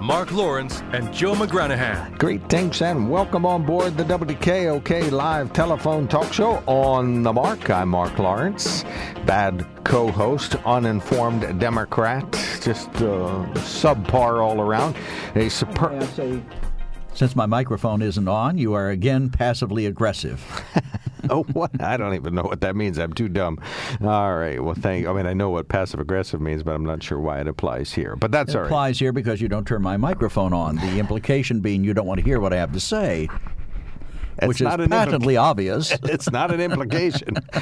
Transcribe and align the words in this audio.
Mark 0.00 0.32
Lawrence 0.32 0.82
and 0.92 1.12
Joe 1.12 1.34
McGranahan. 1.34 2.18
Great, 2.18 2.48
thanks, 2.48 2.82
and 2.82 3.08
welcome 3.08 3.46
on 3.46 3.64
board 3.64 3.96
the 3.96 4.02
WKOK 4.04 5.10
live 5.10 5.52
telephone 5.52 6.08
talk 6.08 6.32
show 6.32 6.62
on 6.66 7.22
the 7.22 7.32
mark. 7.32 7.70
I'm 7.70 7.90
Mark 7.90 8.18
Lawrence, 8.18 8.84
bad 9.24 9.64
co 9.84 10.10
host, 10.10 10.56
uninformed 10.66 11.60
Democrat, 11.60 12.24
just 12.60 12.88
uh, 12.96 13.46
subpar 13.54 14.42
all 14.44 14.60
around. 14.60 14.96
A 15.36 15.48
superb. 15.48 16.02
Since 17.14 17.36
my 17.36 17.46
microphone 17.46 18.02
isn't 18.02 18.26
on, 18.28 18.58
you 18.58 18.74
are 18.74 18.90
again 18.90 19.30
passively 19.30 19.86
aggressive. 19.86 20.42
oh, 21.30 21.44
what? 21.52 21.80
I 21.80 21.96
don't 21.96 22.14
even 22.14 22.34
know 22.34 22.42
what 22.42 22.60
that 22.60 22.76
means. 22.76 22.98
I'm 22.98 23.12
too 23.12 23.28
dumb. 23.28 23.58
All 24.02 24.36
right. 24.36 24.62
Well, 24.62 24.74
thank. 24.74 25.06
I 25.06 25.12
mean, 25.12 25.26
I 25.26 25.32
know 25.32 25.50
what 25.50 25.68
passive 25.68 26.00
aggressive 26.00 26.40
means, 26.40 26.62
but 26.62 26.74
I'm 26.74 26.84
not 26.84 27.02
sure 27.02 27.18
why 27.18 27.40
it 27.40 27.48
applies 27.48 27.92
here. 27.92 28.16
But 28.16 28.32
that's 28.32 28.50
it 28.50 28.56
all 28.56 28.62
right. 28.62 28.68
applies 28.68 28.98
here 28.98 29.12
because 29.12 29.40
you 29.40 29.48
don't 29.48 29.66
turn 29.66 29.82
my 29.82 29.96
microphone 29.96 30.52
on. 30.52 30.76
The 30.76 30.98
implication 30.98 31.60
being 31.60 31.84
you 31.84 31.94
don't 31.94 32.06
want 32.06 32.18
to 32.18 32.24
hear 32.24 32.40
what 32.40 32.52
I 32.52 32.56
have 32.56 32.72
to 32.72 32.80
say. 32.80 33.28
It's 34.38 34.48
which 34.48 34.60
is 34.60 34.64
not 34.64 34.80
an 34.80 34.90
patently 34.90 35.34
implica- 35.34 35.40
obvious. 35.40 35.92
it's 36.04 36.30
not 36.30 36.52
an 36.52 36.60
implication. 36.60 37.36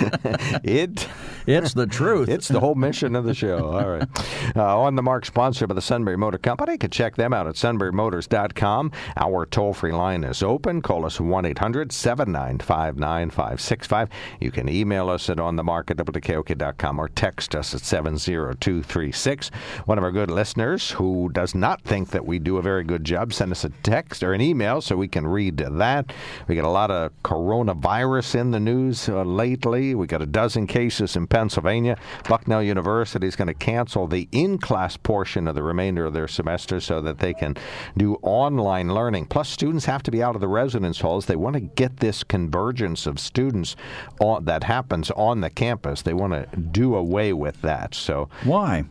it. 0.65 1.09
It's 1.47 1.75
the 1.75 1.87
truth. 1.87 2.29
It's 2.29 2.49
the 2.49 2.61
whole 2.61 2.75
mission 2.75 3.17
of 3.17 3.25
the 3.25 3.35
show. 3.35 3.73
All 3.73 3.89
right. 3.89 4.09
Uh, 4.57 4.81
on 4.81 4.95
the 4.95 5.03
mark, 5.03 5.25
sponsored 5.25 5.69
by 5.69 5.75
the 5.75 5.83
Sunbury 5.83 6.17
Motor 6.17 6.39
Company. 6.39 6.73
You 6.73 6.79
can 6.79 6.91
check 6.91 7.17
them 7.17 7.33
out 7.33 7.47
at 7.47 7.57
sunburymotors.com. 7.57 8.93
Our 9.17 9.47
toll 9.47 9.75
free 9.75 9.93
line 9.93 10.25
is 10.25 10.43
open. 10.43 10.83
Call 10.83 11.05
us 11.05 11.21
1 11.21 11.45
800 11.45 11.93
795 11.93 12.97
9565. 12.97 14.09
You 14.41 14.51
can 14.51 14.69
email 14.69 15.09
us 15.09 15.29
at 15.29 15.39
onthemark 15.39 15.91
at 15.91 15.97
WKOK.com 15.97 16.99
or 16.99 17.09
text 17.09 17.55
us 17.55 17.75
at 17.75 17.81
70236. 17.81 19.51
One 19.85 19.99
of 19.99 20.05
our 20.05 20.13
good 20.13 20.31
listeners 20.31 20.93
who 20.93 21.31
does 21.33 21.55
not 21.55 21.83
think 21.83 22.11
that 22.11 22.25
we 22.25 22.39
do 22.39 22.57
a 22.57 22.63
very 22.63 22.85
good 22.85 23.05
job, 23.05 23.33
send 23.33 23.53
us 23.53 23.65
a 23.65 23.71
text 23.83 24.23
or 24.23 24.33
an 24.33 24.41
email 24.41 24.81
so 24.81 24.97
we 24.97 25.09
can 25.09 25.27
read 25.27 25.57
that. 25.59 26.13
We 26.47 26.55
a 26.63 26.71
lot 26.71 26.91
of 26.91 27.13
coronavirus 27.23 28.35
in 28.37 28.51
the 28.51 28.61
news 28.61 29.09
uh, 29.09 29.23
lately. 29.23 29.95
We 29.95 30.07
got 30.07 30.23
a 30.23 30.27
dozen 30.27 30.67
cases 30.67 31.17
in 31.17 31.27
Pennsylvania. 31.27 31.97
Bucknell 32.29 32.63
University 32.63 33.27
is 33.27 33.37
going 33.37 33.49
to 33.49 33.55
cancel 33.55 34.07
the 34.07 34.29
in 34.33 34.59
class 34.59 34.97
portion 34.97 35.49
of 35.49 35.55
the 35.55 35.63
remainder 35.63 36.05
of 36.05 36.13
their 36.13 36.29
semester 36.29 36.81
so 36.81 37.01
that 37.01 37.19
they 37.19 37.35
can 37.35 37.57
do 37.97 38.17
online 38.23 38.93
learning. 38.95 39.27
Plus, 39.27 39.49
students 39.49 39.85
have 39.85 40.03
to 40.05 40.11
be 40.11 40.23
out 40.23 40.35
of 40.35 40.41
the 40.41 40.49
residence 40.49 41.01
halls. 41.01 41.27
They 41.27 41.37
want 41.37 41.55
to 41.55 41.61
get 41.61 41.99
this 41.99 42.25
convergence 42.25 43.07
of 43.07 43.19
students 43.19 43.77
on, 44.21 44.45
that 44.45 44.65
happens 44.65 45.11
on 45.13 45.41
the 45.41 45.51
campus. 45.51 46.03
They 46.03 46.15
want 46.15 46.33
to 46.33 46.57
do 46.57 46.95
away 46.95 47.33
with 47.33 47.61
that. 47.63 47.95
So, 47.95 48.29
Why? 48.45 48.85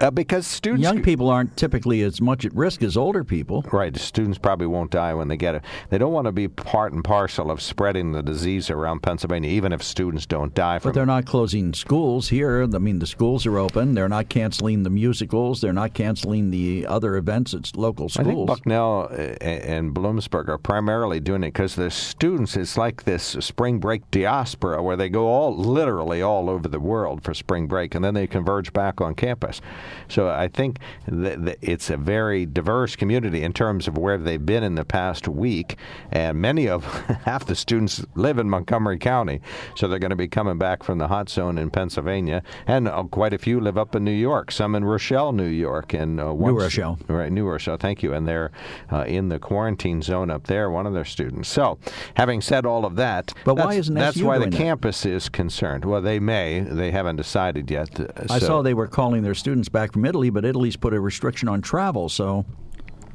Uh, 0.00 0.10
because 0.10 0.46
students. 0.46 0.82
Young 0.82 1.02
people 1.02 1.28
aren't 1.28 1.56
typically 1.56 2.02
as 2.02 2.20
much 2.20 2.44
at 2.44 2.54
risk 2.54 2.82
as 2.82 2.96
older 2.96 3.24
people. 3.24 3.64
Right. 3.72 3.96
Students 3.96 4.38
probably 4.38 4.66
won't 4.66 4.90
die 4.90 5.14
when 5.14 5.28
they 5.28 5.36
get 5.36 5.54
it. 5.54 5.62
They 5.90 5.98
don't 5.98 6.12
want 6.12 6.26
to 6.26 6.32
be 6.32 6.48
part 6.48 6.92
and 6.92 7.04
parcel 7.04 7.50
of 7.50 7.60
spreading 7.60 8.12
the 8.12 8.22
disease 8.22 8.70
around 8.70 9.00
Pennsylvania, 9.02 9.50
even 9.50 9.72
if 9.72 9.82
students 9.82 10.26
don't 10.26 10.54
die 10.54 10.78
from 10.78 10.90
But 10.90 10.94
they're 10.94 11.06
not 11.06 11.26
closing 11.26 11.72
schools 11.74 12.28
here. 12.28 12.62
I 12.62 12.78
mean, 12.78 12.98
the 12.98 13.06
schools 13.06 13.46
are 13.46 13.58
open. 13.58 13.94
They're 13.94 14.08
not 14.08 14.28
canceling 14.28 14.82
the 14.82 14.90
musicals. 14.90 15.60
They're 15.60 15.72
not 15.72 15.94
canceling 15.94 16.50
the 16.50 16.86
other 16.86 17.16
events 17.16 17.54
at 17.54 17.76
local 17.76 18.08
schools. 18.08 18.26
I 18.26 18.30
think. 18.30 18.46
Bucknell 18.46 19.08
uh, 19.10 19.36
and 19.40 19.94
Bloomsburg 19.94 20.48
are 20.48 20.58
primarily 20.58 21.20
doing 21.20 21.42
it 21.44 21.48
because 21.48 21.74
the 21.74 21.90
students, 21.90 22.56
it's 22.56 22.76
like 22.76 23.04
this 23.04 23.36
spring 23.40 23.78
break 23.78 24.10
diaspora 24.10 24.82
where 24.82 24.96
they 24.96 25.08
go 25.08 25.26
all 25.26 25.56
literally 25.56 26.22
all 26.22 26.48
over 26.48 26.68
the 26.68 26.80
world 26.80 27.22
for 27.22 27.34
spring 27.34 27.66
break 27.66 27.94
and 27.94 28.04
then 28.04 28.14
they 28.14 28.26
converge 28.26 28.72
back 28.72 29.00
on 29.00 29.14
campus. 29.14 29.60
So 30.08 30.28
I 30.28 30.48
think 30.48 30.78
that 31.06 31.56
it's 31.60 31.90
a 31.90 31.96
very 31.96 32.46
diverse 32.46 32.96
community 32.96 33.42
in 33.42 33.52
terms 33.52 33.88
of 33.88 33.96
where 33.98 34.18
they've 34.18 34.44
been 34.44 34.62
in 34.62 34.74
the 34.74 34.84
past 34.84 35.28
week. 35.28 35.76
And 36.10 36.38
many 36.40 36.68
of 36.68 36.84
half 37.24 37.46
the 37.46 37.54
students 37.54 38.04
live 38.14 38.38
in 38.38 38.48
Montgomery 38.50 38.98
County. 38.98 39.40
So 39.74 39.88
they're 39.88 39.98
going 39.98 40.10
to 40.10 40.16
be 40.16 40.28
coming 40.28 40.58
back 40.58 40.82
from 40.82 40.98
the 40.98 41.08
hot 41.08 41.28
zone 41.28 41.58
in 41.58 41.70
Pennsylvania. 41.70 42.42
And 42.66 42.88
uh, 42.88 43.04
quite 43.04 43.32
a 43.32 43.38
few 43.38 43.60
live 43.60 43.78
up 43.78 43.94
in 43.94 44.04
New 44.04 44.10
York, 44.12 44.50
some 44.52 44.74
in 44.74 44.84
Rochelle, 44.84 45.32
New 45.32 45.46
York. 45.46 45.92
and 45.94 46.20
uh, 46.20 46.32
once- 46.34 46.60
Rochelle. 46.62 46.98
Right, 47.08 47.32
New 47.32 47.46
Rochelle. 47.46 47.76
Thank 47.76 48.02
you. 48.02 48.12
And 48.12 48.26
they're 48.28 48.50
uh, 48.92 49.04
in 49.06 49.28
the 49.28 49.38
quarantine 49.38 50.02
zone 50.02 50.30
up 50.30 50.46
there. 50.46 50.70
One 50.70 50.86
of 50.86 50.92
their 50.92 51.04
students. 51.04 51.48
So, 51.48 51.78
having 52.14 52.40
said 52.40 52.66
all 52.66 52.84
of 52.84 52.96
that, 52.96 53.32
But 53.44 53.54
why 53.54 53.66
that's, 53.66 53.76
isn't 53.78 53.94
that's 53.94 54.20
why 54.22 54.38
the 54.38 54.46
that? 54.46 54.56
campus 54.56 55.06
is 55.06 55.28
concerned. 55.28 55.84
Well, 55.84 56.02
they 56.02 56.18
may. 56.18 56.60
They 56.60 56.90
haven't 56.90 57.16
decided 57.16 57.70
yet. 57.70 57.98
uh, 57.98 58.06
I 58.28 58.38
saw 58.38 58.60
they 58.62 58.74
were 58.74 58.86
calling 58.86 59.22
their 59.22 59.34
students 59.34 59.68
back 59.68 59.79
from 59.88 60.04
Italy, 60.04 60.30
but 60.30 60.44
Italy's 60.44 60.76
put 60.76 60.94
a 60.94 61.00
restriction 61.00 61.48
on 61.48 61.62
travel. 61.62 62.08
So 62.08 62.44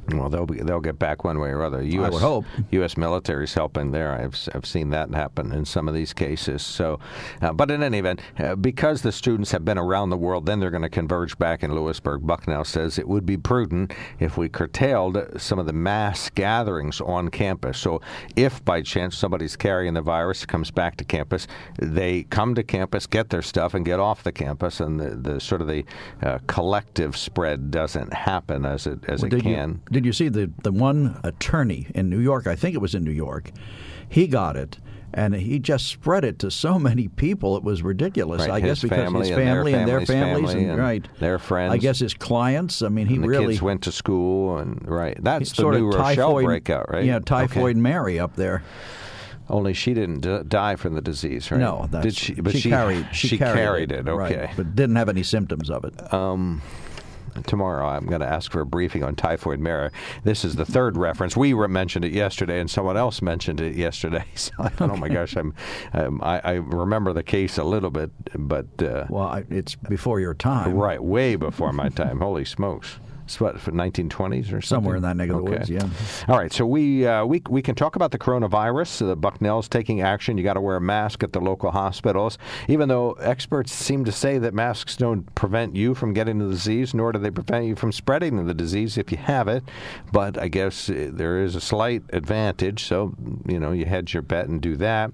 Well, 0.10 0.30
they'll 0.30 0.46
be, 0.46 0.58
they'll 0.60 0.80
get 0.80 1.00
back 1.00 1.24
one 1.24 1.40
way 1.40 1.50
or 1.50 1.64
other. 1.64 1.82
U.S. 1.82 2.14
would 2.14 2.22
hope. 2.22 2.46
U.S. 2.72 2.98
military's 2.98 3.54
helping 3.54 3.92
there. 3.92 4.14
I've 4.14 4.38
I've 4.54 4.66
seen 4.66 4.90
that 4.92 5.14
happen 5.14 5.52
in 5.52 5.66
some 5.66 5.88
of 5.88 5.94
these 5.94 6.14
cases. 6.14 6.62
So, 6.62 7.00
uh, 7.42 7.54
but 7.54 7.72
in 7.72 7.82
any 7.82 8.00
event, 8.00 8.22
uh, 8.40 8.56
because 8.56 9.02
the 9.02 9.12
students 9.12 9.52
have 9.52 9.66
been 9.66 9.78
around 9.78 10.12
the 10.12 10.18
world, 10.18 10.46
then 10.46 10.60
they're 10.60 10.70
going 10.72 10.84
to 10.84 10.90
converge 10.90 11.38
back 11.38 11.64
in 11.64 11.74
Lewisburg. 11.74 12.26
Bucknell 12.26 12.66
says 12.66 13.00
it 13.00 13.08
would 13.08 13.26
be 13.26 13.38
prudent 13.38 13.94
if 14.20 14.38
we 14.38 14.48
curtailed 14.48 15.18
some 15.38 15.60
of 15.60 15.66
the 15.66 15.74
mass 15.74 16.30
gatherings 16.30 17.02
on 17.02 17.30
campus. 17.30 17.80
So, 17.80 18.02
if 18.36 18.64
by 18.64 18.82
chance 18.82 19.18
somebody's 19.18 19.56
carrying 19.56 19.96
the 19.96 20.02
virus, 20.02 20.46
comes 20.46 20.70
back 20.72 20.98
to 20.98 21.04
campus, 21.04 21.48
they 21.80 22.24
come 22.24 22.54
to 22.56 22.64
campus, 22.64 23.08
get 23.08 23.30
their 23.30 23.42
stuff, 23.42 23.74
and 23.74 23.86
get 23.86 24.00
off 24.00 24.24
the 24.24 24.32
campus, 24.32 24.80
and 24.80 25.00
the, 25.00 25.16
the 25.16 25.40
sort 25.40 25.62
of 25.62 25.68
the 25.68 25.84
uh, 26.22 26.40
collective 26.48 27.18
spread 27.18 27.72
doesn't 27.72 28.14
happen 28.14 28.66
as 28.66 28.86
it 28.86 29.00
as 29.08 29.24
it 29.24 29.30
can. 29.42 29.82
you 29.90 29.95
did 29.96 30.06
you 30.06 30.12
see 30.14 30.28
the 30.28 30.52
the 30.62 30.74
one 30.74 31.20
attorney 31.24 31.88
in 31.96 32.10
New 32.10 32.20
York? 32.20 32.48
I 32.48 32.56
think 32.56 32.76
it 32.76 32.80
was 32.80 32.94
in 32.94 33.04
New 33.06 33.12
York. 33.12 33.52
He 34.10 34.28
got 34.28 34.58
it. 34.58 34.78
And 35.18 35.34
he 35.34 35.60
just 35.60 35.88
spread 35.88 36.26
it 36.26 36.40
to 36.40 36.52
so 36.52 36.78
many 36.78 37.08
people; 37.08 37.56
it 37.56 37.64
was 37.64 37.82
ridiculous. 37.82 38.42
Right, 38.42 38.50
I 38.52 38.60
his 38.60 38.68
guess 38.68 38.82
because 38.82 38.98
family 39.06 39.30
his 39.30 39.38
and 39.38 39.48
their 39.48 39.56
family 39.56 39.74
and 39.74 39.88
their 39.88 40.06
families, 40.06 40.50
family 40.52 40.66
and, 40.68 40.78
right, 40.78 41.08
their 41.20 41.40
friends. 41.40 41.74
I 41.74 41.78
guess 41.78 42.00
his 42.00 42.14
clients. 42.14 42.82
I 42.82 42.90
mean, 42.90 43.08
he 43.08 43.18
really 43.20 43.54
kids 43.54 43.62
went 43.62 43.84
to 43.84 43.94
school, 43.94 44.58
and 44.58 44.86
right. 44.86 45.18
That's 45.24 45.52
the 45.52 45.56
sort 45.56 45.76
new 45.76 45.88
of 45.88 45.96
Rochelle 45.96 46.32
typhoid 46.34 46.46
breakout, 46.46 46.92
right? 46.92 47.06
Yeah, 47.06 47.16
Okay. 47.18 47.24
typhoid 47.24 47.78
Mary 47.78 48.20
up 48.20 48.36
there. 48.36 48.62
Only 49.48 49.74
she 49.74 49.94
didn't 49.94 50.20
d- 50.20 50.40
die 50.46 50.76
from 50.76 50.96
the 50.96 51.02
disease, 51.02 51.50
right? 51.50 51.62
No, 51.62 51.88
that's, 51.90 52.04
did 52.04 52.16
she? 52.18 52.34
But 52.34 52.58
she, 52.58 52.70
carried. 52.70 53.08
She, 53.14 53.38
carried, 53.38 53.94
it. 53.94 54.04
right, 54.06 54.34
Okay. 54.34 54.52
but 54.58 54.76
didn't 54.76 54.98
have 54.98 55.08
any 55.08 55.24
symptoms 55.24 55.70
of 55.70 55.86
it. 55.86 56.14
Um, 56.14 56.62
tomorrow 57.46 57.88
I'm 57.88 58.06
going 58.06 58.22
to 58.22 58.28
ask 58.28 58.52
for 58.52 58.62
a 58.62 58.66
briefing 58.66 59.04
on 59.04 59.16
typhoid 59.16 59.60
mare. 59.60 59.92
This 60.24 60.44
is 60.46 60.56
the 60.56 60.66
third 60.66 60.98
reference. 60.98 61.36
We 61.36 61.54
mentioned 61.54 62.06
it 62.06 62.14
yesterday, 62.14 62.60
and 62.60 62.70
someone 62.70 62.98
else 62.98 63.22
mentioned 63.22 63.62
it 63.62 63.76
yesterday. 63.76 64.26
So 64.36 64.52
I 64.60 64.70
thought, 64.70 64.92
oh 64.92 64.98
my 64.98 65.10
gosh, 65.10 65.36
I'm, 65.36 65.56
um, 65.94 66.22
I, 66.22 66.40
I 66.40 66.52
remember 66.54 67.14
the 67.14 67.24
case 67.24 67.58
a 67.58 67.64
little 67.64 67.90
bit, 67.90 68.12
but 68.36 68.68
uh, 68.82 69.06
well, 69.10 69.24
I, 69.28 69.44
it's 69.50 69.74
before 69.76 70.20
your 70.20 70.36
time. 70.36 70.74
right, 70.76 71.02
way 71.02 71.36
before 71.36 71.74
my 71.74 71.90
time. 71.90 72.20
Holy 72.20 72.46
smokes! 72.46 73.00
It's 73.26 73.40
what, 73.40 73.60
for 73.60 73.72
1920s 73.72 74.54
or 74.54 74.62
something? 74.62 74.62
Somewhere 74.62 74.96
in 74.98 75.02
that 75.02 75.18
neck 75.18 75.30
of 75.30 75.38
the 75.38 75.44
woods, 75.44 75.68
yeah. 75.68 75.88
All 76.28 76.38
right, 76.38 76.54
so 76.54 76.64
we 76.66 77.08
uh, 77.08 77.26
we 77.26 77.42
we 77.50 77.64
can 77.64 77.74
talk 77.74 77.96
about 77.96 78.12
the 78.12 78.20
coronavirus. 78.20 79.00
The 79.00 79.18
Bucknell's 79.18 79.68
taking 79.68 80.02
action. 80.02 80.38
You 80.38 80.44
got 80.44 80.54
to 80.54 80.62
wear 80.62 80.76
a 80.76 80.82
mask 80.82 81.24
at 81.24 81.34
the 81.34 81.40
local 81.40 81.72
hospitals, 81.72 82.38
even 82.68 82.88
though 82.88 83.14
experts 83.14 83.74
seem 83.74 84.06
to 84.06 84.12
say 84.12 84.38
that 84.38 84.54
masks 84.54 84.96
don't 84.96 85.34
prevent 85.34 85.76
you 85.76 85.96
from 85.96 86.14
getting 86.14 86.38
the 86.38 86.48
disease, 86.48 86.94
nor 86.94 87.12
do 87.12 87.18
they 87.18 87.32
prevent 87.32 87.66
you 87.66 87.76
from 87.76 87.92
spreading 87.92 88.46
the 88.46 88.54
disease 88.54 88.96
if 88.96 89.12
you 89.12 89.18
have 89.18 89.48
it. 89.48 89.64
But 90.12 90.38
I 90.38 90.48
guess 90.48 90.88
uh, 90.88 91.10
there 91.12 91.44
is 91.44 91.56
a 91.56 91.62
slight 91.62 92.04
advantage, 92.14 92.84
so 92.84 93.16
you 93.48 93.60
know 93.60 93.72
you 93.72 93.86
hedge 93.86 94.14
your 94.14 94.24
bet 94.24 94.48
and 94.48 94.62
do 94.62 94.76
that. 94.78 95.12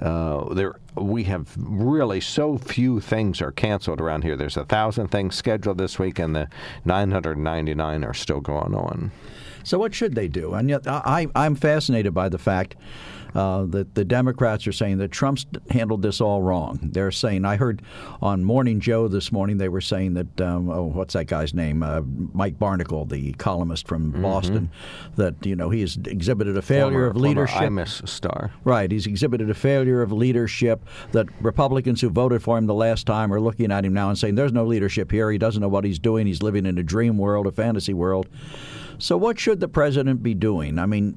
Uh, 0.00 0.54
there 0.54 0.76
we 0.94 1.24
have 1.24 1.54
really 1.56 2.20
so 2.20 2.58
few 2.58 3.00
things 3.00 3.40
are 3.40 3.52
canceled 3.52 4.00
around 4.00 4.22
here. 4.22 4.36
There's 4.36 4.56
a 4.56 4.64
thousand 4.64 5.08
things 5.08 5.34
scheduled 5.34 5.78
this 5.78 5.98
week, 5.98 6.18
and 6.18 6.34
the 6.34 6.48
999 6.84 8.04
are 8.04 8.14
still 8.14 8.40
going 8.40 8.74
on. 8.74 9.10
So 9.64 9.78
what 9.78 9.94
should 9.94 10.14
they 10.14 10.28
do? 10.28 10.54
And 10.54 10.68
yet, 10.68 10.86
I, 10.86 11.28
I'm 11.34 11.54
fascinated 11.54 12.14
by 12.14 12.28
the 12.28 12.38
fact 12.38 12.76
uh, 13.34 13.64
that 13.66 13.94
the 13.94 14.04
Democrats 14.04 14.66
are 14.66 14.72
saying 14.72 14.98
that 14.98 15.10
Trump's 15.10 15.46
handled 15.70 16.02
this 16.02 16.20
all 16.20 16.42
wrong. 16.42 16.78
They're 16.82 17.10
saying 17.10 17.44
I 17.44 17.56
heard 17.56 17.82
on 18.20 18.44
Morning 18.44 18.80
Joe 18.80 19.08
this 19.08 19.30
morning 19.30 19.58
they 19.58 19.68
were 19.68 19.80
saying 19.80 20.14
that 20.14 20.40
um, 20.40 20.70
oh 20.70 20.84
what's 20.84 21.14
that 21.14 21.26
guy's 21.26 21.54
name 21.54 21.82
uh, 21.82 22.02
Mike 22.32 22.58
Barnicle 22.58 23.08
the 23.08 23.32
columnist 23.34 23.86
from 23.86 24.12
mm-hmm. 24.12 24.22
Boston 24.22 24.70
that 25.16 25.44
you 25.46 25.54
know 25.54 25.70
he 25.70 25.80
has 25.80 25.96
exhibited 26.06 26.56
a 26.56 26.62
failure 26.62 26.92
former, 26.92 27.06
of 27.06 27.16
leadership. 27.16 27.62
Imus 27.62 28.06
star. 28.08 28.50
Right, 28.64 28.90
he's 28.90 29.06
exhibited 29.06 29.50
a 29.50 29.54
failure 29.54 30.02
of 30.02 30.12
leadership. 30.12 30.84
That 31.12 31.26
Republicans 31.40 32.00
who 32.00 32.10
voted 32.10 32.42
for 32.42 32.58
him 32.58 32.66
the 32.66 32.74
last 32.74 33.06
time 33.06 33.32
are 33.32 33.40
looking 33.40 33.70
at 33.70 33.84
him 33.84 33.94
now 33.94 34.08
and 34.08 34.18
saying 34.18 34.34
there's 34.34 34.52
no 34.52 34.64
leadership 34.64 35.10
here. 35.10 35.30
He 35.30 35.38
doesn't 35.38 35.60
know 35.60 35.68
what 35.68 35.84
he's 35.84 35.98
doing. 35.98 36.26
He's 36.26 36.42
living 36.42 36.66
in 36.66 36.78
a 36.78 36.82
dream 36.82 37.18
world, 37.18 37.46
a 37.46 37.52
fantasy 37.52 37.94
world. 37.94 38.28
So, 39.00 39.16
what 39.16 39.38
should 39.38 39.60
the 39.60 39.68
president 39.68 40.22
be 40.22 40.34
doing? 40.34 40.78
I 40.78 40.84
mean, 40.86 41.16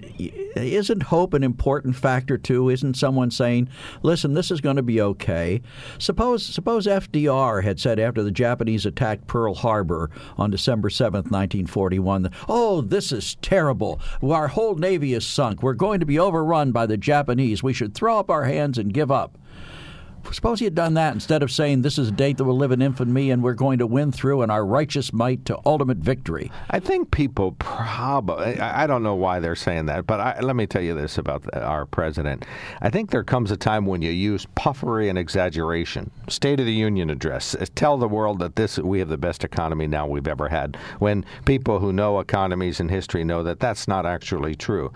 isn't 0.56 1.04
hope 1.04 1.34
an 1.34 1.44
important 1.44 1.96
factor 1.98 2.38
too? 2.38 2.70
Isn't 2.70 2.96
someone 2.96 3.30
saying, 3.30 3.68
"Listen, 4.02 4.34
this 4.34 4.52
is 4.52 4.62
going 4.62 4.78
to 4.78 4.82
be 4.82 5.02
okay"? 5.02 5.62
Suppose 5.98 6.46
suppose 6.46 6.88
FDR 6.88 7.64
had 7.64 7.80
said 7.80 8.00
after 8.00 8.24
the 8.24 8.32
Japanese 8.32 8.86
attacked 8.86 9.28
Pearl 9.28 9.54
Harbor 9.54 10.10
on 10.38 10.50
December 10.50 10.90
seventh, 10.90 11.30
nineteen 11.30 11.68
forty-one, 11.68 12.30
"Oh, 12.48 12.80
this 12.82 13.12
is 13.12 13.36
terrible. 13.42 14.00
Our 14.22 14.48
whole 14.48 14.76
navy 14.76 15.14
is 15.14 15.26
sunk. 15.26 15.62
We're 15.62 15.74
going 15.74 16.00
to 16.00 16.06
be 16.06 16.18
overrun 16.18 16.72
by 16.72 16.86
the 16.86 16.98
Japanese. 16.98 17.62
We 17.62 17.74
should 17.74 17.94
throw 17.94 18.18
up 18.18 18.30
our 18.30 18.46
hands 18.46 18.78
and 18.78 18.94
give 18.94 19.12
up." 19.12 19.38
Suppose 20.32 20.60
he 20.60 20.66
had 20.66 20.76
done 20.76 20.96
that 20.96 21.14
instead 21.14 21.44
of 21.44 21.52
saying 21.52 21.82
this 21.82 21.98
is 21.98 22.10
a 22.10 22.12
date 22.12 22.38
that 22.38 22.44
will 22.44 22.58
live 22.58 22.72
in 22.72 22.82
infamy 22.82 23.32
and 23.32 23.44
we're 23.44 23.54
going 23.54 23.80
to 23.80 23.88
win 23.88 24.12
through 24.12 24.42
in 24.42 24.50
our 24.50 24.66
righteous 24.66 25.14
might 25.14 25.46
to 25.46 25.60
ultimate 25.66 25.98
victory. 25.98 26.52
I 26.70 26.80
think 26.80 27.12
people 27.12 27.54
probably, 27.60 28.60
I 28.60 28.88
don't 28.88 29.04
know 29.04 29.16
why 29.16 29.40
they're 29.40 29.56
saying 29.56 29.86
that, 29.88 30.08
but 30.08 30.20
I, 30.20 30.40
let 30.42 30.56
me 30.56 30.66
tell 30.66 30.82
you 30.82 30.96
this 30.96 31.18
about 31.18 31.46
our 31.56 31.86
president. 31.86 32.46
I 32.82 32.90
think 32.90 33.12
there 33.12 33.24
comes 33.24 33.52
a 33.52 33.58
time 33.58 33.86
when 33.86 34.02
you 34.02 34.12
use 34.12 34.46
puffery 34.56 35.10
and 35.10 35.18
exaggeration. 35.18 36.10
State 36.28 36.60
of 36.60 36.66
the 36.66 36.74
Union 36.74 37.10
address. 37.10 37.56
Tell 37.76 37.98
the 37.98 38.08
world 38.08 38.40
that 38.40 38.56
this 38.56 38.78
we 38.80 39.00
have 39.00 39.10
the 39.10 39.18
best 39.18 39.44
economy 39.44 39.88
now 39.88 40.08
we've 40.08 40.28
ever 40.28 40.50
had. 40.50 40.78
When 41.00 41.26
people 41.46 41.80
who 41.80 41.94
know 41.94 42.20
economies 42.20 42.80
and 42.80 42.90
history 42.90 43.24
know 43.24 43.44
that 43.44 43.60
that's 43.60 43.88
not 43.88 44.06
actually 44.06 44.56
true. 44.56 44.92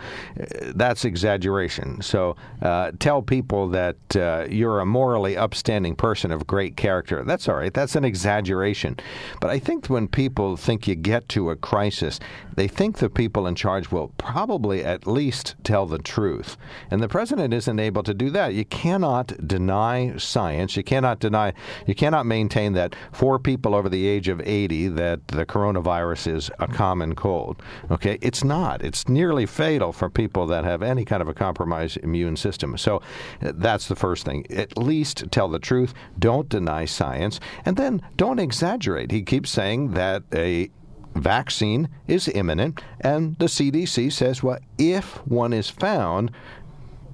That's 0.76 1.06
exaggeration. 1.06 2.02
So 2.02 2.36
uh, 2.62 2.92
tell 3.00 3.22
people 3.22 3.68
that 3.70 3.98
uh, 4.16 4.46
you're 4.50 4.80
a 4.80 4.86
moral 4.86 5.17
morally 5.18 5.36
upstanding 5.36 5.96
person 5.96 6.32
of 6.32 6.46
great 6.46 6.78
character. 6.78 7.24
That's 7.24 7.50
all 7.50 7.56
right. 7.56 7.74
That's 7.74 7.96
an 7.96 8.06
exaggeration. 8.06 8.98
But 9.42 9.50
I 9.50 9.58
think 9.58 9.88
when 9.88 10.08
people 10.08 10.56
think 10.58 10.88
you 10.88 10.94
get 10.94 11.28
to 11.30 11.50
a 11.50 11.56
crisis, 11.56 12.20
they 12.56 12.68
think 12.68 12.98
the 12.98 13.10
people 13.10 13.48
in 13.48 13.56
charge 13.56 13.92
will 13.92 14.10
probably 14.18 14.84
at 14.84 15.08
least 15.08 15.56
tell 15.64 15.88
the 15.88 15.98
truth. 15.98 16.56
And 16.92 17.02
the 17.02 17.08
president 17.08 17.52
isn't 17.54 17.80
able 17.80 18.04
to 18.04 18.14
do 18.14 18.30
that. 18.30 18.54
You 18.54 18.66
cannot 18.66 19.48
deny 19.48 20.16
science. 20.18 20.78
You 20.78 20.84
cannot 20.84 21.20
deny, 21.20 21.54
you 21.88 21.96
cannot 21.96 22.28
maintain 22.28 22.74
that 22.74 22.96
for 23.12 23.40
people 23.40 23.74
over 23.74 23.90
the 23.90 24.06
age 24.08 24.28
of 24.28 24.40
80 24.42 24.90
that 24.90 25.28
the 25.30 25.48
coronavirus 25.48 26.36
is 26.36 26.52
a 26.60 26.68
common 26.68 27.16
cold. 27.16 27.62
Okay? 27.90 28.20
It's 28.22 28.44
not. 28.44 28.84
It's 28.84 29.10
nearly 29.10 29.48
fatal 29.48 29.94
for 29.94 30.12
people 30.12 30.46
that 30.48 30.64
have 30.64 30.84
any 30.84 31.06
kind 31.06 31.24
of 31.24 31.28
a 31.28 31.34
compromised 31.34 31.98
immune 32.04 32.36
system. 32.36 32.78
So 32.78 33.02
uh, 33.42 33.54
that's 33.56 33.88
the 33.88 33.96
first 33.96 34.26
thing. 34.26 34.46
At 34.52 34.78
least 34.78 35.07
least 35.08 35.32
tell 35.32 35.48
the 35.48 35.60
truth, 35.60 35.94
don't 36.20 36.50
deny 36.50 36.86
science, 36.86 37.40
and 37.66 37.78
then 37.78 38.02
don't 38.16 38.40
exaggerate. 38.40 39.12
He 39.12 39.22
keeps 39.22 39.50
saying 39.50 39.92
that 39.92 40.24
a 40.34 40.70
vaccine 41.16 41.90
is 42.08 42.28
imminent, 42.28 42.82
and 43.00 43.38
the 43.40 43.46
CDC 43.46 44.12
says, 44.12 44.44
well, 44.44 44.60
if 44.78 45.26
one 45.26 45.54
is 45.54 45.70
found, 45.70 46.32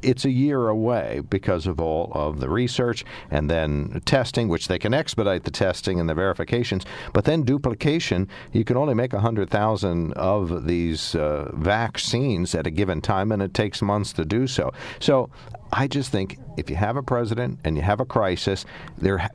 it's 0.03 0.25
a 0.25 0.29
year 0.29 0.67
away 0.67 1.21
because 1.29 1.67
of 1.67 1.79
all 1.79 2.11
of 2.13 2.39
the 2.39 2.49
research 2.49 3.03
and 3.31 3.49
then 3.49 4.01
testing, 4.05 4.47
which 4.47 4.67
they 4.67 4.79
can 4.79 4.93
expedite 4.93 5.43
the 5.43 5.51
testing 5.51 5.99
and 5.99 6.09
the 6.09 6.13
verifications. 6.13 6.85
But 7.13 7.25
then 7.25 7.43
duplication, 7.43 8.27
you 8.51 8.63
can 8.63 8.77
only 8.77 8.93
make 8.93 9.13
100,000 9.13 10.13
of 10.13 10.65
these 10.65 11.15
uh, 11.15 11.51
vaccines 11.53 12.55
at 12.55 12.67
a 12.67 12.71
given 12.71 13.01
time, 13.01 13.31
and 13.31 13.41
it 13.41 13.53
takes 13.53 13.81
months 13.81 14.13
to 14.13 14.25
do 14.25 14.47
so. 14.47 14.71
So 14.99 15.29
I 15.71 15.87
just 15.87 16.11
think 16.11 16.37
if 16.57 16.69
you 16.69 16.75
have 16.75 16.97
a 16.97 17.03
president 17.03 17.59
and 17.63 17.75
you 17.75 17.81
have 17.81 17.99
a 17.99 18.05
crisis, 18.05 18.65
there 18.97 19.29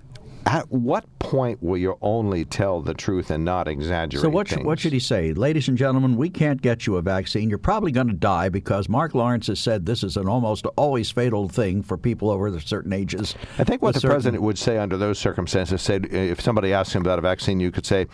at 0.49 0.71
what 0.71 1.05
point 1.19 1.63
will 1.63 1.77
you 1.77 1.99
only 2.01 2.43
tell 2.43 2.81
the 2.81 2.95
truth 2.95 3.31
and 3.31 3.45
not 3.45 3.69
exaggerate? 3.69 4.23
So 4.23 4.31
what, 4.31 4.51
what 4.65 4.81
should 4.81 4.95
he 4.95 4.99
say? 4.99 5.35
Ladies 5.35 5.69
and 5.69 5.77
gentlemen, 5.77 6.17
we 6.17 6.31
can't 6.31 6.63
get 6.63 6.87
you 6.87 6.97
a 6.97 7.03
vaccine. 7.03 7.51
You're 7.51 7.59
probably 7.59 7.93
going 7.93 8.07
to 8.07 8.15
die 8.15 8.49
because 8.49 8.89
Mark 8.89 9.15
Lawrence 9.15 9.49
has 9.49 9.61
said 9.61 9.85
this 9.85 10.03
is 10.03 10.17
an 10.17 10.27
almost 10.27 10.65
always 10.77 11.11
fatal 11.11 11.51
thing 11.51 11.83
for 11.83 11.99
people 11.99 12.31
over 12.31 12.59
certain 12.61 12.95
ages. 12.95 13.35
I 13.59 13.65
think 13.65 13.83
what 13.83 13.93
the 13.93 14.01
certain... 14.01 14.15
president 14.15 14.43
would 14.43 14.57
say 14.57 14.79
under 14.79 14.97
those 14.97 15.19
circumstances, 15.19 15.83
said 15.83 16.07
if 16.07 16.41
somebody 16.41 16.73
asked 16.73 16.95
him 16.95 17.03
about 17.03 17.19
a 17.19 17.23
vaccine, 17.23 17.61
you 17.61 17.71
could 17.71 17.85
say, 17.85 18.07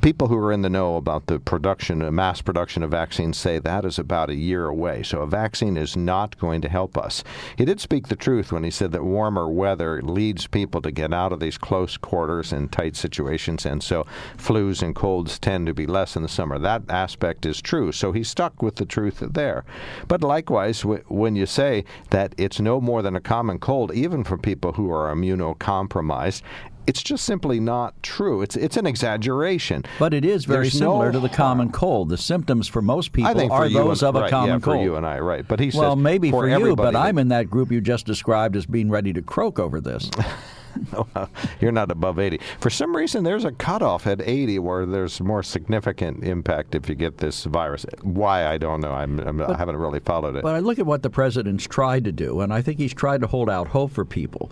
people 0.00 0.28
who 0.28 0.36
are 0.36 0.52
in 0.52 0.62
the 0.62 0.70
know 0.70 0.96
about 0.96 1.26
the 1.26 1.38
production, 1.38 2.14
mass 2.14 2.40
production 2.40 2.82
of 2.82 2.90
vaccines 2.90 3.36
say 3.36 3.58
that 3.58 3.84
is 3.84 3.98
about 3.98 4.30
a 4.30 4.34
year 4.34 4.66
away. 4.66 5.02
So 5.02 5.20
a 5.20 5.26
vaccine 5.26 5.76
is 5.76 5.96
not 5.96 6.38
going 6.38 6.60
to 6.62 6.68
help 6.68 6.96
us. 6.96 7.24
He 7.56 7.64
did 7.64 7.80
speak 7.80 8.08
the 8.08 8.16
truth 8.16 8.52
when 8.52 8.64
he 8.64 8.70
said 8.70 8.92
that 8.92 9.04
warmer 9.04 9.48
weather 9.48 10.00
leads 10.02 10.46
people 10.46 10.80
to 10.82 10.90
get 10.90 11.12
out 11.12 11.32
of 11.32 11.40
these 11.40 11.58
close 11.58 11.96
quarters 11.96 12.52
and 12.52 12.70
tight 12.70 12.96
situations, 12.96 13.66
and 13.66 13.82
so 13.82 14.06
flus 14.36 14.82
and 14.82 14.94
colds 14.94 15.38
tend 15.38 15.66
to 15.66 15.74
be 15.74 15.86
less 15.86 16.16
in 16.16 16.22
the 16.22 16.28
summer. 16.28 16.58
That 16.58 16.82
aspect 16.88 17.46
is 17.46 17.60
true. 17.60 17.92
So 17.92 18.12
he 18.12 18.22
stuck 18.22 18.62
with 18.62 18.76
the 18.76 18.86
truth 18.86 19.20
there. 19.20 19.64
But 20.08 20.22
likewise, 20.22 20.84
when 20.84 21.36
you 21.36 21.46
say 21.46 21.84
that 22.10 22.34
it's 22.36 22.60
no 22.60 22.80
more 22.80 23.02
than 23.02 23.16
a 23.16 23.20
common 23.20 23.58
cold, 23.58 23.92
even 23.94 24.24
for 24.24 24.36
people 24.38 24.72
who 24.72 24.90
are 24.90 25.14
immunocompromised, 25.14 26.42
it's 26.86 27.02
just 27.02 27.24
simply 27.24 27.60
not 27.60 28.00
true. 28.02 28.42
It's 28.42 28.56
it's 28.56 28.76
an 28.76 28.86
exaggeration. 28.86 29.84
But 29.98 30.14
it 30.14 30.24
is 30.24 30.44
very 30.44 30.64
There's 30.64 30.78
similar 30.78 31.06
no 31.06 31.12
to 31.12 31.20
the 31.20 31.28
common 31.28 31.70
cold. 31.70 32.08
The 32.08 32.18
symptoms 32.18 32.68
for 32.68 32.82
most 32.82 33.12
people 33.12 33.52
are 33.52 33.68
those 33.68 34.02
and, 34.02 34.16
of 34.16 34.24
a 34.24 34.28
common 34.28 34.56
yeah, 34.56 34.60
cold. 34.60 34.78
For 34.78 34.82
you 34.82 34.96
and 34.96 35.06
I, 35.06 35.18
right? 35.18 35.46
But 35.46 35.60
he 35.60 35.70
well, 35.74 35.94
says 35.94 36.02
maybe 36.02 36.30
for, 36.30 36.48
for 36.48 36.58
you, 36.58 36.76
but 36.76 36.94
I'm 36.94 37.18
in 37.18 37.28
that 37.28 37.50
group 37.50 37.70
you 37.72 37.80
just 37.80 38.06
described 38.06 38.56
as 38.56 38.66
being 38.66 38.90
ready 38.90 39.12
to 39.12 39.22
croak 39.22 39.58
over 39.58 39.80
this. 39.80 40.10
you're 41.60 41.72
not 41.72 41.90
above 41.90 42.18
80. 42.18 42.40
For 42.60 42.70
some 42.70 42.96
reason, 42.96 43.24
there's 43.24 43.44
a 43.44 43.52
cutoff 43.52 44.06
at 44.06 44.20
80 44.20 44.58
where 44.58 44.86
there's 44.86 45.20
more 45.20 45.42
significant 45.42 46.24
impact 46.24 46.74
if 46.74 46.88
you 46.88 46.94
get 46.94 47.18
this 47.18 47.44
virus. 47.44 47.86
Why, 48.02 48.46
I 48.46 48.58
don't 48.58 48.80
know. 48.80 48.92
I'm, 48.92 49.18
I'm, 49.20 49.38
but, 49.38 49.50
I 49.50 49.56
haven't 49.56 49.76
really 49.76 50.00
followed 50.00 50.36
it. 50.36 50.42
But 50.42 50.54
I 50.54 50.60
look 50.60 50.78
at 50.78 50.86
what 50.86 51.02
the 51.02 51.10
president's 51.10 51.66
tried 51.66 52.04
to 52.04 52.12
do, 52.12 52.40
and 52.40 52.52
I 52.52 52.62
think 52.62 52.78
he's 52.78 52.94
tried 52.94 53.20
to 53.20 53.26
hold 53.26 53.50
out 53.50 53.68
hope 53.68 53.92
for 53.92 54.04
people. 54.04 54.50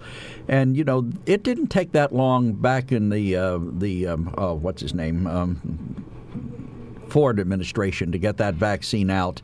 And, 0.48 0.76
you 0.76 0.84
know, 0.84 1.10
it 1.26 1.42
didn't 1.42 1.68
take 1.68 1.92
that 1.92 2.14
long 2.14 2.52
back 2.52 2.92
in 2.92 3.10
the, 3.10 3.36
uh, 3.36 3.58
the 3.60 4.06
um, 4.06 4.34
oh, 4.38 4.54
what's 4.54 4.82
his 4.82 4.94
name? 4.94 5.26
Um, 5.26 6.04
Ford 7.08 7.38
administration 7.38 8.10
to 8.12 8.18
get 8.18 8.38
that 8.38 8.54
vaccine 8.54 9.10
out. 9.10 9.40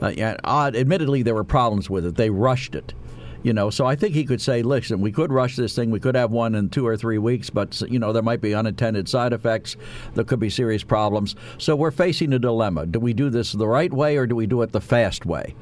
Uh, 0.00 0.12
yeah, 0.16 0.36
odd, 0.44 0.74
admittedly, 0.74 1.22
there 1.22 1.34
were 1.34 1.44
problems 1.44 1.88
with 1.88 2.06
it. 2.06 2.16
They 2.16 2.30
rushed 2.30 2.74
it. 2.74 2.94
You 3.42 3.52
know, 3.52 3.70
so 3.70 3.86
I 3.86 3.96
think 3.96 4.14
he 4.14 4.24
could 4.24 4.40
say, 4.40 4.62
listen, 4.62 5.00
we 5.00 5.10
could 5.10 5.32
rush 5.32 5.56
this 5.56 5.74
thing. 5.74 5.90
We 5.90 5.98
could 5.98 6.14
have 6.14 6.30
one 6.30 6.54
in 6.54 6.68
two 6.68 6.86
or 6.86 6.96
three 6.96 7.18
weeks, 7.18 7.50
but 7.50 7.80
you 7.88 7.98
know 7.98 8.12
there 8.12 8.22
might 8.22 8.40
be 8.40 8.54
unintended 8.54 9.08
side 9.08 9.32
effects. 9.32 9.76
There 10.14 10.24
could 10.24 10.38
be 10.40 10.50
serious 10.50 10.84
problems. 10.84 11.34
So 11.58 11.74
we're 11.74 11.90
facing 11.90 12.32
a 12.32 12.38
dilemma: 12.38 12.86
do 12.86 13.00
we 13.00 13.12
do 13.12 13.30
this 13.30 13.52
the 13.52 13.66
right 13.66 13.92
way 13.92 14.16
or 14.16 14.26
do 14.26 14.36
we 14.36 14.46
do 14.46 14.62
it 14.62 14.72
the 14.72 14.80
fast 14.80 15.26
way? 15.26 15.54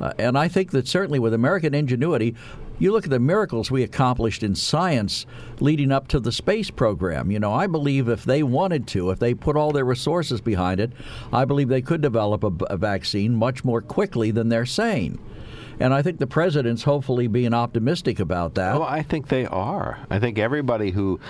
Uh, 0.00 0.12
and 0.18 0.38
I 0.38 0.48
think 0.48 0.70
that 0.70 0.86
certainly 0.86 1.18
with 1.18 1.34
American 1.34 1.74
ingenuity, 1.74 2.34
you 2.78 2.92
look 2.92 3.04
at 3.04 3.10
the 3.10 3.18
miracles 3.18 3.70
we 3.70 3.82
accomplished 3.82 4.44
in 4.44 4.54
science 4.54 5.26
leading 5.58 5.90
up 5.90 6.06
to 6.08 6.20
the 6.20 6.30
space 6.30 6.70
program. 6.70 7.30
You 7.30 7.40
know, 7.40 7.52
I 7.52 7.66
believe 7.66 8.08
if 8.08 8.24
they 8.24 8.44
wanted 8.44 8.86
to, 8.88 9.10
if 9.10 9.18
they 9.18 9.34
put 9.34 9.56
all 9.56 9.72
their 9.72 9.84
resources 9.84 10.40
behind 10.40 10.78
it, 10.78 10.92
I 11.32 11.44
believe 11.44 11.68
they 11.68 11.82
could 11.82 12.00
develop 12.00 12.44
a, 12.44 12.52
a 12.66 12.76
vaccine 12.76 13.34
much 13.34 13.64
more 13.64 13.80
quickly 13.80 14.30
than 14.30 14.48
they're 14.48 14.66
saying. 14.66 15.18
And 15.80 15.94
I 15.94 16.02
think 16.02 16.18
the 16.18 16.26
president's 16.26 16.82
hopefully 16.82 17.26
being 17.26 17.54
optimistic 17.54 18.18
about 18.20 18.54
that. 18.54 18.74
Well, 18.74 18.88
I 18.88 19.02
think 19.02 19.28
they 19.28 19.46
are. 19.46 19.98
I 20.10 20.18
think 20.18 20.38
everybody 20.38 20.90
who 20.90 21.20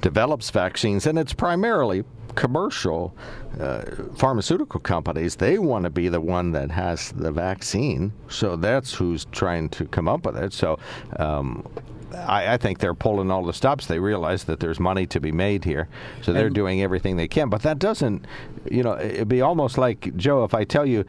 develops 0.00 0.50
vaccines, 0.50 1.06
and 1.06 1.18
it's 1.18 1.32
primarily 1.32 2.04
commercial 2.36 3.16
uh, 3.58 3.82
pharmaceutical 4.16 4.78
companies, 4.78 5.36
they 5.36 5.58
want 5.58 5.84
to 5.84 5.90
be 5.90 6.08
the 6.08 6.20
one 6.20 6.52
that 6.52 6.70
has 6.70 7.10
the 7.12 7.32
vaccine. 7.32 8.12
So 8.28 8.56
that's 8.56 8.94
who's 8.94 9.24
trying 9.32 9.70
to 9.70 9.86
come 9.86 10.06
up 10.06 10.26
with 10.26 10.36
it. 10.36 10.52
So 10.52 10.78
um, 11.18 11.66
I, 12.14 12.54
I, 12.54 12.56
think 12.56 12.78
they're 12.78 12.94
pulling 12.94 13.30
all 13.30 13.44
the 13.44 13.52
stops. 13.52 13.86
They 13.86 13.98
realize 13.98 14.44
that 14.44 14.60
there's 14.60 14.78
money 14.78 15.06
to 15.06 15.20
be 15.20 15.32
made 15.32 15.64
here, 15.64 15.88
so 16.22 16.32
they're 16.32 16.46
and, 16.46 16.54
doing 16.54 16.82
everything 16.82 17.16
they 17.16 17.28
can. 17.28 17.48
But 17.48 17.62
that 17.62 17.78
doesn't, 17.78 18.26
you 18.70 18.82
know, 18.82 18.98
it'd 18.98 19.28
be 19.28 19.40
almost 19.40 19.78
like 19.78 20.14
Joe 20.16 20.44
if 20.44 20.54
I 20.54 20.64
tell 20.64 20.86
you, 20.86 21.04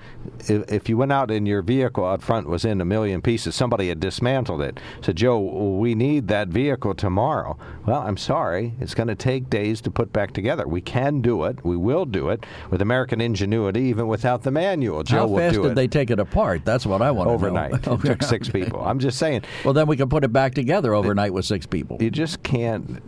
if, 0.48 0.72
if 0.72 0.90
you 0.90 0.98
went 0.98 1.12
out 1.12 1.32
in 1.32 1.46
your 1.46 1.62
vehicle 1.62 2.06
out 2.06 2.22
front 2.22 2.48
was 2.48 2.66
in 2.66 2.82
a 2.82 2.86
million 2.86 3.22
pieces, 3.22 3.56
somebody 3.56 3.90
had 3.90 4.00
dismantled 4.00 4.62
it. 4.62 4.80
So 5.02 5.14
Joe, 5.14 5.40
we 5.80 5.96
need 5.96 6.28
that 6.28 6.48
vehicle 6.50 6.94
tomorrow. 6.94 7.58
Well, 7.86 8.02
I'm 8.02 8.18
sorry, 8.18 8.74
it's 8.80 8.94
going 8.94 9.08
to 9.08 9.16
take 9.16 9.50
days 9.50 9.82
to 9.82 9.92
put 9.92 10.12
back 10.14 10.34
together. 10.34 10.68
We 10.68 10.82
can 10.82 11.22
do 11.22 11.44
it. 11.46 11.64
We 11.64 11.78
will 11.78 12.06
do 12.06 12.30
it 12.30 12.46
with 12.70 12.82
American 12.82 13.22
ingenuity, 13.22 13.82
even 13.82 14.08
without 14.08 14.44
the 14.44 14.52
manual. 14.52 15.04
Joe 15.04 15.28
How 15.28 15.38
fast 15.38 15.56
did 15.56 15.66
it. 15.66 15.76
they 15.76 15.88
take 15.88 16.10
it 16.10 16.20
apart? 16.20 16.66
That's 16.66 16.86
what 16.86 17.02
I 17.02 17.12
want 17.12 17.28
to 17.28 17.32
know. 17.32 17.36
Overnight, 17.36 17.74
it 17.88 18.02
took 18.02 18.24
six 18.24 18.50
people. 18.50 18.82
I'm 18.82 19.00
just 19.00 19.18
saying. 19.18 19.44
Well, 19.64 19.74
then 19.74 19.88
we 19.88 19.98
can 19.98 20.10
put 20.10 20.24
it 20.24 20.34
back 20.34 20.54
together 20.54 20.94
overnight 20.94 21.34
with 21.34 21.46
six 21.46 21.66
people. 21.66 21.98
You 22.02 22.10
just 22.10 22.44
can't 22.44 23.02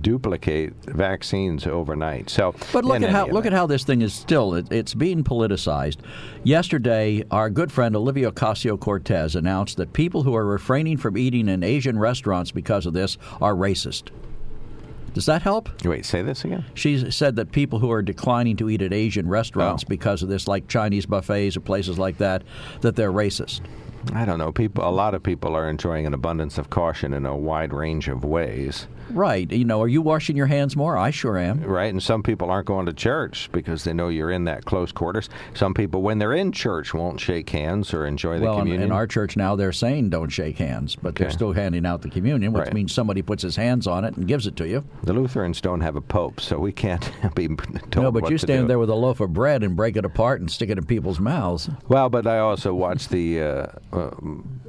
duplicate 0.00 0.74
vaccines 0.84 1.66
overnight. 1.66 2.30
So, 2.30 2.54
but 2.72 2.84
look 2.84 3.02
at 3.02 3.10
how 3.10 3.22
event. 3.22 3.34
look 3.34 3.46
at 3.46 3.52
how 3.52 3.66
this 3.66 3.84
thing 3.84 4.02
is 4.02 4.12
still 4.12 4.54
it, 4.54 4.70
it's 4.70 4.94
being 4.94 5.24
politicized. 5.24 5.98
Yesterday, 6.44 7.24
our 7.30 7.50
good 7.50 7.72
friend 7.72 7.96
Olivia 7.96 8.30
Ocasio 8.30 8.78
Cortez 8.78 9.34
announced 9.34 9.76
that 9.76 9.92
people 9.92 10.22
who 10.22 10.34
are 10.34 10.44
refraining 10.44 10.96
from 10.96 11.16
eating 11.16 11.48
in 11.48 11.62
Asian 11.62 11.98
restaurants 11.98 12.50
because 12.50 12.86
of 12.86 12.92
this 12.92 13.18
are 13.40 13.54
racist. 13.54 14.10
Does 15.16 15.24
that 15.24 15.40
help? 15.40 15.82
Wait, 15.82 16.04
say 16.04 16.20
this 16.20 16.44
again. 16.44 16.66
She 16.74 17.10
said 17.10 17.36
that 17.36 17.50
people 17.50 17.78
who 17.78 17.90
are 17.90 18.02
declining 18.02 18.54
to 18.58 18.68
eat 18.68 18.82
at 18.82 18.92
Asian 18.92 19.26
restaurants 19.26 19.82
oh. 19.82 19.88
because 19.88 20.22
of 20.22 20.28
this, 20.28 20.46
like 20.46 20.68
Chinese 20.68 21.06
buffets 21.06 21.56
or 21.56 21.60
places 21.60 21.98
like 21.98 22.18
that, 22.18 22.42
that 22.82 22.96
they're 22.96 23.10
racist. 23.10 23.62
I 24.14 24.24
don't 24.24 24.38
know. 24.38 24.52
People, 24.52 24.88
a 24.88 24.90
lot 24.90 25.14
of 25.14 25.22
people 25.22 25.54
are 25.54 25.68
enjoying 25.68 26.06
an 26.06 26.14
abundance 26.14 26.58
of 26.58 26.70
caution 26.70 27.12
in 27.12 27.26
a 27.26 27.36
wide 27.36 27.72
range 27.72 28.08
of 28.08 28.24
ways. 28.24 28.86
Right. 29.10 29.50
You 29.50 29.64
know, 29.64 29.82
are 29.82 29.88
you 29.88 30.02
washing 30.02 30.36
your 30.36 30.46
hands 30.46 30.76
more? 30.76 30.96
I 30.96 31.10
sure 31.10 31.38
am. 31.38 31.62
Right. 31.62 31.92
And 31.92 32.02
some 32.02 32.22
people 32.22 32.50
aren't 32.50 32.66
going 32.66 32.86
to 32.86 32.92
church 32.92 33.48
because 33.52 33.84
they 33.84 33.92
know 33.92 34.08
you're 34.08 34.30
in 34.30 34.44
that 34.44 34.64
close 34.64 34.92
quarters. 34.92 35.28
Some 35.54 35.74
people, 35.74 36.02
when 36.02 36.18
they're 36.18 36.32
in 36.32 36.52
church, 36.52 36.92
won't 36.92 37.20
shake 37.20 37.50
hands 37.50 37.94
or 37.94 38.06
enjoy 38.06 38.38
the 38.38 38.46
well, 38.46 38.58
communion. 38.58 38.82
in 38.82 38.92
our 38.92 39.06
church 39.06 39.36
now, 39.36 39.56
they're 39.56 39.72
saying 39.72 40.10
don't 40.10 40.30
shake 40.30 40.58
hands, 40.58 40.96
but 40.96 41.10
okay. 41.10 41.24
they're 41.24 41.32
still 41.32 41.52
handing 41.52 41.86
out 41.86 42.02
the 42.02 42.10
communion, 42.10 42.52
which 42.52 42.64
right. 42.64 42.74
means 42.74 42.92
somebody 42.92 43.22
puts 43.22 43.42
his 43.42 43.56
hands 43.56 43.86
on 43.86 44.04
it 44.04 44.16
and 44.16 44.26
gives 44.26 44.46
it 44.46 44.56
to 44.56 44.68
you. 44.68 44.84
The 45.04 45.12
Lutherans 45.12 45.60
don't 45.60 45.80
have 45.80 45.96
a 45.96 46.00
pope, 46.00 46.40
so 46.40 46.58
we 46.58 46.72
can't 46.72 47.10
be 47.34 47.48
told 47.48 47.96
No, 47.96 48.12
but 48.12 48.30
you 48.30 48.38
stand 48.38 48.64
do. 48.64 48.68
there 48.68 48.78
with 48.78 48.90
a 48.90 48.94
loaf 48.94 49.20
of 49.20 49.32
bread 49.32 49.62
and 49.62 49.76
break 49.76 49.96
it 49.96 50.04
apart 50.04 50.40
and 50.40 50.50
stick 50.50 50.70
it 50.70 50.78
in 50.78 50.84
people's 50.84 51.20
mouths. 51.20 51.70
Well, 51.88 52.08
but 52.08 52.26
I 52.26 52.38
also 52.38 52.74
watch 52.74 53.08
the 53.08 53.40
uh, 53.40 53.66
uh, 53.96 54.10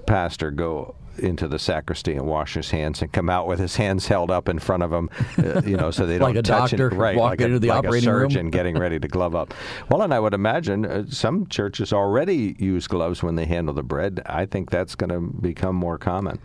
pastor 0.06 0.52
go 0.52 0.96
into 1.20 1.48
the 1.48 1.60
sacristy 1.60 2.14
and 2.14 2.26
wash 2.26 2.54
his 2.54 2.72
hands 2.72 3.02
and 3.02 3.12
come 3.12 3.30
out 3.30 3.48
with 3.48 3.60
his 3.60 3.76
hands 3.76 4.08
held 4.08 4.32
up 4.32 4.50
in 4.50 4.60
front 4.60 4.84
of 4.84 4.92
him, 4.92 5.10
uh, 5.40 5.62
you 5.66 5.78
know, 5.78 5.92
so 5.92 6.06
they 6.06 6.18
don't 6.20 6.30
like 6.30 6.38
a 6.38 6.42
touch 6.42 6.72
doctor 6.72 6.88
it. 6.88 6.94
Right, 6.94 7.18
like, 7.18 7.42
a, 7.42 7.46
into 7.46 7.60
the 7.60 7.70
like 7.70 7.80
operating 7.80 8.10
a 8.10 8.12
surgeon 8.12 8.46
room. 8.46 8.52
getting 8.52 8.78
ready 8.78 9.00
to 9.00 9.08
glove 9.08 9.36
up. 9.36 9.54
Well, 9.90 10.02
and 10.02 10.14
I 10.14 10.20
would 10.20 10.34
imagine 10.34 10.86
uh, 10.86 11.06
some 11.10 11.48
churches 11.48 11.94
already 11.94 12.56
use 12.60 12.88
gloves 12.88 13.24
when 13.24 13.36
they 13.36 13.46
handle 13.46 13.74
the 13.74 13.84
bread. 13.84 14.22
I 14.26 14.46
think 14.46 14.70
that's 14.70 14.96
going 14.96 15.10
to 15.10 15.20
become 15.20 15.76
more 15.76 15.98
common. 15.98 16.40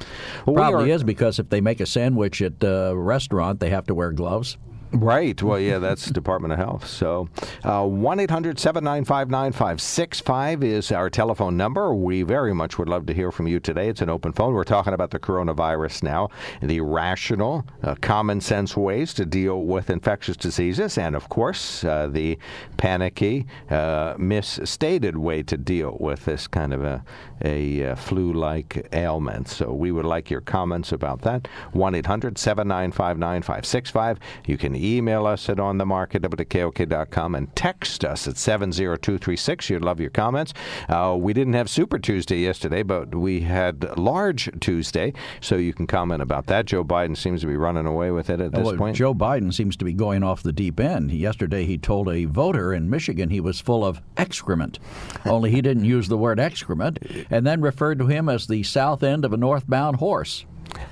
Well, 0.47 0.57
Probably 0.57 0.85
we 0.85 0.93
are, 0.93 0.95
is 0.95 1.05
because 1.05 1.39
if 1.39 1.49
they 1.51 1.61
make 1.61 1.81
a 1.81 1.87
sandwich 1.87 2.43
at 2.43 2.63
a 2.63 2.95
restaurant, 2.97 3.61
they 3.61 3.71
have 3.71 3.87
to 3.87 3.95
wear 3.95 4.13
gloves. 4.13 4.57
Right. 4.93 5.43
Well, 5.43 5.59
yeah, 5.59 5.79
that's 5.79 6.11
Department 6.11 6.53
of 6.53 6.59
Health. 6.59 6.87
So, 6.87 7.29
uh, 7.65 7.87
1 7.87 8.21
800 8.21 8.59
795 8.59 9.31
9565 9.31 10.63
is 10.63 10.93
our 10.93 11.09
telephone 11.09 11.57
number. 11.57 11.95
We 11.95 12.23
very 12.23 12.53
much 12.55 12.77
would 12.79 12.91
love 12.91 13.07
to 13.07 13.15
hear 13.15 13.33
from 13.33 13.47
you 13.47 13.59
today. 13.59 13.89
It's 13.89 14.03
an 14.03 14.11
open 14.11 14.35
phone. 14.35 14.53
We're 14.53 14.65
talking 14.65 14.93
about 14.93 15.11
the 15.11 15.19
coronavirus 15.19 16.03
now, 16.03 16.29
the 16.61 16.83
rational, 16.83 17.65
uh, 17.83 17.95
common 18.03 18.43
sense 18.43 18.77
ways 18.77 19.15
to 19.15 19.25
deal 19.25 19.63
with 19.63 19.89
infectious 19.89 20.37
diseases, 20.37 20.99
and 20.99 21.17
of 21.17 21.31
course, 21.31 21.85
uh, 21.85 22.09
the 22.09 22.39
panicky, 22.77 23.47
uh, 23.71 24.15
misstated 24.19 25.17
way 25.17 25.43
to 25.45 25.57
deal 25.57 25.97
with 26.01 26.27
this 26.27 26.47
kind 26.47 26.75
of 26.75 26.85
a, 26.85 27.03
a 27.43 27.87
uh, 27.87 27.95
flu 27.95 28.35
like 28.35 28.87
ailment. 28.93 29.49
So, 29.49 29.73
we 29.73 29.91
would 29.91 30.05
like 30.05 30.31
your 30.31 30.43
comments 30.43 30.93
about 30.93 31.23
that. 31.23 31.49
1 31.73 31.95
800 31.95 32.37
795 32.37 33.17
9565. 33.17 34.19
You 34.45 34.59
can 34.59 34.82
email 34.83 35.27
us 35.27 35.49
at 35.49 35.59
onthemarket.kok.com 35.59 37.35
and 37.35 37.55
text 37.57 38.05
us 38.05 38.27
at 38.27 38.37
70236. 38.37 39.71
You'd 39.71 39.83
love 39.83 40.01
your 40.01 40.11
comments. 40.11 40.55
Uh, 40.89 41.17
we 41.19 41.33
didn't 41.33 41.55
have 41.55 41.71
Super 41.71 41.99
Tuesday 41.99 42.39
yesterday, 42.39 42.83
but 42.83 43.15
we 43.15 43.41
had 43.41 43.97
Large 43.99 44.51
Tuesday, 44.61 45.13
so 45.41 45.57
you 45.57 45.73
can 45.73 45.87
comment 45.87 46.23
about 46.23 46.47
that. 46.47 46.67
Joe 46.67 46.85
Biden 46.85 47.17
seems 47.17 47.41
to 47.43 47.47
be 47.47 47.57
running 47.57 47.87
away 47.87 48.11
with 48.11 48.31
it 48.31 48.41
at 48.41 48.53
this 48.53 48.65
well, 48.65 48.77
point. 48.77 48.97
Joe 48.97 49.15
Biden 49.15 49.53
seems 49.53 49.77
to 49.77 49.85
be 49.85 49.93
going 49.93 50.23
off 50.23 50.43
the 50.43 50.53
deep 50.53 50.81
end. 50.81 51.11
Yesterday, 51.11 51.65
he 51.65 51.79
told 51.79 52.09
a 52.09 52.25
voter 52.25 52.73
in 52.73 52.91
Michigan 52.91 53.31
he 53.31 53.41
was 53.41 53.61
full 53.61 53.85
of 53.85 54.01
excrement, 54.17 54.79
only 55.25 55.51
he 55.51 55.61
didn't 55.63 55.85
use 55.85 56.09
the 56.09 56.19
word 56.19 56.41
excrement, 56.41 56.99
and 57.31 57.47
then 57.47 57.61
referred 57.61 57.99
to 57.99 58.07
him 58.07 58.29
as 58.29 58.47
the 58.47 58.63
south 58.63 59.03
end 59.03 59.25
of 59.25 59.33
a 59.33 59.37
northbound 59.37 59.97
horse. 59.97 60.45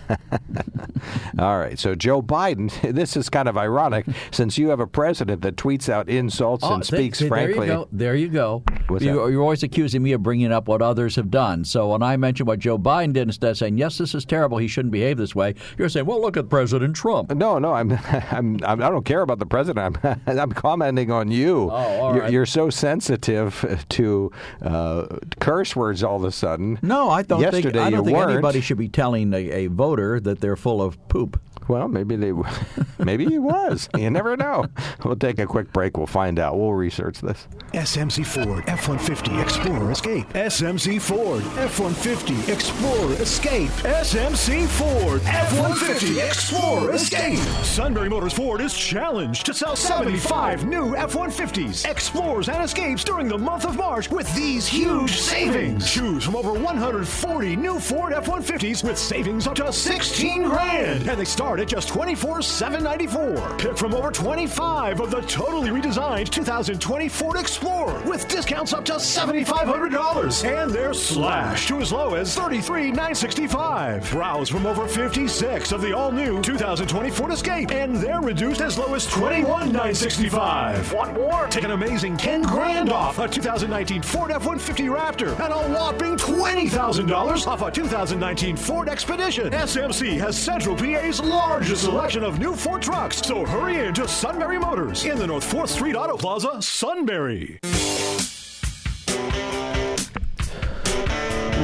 All 1.38 1.58
right. 1.58 1.78
So 1.78 1.94
Joe 1.94 2.22
Biden, 2.22 2.70
this 2.94 3.16
is 3.16 3.28
kind 3.28 3.48
of 3.48 3.56
ironic 3.56 4.06
since 4.30 4.58
you 4.58 4.68
have 4.68 4.80
a 4.80 4.86
president 4.86 5.42
that 5.42 5.56
tweets 5.56 5.88
out 5.88 6.08
insults 6.08 6.64
oh, 6.64 6.74
and 6.74 6.84
speaks 6.84 7.18
th- 7.18 7.28
frankly. 7.28 7.66
There 7.66 7.66
you 7.66 7.72
go. 7.72 7.88
There 7.92 8.16
you 8.16 8.28
go. 8.28 8.62
You, 9.00 9.20
are 9.20 9.42
always 9.42 9.62
accusing 9.62 10.02
me 10.02 10.12
of 10.12 10.22
bringing 10.22 10.52
up 10.52 10.68
what 10.68 10.82
others 10.82 11.16
have 11.16 11.30
done. 11.30 11.64
So 11.64 11.90
when 11.90 12.02
I 12.02 12.16
mention 12.16 12.46
what 12.46 12.58
Joe 12.58 12.78
Biden 12.78 13.12
did, 13.12 13.28
instead 13.28 13.50
of 13.50 13.58
saying 13.58 13.78
yes, 13.78 13.98
this 13.98 14.14
is 14.14 14.24
terrible, 14.24 14.58
he 14.58 14.68
shouldn't 14.68 14.92
behave 14.92 15.16
this 15.16 15.34
way, 15.34 15.54
you're 15.78 15.88
saying, 15.88 16.06
well, 16.06 16.20
look 16.20 16.36
at 16.36 16.48
President 16.48 16.96
Trump. 16.96 17.32
No, 17.32 17.58
no, 17.58 17.72
I'm, 17.72 17.92
I'm, 18.30 18.58
I'm 18.64 18.82
I 18.82 18.90
don't 18.90 19.04
care 19.04 19.22
about 19.22 19.38
the 19.38 19.46
president. 19.46 19.98
I'm, 20.04 20.20
I'm 20.26 20.52
commenting 20.52 21.10
on 21.10 21.30
you. 21.30 21.70
Oh, 21.70 22.14
you're, 22.14 22.28
you're, 22.28 22.46
so 22.50 22.68
sensitive 22.68 23.84
to 23.90 24.32
uh, 24.62 25.06
curse 25.38 25.76
words 25.76 26.02
all 26.02 26.16
of 26.16 26.24
a 26.24 26.32
sudden. 26.32 26.78
No, 26.82 27.10
I 27.10 27.22
don't 27.22 27.40
Yesterday 27.40 27.70
think 27.70 27.76
I 27.76 27.90
don't 27.90 28.04
think 28.04 28.16
weren't. 28.16 28.32
anybody 28.32 28.60
should 28.60 28.78
be 28.78 28.88
telling 28.88 29.32
a, 29.32 29.66
a 29.66 29.68
voter 29.80 30.20
that 30.20 30.42
they're 30.42 30.56
full 30.56 30.82
of 30.82 30.98
poop. 31.08 31.40
Well, 31.70 31.86
maybe 31.86 32.16
they, 32.16 32.32
maybe 32.98 33.26
he 33.26 33.38
was. 33.38 33.88
You 33.96 34.10
never 34.10 34.36
know. 34.36 34.64
We'll 35.04 35.14
take 35.14 35.38
a 35.38 35.46
quick 35.46 35.72
break. 35.72 35.96
We'll 35.96 36.08
find 36.08 36.40
out. 36.40 36.58
We'll 36.58 36.72
research 36.72 37.20
this. 37.20 37.46
SMC 37.72 38.26
Ford 38.26 38.64
F-150 38.66 39.40
Explorer 39.40 39.92
Escape. 39.92 40.28
SMC 40.30 41.00
Ford 41.00 41.44
F-150 41.56 42.48
Explorer 42.48 43.12
Escape. 43.22 43.70
SMC 43.70 44.66
Ford 44.66 45.22
F-150 45.24 46.26
Explorer 46.26 46.94
Escape. 46.94 47.38
Sunbury 47.62 48.08
Motors 48.08 48.32
Ford 48.32 48.60
is 48.60 48.74
challenged 48.74 49.46
to 49.46 49.54
sell 49.54 49.76
75 49.76 50.66
new 50.66 50.96
F-150s, 50.96 51.88
Explorers, 51.88 52.48
and 52.48 52.64
Escapes 52.64 53.04
during 53.04 53.28
the 53.28 53.38
month 53.38 53.64
of 53.64 53.76
March 53.76 54.10
with 54.10 54.34
these 54.34 54.66
huge 54.66 55.18
savings. 55.18 55.88
Choose 55.88 56.24
from 56.24 56.34
over 56.34 56.52
140 56.52 57.54
new 57.54 57.78
Ford 57.78 58.12
F-150s 58.12 58.82
with 58.82 58.98
savings 58.98 59.46
up 59.46 59.54
to 59.54 59.72
16 59.72 60.42
grand, 60.42 61.08
and 61.08 61.20
they 61.20 61.24
start 61.24 61.59
at 61.60 61.68
just 61.68 61.88
$24,794. 61.90 63.58
Pick 63.58 63.76
from 63.76 63.94
over 63.94 64.10
25 64.10 65.00
of 65.00 65.10
the 65.10 65.20
totally 65.22 65.68
redesigned 65.68 66.28
2020 66.30 67.08
Ford 67.08 67.38
Explorer 67.38 68.00
with 68.04 68.26
discounts 68.28 68.72
up 68.72 68.84
to 68.86 68.94
$7,500. 68.94 70.44
And 70.44 70.70
they're 70.70 70.94
slashed 70.94 71.68
to 71.68 71.80
as 71.80 71.92
low 71.92 72.14
as 72.14 72.34
$33,965. 72.36 74.10
Browse 74.10 74.48
from 74.48 74.66
over 74.66 74.88
56 74.88 75.72
of 75.72 75.82
the 75.82 75.92
all-new 75.92 76.40
2020 76.42 77.10
Ford 77.10 77.32
Escape, 77.32 77.70
and 77.70 77.96
they're 77.96 78.20
reduced 78.20 78.60
as 78.60 78.78
low 78.78 78.94
as 78.94 79.06
$21,965. 79.08 80.94
Want 80.94 81.14
more? 81.14 81.46
Take 81.48 81.64
an 81.64 81.72
amazing 81.72 82.16
10 82.16 82.42
grand 82.42 82.90
off 82.90 83.18
a 83.18 83.28
2019 83.28 84.02
Ford 84.02 84.30
F-150 84.30 84.88
Raptor 84.94 85.38
and 85.40 85.52
a 85.52 85.58
whopping 85.74 86.16
$20,000 86.16 87.46
off 87.46 87.62
a 87.62 87.70
2019 87.70 88.56
Ford 88.56 88.88
Expedition. 88.88 89.50
SMC 89.50 90.18
has 90.18 90.38
Central 90.38 90.74
PA's 90.74 91.20
largest 91.40 91.84
selection 91.84 92.22
of 92.22 92.38
new 92.38 92.54
Ford 92.54 92.82
trucks. 92.82 93.18
So 93.22 93.46
hurry 93.46 93.86
in 93.86 93.94
to 93.94 94.06
Sunbury 94.06 94.58
Motors 94.58 95.04
in 95.04 95.18
the 95.18 95.26
North 95.26 95.50
4th 95.50 95.68
Street 95.68 95.96
Auto 95.96 96.16
Plaza, 96.16 96.60
Sunbury. 96.60 97.58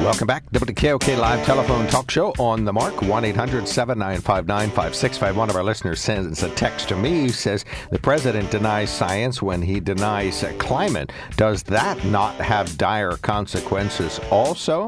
Welcome 0.03 0.27
back. 0.27 0.49
WKOK 0.51 1.17
Live 1.17 1.45
Telephone 1.45 1.85
Talk 1.87 2.09
Show 2.09 2.31
on 2.39 2.63
the 2.63 2.71
mark. 2.71 3.01
1 3.01 3.25
800 3.25 3.67
795 3.67 4.47
9565. 4.47 5.35
One 5.35 5.49
of 5.49 5.55
our 5.55 5.63
listeners 5.63 5.99
sends 5.99 6.43
a 6.43 6.49
text 6.51 6.87
to 6.89 6.95
me 6.95 7.27
says 7.27 7.65
the 7.91 7.99
president 7.99 8.49
denies 8.49 8.89
science 8.89 9.41
when 9.41 9.61
he 9.61 9.79
denies 9.79 10.45
climate. 10.59 11.11
Does 11.35 11.61
that 11.63 12.03
not 12.05 12.35
have 12.35 12.77
dire 12.77 13.17
consequences 13.17 14.19
also? 14.31 14.87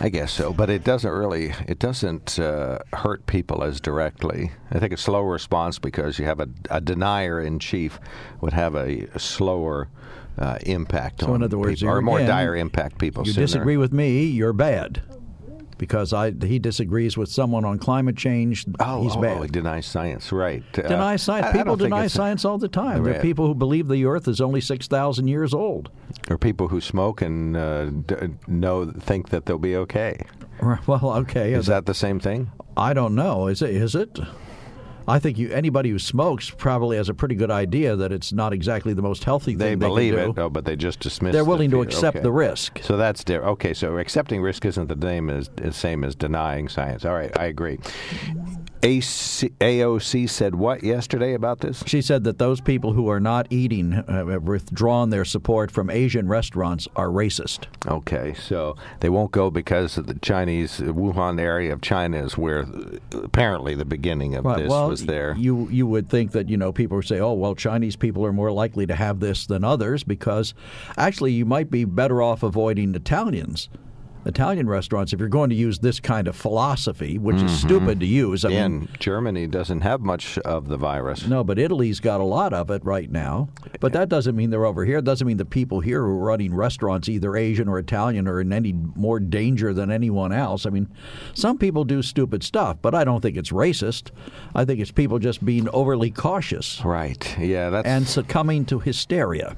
I 0.00 0.08
guess 0.08 0.32
so, 0.32 0.52
but 0.52 0.70
it 0.70 0.84
doesn't 0.84 1.10
really 1.10 1.52
it 1.68 1.78
doesn't 1.78 2.38
uh, 2.38 2.78
hurt 2.92 3.26
people 3.26 3.62
as 3.62 3.80
directly. 3.80 4.52
I 4.70 4.78
think 4.78 4.92
a 4.92 4.96
slow 4.96 5.22
response 5.22 5.78
because 5.78 6.18
you 6.18 6.24
have 6.24 6.40
a, 6.40 6.48
a 6.70 6.80
denier 6.80 7.40
in 7.40 7.58
chief 7.58 8.00
would 8.40 8.52
have 8.52 8.74
a, 8.74 9.06
a 9.14 9.18
slower 9.18 9.88
uh, 10.38 10.58
impact 10.62 11.20
so 11.20 11.28
on 11.28 11.36
in 11.36 11.42
other 11.42 11.58
words, 11.58 11.80
people, 11.80 11.94
or 11.94 12.02
more 12.02 12.20
dire 12.20 12.56
impact 12.56 12.98
people. 12.98 13.26
You 13.26 13.32
sooner. 13.32 13.46
disagree 13.46 13.76
with 13.76 13.92
me, 13.92 14.24
you're 14.24 14.52
bad 14.52 15.02
because 15.82 16.12
I 16.12 16.30
he 16.30 16.60
disagrees 16.60 17.16
with 17.16 17.28
someone 17.28 17.64
on 17.64 17.76
climate 17.76 18.16
change. 18.16 18.64
Oh, 18.78 19.02
he's 19.02 19.16
oh, 19.16 19.20
bad. 19.20 19.38
oh, 19.38 19.42
he 19.42 19.48
denies 19.48 19.84
science, 19.84 20.30
right? 20.30 20.62
Uh, 20.78 20.82
Deny 20.82 21.16
science. 21.16 21.48
I 21.48 21.52
People 21.52 21.74
deny 21.74 22.06
science 22.06 22.44
all 22.44 22.56
the 22.56 22.68
time. 22.68 23.02
There 23.02 23.16
are 23.16 23.20
people 23.20 23.48
who 23.48 23.54
believe 23.56 23.88
the 23.88 24.04
Earth 24.04 24.28
is 24.28 24.40
only 24.40 24.60
six 24.60 24.86
thousand 24.86 25.26
years 25.26 25.52
old. 25.52 25.90
Or 26.30 26.38
people 26.38 26.68
who 26.68 26.80
smoke 26.80 27.20
and 27.20 27.56
uh, 27.56 27.86
d- 27.86 28.14
know 28.46 28.92
think 28.92 29.30
that 29.30 29.46
they'll 29.46 29.58
be 29.58 29.74
okay. 29.74 30.24
Well, 30.86 31.14
okay. 31.22 31.54
Is 31.54 31.66
that 31.66 31.86
the 31.86 31.94
same 31.94 32.20
thing? 32.20 32.52
I 32.76 32.92
don't 32.92 33.16
know. 33.16 33.48
Is 33.48 33.62
it? 33.62 33.70
Is 33.70 33.96
it? 33.96 34.20
I 35.08 35.18
think 35.18 35.38
you, 35.38 35.50
anybody 35.50 35.90
who 35.90 35.98
smokes 35.98 36.50
probably 36.50 36.96
has 36.96 37.08
a 37.08 37.14
pretty 37.14 37.34
good 37.34 37.50
idea 37.50 37.96
that 37.96 38.12
it's 38.12 38.32
not 38.32 38.52
exactly 38.52 38.94
the 38.94 39.02
most 39.02 39.24
healthy 39.24 39.54
They 39.54 39.70
thing 39.70 39.78
believe 39.78 40.14
they 40.14 40.22
can 40.22 40.30
it, 40.30 40.38
oh, 40.38 40.48
but 40.50 40.64
they 40.64 40.76
just 40.76 41.00
dismiss. 41.00 41.32
They're 41.32 41.42
the 41.42 41.48
willing 41.48 41.70
to 41.70 41.82
accept 41.82 42.16
Okay. 42.18 42.22
the 42.22 42.32
risk. 42.32 42.80
So 42.82 42.96
that's 42.96 43.24
different. 43.24 43.52
Okay, 43.52 43.74
so 43.74 43.96
accepting 43.98 44.42
risk 44.42 44.64
isn't 44.64 44.88
the 44.88 45.06
same 45.06 45.30
as, 45.30 45.50
as 45.58 45.76
same 45.76 46.04
as 46.04 46.14
denying 46.14 46.68
science. 46.68 47.04
All 47.04 47.14
right, 47.14 47.36
I 47.38 47.46
agree. 47.46 47.78
AC, 48.84 49.48
AOC 49.60 50.28
said 50.28 50.56
what 50.56 50.82
yesterday 50.82 51.34
about 51.34 51.60
this? 51.60 51.84
She 51.86 52.02
said 52.02 52.24
that 52.24 52.38
those 52.38 52.60
people 52.60 52.92
who 52.92 53.08
are 53.08 53.20
not 53.20 53.46
eating 53.50 53.94
uh, 53.94 54.26
have 54.26 54.42
withdrawn 54.42 55.10
their 55.10 55.24
support 55.24 55.70
from 55.70 55.88
Asian 55.88 56.26
restaurants 56.26 56.88
are 56.96 57.06
racist. 57.06 57.66
Okay, 57.86 58.34
so 58.34 58.76
they 58.98 59.08
won't 59.08 59.30
go 59.30 59.50
because 59.50 59.96
of 59.98 60.08
the 60.08 60.14
Chinese 60.14 60.78
Wuhan 60.80 61.40
area 61.40 61.72
of 61.72 61.80
China 61.80 62.24
is 62.24 62.36
where 62.36 62.62
uh, 62.62 62.98
apparently 63.22 63.76
the 63.76 63.84
beginning 63.84 64.34
of 64.34 64.44
Right, 64.44 64.58
this 64.58 64.70
well, 64.70 64.88
was 64.88 65.06
there. 65.06 65.36
You 65.38 65.68
you 65.70 65.86
would 65.86 66.08
think 66.08 66.32
that 66.32 66.48
you 66.48 66.56
know 66.56 66.72
people 66.72 66.96
would 66.96 67.06
say, 67.06 67.20
oh 67.20 67.34
well, 67.34 67.54
Chinese 67.54 67.94
people 67.94 68.26
are 68.26 68.32
more 68.32 68.50
likely 68.50 68.86
to 68.86 68.96
have 68.96 69.20
this 69.20 69.46
than 69.46 69.62
others 69.62 70.02
because 70.02 70.54
actually 70.96 71.32
you 71.32 71.44
might 71.44 71.70
be 71.70 71.84
better 71.84 72.20
off 72.20 72.42
avoiding 72.42 72.96
Italians. 72.96 73.68
Italian 74.24 74.68
restaurants, 74.68 75.12
if 75.12 75.20
you're 75.20 75.28
going 75.28 75.50
to 75.50 75.56
use 75.56 75.78
this 75.80 76.00
kind 76.00 76.28
of 76.28 76.36
philosophy, 76.36 77.18
which 77.18 77.36
is 77.36 77.42
mm-hmm. 77.42 77.68
stupid 77.68 78.00
to 78.00 78.06
use. 78.06 78.44
I 78.44 78.48
mean, 78.48 78.88
Germany 78.98 79.46
doesn't 79.46 79.80
have 79.80 80.00
much 80.00 80.38
of 80.38 80.68
the 80.68 80.76
virus. 80.76 81.26
no, 81.26 81.42
but 81.42 81.58
Italy's 81.58 82.00
got 82.00 82.20
a 82.20 82.24
lot 82.24 82.52
of 82.52 82.70
it 82.70 82.84
right 82.84 83.10
now. 83.10 83.48
But 83.80 83.92
that 83.94 84.08
doesn't 84.08 84.36
mean 84.36 84.50
they're 84.50 84.66
over 84.66 84.84
here. 84.84 84.98
It 84.98 85.04
doesn't 85.04 85.26
mean 85.26 85.38
the 85.38 85.44
people 85.44 85.80
here 85.80 86.02
who 86.02 86.10
are 86.10 86.24
running 86.24 86.54
restaurants, 86.54 87.08
either 87.08 87.36
Asian 87.36 87.68
or 87.68 87.78
Italian, 87.78 88.28
are 88.28 88.40
in 88.40 88.52
any 88.52 88.72
more 88.72 89.18
danger 89.18 89.74
than 89.74 89.90
anyone 89.90 90.32
else. 90.32 90.66
I 90.66 90.70
mean, 90.70 90.88
some 91.34 91.58
people 91.58 91.84
do 91.84 92.02
stupid 92.02 92.42
stuff, 92.42 92.76
but 92.80 92.94
I 92.94 93.04
don't 93.04 93.20
think 93.20 93.36
it's 93.36 93.50
racist. 93.50 94.10
I 94.54 94.64
think 94.64 94.80
it's 94.80 94.92
people 94.92 95.18
just 95.18 95.44
being 95.44 95.68
overly 95.70 96.10
cautious 96.10 96.62
Right. 96.84 97.38
Yeah, 97.38 97.70
that's 97.70 97.86
and 97.86 98.06
succumbing 98.06 98.66
to 98.66 98.78
hysteria, 98.78 99.56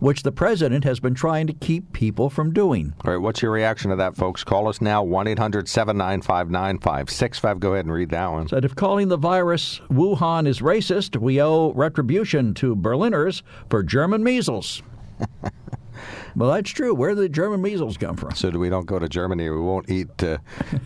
which 0.00 0.22
the 0.22 0.32
president 0.32 0.84
has 0.84 1.00
been 1.00 1.14
trying 1.14 1.46
to 1.46 1.52
keep 1.52 1.92
people 1.92 2.30
from 2.30 2.52
doing. 2.52 2.94
All 3.04 3.12
right, 3.12 3.20
what's 3.20 3.42
your 3.42 3.50
reaction 3.50 3.90
to 3.90 3.96
that, 3.96 4.16
folks? 4.16 4.44
Call 4.44 4.68
us 4.68 4.80
now, 4.80 5.02
1 5.02 5.26
800 5.28 5.68
795 5.68 6.50
9565. 6.50 7.60
Go 7.60 7.72
ahead 7.72 7.84
and 7.84 7.92
read 7.92 8.10
that 8.10 8.30
one. 8.30 8.48
Said 8.48 8.64
if 8.64 8.74
calling 8.74 9.08
the 9.08 9.16
virus 9.16 9.80
Wuhan 9.90 10.46
is 10.46 10.60
racist, 10.60 11.16
we 11.16 11.40
owe 11.40 11.72
retribution 11.72 12.54
to 12.54 12.74
Berliners 12.74 13.42
for 13.68 13.82
German 13.82 14.22
measles. 14.22 14.82
well, 16.36 16.50
that's 16.50 16.70
true. 16.70 16.94
Where 16.94 17.10
did 17.10 17.18
the 17.18 17.28
German 17.28 17.62
measles 17.62 17.96
come 17.96 18.16
from? 18.16 18.34
So 18.34 18.50
we 18.50 18.68
don't 18.68 18.86
go 18.86 18.98
to 18.98 19.08
Germany, 19.08 19.48
we 19.50 19.60
won't 19.60 19.90
eat 19.90 20.22
uh, 20.22 20.38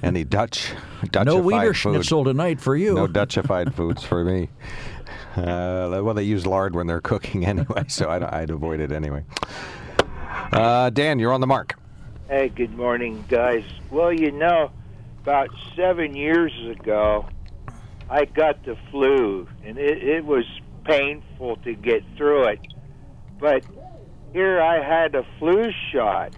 any 0.03 0.25
Dutch, 0.25 0.73
Dutchified 1.05 1.27
No 1.27 1.39
Wiener 1.39 1.75
food. 1.75 1.95
Schnitzel 1.95 2.25
tonight 2.25 2.61
for 2.61 2.77
you. 2.77 2.95
No 2.95 3.07
Dutchified 3.09 3.75
foods 3.75 4.03
for 4.03 4.25
me. 4.25 4.49
Uh, 5.37 6.01
well, 6.03 6.15
they 6.15 6.23
use 6.23 6.47
lard 6.47 6.75
when 6.75 6.87
they're 6.87 7.01
cooking 7.13 7.47
anyway, 7.47 7.85
so 7.89 8.09
I'd, 8.09 8.23
I'd 8.23 8.51
avoid 8.51 8.81
it 8.81 8.93
anyway. 8.93 9.25
Uh, 10.53 10.91
Dan, 10.91 11.19
you're 11.19 11.33
on 11.33 11.41
the 11.41 11.47
mark. 11.47 11.75
Hey, 12.29 12.49
good 12.49 12.77
morning, 12.77 13.25
guys. 13.29 13.65
Well, 13.91 14.13
you 14.13 14.31
know, 14.31 14.71
about 15.23 15.49
seven 15.77 16.15
years 16.15 16.53
ago, 16.71 17.29
I 18.11 18.27
got 18.27 18.65
the 18.65 18.77
flu, 18.91 19.49
and 19.65 19.79
it, 19.79 20.03
it 20.03 20.25
was 20.25 20.45
painful 20.85 21.57
to 21.57 21.75
get 21.75 22.03
through 22.17 22.49
it. 22.49 22.61
But 23.39 23.65
here 24.33 24.61
I 24.61 24.83
had 24.83 25.15
a 25.15 25.25
flu 25.39 25.71
shot, 25.93 26.35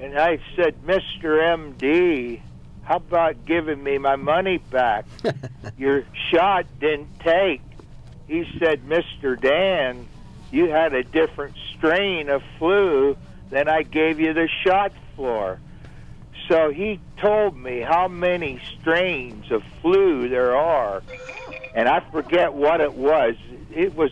and 0.00 0.18
I 0.18 0.38
said, 0.56 0.82
Mr. 0.82 1.22
MD, 1.22 2.40
how 2.82 2.96
about 2.96 3.44
giving 3.44 3.82
me 3.82 3.98
my 3.98 4.16
money 4.16 4.58
back? 4.58 5.06
Your 5.78 6.04
shot 6.30 6.66
didn't 6.80 7.20
take. 7.20 7.60
He 8.26 8.44
said, 8.58 8.82
Mr. 8.86 9.40
Dan, 9.40 10.06
you 10.50 10.70
had 10.70 10.94
a 10.94 11.02
different 11.02 11.56
strain 11.76 12.28
of 12.30 12.42
flu 12.58 13.16
than 13.50 13.68
I 13.68 13.82
gave 13.82 14.20
you 14.20 14.32
the 14.32 14.48
shot 14.64 14.92
for. 15.16 15.58
So 16.48 16.70
he 16.70 17.00
told 17.20 17.56
me 17.56 17.80
how 17.80 18.08
many 18.08 18.60
strains 18.80 19.50
of 19.50 19.62
flu 19.80 20.28
there 20.28 20.56
are, 20.56 21.02
and 21.74 21.88
I 21.88 22.00
forget 22.00 22.52
what 22.52 22.80
it 22.80 22.92
was. 22.92 23.34
It 23.72 23.94
was 23.94 24.10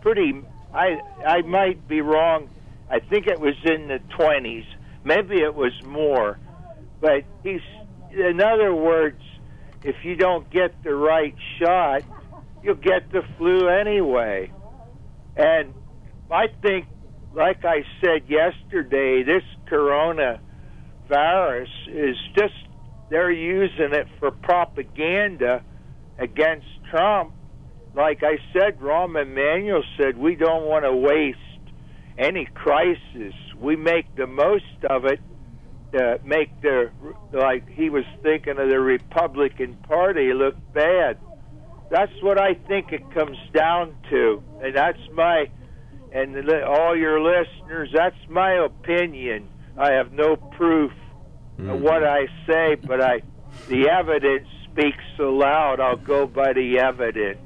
pretty. 0.00 0.42
I 0.72 1.00
I 1.26 1.42
might 1.42 1.88
be 1.88 2.00
wrong. 2.00 2.48
I 2.88 3.00
think 3.00 3.26
it 3.26 3.40
was 3.40 3.56
in 3.64 3.88
the 3.88 3.98
twenties. 4.10 4.64
Maybe 5.02 5.40
it 5.40 5.54
was 5.54 5.72
more. 5.82 6.38
But 7.00 7.24
he's, 7.42 7.60
in 8.12 8.40
other 8.40 8.72
words, 8.72 9.20
if 9.82 10.04
you 10.04 10.14
don't 10.14 10.48
get 10.50 10.82
the 10.84 10.94
right 10.94 11.34
shot, 11.58 12.02
you'll 12.64 12.74
get 12.76 13.12
the 13.12 13.22
flu 13.36 13.68
anyway. 13.68 14.50
And 15.36 15.74
I 16.30 16.46
think, 16.62 16.86
like 17.34 17.64
I 17.64 17.84
said 18.00 18.22
yesterday, 18.28 19.22
this 19.22 19.42
corona 19.66 20.40
virus 21.08 21.68
is 21.88 22.16
just, 22.36 22.54
they're 23.10 23.30
using 23.30 23.92
it 23.92 24.06
for 24.18 24.30
propaganda 24.30 25.62
against 26.18 26.66
Trump. 26.90 27.34
Like 27.94 28.22
I 28.22 28.38
said, 28.52 28.80
Rahm 28.80 29.20
Emanuel 29.20 29.82
said, 30.00 30.16
we 30.16 30.34
don't 30.34 30.64
want 30.64 30.84
to 30.84 30.92
waste 30.92 31.38
any 32.16 32.46
crisis. 32.46 33.34
We 33.60 33.76
make 33.76 34.14
the 34.16 34.26
most 34.26 34.64
of 34.88 35.04
it 35.04 35.20
to 35.92 36.18
make 36.24 36.60
the, 36.62 36.90
like 37.32 37.68
he 37.68 37.90
was 37.90 38.04
thinking 38.22 38.58
of 38.58 38.68
the 38.68 38.80
Republican 38.80 39.74
Party 39.88 40.32
look 40.32 40.56
bad. 40.72 41.18
That's 41.94 42.22
what 42.22 42.40
I 42.40 42.54
think 42.54 42.90
it 42.90 43.08
comes 43.14 43.38
down 43.52 43.94
to. 44.10 44.42
And 44.60 44.74
that's 44.74 44.98
my, 45.12 45.48
and 46.12 46.34
all 46.64 46.96
your 46.96 47.20
listeners, 47.22 47.88
that's 47.94 48.16
my 48.28 48.54
opinion. 48.54 49.48
I 49.78 49.92
have 49.92 50.10
no 50.10 50.34
proof 50.34 50.90
of 50.90 51.64
mm-hmm. 51.64 51.84
what 51.84 52.02
I 52.02 52.26
say, 52.48 52.74
but 52.74 53.00
I, 53.00 53.22
the 53.68 53.88
evidence 53.88 54.48
speaks 54.64 55.04
so 55.16 55.30
loud, 55.30 55.78
I'll 55.78 55.94
go 55.94 56.26
by 56.26 56.52
the 56.52 56.80
evidence. 56.80 57.38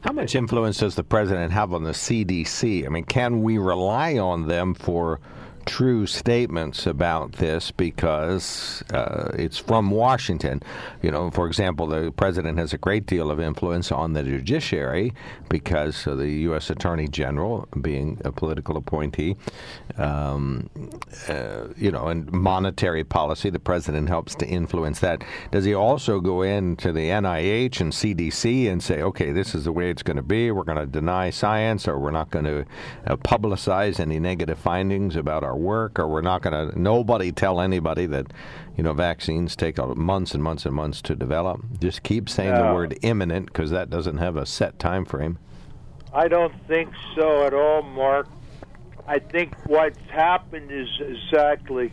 How 0.00 0.10
much 0.12 0.34
influence 0.34 0.78
does 0.78 0.96
the 0.96 1.04
president 1.04 1.52
have 1.52 1.72
on 1.72 1.84
the 1.84 1.92
CDC? 1.92 2.86
I 2.86 2.88
mean, 2.88 3.04
can 3.04 3.42
we 3.42 3.58
rely 3.58 4.18
on 4.18 4.48
them 4.48 4.74
for 4.74 5.20
true 5.66 6.06
statements 6.06 6.86
about 6.86 7.32
this 7.32 7.70
because 7.70 8.82
uh, 8.92 9.30
it's 9.34 9.58
from 9.58 9.90
Washington? 9.90 10.62
You 11.02 11.10
know, 11.10 11.30
for 11.30 11.46
example, 11.46 11.86
the 11.86 12.12
president 12.12 12.58
has 12.58 12.72
a 12.72 12.78
great 12.78 13.06
deal 13.06 13.30
of 13.30 13.40
influence 13.40 13.92
on 13.92 14.12
the 14.12 14.22
judiciary 14.22 15.12
because 15.48 16.04
the 16.04 16.28
U.S. 16.28 16.70
Attorney 16.70 17.08
General 17.08 17.68
being 17.80 18.20
a 18.24 18.32
political 18.32 18.76
appointee. 18.76 19.36
Um, 19.96 20.70
uh, 21.28 21.68
you 21.76 21.90
know, 21.90 22.08
and 22.08 22.30
monetary 22.32 23.04
policy, 23.04 23.50
the 23.50 23.60
president 23.60 24.08
helps 24.08 24.34
to 24.36 24.46
influence 24.46 25.00
that. 25.00 25.22
Does 25.50 25.64
he 25.64 25.74
also 25.74 26.20
go 26.20 26.42
into 26.42 26.92
the 26.92 27.08
NIH 27.10 27.80
and 27.80 27.92
CDC 27.92 28.70
and 28.70 28.82
say, 28.82 29.02
okay, 29.02 29.32
this 29.32 29.54
is 29.54 29.64
the 29.64 29.72
way 29.72 29.90
it's 29.90 30.02
going 30.02 30.16
to 30.16 30.22
be. 30.22 30.50
We're 30.50 30.64
going 30.64 30.78
to 30.78 30.86
deny 30.86 31.30
science, 31.30 31.86
or 31.86 31.98
we're 31.98 32.10
not 32.10 32.30
going 32.30 32.44
to 32.44 32.64
uh, 33.06 33.16
publicize 33.16 34.00
any 34.00 34.18
negative 34.18 34.58
findings 34.58 35.16
about 35.16 35.44
our 35.44 35.49
work, 35.56 35.98
or 35.98 36.08
we're 36.08 36.20
not 36.20 36.42
going 36.42 36.70
to, 36.70 36.78
nobody 36.78 37.32
tell 37.32 37.60
anybody 37.60 38.06
that, 38.06 38.32
you 38.76 38.84
know, 38.84 38.92
vaccines 38.92 39.56
take 39.56 39.78
months 39.96 40.34
and 40.34 40.42
months 40.42 40.66
and 40.66 40.74
months 40.74 41.02
to 41.02 41.14
develop. 41.14 41.60
Just 41.80 42.02
keep 42.02 42.28
saying 42.28 42.54
the 42.54 42.74
word 42.74 42.98
imminent 43.02 43.46
because 43.46 43.70
that 43.70 43.90
doesn't 43.90 44.18
have 44.18 44.36
a 44.36 44.46
set 44.46 44.78
time 44.78 45.04
frame. 45.04 45.38
I 46.12 46.28
don't 46.28 46.54
think 46.66 46.90
so 47.14 47.44
at 47.46 47.54
all, 47.54 47.82
Mark. 47.82 48.28
I 49.06 49.18
think 49.18 49.54
what's 49.66 49.98
happened 50.10 50.70
is 50.70 50.88
exactly 51.00 51.92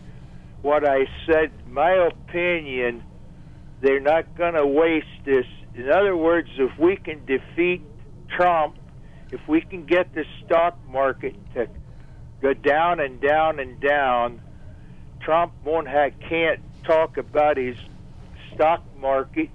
what 0.61 0.87
I 0.87 1.07
said. 1.25 1.51
My 1.67 1.91
opinion, 1.91 3.03
they're 3.81 3.99
not 3.99 4.35
going 4.35 4.55
to 4.55 4.65
waste 4.65 5.05
this. 5.25 5.45
In 5.75 5.91
other 5.91 6.15
words, 6.17 6.49
if 6.57 6.77
we 6.79 6.95
can 6.95 7.25
defeat 7.25 7.81
Trump, 8.35 8.75
if 9.31 9.39
we 9.47 9.61
can 9.61 9.85
get 9.85 10.13
the 10.15 10.25
stock 10.45 10.77
market 10.87 11.35
to 11.53 11.67
go 12.41 12.53
down 12.53 12.99
and 12.99 13.19
down 13.19 13.59
and 13.59 13.79
down, 13.79 14.41
Trump 15.21 15.53
won't 15.63 15.87
have, 15.87 16.13
can't 16.29 16.61
talk 16.83 17.17
about 17.17 17.57
his 17.57 17.75
stock 18.53 18.83
market, 18.99 19.49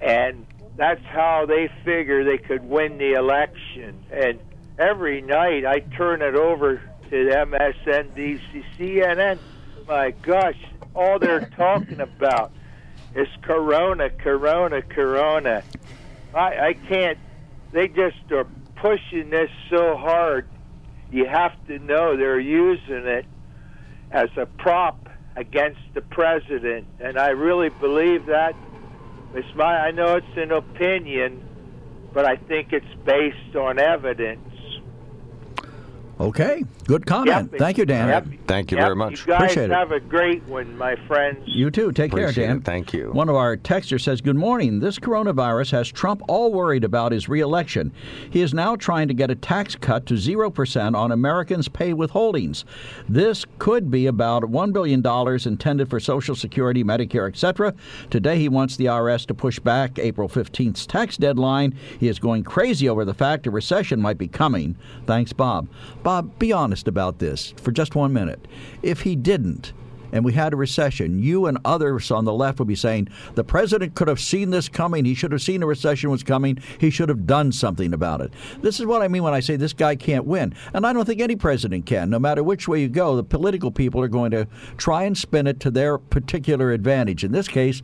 and 0.00 0.46
that's 0.76 1.04
how 1.04 1.46
they 1.46 1.70
figure 1.84 2.24
they 2.24 2.38
could 2.38 2.64
win 2.64 2.98
the 2.98 3.12
election. 3.12 4.04
And 4.10 4.38
every 4.78 5.22
night 5.22 5.64
I 5.64 5.80
turn 5.80 6.22
it 6.22 6.34
over 6.34 6.82
to 7.10 7.16
MSNBC, 7.16 8.64
CNN. 8.78 9.38
My 9.86 10.10
gosh, 10.10 10.58
all 10.94 11.18
they're 11.18 11.48
talking 11.56 12.00
about 12.00 12.52
is 13.14 13.28
Corona, 13.42 14.10
Corona, 14.10 14.82
Corona. 14.82 15.62
I, 16.34 16.68
I 16.68 16.74
can't. 16.88 17.18
They 17.72 17.88
just 17.88 18.30
are 18.30 18.46
pushing 18.76 19.30
this 19.30 19.50
so 19.70 19.96
hard. 19.96 20.48
You 21.10 21.26
have 21.26 21.52
to 21.68 21.78
know 21.78 22.16
they're 22.16 22.40
using 22.40 23.06
it 23.06 23.26
as 24.10 24.28
a 24.36 24.46
prop 24.46 25.08
against 25.36 25.80
the 25.94 26.00
president, 26.00 26.86
and 27.00 27.18
I 27.18 27.28
really 27.30 27.68
believe 27.68 28.26
that. 28.26 28.54
It's 29.34 29.54
my. 29.54 29.78
I 29.78 29.90
know 29.90 30.16
it's 30.16 30.36
an 30.36 30.50
opinion, 30.52 31.42
but 32.14 32.24
I 32.24 32.36
think 32.36 32.72
it's 32.72 32.86
based 33.04 33.54
on 33.56 33.78
evidence. 33.78 34.40
Okay, 36.18 36.64
good 36.86 37.04
comment. 37.04 37.50
Yep. 37.52 37.58
Thank 37.60 37.76
you, 37.76 37.84
Dan. 37.84 38.08
Yep. 38.08 38.26
Thank 38.46 38.70
you 38.70 38.78
Yep. 38.78 38.86
very 38.86 38.96
much. 38.96 39.20
You 39.20 39.26
guys 39.34 39.42
Appreciate 39.42 39.70
it. 39.70 39.74
have 39.74 39.92
a 39.92 40.00
great 40.00 40.42
one, 40.48 40.76
my 40.78 40.96
friends. 41.06 41.40
You 41.44 41.70
too. 41.70 41.92
Take 41.92 42.12
Appreciate 42.12 42.34
care, 42.34 42.46
Dan. 42.46 42.56
it. 42.58 42.64
Thank 42.64 42.94
you. 42.94 43.10
One 43.12 43.28
of 43.28 43.34
our 43.36 43.58
texters 43.58 44.00
says, 44.00 44.22
Good 44.22 44.36
morning. 44.36 44.80
This 44.80 44.98
coronavirus 44.98 45.72
has 45.72 45.88
Trump 45.92 46.22
all 46.26 46.54
worried 46.54 46.84
about 46.84 47.12
his 47.12 47.28
reelection. 47.28 47.92
He 48.30 48.40
is 48.40 48.54
now 48.54 48.76
trying 48.76 49.08
to 49.08 49.14
get 49.14 49.30
a 49.30 49.34
tax 49.34 49.76
cut 49.76 50.06
to 50.06 50.14
0% 50.14 50.96
on 50.96 51.12
Americans' 51.12 51.68
pay 51.68 51.92
withholdings. 51.92 52.64
This 53.06 53.44
could 53.58 53.90
be 53.90 54.06
about 54.06 54.44
$1 54.44 54.72
billion 54.72 55.02
intended 55.46 55.90
for 55.90 56.00
Social 56.00 56.34
Security, 56.34 56.82
Medicare, 56.82 57.28
etc. 57.28 57.74
Today, 58.08 58.38
he 58.38 58.48
wants 58.48 58.76
the 58.78 58.86
IRS 58.86 59.26
to 59.26 59.34
push 59.34 59.58
back 59.58 59.98
April 59.98 60.30
15th's 60.30 60.86
tax 60.86 61.18
deadline. 61.18 61.74
He 62.00 62.08
is 62.08 62.18
going 62.18 62.42
crazy 62.42 62.88
over 62.88 63.04
the 63.04 63.12
fact 63.12 63.46
a 63.46 63.50
recession 63.50 64.00
might 64.00 64.16
be 64.16 64.28
coming. 64.28 64.76
Thanks, 65.04 65.34
Bob. 65.34 65.68
Bob, 66.06 66.38
be 66.38 66.52
honest 66.52 66.86
about 66.86 67.18
this 67.18 67.52
for 67.60 67.72
just 67.72 67.96
one 67.96 68.12
minute. 68.12 68.46
If 68.80 69.00
he 69.00 69.16
didn't, 69.16 69.72
and 70.12 70.24
we 70.24 70.34
had 70.34 70.52
a 70.52 70.56
recession, 70.56 71.18
you 71.18 71.46
and 71.46 71.58
others 71.64 72.12
on 72.12 72.24
the 72.24 72.32
left 72.32 72.60
would 72.60 72.68
be 72.68 72.76
saying 72.76 73.08
the 73.34 73.42
president 73.42 73.96
could 73.96 74.06
have 74.06 74.20
seen 74.20 74.50
this 74.50 74.68
coming. 74.68 75.04
He 75.04 75.14
should 75.14 75.32
have 75.32 75.42
seen 75.42 75.64
a 75.64 75.66
recession 75.66 76.08
was 76.10 76.22
coming. 76.22 76.62
He 76.78 76.90
should 76.90 77.08
have 77.08 77.26
done 77.26 77.50
something 77.50 77.92
about 77.92 78.20
it. 78.20 78.32
This 78.62 78.78
is 78.78 78.86
what 78.86 79.02
I 79.02 79.08
mean 79.08 79.24
when 79.24 79.34
I 79.34 79.40
say 79.40 79.56
this 79.56 79.72
guy 79.72 79.96
can't 79.96 80.26
win. 80.26 80.54
And 80.72 80.86
I 80.86 80.92
don't 80.92 81.04
think 81.04 81.20
any 81.20 81.34
president 81.34 81.86
can. 81.86 82.08
No 82.08 82.20
matter 82.20 82.44
which 82.44 82.68
way 82.68 82.80
you 82.80 82.88
go, 82.88 83.16
the 83.16 83.24
political 83.24 83.72
people 83.72 84.00
are 84.00 84.06
going 84.06 84.30
to 84.30 84.46
try 84.76 85.02
and 85.02 85.18
spin 85.18 85.48
it 85.48 85.58
to 85.58 85.72
their 85.72 85.98
particular 85.98 86.70
advantage. 86.70 87.24
In 87.24 87.32
this 87.32 87.48
case, 87.48 87.82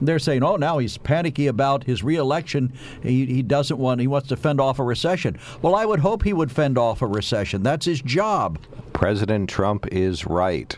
they're 0.00 0.18
saying, 0.18 0.42
"Oh, 0.42 0.56
now 0.56 0.78
he's 0.78 0.98
panicky 0.98 1.46
about 1.46 1.84
his 1.84 2.02
reelection. 2.02 2.72
He, 3.02 3.26
he 3.26 3.42
doesn't 3.42 3.78
want. 3.78 4.00
He 4.00 4.06
wants 4.06 4.28
to 4.28 4.36
fend 4.36 4.60
off 4.60 4.78
a 4.78 4.84
recession." 4.84 5.38
Well, 5.62 5.74
I 5.74 5.84
would 5.84 6.00
hope 6.00 6.22
he 6.22 6.32
would 6.32 6.50
fend 6.52 6.78
off 6.78 7.02
a 7.02 7.06
recession. 7.06 7.62
That's 7.62 7.86
his 7.86 8.00
job. 8.02 8.58
President 8.92 9.48
Trump 9.48 9.86
is 9.92 10.26
right. 10.26 10.76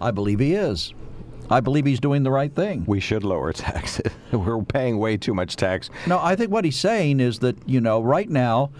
I 0.00 0.10
believe 0.10 0.40
he 0.40 0.54
is. 0.54 0.94
I 1.50 1.58
believe 1.60 1.84
he's 1.84 2.00
doing 2.00 2.22
the 2.22 2.30
right 2.30 2.54
thing. 2.54 2.84
We 2.86 3.00
should 3.00 3.24
lower 3.24 3.52
taxes. 3.54 4.12
We're 4.32 4.62
paying 4.62 4.98
way 4.98 5.16
too 5.16 5.34
much 5.34 5.56
tax. 5.56 5.90
No, 6.06 6.18
I 6.20 6.36
think 6.36 6.50
what 6.50 6.64
he's 6.64 6.76
saying 6.76 7.20
is 7.20 7.40
that 7.40 7.56
you 7.68 7.80
know 7.80 8.00
right 8.00 8.28
now. 8.30 8.70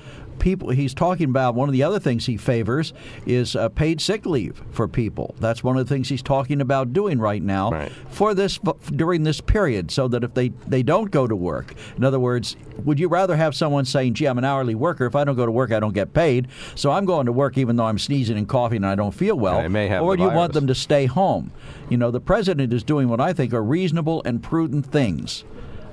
People, 0.40 0.70
he's 0.70 0.94
talking 0.94 1.29
about 1.29 1.55
one 1.55 1.68
of 1.68 1.72
the 1.74 1.83
other 1.83 2.00
things 2.00 2.26
he 2.26 2.37
favors 2.37 2.92
is 3.26 3.55
uh, 3.55 3.68
paid 3.68 4.00
sick 4.00 4.26
leave 4.26 4.61
for 4.70 4.88
people. 4.88 5.35
That's 5.38 5.62
one 5.62 5.76
of 5.76 5.87
the 5.87 5.94
things 5.94 6.09
he's 6.09 6.22
talking 6.22 6.61
about 6.61 6.92
doing 6.92 7.18
right 7.20 7.42
now 7.42 7.70
Right. 7.70 7.92
for 8.09 8.35
this 8.35 8.59
during 8.96 9.22
this 9.22 9.40
period, 9.40 9.90
so 9.90 10.09
that 10.09 10.24
if 10.24 10.35
they 10.35 10.48
they 10.66 10.83
don't 10.83 11.11
go 11.11 11.26
to 11.26 11.37
work, 11.37 11.74
in 11.96 12.05
other 12.05 12.18
words, 12.18 12.57
would 12.85 12.98
you 12.98 13.07
rather 13.09 13.37
have 13.37 13.55
someone 13.55 13.85
saying, 13.85 14.14
"Gee, 14.14 14.26
I'm 14.26 14.38
an 14.38 14.44
hourly 14.44 14.74
worker. 14.74 15.05
If 15.07 15.14
I 15.14 15.24
don't 15.24 15.37
go 15.37 15.46
to 15.46 15.53
work, 15.53 15.70
I 15.72 15.79
don't 15.79 15.94
get 15.94 16.12
paid, 16.14 16.48
so 16.74 16.90
I'm 16.90 17.05
going 17.05 17.26
to 17.26 17.33
work 17.33 17.59
even 17.59 17.76
though 17.76 17.85
I'm 17.87 17.98
sneezing 17.98 18.38
and 18.38 18.48
coughing 18.48 18.79
and 18.79 18.87
I 18.87 18.94
don't 18.94 19.12
feel 19.14 19.38
well," 19.38 19.68
may 19.68 19.88
have 19.88 20.03
or 20.03 20.16
do 20.16 20.22
you 20.22 20.31
want 20.31 20.55
them 20.55 20.66
to 20.66 20.74
stay 20.74 21.05
home? 21.07 21.53
You 21.90 21.98
know, 21.98 22.11
the 22.11 22.20
president 22.20 22.72
is 22.72 22.83
doing 22.83 23.09
what 23.09 23.20
I 23.20 23.33
think 23.35 23.53
are 23.53 23.62
reasonable 23.62 24.22
and 24.24 24.42
prudent 24.42 24.87
things. 24.87 25.44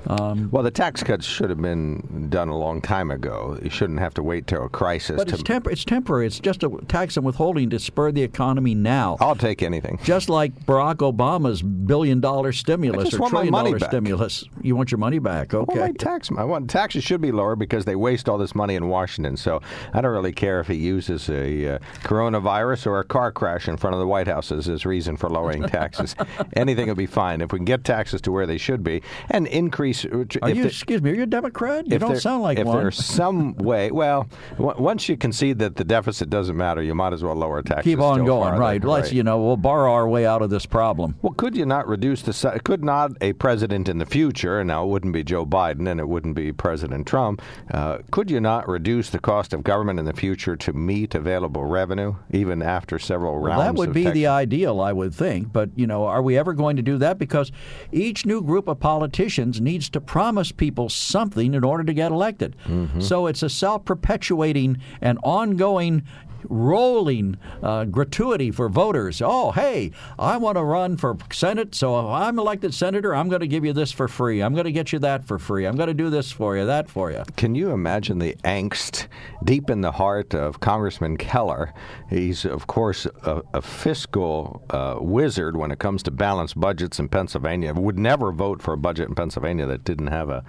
Well, 0.06 0.62
the 0.62 0.70
tax 0.70 1.02
cuts 1.02 1.26
should 1.26 1.50
have 1.50 1.60
been 1.60 2.28
done 2.30 2.48
a 2.48 2.56
long 2.56 2.80
time 2.80 3.10
ago. 3.10 3.58
You 3.62 3.70
shouldn't 3.70 3.98
have 3.98 4.14
to 4.14 4.22
wait 4.22 4.46
till 4.46 4.64
a 4.64 4.68
crisis 4.68 5.16
But 5.16 5.28
to. 5.28 5.34
it's, 5.34 5.42
tempor- 5.42 5.72
it's 5.72 5.84
temporary. 5.84 6.26
It's 6.26 6.40
just 6.40 6.62
a 6.62 6.70
tax 6.88 7.16
and 7.16 7.26
withholding 7.26 7.70
to 7.70 7.78
spur 7.78 8.12
the 8.12 8.22
economy 8.22 8.74
now. 8.74 9.16
I'll 9.20 9.34
take 9.34 9.62
anything. 9.62 9.98
Just 10.04 10.28
like 10.28 10.54
Barack 10.66 10.96
Obama's 10.96 11.62
billion 11.62 12.20
dollar 12.20 12.52
stimulus 12.52 13.14
or 13.14 13.28
trillion-dollar 13.28 13.78
stimulus. 13.80 14.44
You 14.62 14.76
want 14.76 14.90
your 14.90 14.98
money 14.98 15.18
back, 15.18 15.52
Well, 15.52 15.62
okay? 15.68 15.92
tax, 15.92 16.30
I 16.36 16.44
want 16.44 16.70
taxes 16.70 17.04
should 17.04 17.20
be 17.20 17.32
lower 17.32 17.56
because 17.56 17.84
they 17.84 17.96
waste 17.96 18.28
all 18.28 18.38
this 18.38 18.54
money 18.54 18.74
in 18.74 18.88
Washington. 18.88 19.36
So 19.36 19.60
I 19.92 20.00
don't 20.00 20.12
really 20.12 20.32
care 20.32 20.60
if 20.60 20.68
he 20.68 20.74
uses 20.76 21.28
a 21.28 21.74
uh, 21.74 21.78
coronavirus 22.02 22.86
or 22.86 22.98
a 23.00 23.04
car 23.04 23.32
crash 23.32 23.68
in 23.68 23.76
front 23.76 23.94
of 23.94 24.00
the 24.00 24.06
White 24.06 24.28
House 24.28 24.52
as 24.52 24.66
his 24.66 24.86
reason 24.86 25.16
for 25.16 25.28
lowering 25.28 25.64
taxes. 25.64 26.14
Anything 26.54 26.88
will 26.88 26.94
be 26.94 27.06
fine 27.06 27.40
if 27.40 27.52
we 27.52 27.58
can 27.58 27.64
get 27.64 27.84
taxes 27.84 28.20
to 28.22 28.32
where 28.32 28.46
they 28.46 28.58
should 28.58 28.82
be 28.82 29.02
and 29.30 29.46
increase. 29.46 29.87
Are 29.90 30.48
if 30.50 30.56
you, 30.56 30.62
the- 30.62 30.68
excuse 30.68 31.02
me, 31.02 31.10
are 31.10 31.14
you 31.14 31.22
a 31.22 31.26
Democrat? 31.26 31.86
You 31.86 31.98
don't 31.98 32.12
there- 32.12 32.20
sound 32.20 32.42
like 32.42 32.58
if 32.58 32.66
one. 32.66 32.78
there's 32.78 32.96
some 33.04 33.54
way, 33.56 33.90
well, 33.90 34.28
w- 34.56 34.74
once 34.82 35.08
you 35.08 35.16
concede 35.16 35.58
that 35.60 35.76
the 35.76 35.84
deficit 35.84 36.30
doesn't 36.30 36.56
matter, 36.56 36.82
you 36.82 36.94
might 36.94 37.12
as 37.12 37.22
well 37.22 37.34
lower 37.34 37.62
taxes. 37.62 37.84
Keep 37.84 38.00
on 38.00 38.24
going, 38.24 38.48
farther, 38.50 38.60
right? 38.60 38.82
Let's, 38.84 39.08
right. 39.08 39.14
you 39.16 39.22
know, 39.22 39.40
we'll 39.42 39.56
borrow 39.56 39.92
our 39.92 40.08
way 40.08 40.26
out 40.26 40.42
of 40.42 40.50
this 40.50 40.66
problem. 40.66 41.14
Well, 41.22 41.32
could 41.34 41.56
you 41.56 41.66
not 41.66 41.86
reduce 41.88 42.22
the 42.22 42.60
could 42.64 42.84
not 42.84 43.12
a 43.20 43.32
president 43.34 43.88
in 43.88 43.98
the 43.98 44.06
future? 44.06 44.60
And 44.60 44.68
now 44.68 44.84
it 44.84 44.88
wouldn't 44.88 45.12
be 45.12 45.22
Joe 45.24 45.44
Biden 45.46 45.88
and 45.88 46.00
it 46.00 46.08
wouldn't 46.08 46.34
be 46.34 46.52
President 46.52 47.06
Trump. 47.06 47.42
Uh, 47.72 47.98
could 48.10 48.30
you 48.30 48.40
not 48.40 48.68
reduce 48.68 49.10
the 49.10 49.18
cost 49.18 49.52
of 49.52 49.62
government 49.62 49.98
in 49.98 50.04
the 50.04 50.12
future 50.12 50.56
to 50.56 50.72
meet 50.72 51.14
available 51.14 51.64
revenue, 51.64 52.14
even 52.30 52.62
after 52.62 52.98
several 52.98 53.34
Well, 53.34 53.42
rounds? 53.52 53.62
that 53.62 53.74
would 53.74 53.92
be 53.92 54.04
tax- 54.04 54.14
the 54.14 54.26
ideal, 54.26 54.80
I 54.80 54.92
would 54.92 55.14
think. 55.14 55.52
But, 55.52 55.70
you 55.76 55.86
know, 55.86 56.04
are 56.06 56.22
we 56.22 56.36
ever 56.38 56.52
going 56.52 56.76
to 56.76 56.82
do 56.82 56.98
that? 56.98 57.18
Because 57.18 57.52
each 57.92 58.24
new 58.26 58.42
group 58.42 58.68
of 58.68 58.80
politicians 58.80 59.60
needs 59.60 59.77
to 59.90 60.00
promise 60.00 60.52
people 60.52 60.88
something 60.88 61.54
in 61.54 61.64
order 61.64 61.84
to 61.84 61.92
get 61.92 62.10
elected. 62.10 62.56
Mm-hmm. 62.64 63.00
So 63.00 63.26
it's 63.26 63.42
a 63.42 63.50
self 63.50 63.84
perpetuating 63.84 64.78
and 65.00 65.18
ongoing 65.22 66.04
rolling 66.44 67.36
uh, 67.62 67.84
gratuity 67.84 68.50
for 68.50 68.68
voters. 68.68 69.20
Oh, 69.24 69.50
hey, 69.52 69.92
I 70.18 70.36
want 70.36 70.56
to 70.56 70.64
run 70.64 70.96
for 70.96 71.16
Senate, 71.32 71.74
so 71.74 71.98
if 72.00 72.06
I'm 72.06 72.38
elected 72.38 72.74
senator, 72.74 73.14
I'm 73.14 73.28
going 73.28 73.40
to 73.40 73.46
give 73.46 73.64
you 73.64 73.72
this 73.72 73.92
for 73.92 74.08
free. 74.08 74.40
I'm 74.42 74.52
going 74.54 74.64
to 74.64 74.72
get 74.72 74.92
you 74.92 74.98
that 75.00 75.24
for 75.24 75.38
free. 75.38 75.66
I'm 75.66 75.76
going 75.76 75.88
to 75.88 75.94
do 75.94 76.10
this 76.10 76.30
for 76.32 76.56
you, 76.56 76.66
that 76.66 76.88
for 76.88 77.10
you. 77.10 77.22
Can 77.36 77.54
you 77.54 77.70
imagine 77.70 78.18
the 78.18 78.34
angst 78.44 79.06
deep 79.44 79.70
in 79.70 79.80
the 79.80 79.92
heart 79.92 80.34
of 80.34 80.60
Congressman 80.60 81.16
Keller? 81.16 81.72
He's, 82.10 82.44
of 82.44 82.66
course, 82.66 83.06
a, 83.24 83.42
a 83.54 83.62
fiscal 83.62 84.62
uh, 84.70 84.96
wizard 85.00 85.56
when 85.56 85.70
it 85.70 85.78
comes 85.78 86.02
to 86.04 86.10
balanced 86.10 86.58
budgets 86.58 86.98
in 86.98 87.08
Pennsylvania. 87.08 87.74
Would 87.74 87.98
never 87.98 88.32
vote 88.32 88.62
for 88.62 88.74
a 88.74 88.78
budget 88.78 89.08
in 89.08 89.14
Pennsylvania 89.14 89.66
that 89.66 89.84
didn't 89.84 90.08
have 90.08 90.30
a 90.30 90.44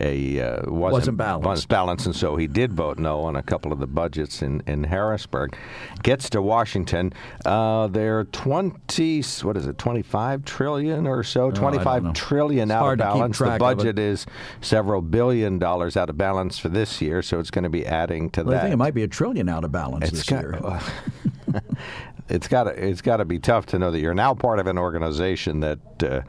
a 0.00 0.40
uh, 0.40 0.70
wasn't, 0.70 0.92
Wasn't 0.92 1.16
balanced. 1.16 1.68
balanced, 1.68 2.06
and 2.06 2.14
so 2.14 2.36
he 2.36 2.46
did 2.46 2.72
vote 2.72 2.98
no 2.98 3.20
on 3.22 3.36
a 3.36 3.42
couple 3.42 3.72
of 3.72 3.78
the 3.78 3.86
budgets 3.86 4.42
in, 4.42 4.62
in 4.66 4.84
Gets 6.02 6.30
to 6.30 6.40
Washington, 6.42 7.12
uh, 7.44 7.86
they're 7.88 8.24
twenty. 8.24 9.22
What 9.42 9.56
is 9.56 9.66
it? 9.66 9.78
Twenty 9.78 10.02
five 10.02 10.44
trillion 10.44 11.06
or 11.06 11.22
so? 11.22 11.42
Oh, 11.42 11.46
I 11.46 11.50
don't 11.50 11.60
Twenty 11.60 11.78
five 11.84 12.02
know. 12.04 12.12
trillion 12.12 12.70
out 12.70 12.76
of 12.78 12.80
hard 12.82 12.98
to 13.00 13.04
keep 13.04 13.12
balance. 13.14 13.38
The 13.38 13.44
track 13.44 13.60
of 13.60 13.70
it. 13.70 13.76
budget 13.76 13.98
is 13.98 14.26
several 14.60 15.02
billion 15.02 15.58
dollars 15.58 15.96
out 15.96 16.08
of 16.10 16.16
balance 16.16 16.58
for 16.58 16.68
this 16.68 17.00
year, 17.02 17.22
so 17.22 17.38
it's 17.40 17.50
going 17.50 17.64
to 17.64 17.70
be 17.70 17.84
adding 17.86 18.30
to 18.30 18.42
Well, 18.42 18.52
that. 18.52 18.58
I 18.58 18.62
think 18.62 18.74
it 18.74 18.76
might 18.78 18.94
be 18.94 19.02
a 19.02 19.08
trillion 19.08 19.48
out 19.48 19.64
of 19.64 19.72
balance 19.72 20.08
It's 20.08 20.12
this 20.18 20.28
got- 20.28 20.42
year. 20.42 20.80
it's 22.28 22.48
got 22.48 22.64
to 22.64 22.70
it's 22.70 23.02
got 23.02 23.18
to 23.18 23.24
be 23.24 23.38
tough 23.38 23.66
to 23.66 23.78
know 23.78 23.90
that 23.90 24.00
you're 24.00 24.14
now 24.14 24.34
part 24.34 24.58
of 24.58 24.66
an 24.66 24.78
organization 24.78 25.60
that 25.60 25.78
uh, 26.02 26.22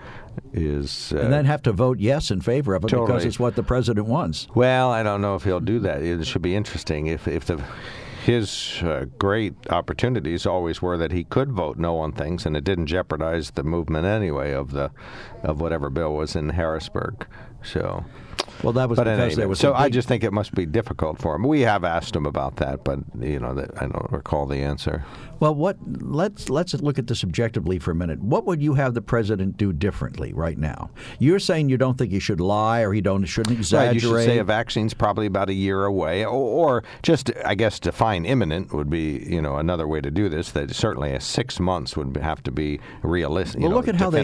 is. 0.54 1.12
Uh, 1.16 1.20
and 1.20 1.34
then 1.34 1.46
have 1.46 1.62
to 1.64 1.72
vote 1.72 2.00
yes 2.00 2.30
in 2.32 2.42
favor 2.42 2.76
of 2.76 2.84
it 2.84 2.92
because 2.92 3.26
it's 3.26 3.40
what 3.40 3.56
the 3.56 3.64
president 3.64 4.08
wants. 4.08 4.48
well, 4.56 4.92
I 4.92 5.04
don't 5.04 5.22
know 5.22 5.36
if 5.36 5.44
he'll 5.44 5.60
do 5.60 5.80
that. 5.80 6.02
It 6.04 6.26
should 6.26 6.42
be 6.42 6.56
interesting 6.56 7.08
if 7.08 7.28
if 7.28 7.46
the. 7.46 7.62
His 8.28 8.84
uh, 8.84 9.06
great 9.18 9.54
opportunities 9.70 10.46
always 10.46 10.82
were 10.82 10.98
that 10.98 11.14
he 11.14 11.24
could 11.24 11.54
vote 11.54 11.78
no 11.78 12.00
on 12.00 12.12
things, 12.12 12.46
and 12.46 12.58
it 12.58 12.66
didn't 12.66 12.88
jeopardize 12.88 13.52
the 13.52 13.64
movement 13.64 14.06
anyway 14.06 14.52
of 14.52 14.72
the 14.72 14.92
of 15.44 15.62
whatever 15.62 15.90
bill 15.90 16.14
was 16.14 16.36
in 16.36 16.50
Harrisburg. 16.50 17.26
So, 17.64 18.04
Well, 18.64 18.74
that 18.74 18.90
was 18.90 18.98
but 18.98 19.04
because 19.06 19.36
there 19.36 19.48
was 19.48 19.60
so 19.60 19.72
a 19.74 19.76
I 19.76 19.84
big- 19.86 19.94
just 19.94 20.08
think 20.08 20.24
it 20.24 20.34
must 20.34 20.54
be 20.56 20.66
difficult 20.66 21.20
for 21.20 21.36
him. 21.36 21.44
We 21.44 21.62
have 21.62 21.84
asked 21.84 22.16
him 22.16 22.26
about 22.26 22.58
that, 22.58 22.84
but 22.84 23.00
you 23.20 23.40
know, 23.40 23.54
that 23.54 23.72
I 23.82 23.88
don't 23.88 24.12
recall 24.12 24.46
the 24.48 24.58
answer. 24.58 25.06
Well, 25.40 25.54
what 25.54 25.78
let's 26.02 26.50
let's 26.50 26.74
look 26.74 26.98
at 26.98 27.06
this 27.06 27.24
objectively 27.24 27.78
for 27.78 27.92
a 27.92 27.96
minute. 27.96 28.20
What 28.24 28.46
would 28.48 28.62
you 28.62 28.74
have 28.74 28.96
the 28.96 29.02
president 29.04 29.58
do 29.58 29.72
differently 29.72 30.34
right 30.34 30.58
now? 30.58 30.90
You're 31.20 31.38
saying 31.40 31.70
you 31.70 31.78
don't 31.78 31.98
think 31.98 32.12
he 32.12 32.20
should 32.20 32.40
lie 32.42 32.82
or 32.82 32.92
he 32.94 33.02
don't 33.02 33.24
shouldn't 33.26 33.56
Right, 33.56 33.60
exaggerate. 33.60 33.94
you 33.96 34.00
should 34.00 34.26
say 34.26 34.38
a 34.40 34.44
vaccine's 34.44 34.96
probably 34.96 35.28
about 35.28 35.50
a 35.50 35.54
year 35.54 35.86
away, 35.86 36.26
or, 36.26 36.32
or 36.32 36.84
just, 37.04 37.32
I 37.46 37.54
guess, 37.54 37.80
define 37.80 38.26
imminent 38.26 38.74
would 38.74 38.90
be, 38.90 39.24
you 39.28 39.42
know, 39.42 39.58
another 39.58 39.88
way 39.88 40.02
to 40.02 40.10
do 40.10 40.28
this. 40.30 40.52
That 40.52 40.74
certainly 40.74 41.12
a 41.14 41.20
six 41.22 41.60
months 41.60 41.96
would 41.96 42.18
have 42.18 42.42
to 42.44 42.52
be 42.52 42.80
realistic. 43.04 43.60
well, 43.60 43.64
you 43.66 43.70
know, 43.70 43.76
look 43.76 43.88
at 43.88 43.96
how 43.96 44.10
they 44.10 44.24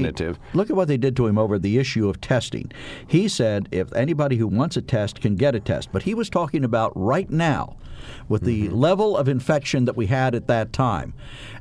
look 0.54 0.70
at 0.72 0.76
what 0.76 0.88
they 0.88 0.98
did 0.98 1.16
to 1.18 1.28
him 1.28 1.38
over 1.38 1.60
the 1.60 1.78
issue 1.78 2.10
of 2.10 2.20
testing. 2.22 2.72
He 3.06 3.28
said 3.28 3.70
if 3.72 3.94
anybody 4.04 4.36
who 4.38 4.46
wants 4.48 4.78
a 4.78 4.82
test 4.82 5.20
can 5.22 5.36
get 5.36 5.56
a 5.56 5.60
test. 5.60 5.90
But 5.92 6.04
he 6.04 6.14
was 6.14 6.30
talking 6.30 6.64
about 6.64 6.92
right 6.96 7.30
now 7.30 7.78
with 8.28 8.44
the 8.44 8.64
Mm-hmm. 8.68 8.76
level 8.76 9.18
of 9.18 9.28
infection 9.28 9.86
that 9.86 9.96
we 9.98 10.06
had 10.08 10.36
at 10.36 10.48
that 10.48 10.74
time. 10.74 11.14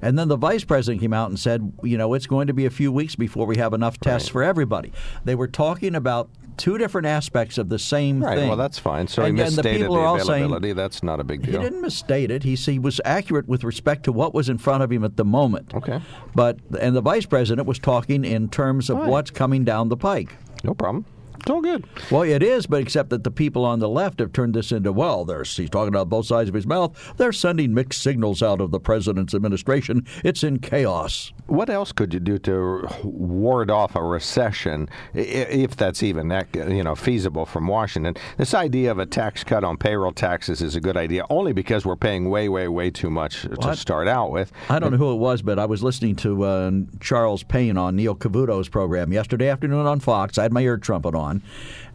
And 0.02 0.18
then 0.18 0.28
the 0.28 0.36
vice 0.36 0.64
president 0.64 1.00
came 1.00 1.12
out 1.12 1.28
and 1.30 1.38
said, 1.38 1.72
you 1.82 1.96
know, 1.96 2.12
it's 2.14 2.26
going 2.26 2.48
to 2.48 2.52
be 2.52 2.66
a 2.66 2.70
few 2.70 2.90
weeks 2.92 3.14
before 3.14 3.46
we 3.46 3.56
have 3.58 3.72
enough 3.72 3.98
tests 4.00 4.28
for 4.28 4.42
everybody. 4.42 4.92
They 5.24 5.34
were 5.36 5.46
talking 5.48 5.94
about 5.94 6.28
two 6.58 6.76
different 6.78 7.06
aspects 7.06 7.56
of 7.58 7.68
the 7.70 7.78
same 7.78 8.22
Right. 8.22 8.36
thing. 8.36 8.48
Well, 8.48 8.56
that's 8.58 8.78
fine. 8.78 9.06
So 9.08 9.22
and, 9.22 9.38
he 9.38 9.42
the 9.42 9.50
misstated 9.50 9.80
people 9.82 9.96
are 9.96 10.04
all 10.06 10.18
saying 10.20 10.50
that's 10.74 11.02
not 11.02 11.18
a 11.20 11.24
big 11.24 11.42
deal. 11.42 11.52
he 11.60 11.64
didn't 11.64 11.80
misstate 11.80 12.30
it. 12.30 12.42
He, 12.42 12.54
he 12.56 12.78
was 12.78 13.00
accurate 13.04 13.48
with 13.48 13.64
respect 13.64 14.02
to 14.04 14.12
what 14.12 14.34
was 14.34 14.48
in 14.48 14.58
front 14.58 14.82
of 14.82 14.90
him 14.92 15.04
at 15.04 15.16
the 15.16 15.24
moment. 15.24 15.72
Okay. 15.74 16.00
But 16.34 16.58
and 16.78 16.94
the 16.94 17.00
vice 17.00 17.24
president 17.26 17.66
was 17.68 17.78
talking 17.78 18.24
in 18.24 18.48
terms 18.48 18.90
of 18.90 18.98
Right. 18.98 19.08
what's 19.08 19.30
coming 19.30 19.64
down 19.64 19.88
the 19.88 19.96
pike. 19.96 20.36
No 20.64 20.74
problem. 20.74 21.04
It's 21.42 21.50
all 21.50 21.60
good. 21.60 21.84
Well, 22.08 22.22
it 22.22 22.40
is, 22.40 22.66
but 22.68 22.80
except 22.80 23.10
that 23.10 23.24
the 23.24 23.30
people 23.32 23.64
on 23.64 23.80
the 23.80 23.88
left 23.88 24.20
have 24.20 24.32
turned 24.32 24.54
this 24.54 24.70
into 24.70 24.92
well, 24.92 25.24
there's 25.24 25.56
he's 25.56 25.70
talking 25.70 25.88
about 25.88 26.08
both 26.08 26.26
sides 26.26 26.48
of 26.48 26.54
his 26.54 26.68
mouth. 26.68 27.14
They're 27.16 27.32
sending 27.32 27.74
mixed 27.74 28.00
signals 28.00 28.42
out 28.44 28.60
of 28.60 28.70
the 28.70 28.78
president's 28.78 29.34
administration. 29.34 30.06
It's 30.22 30.44
in 30.44 30.60
chaos. 30.60 31.32
What 31.46 31.68
else 31.68 31.90
could 31.90 32.14
you 32.14 32.20
do 32.20 32.38
to 32.38 32.86
ward 33.02 33.70
off 33.72 33.96
a 33.96 34.02
recession, 34.02 34.88
if 35.14 35.74
that's 35.76 36.02
even 36.04 36.28
that, 36.28 36.46
you 36.54 36.84
know 36.84 36.94
feasible 36.94 37.44
from 37.44 37.66
Washington? 37.66 38.14
This 38.36 38.54
idea 38.54 38.92
of 38.92 39.00
a 39.00 39.06
tax 39.06 39.42
cut 39.42 39.64
on 39.64 39.76
payroll 39.76 40.12
taxes 40.12 40.62
is 40.62 40.76
a 40.76 40.80
good 40.80 40.96
idea, 40.96 41.24
only 41.28 41.52
because 41.52 41.84
we're 41.84 41.96
paying 41.96 42.30
way, 42.30 42.48
way, 42.48 42.68
way 42.68 42.90
too 42.92 43.10
much 43.10 43.42
to 43.42 43.56
I- 43.62 43.74
start 43.74 44.06
out 44.06 44.30
with. 44.30 44.52
I 44.68 44.78
don't 44.78 44.92
know 44.92 44.96
who 44.96 45.12
it 45.12 45.16
was, 45.16 45.42
but 45.42 45.58
I 45.58 45.66
was 45.66 45.82
listening 45.82 46.14
to 46.16 46.44
uh, 46.44 46.70
Charles 47.00 47.42
Payne 47.42 47.76
on 47.76 47.96
Neil 47.96 48.14
Cavuto's 48.14 48.68
program 48.68 49.12
yesterday 49.12 49.48
afternoon 49.48 49.86
on 49.86 49.98
Fox. 49.98 50.38
I 50.38 50.44
had 50.44 50.52
my 50.52 50.60
ear 50.60 50.78
trumpet 50.78 51.14
on, 51.16 51.31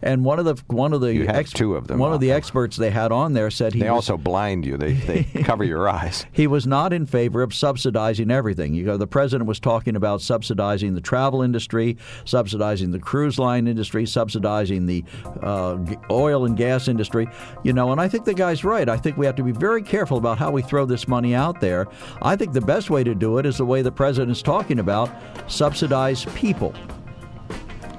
and 0.02 0.24
one 0.24 0.38
of 0.38 0.44
the 0.44 0.54
one 0.68 0.92
of 0.92 1.00
the 1.00 1.26
had 1.26 1.46
two 1.46 1.74
of 1.74 1.86
them 1.88 1.98
one 1.98 2.12
of 2.12 2.20
the 2.20 2.30
on. 2.30 2.36
experts 2.36 2.76
they 2.76 2.90
had 2.90 3.12
on 3.12 3.32
there 3.34 3.50
said 3.50 3.74
he 3.74 3.80
They 3.80 3.90
was, 3.90 4.08
also 4.08 4.16
blind 4.16 4.64
you. 4.64 4.76
They 4.76 4.92
they 4.94 5.24
cover 5.44 5.64
your 5.64 5.88
eyes. 5.88 6.24
he 6.32 6.46
was 6.46 6.66
not 6.66 6.92
in 6.92 7.04
favor 7.06 7.42
of 7.42 7.52
subsidizing 7.54 8.30
everything. 8.30 8.74
You 8.74 8.84
know, 8.84 8.96
the 8.96 9.06
president 9.06 9.48
was 9.48 9.58
talking 9.60 9.96
about 9.96 10.20
subsidizing 10.22 10.94
the 10.94 11.00
travel 11.00 11.42
industry, 11.42 11.96
subsidizing 12.24 12.90
the 12.92 12.98
cruise 12.98 13.38
line 13.38 13.66
industry, 13.66 14.06
subsidizing 14.06 14.86
the 14.86 15.04
uh, 15.42 15.78
oil 16.10 16.44
and 16.44 16.56
gas 16.56 16.86
industry. 16.88 17.26
You 17.64 17.72
know, 17.72 17.90
and 17.92 18.00
I 18.00 18.08
think 18.08 18.24
the 18.24 18.34
guy's 18.34 18.64
right. 18.64 18.88
I 18.88 18.96
think 18.96 19.16
we 19.16 19.26
have 19.26 19.36
to 19.36 19.42
be 19.42 19.52
very 19.52 19.82
careful 19.82 20.18
about 20.18 20.38
how 20.38 20.50
we 20.50 20.62
throw 20.62 20.86
this 20.86 21.08
money 21.08 21.34
out 21.34 21.60
there. 21.60 21.86
I 22.22 22.36
think 22.36 22.52
the 22.52 22.60
best 22.60 22.88
way 22.90 23.02
to 23.04 23.14
do 23.14 23.38
it 23.38 23.46
is 23.46 23.58
the 23.58 23.64
way 23.66 23.82
the 23.82 23.92
president 23.92 24.30
is 24.30 24.42
talking 24.42 24.78
about: 24.78 25.10
subsidize 25.48 26.24
people, 26.34 26.72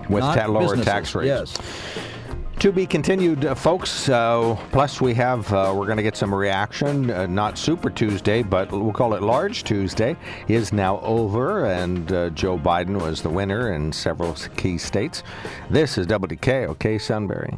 With 0.10 0.24
ta- 0.24 0.48
lower 0.48 0.76
tax 0.78 1.15
rates. 1.15 1.28
Yes. 1.28 1.58
To 2.60 2.74
be 2.74 2.86
continued, 2.86 3.45
uh, 3.45 3.56
folks. 3.56 4.10
Uh, 4.10 4.58
plus, 4.74 5.00
we 5.00 5.13
have 5.13 5.52
uh, 5.54 5.74
we're 5.74 5.86
going 5.86 5.95
to 5.95 6.04
get 6.04 6.17
some 6.17 6.36
reaction. 6.36 7.10
Uh, 7.10 7.26
not 7.26 7.58
Super 7.58 7.89
Tuesday, 7.89 8.43
but 8.43 8.69
we'll 8.69 8.91
call 8.91 9.13
it 9.13 9.22
Large 9.22 9.63
Tuesday. 9.63 10.17
Is 10.50 10.74
now 10.74 11.00
over, 11.00 11.67
and 11.67 12.12
uh, 12.12 12.30
Joe 12.32 12.58
Biden 12.58 13.02
was 13.02 13.22
the 13.22 13.30
winner 13.30 13.72
in 13.72 13.93
several 13.93 14.34
key 14.58 14.78
states. 14.78 15.24
This 15.69 15.98
is 15.98 16.06
WKOK 16.08 17.00
Sunbury. 17.00 17.58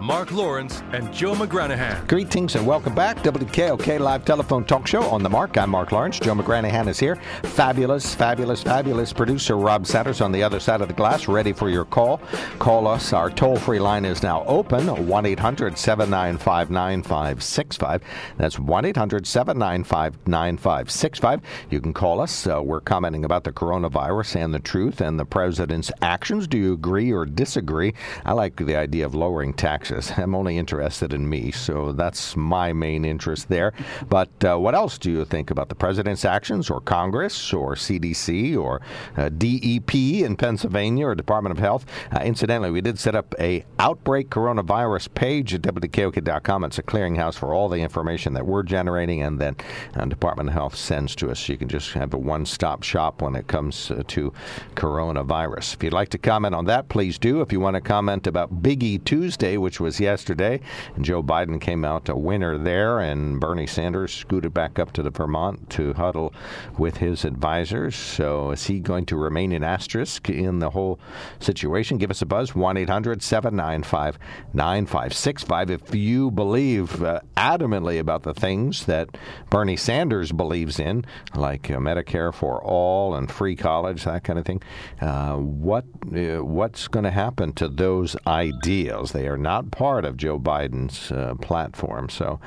Mark 0.00 0.32
Lawrence 0.32 0.82
and 0.92 1.12
Joe 1.12 1.34
McGranahan. 1.34 2.06
Greetings 2.08 2.56
and 2.56 2.66
welcome 2.66 2.96
back. 2.96 3.16
WKOK 3.18 4.00
live 4.00 4.24
telephone 4.24 4.64
talk 4.64 4.88
show 4.88 5.02
on 5.04 5.22
the 5.22 5.30
mark. 5.30 5.56
I'm 5.56 5.70
Mark 5.70 5.92
Lawrence. 5.92 6.18
Joe 6.18 6.34
McGranahan 6.34 6.88
is 6.88 6.98
here. 6.98 7.16
Fabulous, 7.44 8.12
fabulous, 8.12 8.60
fabulous 8.60 9.12
producer 9.12 9.56
Rob 9.56 9.86
Satters 9.86 10.20
on 10.20 10.32
the 10.32 10.42
other 10.42 10.58
side 10.58 10.80
of 10.80 10.88
the 10.88 10.94
glass, 10.94 11.28
ready 11.28 11.52
for 11.52 11.70
your 11.70 11.84
call. 11.84 12.20
Call 12.58 12.88
us. 12.88 13.12
Our 13.12 13.30
toll 13.30 13.56
free 13.56 13.78
line 13.78 14.04
is 14.04 14.22
now 14.22 14.44
open 14.46 15.06
1 15.06 15.26
800 15.26 15.78
795 15.78 16.70
9565. 16.70 18.02
That's 18.36 18.58
1 18.58 18.84
800 18.84 19.26
795 19.28 20.26
9565. 20.26 21.40
You 21.70 21.80
can 21.80 21.92
call 21.94 22.20
us. 22.20 22.48
Uh, 22.48 22.60
we're 22.60 22.80
commenting 22.80 23.24
about 23.24 23.44
the 23.44 23.52
coronavirus 23.52 24.36
and 24.36 24.52
the 24.52 24.58
truth 24.58 25.00
and 25.00 25.20
the 25.20 25.24
president's 25.24 25.92
actions. 26.02 26.48
Do 26.48 26.58
you 26.58 26.72
agree 26.72 27.12
or 27.12 27.24
disagree? 27.24 27.94
I 28.24 28.32
like 28.32 28.56
the 28.56 28.74
idea 28.74 29.06
of 29.06 29.14
lowering 29.14 29.54
taxes. 29.54 29.83
I'm 30.16 30.34
only 30.34 30.58
interested 30.58 31.12
in 31.12 31.28
me, 31.28 31.50
so 31.50 31.92
that's 31.92 32.36
my 32.36 32.72
main 32.72 33.04
interest 33.04 33.48
there. 33.48 33.72
But 34.08 34.30
uh, 34.44 34.56
what 34.58 34.74
else 34.74 34.98
do 34.98 35.10
you 35.10 35.24
think 35.24 35.50
about 35.50 35.68
the 35.68 35.74
president's 35.74 36.24
actions, 36.24 36.70
or 36.70 36.80
Congress, 36.80 37.52
or 37.52 37.74
CDC, 37.74 38.58
or 38.58 38.80
uh, 39.16 39.28
DEP 39.28 39.94
in 39.94 40.36
Pennsylvania, 40.36 41.06
or 41.06 41.14
Department 41.14 41.56
of 41.56 41.58
Health? 41.58 41.86
Uh, 42.12 42.20
incidentally, 42.20 42.70
we 42.70 42.80
did 42.80 42.98
set 42.98 43.14
up 43.14 43.34
a 43.38 43.64
outbreak 43.78 44.30
coronavirus 44.30 45.12
page 45.14 45.54
at 45.54 45.62
WKOK.com. 45.62 46.64
It's 46.64 46.78
a 46.78 46.82
clearinghouse 46.82 47.34
for 47.34 47.52
all 47.52 47.68
the 47.68 47.78
information 47.78 48.34
that 48.34 48.46
we're 48.46 48.62
generating, 48.62 49.22
and 49.22 49.40
then 49.40 49.56
uh, 49.94 50.04
Department 50.06 50.48
of 50.48 50.54
Health 50.54 50.76
sends 50.76 51.14
to 51.16 51.30
us. 51.30 51.48
You 51.48 51.56
can 51.56 51.68
just 51.68 51.92
have 51.92 52.14
a 52.14 52.18
one-stop 52.18 52.82
shop 52.82 53.22
when 53.22 53.34
it 53.36 53.46
comes 53.46 53.90
uh, 53.90 54.02
to 54.08 54.32
coronavirus. 54.74 55.74
If 55.74 55.82
you'd 55.82 55.92
like 55.92 56.08
to 56.10 56.18
comment 56.18 56.54
on 56.54 56.64
that, 56.66 56.88
please 56.88 57.18
do. 57.18 57.40
If 57.40 57.52
you 57.52 57.60
want 57.60 57.74
to 57.74 57.80
comment 57.80 58.26
about 58.26 58.62
Biggie 58.62 59.02
Tuesday, 59.04 59.56
which 59.56 59.73
was 59.80 60.00
yesterday, 60.00 60.60
and 60.94 61.04
Joe 61.04 61.22
Biden 61.22 61.60
came 61.60 61.84
out 61.84 62.08
a 62.08 62.16
winner 62.16 62.58
there, 62.58 63.00
and 63.00 63.40
Bernie 63.40 63.66
Sanders 63.66 64.12
scooted 64.12 64.54
back 64.54 64.78
up 64.78 64.92
to 64.92 65.02
the 65.02 65.10
Vermont 65.10 65.70
to 65.70 65.92
huddle 65.94 66.32
with 66.78 66.98
his 66.98 67.24
advisors. 67.24 67.94
So 67.94 68.50
is 68.50 68.66
he 68.66 68.80
going 68.80 69.06
to 69.06 69.16
remain 69.16 69.52
an 69.52 69.64
asterisk 69.64 70.28
in 70.28 70.58
the 70.58 70.70
whole 70.70 70.98
situation? 71.40 71.98
Give 71.98 72.10
us 72.10 72.22
a 72.22 72.26
buzz, 72.26 72.54
1 72.54 72.76
800 72.76 73.22
795 73.22 74.18
9565. 74.52 75.70
If 75.70 75.94
you 75.94 76.30
believe 76.30 77.02
uh, 77.02 77.20
adamantly 77.36 77.98
about 77.98 78.22
the 78.22 78.34
things 78.34 78.86
that 78.86 79.16
Bernie 79.50 79.76
Sanders 79.76 80.32
believes 80.32 80.78
in, 80.78 81.04
like 81.34 81.70
uh, 81.70 81.76
Medicare 81.76 82.32
for 82.32 82.62
all 82.62 83.14
and 83.14 83.30
free 83.30 83.56
college, 83.56 84.04
that 84.04 84.24
kind 84.24 84.38
of 84.38 84.44
thing, 84.44 84.62
uh, 85.00 85.36
what 85.36 85.84
uh, 86.14 86.44
what's 86.44 86.88
going 86.88 87.04
to 87.04 87.10
happen 87.10 87.52
to 87.54 87.68
those 87.68 88.16
ideals? 88.26 89.12
They 89.12 89.28
are 89.28 89.38
not 89.38 89.63
part 89.70 90.04
of 90.04 90.16
Joe 90.16 90.38
Biden's 90.38 91.10
uh, 91.10 91.34
platform. 91.36 92.08
So, 92.08 92.40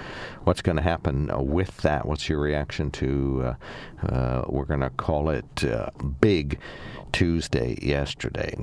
what's 0.43 0.62
going 0.62 0.77
to 0.77 0.82
happen 0.82 1.30
uh, 1.32 1.39
with 1.41 1.77
that? 1.77 2.06
What's 2.06 2.30
your 2.30 2.39
reaction 2.39 2.91
to? 2.91 3.56
Uh, 4.03 4.06
uh, 4.06 4.45
we're 4.47 4.65
going 4.65 4.82
to 4.82 4.89
call 4.91 5.30
it 5.30 5.45
Big 6.21 6.60
Tuesday 7.17 7.75
yesterday. 7.82 8.56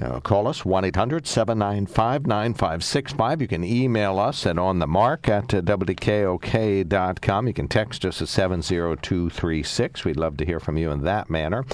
Uh, 0.00 0.18
call 0.20 0.48
us 0.48 0.64
1 0.64 0.86
800 0.86 1.26
795 1.26 2.26
9565. 2.26 3.42
You 3.42 3.48
can 3.48 3.62
email 3.62 4.18
us 4.18 4.46
at 4.46 4.56
onthemark 4.56 5.28
at 5.28 5.52
uh, 5.52 5.60
WKOK.com. 5.60 7.46
You 7.46 7.52
can 7.52 7.68
text 7.68 8.06
us 8.06 8.22
at 8.22 8.28
70236. 8.28 10.06
We'd 10.06 10.16
love 10.16 10.38
to 10.38 10.46
hear 10.46 10.58
from 10.58 10.78
you 10.78 10.90
in 10.90 11.02
that 11.02 11.28
manner. 11.28 11.66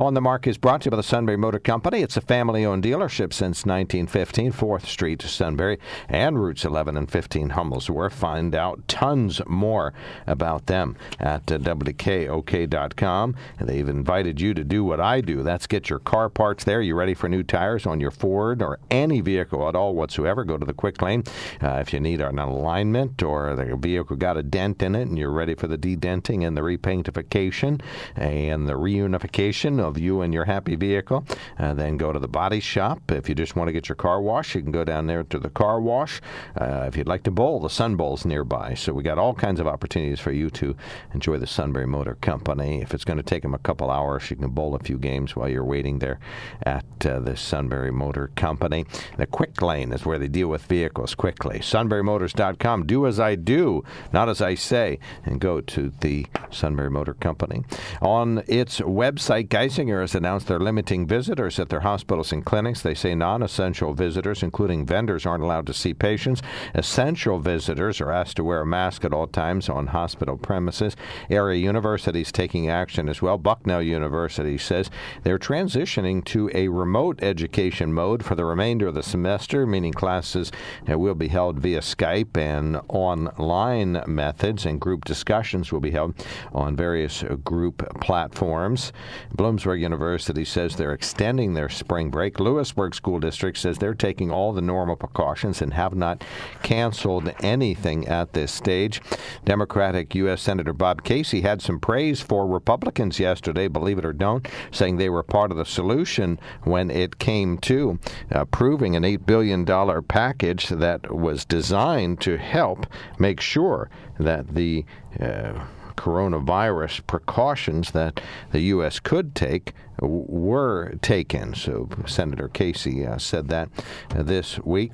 On 0.00 0.14
the 0.14 0.22
Mark 0.22 0.46
is 0.46 0.56
brought 0.56 0.80
to 0.80 0.86
you 0.86 0.92
by 0.92 0.96
the 0.96 1.02
Sunbury 1.02 1.36
Motor 1.36 1.58
Company. 1.58 2.00
It's 2.00 2.16
a 2.16 2.22
family 2.22 2.64
owned 2.64 2.82
dealership 2.82 3.34
since 3.34 3.66
1915, 3.66 4.52
4th 4.52 4.86
Street, 4.86 5.20
Sunbury, 5.20 5.78
and 6.08 6.40
routes 6.40 6.64
11 6.64 6.96
and 6.96 7.10
15, 7.10 7.50
Hummel's 7.50 7.90
Wharf. 7.90 8.14
Find 8.14 8.54
out 8.54 8.88
tons 8.88 9.42
more 9.46 9.92
about 10.26 10.68
them 10.68 10.96
at 11.20 11.52
uh, 11.52 11.58
WKOK.com. 11.58 13.36
They've 13.60 13.88
invited 13.90 14.40
you 14.40 14.54
to 14.54 14.64
do 14.64 14.82
what 14.82 15.00
I 15.00 15.20
do. 15.20 15.42
That's 15.42 15.65
get 15.66 15.90
your 15.90 15.98
car 15.98 16.28
parts 16.28 16.64
there. 16.64 16.80
You 16.80 16.94
ready 16.94 17.14
for 17.14 17.28
new 17.28 17.42
tires 17.42 17.86
on 17.86 18.00
your 18.00 18.10
Ford 18.10 18.62
or 18.62 18.78
any 18.90 19.20
vehicle 19.20 19.68
at 19.68 19.74
all 19.74 19.94
whatsoever? 19.94 20.44
Go 20.44 20.56
to 20.56 20.66
the 20.66 20.72
quick 20.72 21.00
lane. 21.02 21.24
Uh, 21.62 21.78
if 21.80 21.92
you 21.92 22.00
need 22.00 22.20
an 22.20 22.38
alignment 22.38 23.22
or 23.22 23.54
the 23.54 23.76
vehicle 23.76 24.16
got 24.16 24.36
a 24.36 24.42
dent 24.42 24.82
in 24.82 24.94
it 24.94 25.08
and 25.08 25.18
you're 25.18 25.30
ready 25.30 25.54
for 25.54 25.66
the 25.66 25.76
de-denting 25.76 26.44
and 26.44 26.56
the 26.56 26.60
repaintification 26.60 27.80
and 28.16 28.68
the 28.68 28.74
reunification 28.74 29.80
of 29.80 29.98
you 29.98 30.20
and 30.22 30.32
your 30.32 30.44
happy 30.44 30.76
vehicle, 30.76 31.24
uh, 31.58 31.74
then 31.74 31.96
go 31.96 32.12
to 32.12 32.18
the 32.18 32.28
body 32.28 32.60
shop. 32.60 33.10
If 33.10 33.28
you 33.28 33.34
just 33.34 33.56
want 33.56 33.68
to 33.68 33.72
get 33.72 33.88
your 33.88 33.96
car 33.96 34.20
washed, 34.20 34.54
you 34.54 34.62
can 34.62 34.72
go 34.72 34.84
down 34.84 35.06
there 35.06 35.24
to 35.24 35.38
the 35.38 35.50
car 35.50 35.80
wash. 35.80 36.20
Uh, 36.60 36.84
if 36.86 36.96
you'd 36.96 37.08
like 37.08 37.22
to 37.24 37.30
bowl, 37.30 37.60
the 37.60 37.70
Sun 37.70 37.96
Bowl's 37.96 38.24
nearby. 38.24 38.74
So 38.74 38.92
we 38.92 39.02
got 39.02 39.18
all 39.18 39.34
kinds 39.34 39.60
of 39.60 39.66
opportunities 39.66 40.20
for 40.20 40.32
you 40.32 40.50
to 40.50 40.76
enjoy 41.14 41.38
the 41.38 41.46
Sunbury 41.46 41.86
Motor 41.86 42.16
Company. 42.16 42.82
If 42.82 42.94
it's 42.94 43.04
going 43.04 43.16
to 43.18 43.22
take 43.22 43.42
them 43.42 43.54
a 43.54 43.58
couple 43.58 43.90
hours, 43.90 44.30
you 44.30 44.36
can 44.36 44.48
bowl 44.50 44.74
a 44.74 44.78
few 44.78 44.98
games 44.98 45.34
while 45.36 45.45
you're 45.46 45.64
waiting 45.64 45.98
there 45.98 46.18
at 46.62 46.84
uh, 47.04 47.20
the 47.20 47.36
Sunbury 47.36 47.90
Motor 47.90 48.30
Company. 48.36 48.84
The 49.16 49.26
quick 49.26 49.60
lane 49.62 49.92
is 49.92 50.04
where 50.04 50.18
they 50.18 50.28
deal 50.28 50.48
with 50.48 50.64
vehicles 50.64 51.14
quickly. 51.14 51.60
SunburyMotors.com. 51.60 52.86
Do 52.86 53.06
as 53.06 53.20
I 53.20 53.34
do, 53.34 53.84
not 54.12 54.28
as 54.28 54.40
I 54.40 54.54
say, 54.54 54.98
and 55.24 55.40
go 55.40 55.60
to 55.60 55.92
the 56.00 56.26
Sunbury 56.50 56.90
Motor 56.90 57.14
Company. 57.14 57.64
On 58.00 58.42
its 58.46 58.80
website, 58.80 59.48
Geisinger 59.48 60.00
has 60.00 60.14
announced 60.14 60.48
they're 60.48 60.58
limiting 60.58 61.06
visitors 61.06 61.58
at 61.58 61.68
their 61.68 61.80
hospitals 61.80 62.32
and 62.32 62.44
clinics. 62.44 62.82
They 62.82 62.94
say 62.94 63.14
non 63.14 63.42
essential 63.42 63.94
visitors, 63.94 64.42
including 64.42 64.86
vendors, 64.86 65.26
aren't 65.26 65.44
allowed 65.44 65.66
to 65.66 65.74
see 65.74 65.94
patients. 65.94 66.42
Essential 66.74 67.38
visitors 67.38 68.00
are 68.00 68.12
asked 68.12 68.36
to 68.36 68.44
wear 68.44 68.62
a 68.62 68.66
mask 68.66 69.04
at 69.04 69.12
all 69.12 69.26
times 69.26 69.68
on 69.68 69.88
hospital 69.88 70.36
premises. 70.36 70.96
Area 71.30 71.58
universities 71.58 72.32
taking 72.32 72.68
action 72.68 73.08
as 73.08 73.22
well. 73.22 73.38
Bucknell 73.38 73.82
University 73.82 74.58
says 74.58 74.90
they're 75.22 75.35
transitioning 75.38 76.24
to 76.26 76.50
a 76.54 76.68
remote 76.68 77.22
education 77.22 77.92
mode 77.92 78.24
for 78.24 78.34
the 78.34 78.44
remainder 78.44 78.86
of 78.88 78.94
the 78.94 79.02
semester, 79.02 79.66
meaning 79.66 79.92
classes 79.92 80.52
uh, 80.90 80.98
will 80.98 81.14
be 81.14 81.28
held 81.28 81.58
via 81.58 81.80
Skype 81.80 82.36
and 82.36 82.80
online 82.88 84.02
methods, 84.06 84.66
and 84.66 84.80
group 84.80 85.04
discussions 85.04 85.72
will 85.72 85.80
be 85.80 85.90
held 85.90 86.14
on 86.52 86.76
various 86.76 87.22
group 87.44 87.82
platforms. 88.00 88.92
Bloomsburg 89.36 89.80
University 89.80 90.44
says 90.44 90.76
they're 90.76 90.92
extending 90.92 91.54
their 91.54 91.68
spring 91.68 92.10
break. 92.10 92.40
Lewisburg 92.40 92.94
School 92.94 93.20
District 93.20 93.58
says 93.58 93.78
they're 93.78 93.94
taking 93.94 94.30
all 94.30 94.52
the 94.52 94.60
normal 94.60 94.96
precautions 94.96 95.62
and 95.62 95.74
have 95.74 95.94
not 95.94 96.22
canceled 96.62 97.32
anything 97.40 98.06
at 98.08 98.32
this 98.32 98.52
stage. 98.52 99.00
Democratic 99.44 100.14
U.S. 100.14 100.42
Senator 100.42 100.72
Bob 100.72 101.04
Casey 101.04 101.40
had 101.40 101.62
some 101.62 101.78
praise 101.78 102.20
for 102.20 102.46
Republicans 102.46 103.18
yesterday, 103.18 103.68
believe 103.68 103.98
it 103.98 104.04
or 104.04 104.12
don't, 104.12 104.46
saying 104.70 104.96
they 104.96 105.10
were 105.10 105.22
part 105.26 105.50
of 105.50 105.56
the 105.56 105.64
solution 105.64 106.38
when 106.62 106.90
it 106.90 107.18
came 107.18 107.58
to 107.58 107.98
approving 108.30 108.96
an 108.96 109.02
$8 109.02 109.26
billion 109.26 109.64
package 110.04 110.68
that 110.68 111.14
was 111.14 111.44
designed 111.44 112.20
to 112.22 112.36
help 112.36 112.86
make 113.18 113.40
sure 113.40 113.90
that 114.18 114.54
the 114.54 114.84
uh, 115.20 115.64
coronavirus 115.96 117.06
precautions 117.06 117.90
that 117.92 118.20
the 118.52 118.60
U.S. 118.60 119.00
could 119.00 119.34
take 119.34 119.72
were 120.00 120.94
taken. 121.02 121.54
So 121.54 121.88
Senator 122.06 122.48
Casey 122.48 123.06
uh, 123.06 123.18
said 123.18 123.48
that 123.48 123.68
uh, 124.14 124.22
this 124.22 124.58
week. 124.60 124.92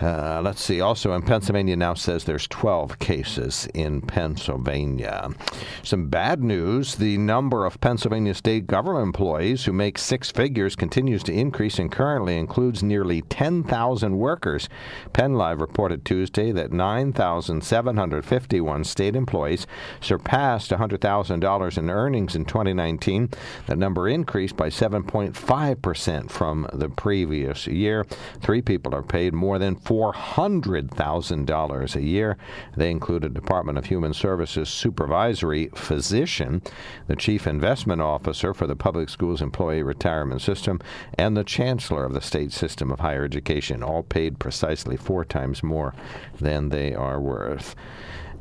Uh, 0.00 0.40
let's 0.42 0.62
see. 0.62 0.80
Also 0.80 1.12
in 1.12 1.22
Pennsylvania 1.22 1.76
now 1.76 1.94
says 1.94 2.24
there's 2.24 2.48
12 2.48 2.98
cases 2.98 3.68
in 3.74 4.00
Pennsylvania. 4.00 5.30
Some 5.82 6.08
bad 6.08 6.42
news: 6.42 6.96
the 6.96 7.18
number 7.18 7.66
of 7.66 7.80
Pennsylvania 7.80 8.34
state 8.34 8.66
government 8.66 9.06
employees 9.06 9.64
who 9.64 9.72
make 9.72 9.98
six 9.98 10.30
figures 10.30 10.76
continues 10.76 11.22
to 11.24 11.32
increase 11.32 11.78
and 11.78 11.90
currently 11.90 12.36
includes 12.36 12.82
nearly 12.82 13.22
10,000 13.22 14.16
workers. 14.16 14.68
PennLive 15.12 15.60
reported 15.60 16.04
Tuesday 16.04 16.52
that 16.52 16.72
9,751 16.72 18.84
state 18.84 19.16
employees 19.16 19.66
surpassed 20.00 20.70
$100,000 20.70 21.78
in 21.78 21.90
earnings 21.90 22.36
in 22.36 22.44
2019. 22.44 23.30
The 23.66 23.76
number 23.76 24.08
increased 24.08 24.56
by 24.56 24.68
7.5 24.68 25.82
percent 25.82 26.30
from 26.30 26.68
the 26.72 26.88
previous 26.88 27.66
year. 27.66 28.06
Three 28.40 28.62
people 28.62 28.94
are 28.94 29.02
paid 29.02 29.34
more 29.34 29.58
than 29.58 29.76
$400,000 29.88 31.96
a 31.96 32.02
year. 32.02 32.36
They 32.76 32.90
include 32.90 33.24
a 33.24 33.30
Department 33.30 33.78
of 33.78 33.86
Human 33.86 34.12
Services 34.12 34.68
supervisory 34.68 35.70
physician, 35.74 36.60
the 37.06 37.16
chief 37.16 37.46
investment 37.46 38.02
officer 38.02 38.52
for 38.52 38.66
the 38.66 38.76
public 38.76 39.08
schools 39.08 39.40
employee 39.40 39.82
retirement 39.82 40.42
system, 40.42 40.78
and 41.14 41.34
the 41.34 41.44
chancellor 41.44 42.04
of 42.04 42.12
the 42.12 42.20
state 42.20 42.52
system 42.52 42.90
of 42.90 43.00
higher 43.00 43.24
education, 43.24 43.82
all 43.82 44.02
paid 44.02 44.38
precisely 44.38 44.98
four 44.98 45.24
times 45.24 45.62
more 45.62 45.94
than 46.38 46.68
they 46.68 46.94
are 46.94 47.18
worth. 47.18 47.74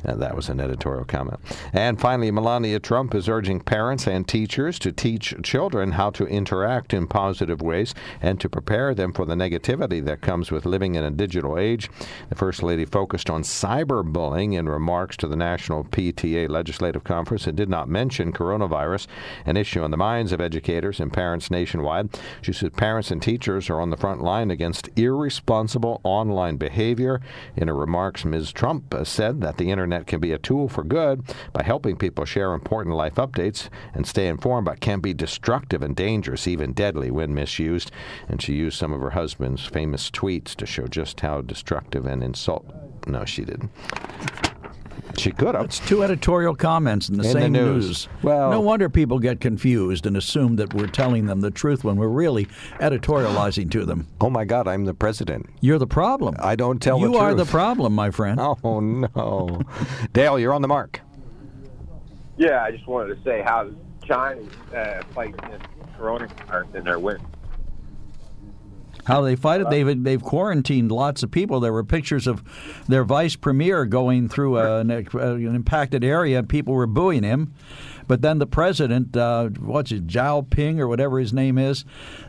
Uh, 0.08 0.16
that 0.16 0.36
was 0.36 0.48
an 0.48 0.62
editorial 0.62 1.04
comment. 1.04 1.40
And 1.74 2.00
finally, 2.00 2.32
Melania 2.32 2.80
Trump 2.80 3.14
is 3.14 3.28
urging 3.28 3.60
parents 3.60 4.08
and 4.08 4.28
teachers 4.28 4.80
to 4.80 4.92
teach 4.92 5.34
children 5.44 5.92
how 5.92 6.12
to 6.12 6.26
interact 6.26 6.94
in 6.94 7.08
positive 7.08 7.62
ways 7.62 7.94
and 8.22 8.40
to 8.40 8.48
prepare 8.48 8.96
them 8.96 9.12
for 9.12 9.26
the 9.26 9.36
negativity 9.36 10.04
that 10.06 10.22
comes 10.22 10.50
with 10.50 10.66
living 10.66 10.96
in 10.96 11.04
a 11.04 11.12
digital 11.12 11.58
age. 11.58 11.90
The 12.30 12.36
First 12.36 12.64
Lady 12.64 12.86
focused 12.86 13.30
on 13.30 13.42
cyberbullying 13.42 14.54
in 14.58 14.70
remarks 14.70 15.18
to 15.18 15.28
the 15.28 15.36
National 15.36 15.84
PTA 15.84 16.48
Legislative 16.48 17.04
Conference 17.04 17.46
and 17.46 17.58
did 17.58 17.70
not 17.70 17.90
mention 17.90 18.32
coronavirus, 18.32 19.08
an 19.46 19.58
issue 19.58 19.82
on 19.82 19.92
the 19.92 19.98
minds 19.98 20.32
of 20.32 20.40
educators 20.40 21.00
and 21.00 21.12
parents 21.12 21.52
nationwide. 21.52 22.10
She 22.42 22.54
said 22.54 22.78
parents 22.78 23.12
and 23.12 23.22
teachers 23.22 23.70
are 23.70 23.82
on 23.82 23.90
the 23.90 23.98
front 23.98 24.22
line 24.22 24.52
against 24.52 24.90
irresponsible 24.96 26.00
online 26.04 26.58
behavior. 26.58 27.20
In 27.56 27.68
her 27.68 27.76
remarks, 27.76 28.24
Ms. 28.24 28.52
Trump 28.52 28.94
said 29.04 29.42
that 29.42 29.58
the 29.58 29.70
internet 29.70 29.97
can 30.06 30.20
be 30.20 30.32
a 30.32 30.38
tool 30.38 30.68
for 30.68 30.84
good 30.84 31.24
by 31.54 31.64
helping 31.64 31.96
people 31.96 32.26
share 32.26 32.54
important 32.54 32.96
life 32.96 33.16
updates 33.16 33.70
and 33.94 34.06
stay 34.06 34.28
informed, 34.28 34.66
but 34.66 34.80
can 34.80 35.00
be 35.00 35.14
destructive 35.14 35.82
and 35.82 35.96
dangerous, 35.96 36.48
even 36.48 36.74
deadly 36.74 37.10
when 37.10 37.34
misused. 37.34 37.92
And 38.28 38.42
she 38.42 38.54
used 38.54 38.78
some 38.78 38.94
of 38.94 39.02
her 39.02 39.12
husband's 39.12 39.66
famous 39.66 40.12
tweets 40.12 40.56
to 40.56 40.66
show 40.66 40.88
just 40.88 41.22
how 41.22 41.42
destructive 41.42 42.06
and 42.06 42.24
insult. 42.24 42.66
No, 43.08 43.26
she 43.26 43.46
didn't. 43.46 43.72
She 45.18 45.32
could 45.32 45.56
have. 45.56 45.66
It's 45.66 45.80
two 45.80 46.04
editorial 46.04 46.56
comments 46.56 47.10
in 47.10 47.18
the 47.18 47.24
In 47.28 47.34
the 47.34 47.42
same 47.42 47.52
news. 47.52 48.08
Well- 48.22 48.52
no 48.52 48.62
wonder 48.62 48.88
people 48.88 49.18
get 49.20 49.40
confused 49.42 50.06
and 50.06 50.16
assume 50.16 50.58
that 50.58 50.74
we're 50.74 50.88
telling 50.88 51.26
them 51.26 51.42
the 51.42 51.50
truth 51.52 51.84
when 51.84 51.96
we're 51.98 52.08
really 52.08 52.46
editorializing 52.80 53.72
to 53.72 53.84
them. 53.86 54.08
Oh 54.22 54.30
my 54.30 54.46
God, 54.46 54.68
I'm 54.68 54.86
the 54.86 54.94
president. 54.94 55.48
You're 55.60 55.80
the 55.80 55.88
problem. 55.88 56.36
I 56.40 56.56
don't 56.56 56.80
tell 56.82 57.00
you 57.00 57.12
the 57.14 57.18
are 57.18 57.34
the 57.34 57.46
problem, 57.46 57.94
my 57.94 58.12
friend. 58.12 58.40
Oh 58.64 58.80
no, 58.80 59.62
Dale, 60.14 60.38
you're 60.40 60.54
on 60.54 60.62
the 60.62 60.68
mark. 60.68 61.02
Yeah, 62.38 62.64
I 62.64 62.72
just 62.72 62.88
wanted 62.88 63.16
to 63.16 63.24
say 63.24 63.42
how 63.42 63.70
China's 64.06 64.48
uh, 64.76 65.02
fighting 65.14 65.36
this 65.50 65.62
coronavirus 66.00 66.76
and 66.76 66.86
they're 66.86 67.00
winning. 67.00 67.26
How 69.08 69.22
they 69.22 69.38
fight 69.38 69.62
it? 69.62 69.70
They've 69.70 70.04
they've 70.04 70.22
quarantined 70.22 70.92
lots 70.92 71.24
of 71.24 71.32
people. 71.32 71.62
There 71.62 71.72
were 71.72 71.86
pictures 71.86 72.28
of 72.28 72.44
their 72.90 73.06
vice 73.06 73.38
premier 73.38 73.86
going 73.86 74.28
through 74.28 74.58
a, 74.58 74.82
an, 74.82 74.92
an 74.92 75.56
impacted 75.56 76.04
area, 76.04 76.40
and 76.40 76.50
people 76.50 76.74
were 76.74 76.88
booing 76.88 77.24
him. 77.24 77.54
But 78.10 78.22
then 78.22 78.40
the 78.40 78.46
president, 78.46 79.16
uh, 79.16 79.48
what's 79.60 79.94
it, 79.94 80.08
Zhao 80.08 80.50
Ping 80.50 80.82
or 80.82 80.90
whatever 80.90 81.20
his 81.20 81.32
name 81.32 81.58
is, 81.58 81.86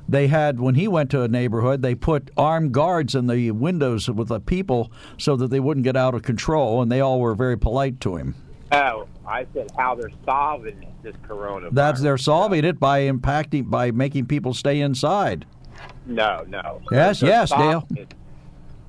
they 0.08 0.28
had 0.28 0.60
when 0.60 0.76
he 0.76 0.86
went 0.86 1.10
to 1.10 1.22
a 1.22 1.28
neighborhood, 1.28 1.82
they 1.82 1.96
put 1.96 2.30
armed 2.36 2.70
guards 2.70 3.16
in 3.16 3.26
the 3.26 3.50
windows 3.50 4.08
with 4.08 4.28
the 4.28 4.38
people 4.38 4.92
so 5.16 5.34
that 5.34 5.48
they 5.48 5.58
wouldn't 5.58 5.82
get 5.82 5.96
out 5.96 6.14
of 6.14 6.22
control, 6.22 6.80
and 6.80 6.92
they 6.92 7.00
all 7.00 7.18
were 7.18 7.34
very 7.34 7.58
polite 7.58 8.00
to 8.02 8.14
him. 8.14 8.36
Oh, 8.70 9.08
I 9.26 9.48
said 9.52 9.72
how 9.76 9.96
they're 9.96 10.12
solving 10.24 10.86
this 11.02 11.16
coronavirus. 11.26 11.74
That's 11.74 12.00
they're 12.02 12.18
solving 12.18 12.64
it 12.64 12.78
by 12.78 13.00
impacting 13.00 13.68
by 13.68 13.90
making 13.90 14.26
people 14.26 14.54
stay 14.54 14.80
inside. 14.80 15.44
No, 16.06 16.44
no. 16.48 16.80
Yes, 16.90 17.20
They're 17.20 17.28
yes, 17.30 17.50
Dale. 17.50 17.86
it- 17.96 18.08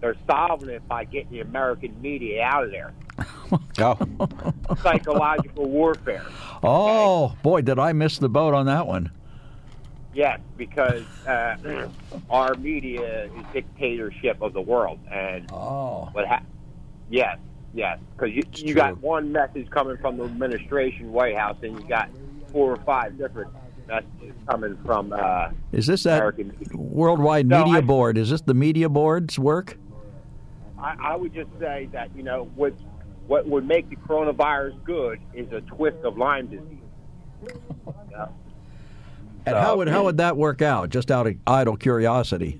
They're 0.02 0.16
solving 0.30 0.70
it 0.70 0.88
by 0.88 1.04
getting 1.04 1.32
the 1.32 1.42
American 1.42 2.02
media 2.02 2.44
out 2.44 2.64
of 2.66 2.72
there. 2.72 2.92
Oh, 3.82 3.98
Psychological 4.84 5.66
warfare. 5.70 6.26
Oh 6.62 7.36
boy, 7.42 7.62
did 7.62 7.80
I 7.80 7.94
miss 7.94 8.18
the 8.18 8.30
boat 8.30 8.54
on 8.54 8.66
that 8.68 8.86
one? 8.88 9.12
Yes, 10.14 10.40
because 10.58 11.04
uh, 11.26 11.56
our 12.30 12.56
media 12.56 13.26
is 13.26 13.32
dictatorship 13.54 14.42
of 14.42 14.54
the 14.54 14.62
world, 14.62 15.00
and 15.12 15.50
Oh, 15.52 16.10
what 16.12 16.28
ha- 16.28 16.44
Yes, 17.10 17.38
yes, 17.74 17.98
because 18.16 18.34
you 18.36 18.44
you 18.54 18.66
true. 18.66 18.74
got 18.74 19.02
one 19.02 19.32
message 19.32 19.70
coming 19.70 19.98
from 19.98 20.18
the 20.18 20.26
administration, 20.26 21.12
White 21.12 21.36
House, 21.38 21.58
and 21.64 21.82
you 21.82 21.88
got 21.88 22.10
four 22.52 22.72
or 22.74 22.78
five 22.86 23.18
different 23.18 23.50
messages 23.90 24.36
coming 24.50 24.78
from. 24.86 25.12
Uh, 25.14 25.50
is 25.72 25.88
this 25.88 26.04
that 26.04 26.18
American 26.20 26.50
media. 26.58 26.78
worldwide 26.78 27.48
No, 27.48 27.64
media 27.66 27.80
I- 27.80 27.82
board? 27.82 28.18
Is 28.18 28.30
this 28.30 28.42
the 28.42 28.54
media 28.54 28.88
board's 28.88 29.38
work? 29.38 29.78
I, 30.80 30.96
I 31.02 31.16
would 31.16 31.34
just 31.34 31.50
say 31.60 31.90
that 31.92 32.16
you 32.16 32.24
know 32.24 32.50
what 32.56 32.74
what 33.28 33.46
would 33.48 33.68
make 33.68 33.90
the 33.90 33.96
coronavirus 33.98 34.82
good 34.86 35.20
is 35.34 35.52
a 35.52 35.60
twist 35.62 35.98
of 36.06 36.18
Lyme 36.18 36.48
disease. 36.48 37.58
Yeah. 38.12 38.28
And 39.46 39.56
how 39.56 39.78
would 39.78 39.88
how 39.88 40.04
would 40.04 40.18
that 40.18 40.36
work 40.38 40.62
out? 40.62 40.90
Just 40.90 41.10
out 41.10 41.26
of 41.26 41.34
idle 41.48 41.76
curiosity, 41.78 42.60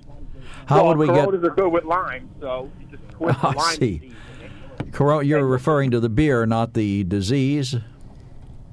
how 0.66 0.76
well, 0.76 0.86
would 0.88 0.98
we 0.98 1.06
get? 1.06 1.26
Coronas 1.26 1.44
are 1.44 1.54
good 1.54 1.68
with 1.68 1.84
Lyme, 1.84 2.28
so 2.40 2.68
you 2.80 2.86
just 2.86 3.08
twist 3.10 3.40
the 3.42 3.48
Lyme 3.50 3.76
see. 3.76 3.98
disease. 3.98 4.14
in 4.80 4.86
it. 4.86 4.92
Coro- 4.92 5.20
you're 5.20 5.46
referring 5.46 5.90
to 5.92 6.00
the 6.00 6.08
beer, 6.08 6.46
not 6.46 6.72
the 6.72 7.04
disease. 7.04 7.76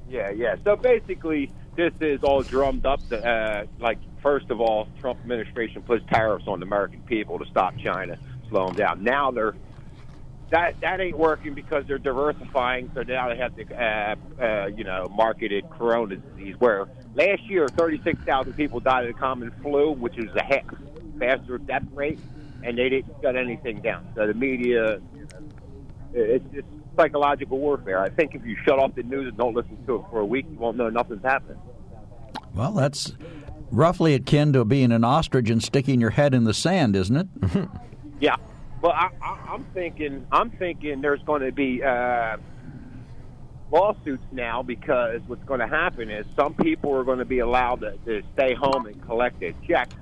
Yeah, 0.10 0.32
yeah. 0.32 0.56
So 0.64 0.76
basically, 0.78 1.52
this 1.78 1.94
is 2.02 2.24
all 2.24 2.42
drummed 2.42 2.86
up. 2.86 3.08
To, 3.10 3.26
uh, 3.26 3.66
like, 3.80 4.00
first 4.22 4.50
of 4.50 4.60
all, 4.60 4.90
Trump 5.00 5.20
administration 5.22 5.84
puts 5.84 6.04
tariffs 6.12 6.46
on 6.48 6.60
the 6.60 6.66
American 6.66 7.02
people 7.04 7.40
to 7.40 7.46
stop 7.46 7.76
China. 7.78 8.18
slow 8.50 8.68
them 8.68 8.76
down. 8.76 9.04
Now 9.04 9.32
they're 9.32 9.56
that 10.50 10.80
that 10.82 11.02
ain't 11.02 11.18
working 11.18 11.54
because 11.54 11.86
they're 11.88 11.98
diversifying. 11.98 12.90
So 12.96 13.04
now 13.04 13.30
they 13.30 13.38
have 13.38 13.56
to, 13.56 13.76
uh, 13.76 14.16
uh, 14.42 14.66
you 14.68 14.84
know, 14.84 15.08
marketed 15.10 15.70
corona 15.70 16.16
disease. 16.16 16.56
Where 16.60 16.88
last 17.14 17.44
year, 17.50 17.68
36,000 17.68 18.54
people 18.54 18.80
died 18.80 19.06
of 19.06 19.14
the 19.14 19.20
common 19.20 19.52
flu, 19.62 19.92
which 19.92 20.18
is 20.18 20.30
a 20.36 20.44
half 20.44 20.64
faster 21.20 21.58
death 21.58 21.84
rate, 21.94 22.20
and 22.64 22.78
they 22.78 22.90
didn't 22.90 23.14
shut 23.22 23.36
anything 23.36 23.82
down. 23.82 24.08
So 24.16 24.28
the 24.28 24.34
media, 24.34 25.02
it's 26.14 26.46
just 26.54 26.68
psychological 26.98 27.60
warfare. 27.60 28.00
I 28.00 28.10
think 28.10 28.34
if 28.34 28.46
you 28.46 28.56
shut 28.66 28.80
off 28.80 28.96
the 28.96 29.04
news 29.04 29.28
and 29.28 29.38
don't 29.38 29.54
listen 29.54 29.78
to 29.86 29.96
it 29.96 30.02
for 30.10 30.20
a 30.20 30.26
week, 30.26 30.46
you 30.50 30.58
won't 30.58 30.78
know 30.78 30.90
nothing's 30.90 31.24
happening. 31.24 31.60
Well, 32.58 32.72
that's 32.72 33.14
roughly 33.70 34.16
akin 34.16 34.54
to 34.54 34.66
being 34.66 34.92
an 34.92 35.04
ostrich 35.04 35.50
and 35.52 35.64
sticking 35.64 36.02
your 36.02 36.10
head 36.10 36.34
in 36.34 36.44
the 36.44 36.54
sand, 36.54 36.96
isn't 36.96 37.16
it? 37.16 37.28
Yeah. 38.20 38.38
Well, 38.82 38.94
I, 38.94 39.12
I'm 39.22 39.64
thinking. 39.76 40.26
I'm 40.32 40.50
thinking 40.50 41.02
there's 41.02 41.22
going 41.22 41.44
to 41.44 41.52
be 41.52 41.84
uh, 41.84 42.38
lawsuits 43.72 44.24
now 44.32 44.64
because 44.64 45.22
what's 45.28 45.44
going 45.44 45.60
to 45.60 45.68
happen 45.68 46.10
is 46.10 46.26
some 46.36 46.56
people 46.56 46.96
are 46.96 47.04
going 47.04 47.20
to 47.20 47.26
be 47.26 47.38
allowed 47.38 47.82
to, 47.82 47.96
to 48.06 48.24
stay 48.34 48.56
home 48.56 48.88
and 48.88 49.00
collect 49.06 49.40
their 49.40 49.54
checks. 49.68 49.94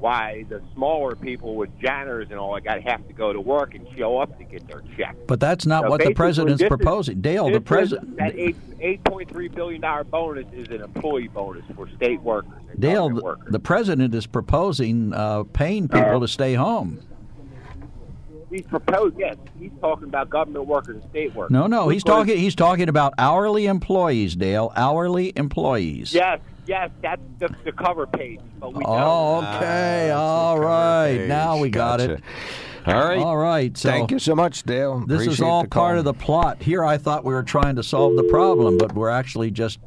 Why 0.00 0.44
the 0.50 0.60
smaller 0.74 1.14
people 1.16 1.54
with 1.56 1.70
janitors 1.80 2.28
and 2.30 2.38
all 2.38 2.54
that 2.54 2.64
got 2.64 2.82
have 2.82 3.06
to 3.08 3.14
go 3.14 3.32
to 3.32 3.40
work 3.40 3.74
and 3.74 3.86
show 3.96 4.18
up 4.18 4.36
to 4.38 4.44
get 4.44 4.66
their 4.68 4.82
check. 4.98 5.16
But 5.26 5.40
that's 5.40 5.64
not 5.64 5.84
So 5.84 5.90
what 5.90 6.02
the 6.04 6.12
president's 6.12 6.60
this 6.60 6.66
is- 6.66 6.68
proposing. 6.68 7.20
Dale, 7.22 7.50
the 7.50 7.60
president. 7.60 8.16
that 8.18 8.34
eight 8.36 8.56
eight 8.80 9.02
point 9.04 9.30
three 9.30 9.48
billion 9.48 9.80
dollar 9.80 10.04
bonus 10.04 10.44
is 10.52 10.68
an 10.68 10.82
employee 10.82 11.28
bonus 11.28 11.64
for 11.74 11.88
state 11.96 12.20
workers. 12.20 12.52
And 12.70 12.80
Dale, 12.80 13.08
the, 13.08 13.22
workers. 13.22 13.50
the 13.52 13.60
president 13.60 14.14
is 14.14 14.26
proposing 14.26 15.14
uh, 15.14 15.44
paying 15.44 15.88
people 15.88 16.20
to 16.20 16.28
stay 16.28 16.52
home. 16.54 17.00
he's 18.50 18.66
proposed. 18.66 19.16
Yes, 19.18 19.36
he's 19.58 19.72
talking 19.80 20.04
about 20.08 20.28
government 20.28 20.66
workers 20.66 20.96
and 21.02 21.10
state 21.10 21.34
workers. 21.34 21.52
No, 21.52 21.66
no, 21.66 21.86
Which 21.86 21.94
he's 21.94 22.04
talking. 22.04 22.36
He's 22.36 22.54
talking 22.54 22.88
about 22.88 23.14
hourly 23.16 23.66
employees, 23.66 24.36
Dale. 24.36 24.72
Hourly 24.76 25.32
employees. 25.36 26.12
Yes, 26.12 26.40
yes, 26.66 26.90
that's 27.02 27.22
the, 27.38 27.48
the 27.64 27.72
cover 27.72 28.06
page. 28.06 28.40
But 28.60 28.74
we 28.74 28.84
Oh, 28.84 29.40
don't. 29.42 29.54
okay. 29.56 30.10
Ah, 30.10 30.18
All 30.18 30.58
page. 30.58 31.28
Now 31.28 31.58
we 31.58 31.70
got 31.70 31.98
Gotcha. 32.00 32.14
it. 32.14 32.20
All 32.86 32.94
right. 32.94 33.18
All 33.18 33.36
right. 33.36 33.76
So 33.76 33.88
Thank 33.88 34.10
you 34.10 34.18
so 34.18 34.34
much, 34.34 34.62
Dale. 34.64 35.04
This 35.06 35.26
is 35.26 35.40
all 35.40 35.64
part 35.66 35.96
of 35.96 36.04
the 36.04 36.12
plot. 36.12 36.62
Here, 36.62 36.84
I 36.84 36.98
thought 36.98 37.24
we 37.24 37.32
were 37.32 37.42
trying 37.42 37.76
to 37.76 37.82
solve 37.82 38.16
the 38.16 38.24
problem, 38.24 38.76
but 38.76 38.94
we're 38.94 39.08
actually 39.08 39.50
just 39.50 39.78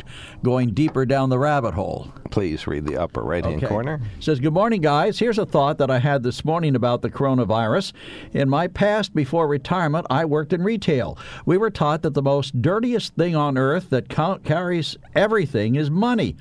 going 0.43 0.71
deeper 0.71 1.05
down 1.05 1.29
the 1.29 1.37
rabbit 1.37 1.73
hole. 1.75 2.11
Please 2.31 2.67
read 2.67 2.85
the 2.85 2.97
upper 2.97 3.21
right 3.21 3.43
hand 3.43 3.57
Okay. 3.57 3.67
corner. 3.67 4.01
Says, 4.19 4.39
Good 4.39 4.53
morning, 4.53 4.81
guys. 4.81 5.19
Here's 5.19 5.37
a 5.37 5.45
thought 5.45 5.77
that 5.77 5.89
I 5.89 5.99
had 5.99 6.23
this 6.23 6.43
morning 6.43 6.75
about 6.75 7.01
the 7.01 7.09
coronavirus. 7.09 7.93
In 8.33 8.49
my 8.49 8.67
past, 8.67 9.13
before 9.15 9.47
retirement, 9.47 10.05
I 10.09 10.25
worked 10.25 10.51
in 10.51 10.63
retail. 10.63 11.17
We 11.45 11.57
were 11.57 11.69
taught 11.69 12.01
that 12.01 12.13
the 12.15 12.21
most 12.21 12.61
dirtiest 12.61 13.15
thing 13.15 13.35
on 13.35 13.57
earth 13.57 13.89
that 13.91 14.09
count, 14.09 14.43
carries 14.43 14.97
everything 15.15 15.75
is 15.75 15.89
money. 15.89 16.35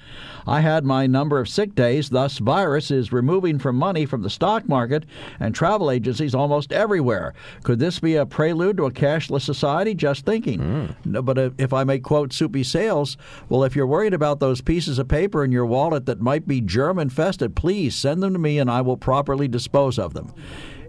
I 0.46 0.60
had 0.60 0.84
my 0.84 1.06
number 1.06 1.38
of 1.38 1.48
sick 1.48 1.74
days, 1.74 2.10
thus, 2.10 2.38
virus 2.38 2.90
is 2.90 3.12
removing 3.12 3.58
from 3.58 3.76
money 3.76 4.06
from 4.06 4.22
the 4.22 4.30
stock 4.30 4.68
market 4.68 5.04
and 5.38 5.54
travel 5.54 5.90
agencies 5.90 6.34
almost 6.46 6.72
everywhere. 6.72 7.34
Could 7.64 7.80
this 7.80 7.98
be 7.98 8.14
a 8.14 8.24
prelude 8.24 8.76
to 8.76 8.84
a 8.86 8.90
cashless 8.92 9.42
society? 9.42 9.94
Just 9.94 10.24
thinking. 10.24 10.60
Hmm. 10.60 10.86
No, 11.04 11.20
but 11.22 11.36
if- 11.38 11.52
if 11.58 11.72
I 11.72 11.82
may 11.82 11.98
quote 11.98 12.32
Soupy 12.32 12.62
Sales, 12.62 13.16
well, 13.48 13.64
if 13.64 13.74
you're 13.74 13.86
worried 13.86 14.14
about 14.14 14.38
those 14.38 14.60
pieces 14.60 14.98
of 15.00 15.08
paper 15.08 15.42
in 15.44 15.50
your 15.50 15.66
wallet 15.66 16.06
that 16.06 16.20
might 16.20 16.46
be 16.46 16.60
germ 16.60 17.00
infested, 17.00 17.56
please 17.56 17.96
send 17.96 18.22
them 18.22 18.32
to 18.32 18.38
me 18.38 18.58
and 18.60 18.70
I 18.70 18.80
will 18.80 18.96
properly 18.96 19.48
dispose 19.48 19.98
of 19.98 20.14
them. 20.14 20.32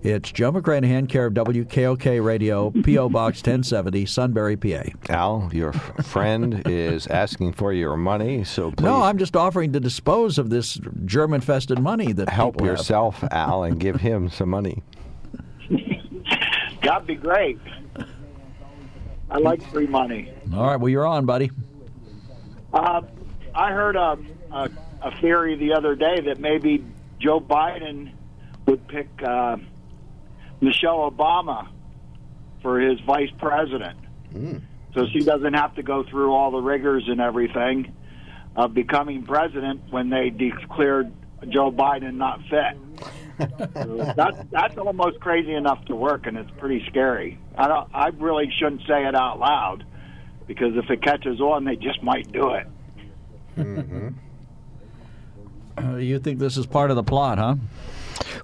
It's 0.04 0.32
Joe 0.32 0.52
McGranahan, 0.52 1.10
care 1.10 1.26
of 1.26 1.34
WKOK 1.34 2.24
Radio, 2.24 2.70
P.O. 2.70 3.10
Box 3.10 3.38
1070, 3.44 4.06
Sunbury, 4.06 4.56
PA. 4.56 4.84
Al, 5.10 5.50
your 5.52 5.74
friend 5.74 6.62
is 6.68 7.08
asking 7.08 7.54
for 7.54 7.74
your 7.74 7.98
money, 7.98 8.44
so 8.44 8.70
please 8.70 8.86
No, 8.86 9.02
I'm 9.02 9.18
just 9.18 9.36
offering 9.36 9.74
to 9.74 9.80
dispose 9.80 10.38
of 10.38 10.52
this 10.52 10.80
germ 11.06 11.34
infested 11.34 11.80
money 11.80 12.14
that 12.14 12.30
help 12.30 12.54
people 12.56 12.68
have. 12.68 12.78
yourself, 12.78 13.24
Al, 13.32 13.64
and 13.64 13.80
give 13.80 13.96
him 14.02 14.30
some 14.30 14.50
money. 14.50 14.84
That'd 16.88 17.06
be 17.06 17.16
great. 17.16 17.60
I 19.30 19.40
like 19.40 19.62
free 19.74 19.88
money. 19.88 20.32
All 20.54 20.68
right, 20.68 20.78
well, 20.78 20.88
you're 20.88 21.06
on, 21.06 21.26
buddy. 21.26 21.52
Uh, 22.72 23.02
I 23.54 23.74
heard 23.74 23.98
a, 23.98 24.18
a, 24.54 24.70
a 25.02 25.20
theory 25.20 25.58
the 25.58 25.74
other 25.74 25.96
day 25.96 26.22
that 26.28 26.40
maybe 26.40 26.86
Joe 27.20 27.42
Biden 27.42 28.14
would 28.68 28.88
pick 28.88 29.10
uh, 29.22 29.58
Michelle 30.62 31.12
Obama 31.12 31.68
for 32.62 32.80
his 32.80 33.02
vice 33.02 33.32
president. 33.38 34.00
So 34.94 35.08
she 35.12 35.20
doesn't 35.20 35.56
have 35.56 35.76
to 35.76 35.84
go 35.84 36.04
through 36.04 36.32
all 36.32 36.52
the 36.52 36.62
rigors 36.62 37.04
and 37.10 37.20
everything 37.20 37.94
of 38.56 38.74
becoming 38.74 39.24
president 39.24 39.82
when 39.90 40.10
they 40.10 40.30
declared 40.30 41.12
Joe 41.50 41.70
Biden 41.70 42.14
not 42.14 42.40
fit. 42.44 42.78
So 43.38 44.14
that's 44.18 44.38
that's 44.52 44.78
almost 44.78 45.20
crazy 45.20 45.54
enough 45.54 45.84
to 45.86 45.96
work, 45.96 46.26
and 46.28 46.38
it's 46.38 46.52
pretty 46.58 46.84
scary. 46.88 47.40
I 47.56 47.68
don't. 47.68 47.90
I 47.94 48.08
really 48.10 48.52
shouldn't 48.58 48.82
say 48.88 49.06
it 49.06 49.16
out 49.16 49.40
loud 49.40 49.86
because 50.48 50.76
if 50.76 50.90
it 50.90 51.02
catches 51.02 51.40
on, 51.40 51.66
they 51.66 51.76
just 51.76 52.02
might 52.04 52.32
do 52.32 52.52
it. 52.54 52.68
Uh, 55.78 55.96
you 55.98 56.20
think 56.20 56.40
this 56.40 56.58
is 56.58 56.66
part 56.66 56.90
of 56.90 56.96
the 56.96 57.04
plot, 57.04 57.38
huh? 57.38 57.56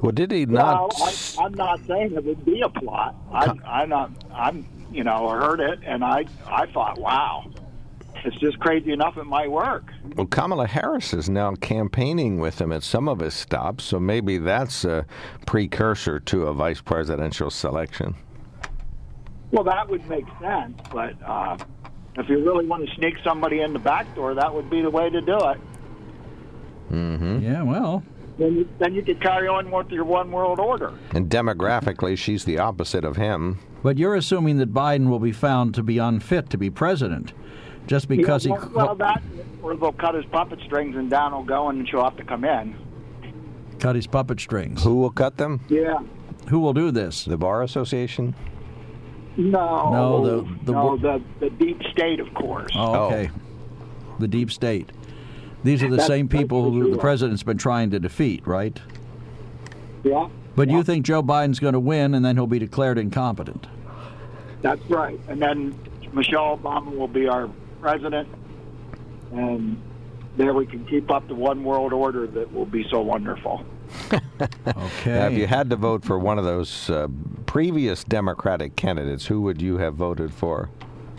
Well, 0.02 0.12
did 0.12 0.32
he 0.32 0.46
No, 0.46 0.90
not? 0.90 0.94
I, 1.02 1.44
I'm 1.46 1.54
not 1.54 1.80
saying 1.88 2.14
it 2.14 2.24
would 2.24 2.46
be 2.46 2.62
a 2.62 2.70
plot. 2.70 3.16
I, 3.32 3.54
I'm 3.66 3.90
not. 3.90 4.12
I'm 4.34 4.66
you 4.92 5.04
know 5.04 5.30
heard 5.30 5.60
it, 5.60 5.80
and 5.86 6.04
I 6.04 6.26
I 6.46 6.68
thought, 6.68 7.00
wow, 7.00 7.46
it's 8.26 8.38
just 8.38 8.60
crazy 8.60 8.92
enough 8.92 9.18
it 9.18 9.26
might 9.26 9.50
work. 9.52 9.92
Well, 10.16 10.28
Kamala 10.28 10.68
Harris 10.68 11.14
is 11.14 11.30
now 11.30 11.56
campaigning 11.56 12.40
with 12.40 12.60
him 12.60 12.72
at 12.72 12.84
some 12.84 13.08
of 13.08 13.20
his 13.20 13.34
stops, 13.34 13.84
so 13.84 14.00
maybe 14.00 14.38
that's 14.38 14.86
a 14.86 15.06
precursor 15.46 16.20
to 16.22 16.48
a 16.48 16.54
vice 16.54 16.82
presidential 16.82 17.50
selection. 17.50 18.16
Well, 19.52 19.64
that 19.66 19.90
would 19.90 20.08
make 20.10 20.26
sense, 20.42 20.80
but 20.92 21.14
uh, 21.24 21.58
if 22.16 22.28
you 22.30 22.44
really 22.44 22.66
want 22.66 22.88
to 22.88 22.96
sneak 22.96 23.16
somebody 23.24 23.62
in 23.62 23.74
the 23.74 23.80
back 23.80 24.14
door, 24.16 24.34
that 24.34 24.54
would 24.54 24.70
be 24.70 24.82
the 24.82 24.90
way 24.90 25.10
to 25.10 25.22
do 25.22 25.38
it. 25.50 25.62
Mm-hmm. 26.92 27.40
Yeah, 27.40 27.64
well, 27.64 28.04
Then 28.38 28.56
you, 28.56 28.70
then 28.80 28.94
you 28.94 29.04
could 29.04 29.22
carry 29.22 29.48
on 29.48 29.70
with 29.72 29.90
your 29.92 30.06
one 30.06 30.32
world 30.32 30.60
order. 30.60 30.94
And 31.12 31.30
demographically, 31.30 32.18
she's 32.18 32.46
the 32.46 32.58
opposite 32.60 33.06
of 33.06 33.16
him. 33.16 33.60
but 33.84 33.98
you're 33.98 34.16
assuming 34.16 34.58
that 34.58 34.74
Biden 34.74 35.10
will 35.10 35.20
be 35.20 35.32
found 35.32 35.76
to 35.76 35.84
be 35.84 35.98
unfit 35.98 36.50
to 36.52 36.58
be 36.58 36.70
president 36.70 37.34
just 37.88 38.08
because 38.08 38.46
Yeah, 38.46 38.56
he. 38.56 38.60
well, 38.74 38.86
well, 38.88 38.96
that 38.96 39.22
or 39.62 39.76
they'll 39.76 39.92
cut 39.94 40.16
his 40.16 40.26
puppet 40.26 40.60
strings 40.66 40.96
and 40.96 41.10
down 41.10 41.32
will 41.34 41.44
go 41.44 41.70
and 41.70 41.88
she'll 41.88 42.04
have 42.04 42.18
to 42.18 42.24
come 42.24 42.44
in. 42.46 42.76
cut 43.80 43.96
his 43.96 44.08
puppet 44.08 44.40
strings. 44.40 44.84
Who 44.84 44.96
will 44.96 45.10
cut 45.12 45.38
them? 45.38 45.60
Yeah. 45.70 46.00
Who 46.50 46.60
will 46.60 46.74
do 46.74 46.92
this? 46.92 47.26
The 47.26 47.38
Bar 47.38 47.64
Association? 47.64 48.36
No. 49.38 49.90
No, 49.92 50.26
the- 50.26 50.56
the 50.66 50.72
no, 50.72 50.98
the 50.98 51.22
the 51.40 51.50
deep 51.50 51.82
state, 51.92 52.20
of 52.20 52.34
course. 52.34 52.72
Oh, 52.76 52.94
oh, 52.94 53.06
okay. 53.08 53.30
The 54.20 54.28
deep 54.28 54.52
state. 54.52 54.92
These 55.64 55.82
are 55.82 55.86
the 55.90 55.96
That's- 55.96 56.08
same 56.08 56.28
people 56.28 56.72
who 56.72 56.92
the 56.92 56.98
president's 56.98 57.42
been 57.44 57.58
trying 57.58 57.90
to 57.92 58.00
defeat, 58.00 58.46
right? 58.46 58.80
Yeah. 60.04 60.28
But 60.56 60.68
yeah, 60.70 60.78
you 60.78 60.84
think 60.84 61.06
Joe 61.06 61.24
Biden's 61.24 61.60
going 61.60 61.74
to 61.74 61.80
win 61.80 62.14
and 62.14 62.24
then 62.24 62.36
he'll 62.36 62.46
be 62.48 62.60
declared 62.60 62.98
incompetent? 62.98 63.68
that's 64.62 64.82
right. 64.90 65.20
And 65.28 65.42
then 65.42 65.74
Michelle 66.14 66.58
Obama 66.58 66.96
will 66.96 67.08
be 67.08 67.28
our 67.28 67.50
president, 67.84 68.30
and 69.34 69.80
there 70.38 70.54
we 70.54 70.66
can 70.66 70.86
keep 70.86 71.12
up 71.12 71.28
the 71.28 71.36
one 71.36 71.66
world 71.66 71.92
order 71.92 72.26
that 72.26 72.52
will 72.52 72.66
be 72.66 72.88
so 72.90 73.02
wonderful. 73.02 73.66
Okay. 74.66 75.12
Now, 75.12 75.28
if 75.28 75.34
you 75.34 75.48
had 75.48 75.70
to 75.70 75.76
vote 75.76 76.04
for 76.04 76.18
one 76.18 76.38
of 76.38 76.46
those 76.46 76.90
uh, 76.90 77.08
previous 77.46 78.04
Democratic 78.04 78.76
candidates, 78.76 79.26
who 79.26 79.42
would 79.42 79.62
you 79.62 79.78
have 79.78 79.96
voted 79.96 80.34
for? 80.34 80.70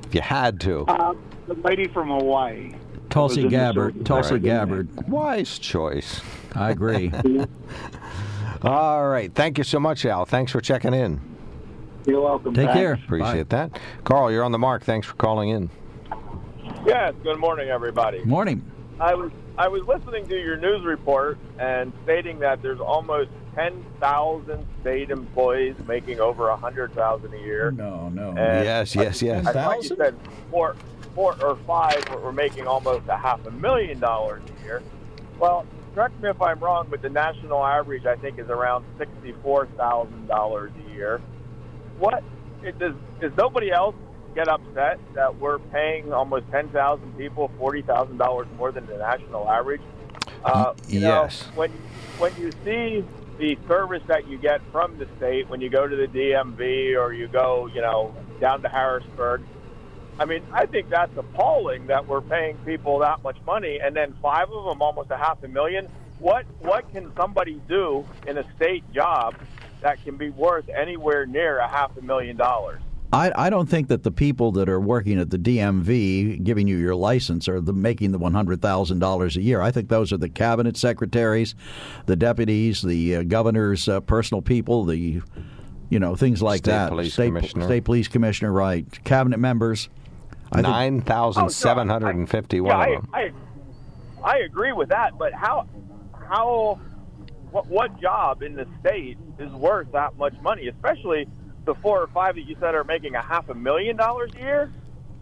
If 0.07 0.15
you 0.15 0.21
had 0.21 0.61
to. 0.61 0.85
Uh, 0.87 1.15
the 1.47 1.55
lady 1.55 1.87
from 1.89 2.09
Hawaii. 2.09 2.75
Tulsi 3.11 3.37
was 3.37 3.37
in 3.37 3.43
the 3.45 3.49
Gabbard. 3.51 4.07
Tulsi 4.07 4.35
Union. 4.35 4.43
Gabbard. 4.43 5.09
Wise 5.09 5.59
choice. 5.59 6.21
I 6.55 6.71
agree. 6.71 7.12
All 8.62 9.09
right. 9.09 9.33
Thank 9.33 9.59
you 9.59 9.65
so 9.65 9.79
much, 9.79 10.05
Al. 10.05 10.25
Thanks 10.25 10.53
for 10.53 10.61
checking 10.61 10.95
in. 10.95 11.21
You're 12.07 12.21
welcome. 12.21 12.53
Take 12.55 12.67
Thanks. 12.67 12.79
care. 12.79 12.93
Appreciate 12.95 13.49
that. 13.51 13.79
Carl, 14.05 14.31
you're 14.31 14.45
on 14.45 14.53
the 14.53 14.59
mark. 14.59 14.83
Thanks 14.83 15.07
for 15.07 15.15
calling 15.15 15.51
in. 15.51 15.71
Yes, 16.87 17.14
good 17.22 17.39
morning, 17.39 17.70
everybody. 17.70 18.22
Morning. 18.24 18.62
I 19.01 19.14
was 19.14 19.30
I 19.57 19.68
was 19.68 19.82
listening 19.85 20.28
to 20.28 20.37
your 20.39 20.57
news 20.57 20.85
report 20.85 21.39
and 21.59 21.93
stating 22.03 22.41
that 22.41 22.61
there's 22.61 22.80
almost 22.80 23.30
10,000 23.55 24.66
state 24.80 25.11
employees 25.11 25.76
making 25.87 26.20
over 26.20 26.49
a 26.49 26.53
100,000 26.53 27.32
a 27.32 27.39
year. 27.39 27.70
No, 27.70 28.09
no. 28.11 28.30
And 28.30 28.64
Yes, 28.64 28.95
yes, 28.95 29.22
yes. 29.22 29.47
I 29.47 29.53
thought 29.53 29.82
you 29.82 29.97
said 29.97 30.14
four, 30.51 30.76
four 31.14 31.37
or 31.43 31.57
five 31.66 32.05
were 32.20 32.32
making 32.32 32.66
almost 32.66 33.09
a 33.09 33.16
half 33.16 33.45
a 33.47 33.51
million 33.51 33.99
dollars 34.01 34.43
a 34.61 34.64
year. 34.64 34.82
Well, 35.39 35.64
correct 35.95 36.20
me 36.20 36.28
if 36.28 36.43
I'm 36.43 36.59
wrong, 36.59 36.89
but 36.91 37.01
the 37.01 37.09
national 37.11 37.64
average 37.64 38.05
I 38.07 38.16
think 38.16 38.39
is 38.39 38.49
around 38.49 38.85
sixty-four 38.99 39.68
thousand 39.78 40.26
dollars 40.26 40.72
a 40.87 40.93
year. 40.93 41.22
What 41.99 42.22
it 42.62 42.78
does? 42.78 42.95
Does 43.20 43.32
nobody 43.39 43.70
else 43.70 43.95
get 44.35 44.49
upset 44.49 44.99
that 45.14 45.37
we're 45.39 45.59
paying 45.59 46.12
almost 46.12 46.51
ten 46.51 46.68
thousand 46.68 47.16
people 47.16 47.51
forty 47.59 47.82
thousand 47.82 48.18
dollars 48.18 48.47
more 48.57 48.72
than 48.72 48.87
the 48.87 48.99
national 48.99 49.49
average? 49.49 49.82
Uh, 50.45 50.74
you 50.89 51.01
yes. 51.01 51.47
Know, 51.47 51.53
when 51.55 51.70
when 52.18 52.37
you 52.37 52.53
see 52.64 53.05
the 53.39 53.59
service 53.66 54.03
that 54.07 54.28
you 54.28 54.39
get 54.39 54.61
from 54.70 54.97
the 54.99 55.09
state 55.16 55.49
when 55.49 55.61
you 55.61 55.68
go 55.68 55.89
to 55.89 55.97
the 55.97 56.07
DMV 56.07 56.97
or 56.97 57.12
you 57.12 57.26
go, 57.28 57.66
you 57.74 57.80
know, 57.80 58.14
down 58.41 58.62
to 58.62 58.68
Harrisburg. 58.68 59.43
I 60.18 60.24
mean, 60.26 60.43
I 60.53 60.66
think 60.66 60.91
that's 60.91 61.16
appalling 61.16 61.89
that 61.89 62.07
we're 62.07 62.20
paying 62.20 62.57
people 62.59 63.01
that 63.01 63.24
much 63.24 63.37
money, 63.45 63.80
and 63.82 63.97
then 63.97 64.14
five 64.22 64.49
of 64.51 64.64
them 64.66 64.80
almost 64.80 65.11
a 65.11 65.16
half 65.16 65.43
a 65.43 65.49
million. 65.49 65.89
What 66.20 66.47
what 66.61 66.91
can 66.93 67.11
somebody 67.16 67.61
do 67.68 68.07
in 68.26 68.39
a 68.39 68.45
state 68.55 68.85
job 68.93 69.35
that 69.80 70.03
can 70.05 70.16
be 70.16 70.30
worth 70.30 70.68
anywhere 70.68 71.26
near 71.26 71.59
a 71.59 71.68
half 71.68 71.97
a 71.97 72.03
million 72.03 72.37
dollars? 72.37 72.80
I, 73.15 73.47
I 73.47 73.51
don't 73.51 73.69
think 73.69 73.89
that 73.89 74.03
the 74.03 74.11
people 74.11 74.53
that 74.53 74.69
are 74.69 74.81
working 74.81 75.19
at 75.19 75.31
the 75.31 75.39
DMV 75.39 76.43
giving 76.43 76.67
you 76.67 76.77
your 76.77 76.95
license 76.95 77.49
are 77.49 77.61
the, 77.61 77.73
making 77.73 78.12
the 78.12 78.19
one 78.19 78.35
hundred 78.35 78.61
thousand 78.61 78.99
dollars 78.99 79.37
a 79.37 79.43
year. 79.43 79.61
I 79.61 79.71
think 79.71 79.89
those 79.89 80.12
are 80.12 80.17
the 80.17 80.29
cabinet 80.29 80.77
secretaries, 80.77 81.55
the 82.07 82.17
deputies, 82.17 82.83
the 82.83 83.17
uh, 83.17 83.23
governor's 83.23 83.89
uh, 83.89 84.01
personal 84.01 84.43
people, 84.43 84.85
the 84.85 85.23
you 85.91 85.99
know 86.01 86.17
things 86.17 86.43
like 86.43 86.59
State 86.59 86.71
that. 86.73 86.89
police 86.91 87.12
state, 87.12 87.27
commissioner. 87.27 87.65
state 87.67 87.85
police 87.85 88.09
commissioner, 88.09 88.51
right? 88.53 89.05
Cabinet 89.05 89.39
members. 89.39 89.89
I 90.53 90.57
think- 90.57 90.69
Nine 90.69 91.01
thousand 91.03 91.51
seven 91.51 91.89
hundred 91.89 92.17
and 92.17 92.29
fifty-one 92.29 92.77
Yeah, 92.89 92.97
of 92.97 93.03
them. 93.03 93.11
I, 93.15 93.21
I 93.21 94.33
I 94.35 94.39
agree 94.39 94.73
with 94.73 94.89
that, 94.89 95.19
but 95.19 95.33
how 95.33 95.69
how 96.29 96.81
what 97.51 97.67
what 97.69 98.01
job 98.01 98.43
in 98.43 98.55
the 98.55 98.67
state 98.81 99.19
is 99.39 99.51
worth 99.53 99.93
that 99.93 100.17
much 100.17 100.35
money, 100.43 100.69
especially 100.69 101.27
the 101.65 101.75
four 101.75 102.03
or 102.03 102.07
five 102.09 102.35
that 102.35 102.43
you 102.43 102.57
said 102.61 102.75
are 102.75 102.85
making 102.85 103.15
a 103.15 103.23
half 103.23 103.49
a 103.49 103.55
million 103.55 103.97
dollars 103.97 104.31
a 104.37 104.41
year? 104.41 104.73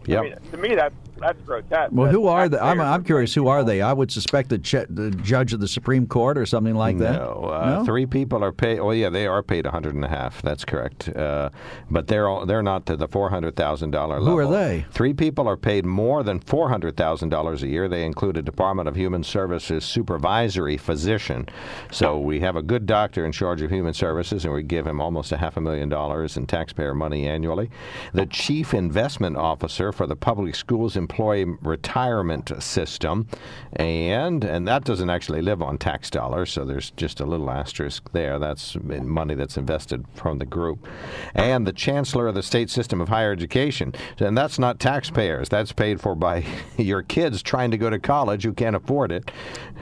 Yep. 0.05 0.19
I 0.19 0.23
mean, 0.23 0.35
to 0.51 0.57
me, 0.57 0.75
that's 0.75 0.95
that's 1.19 1.41
grotesque. 1.43 1.91
Well, 1.93 2.11
who 2.11 2.27
are 2.27 2.49
they? 2.49 2.57
I'm. 2.57 2.81
I'm 2.81 3.03
curious. 3.03 3.33
Who 3.33 3.47
are 3.47 3.63
they? 3.63 3.81
I 3.81 3.93
would 3.93 4.11
suspect 4.11 4.49
the, 4.49 4.59
ch- 4.59 4.87
the 4.89 5.11
judge 5.23 5.53
of 5.53 5.59
the 5.59 5.67
Supreme 5.67 6.07
Court 6.07 6.37
or 6.37 6.45
something 6.45 6.75
like 6.75 6.97
that. 6.99 7.13
No, 7.13 7.45
uh, 7.45 7.83
three 7.83 8.05
people 8.05 8.43
are 8.43 8.51
paid. 8.51 8.79
Oh, 8.79 8.91
yeah, 8.91 9.09
they 9.09 9.27
are 9.27 9.41
paid 9.43 9.65
a 9.65 9.71
hundred 9.71 9.95
and 9.95 10.03
a 10.03 10.09
half. 10.09 10.41
That's 10.41 10.65
correct. 10.65 11.09
Uh, 11.09 11.49
but 11.89 12.07
they're 12.07 12.27
all, 12.27 12.45
they're 12.45 12.63
not 12.63 12.85
to 12.87 12.97
the 12.97 13.07
four 13.07 13.29
hundred 13.29 13.55
thousand 13.55 13.91
dollar 13.91 14.19
level. 14.19 14.33
Who 14.33 14.37
are 14.39 14.51
they? 14.51 14.85
Three 14.91 15.13
people 15.13 15.47
are 15.47 15.57
paid 15.57 15.85
more 15.85 16.23
than 16.23 16.39
four 16.39 16.69
hundred 16.69 16.97
thousand 16.97 17.29
dollars 17.29 17.63
a 17.63 17.67
year. 17.67 17.87
They 17.87 18.05
include 18.05 18.37
a 18.37 18.41
Department 18.41 18.89
of 18.89 18.95
Human 18.95 19.23
Services 19.23 19.85
supervisory 19.85 20.77
physician. 20.77 21.47
So 21.91 22.19
we 22.19 22.39
have 22.41 22.55
a 22.55 22.61
good 22.61 22.85
doctor 22.85 23.25
in 23.25 23.31
charge 23.31 23.61
of 23.61 23.71
human 23.71 23.93
services, 23.93 24.45
and 24.45 24.53
we 24.53 24.63
give 24.63 24.85
him 24.85 24.99
almost 24.99 25.31
a 25.31 25.37
half 25.37 25.57
a 25.57 25.61
million 25.61 25.89
dollars 25.89 26.37
in 26.37 26.47
taxpayer 26.47 26.93
money 26.93 27.27
annually. 27.27 27.69
The 28.13 28.25
chief 28.25 28.73
investment 28.73 29.37
officer 29.37 29.91
for 29.91 30.07
the 30.07 30.15
public 30.15 30.55
schools 30.55 30.95
employee 31.03 31.45
retirement 31.61 32.51
system, 32.63 33.27
and 33.73 34.43
and 34.43 34.67
that 34.67 34.83
doesn't 34.85 35.09
actually 35.09 35.41
live 35.41 35.61
on 35.61 35.77
tax 35.77 36.09
dollars, 36.09 36.51
so 36.51 36.63
there's 36.63 36.91
just 36.91 37.19
a 37.19 37.25
little 37.25 37.49
asterisk 37.49 38.11
there. 38.13 38.39
That's 38.39 38.75
money 38.75 39.35
that's 39.35 39.57
invested 39.57 40.05
from 40.15 40.39
the 40.39 40.45
group, 40.45 40.87
and 41.35 41.67
the 41.67 41.73
chancellor 41.73 42.27
of 42.27 42.35
the 42.35 42.43
state 42.43 42.69
system 42.69 43.01
of 43.01 43.09
higher 43.09 43.31
education, 43.31 43.93
and 44.19 44.37
that's 44.37 44.57
not 44.57 44.79
taxpayers. 44.79 45.49
That's 45.49 45.73
paid 45.73 45.99
for 45.99 46.15
by 46.15 46.45
your 46.77 47.03
kids 47.03 47.43
trying 47.43 47.71
to 47.71 47.77
go 47.77 47.89
to 47.89 47.99
college 47.99 48.43
who 48.43 48.53
can't 48.53 48.75
afford 48.75 49.11
it, 49.11 49.29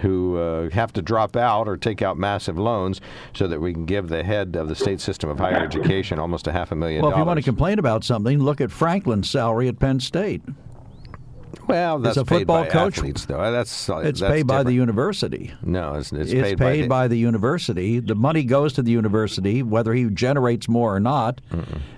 who 0.02 0.38
uh, 0.38 0.70
have 0.72 0.92
to 0.94 1.02
drop 1.02 1.36
out 1.36 1.68
or 1.68 1.78
take 1.78 2.02
out 2.02 2.18
massive 2.18 2.58
loans, 2.58 3.00
so 3.34 3.48
that 3.48 3.62
we 3.62 3.74
can 3.74 3.86
give 3.86 4.10
the 4.10 4.24
head 4.24 4.56
of 4.56 4.68
the 4.68 4.76
state 4.76 5.00
system 5.00 5.30
of 5.30 5.38
higher 5.38 5.64
education 5.64 6.20
almost 6.20 6.48
a 6.48 6.52
half 6.52 6.72
a 6.72 6.76
million 6.76 7.04
Well, 7.04 7.12
if 7.12 7.18
you 7.18 7.26
want 7.26 7.38
to 7.38 7.44
complain 7.44 7.80
about 7.80 8.04
something, 8.04 8.40
look 8.40 8.62
at 8.62 8.72
Franklin's 8.72 9.30
salary 9.30 9.68
at 9.68 9.80
Penn 9.80 10.00
State. 10.00 10.42
Well, 11.72 12.00
that's 12.00 12.18
a 12.18 12.26
football 12.26 12.66
coach. 12.66 12.98
athletes, 12.98 13.26
though. 13.26 13.52
That's 13.52 13.90
uh, 13.90 13.98
It's 13.98 14.20
that's 14.20 14.32
paid 14.32 14.48
by 14.48 14.64
the 14.64 14.74
university. 14.74 15.54
No, 15.64 15.96
it's, 15.96 16.12
it's, 16.12 16.32
It's 16.32 16.50
paid, 16.50 16.58
paid, 16.58 16.90
by, 16.90 17.04
by, 17.04 17.08
the, 17.08 17.12
the 17.12 17.20
university. 17.20 18.00
The 18.00 18.16
money 18.16 18.44
goes 18.44 18.74
to 18.74 18.82
the 18.82 18.92
university. 18.92 19.64
Whether 19.64 19.94
he 19.94 20.06
generates 20.10 20.68
more 20.68 20.96
or 20.96 21.00
not 21.00 21.42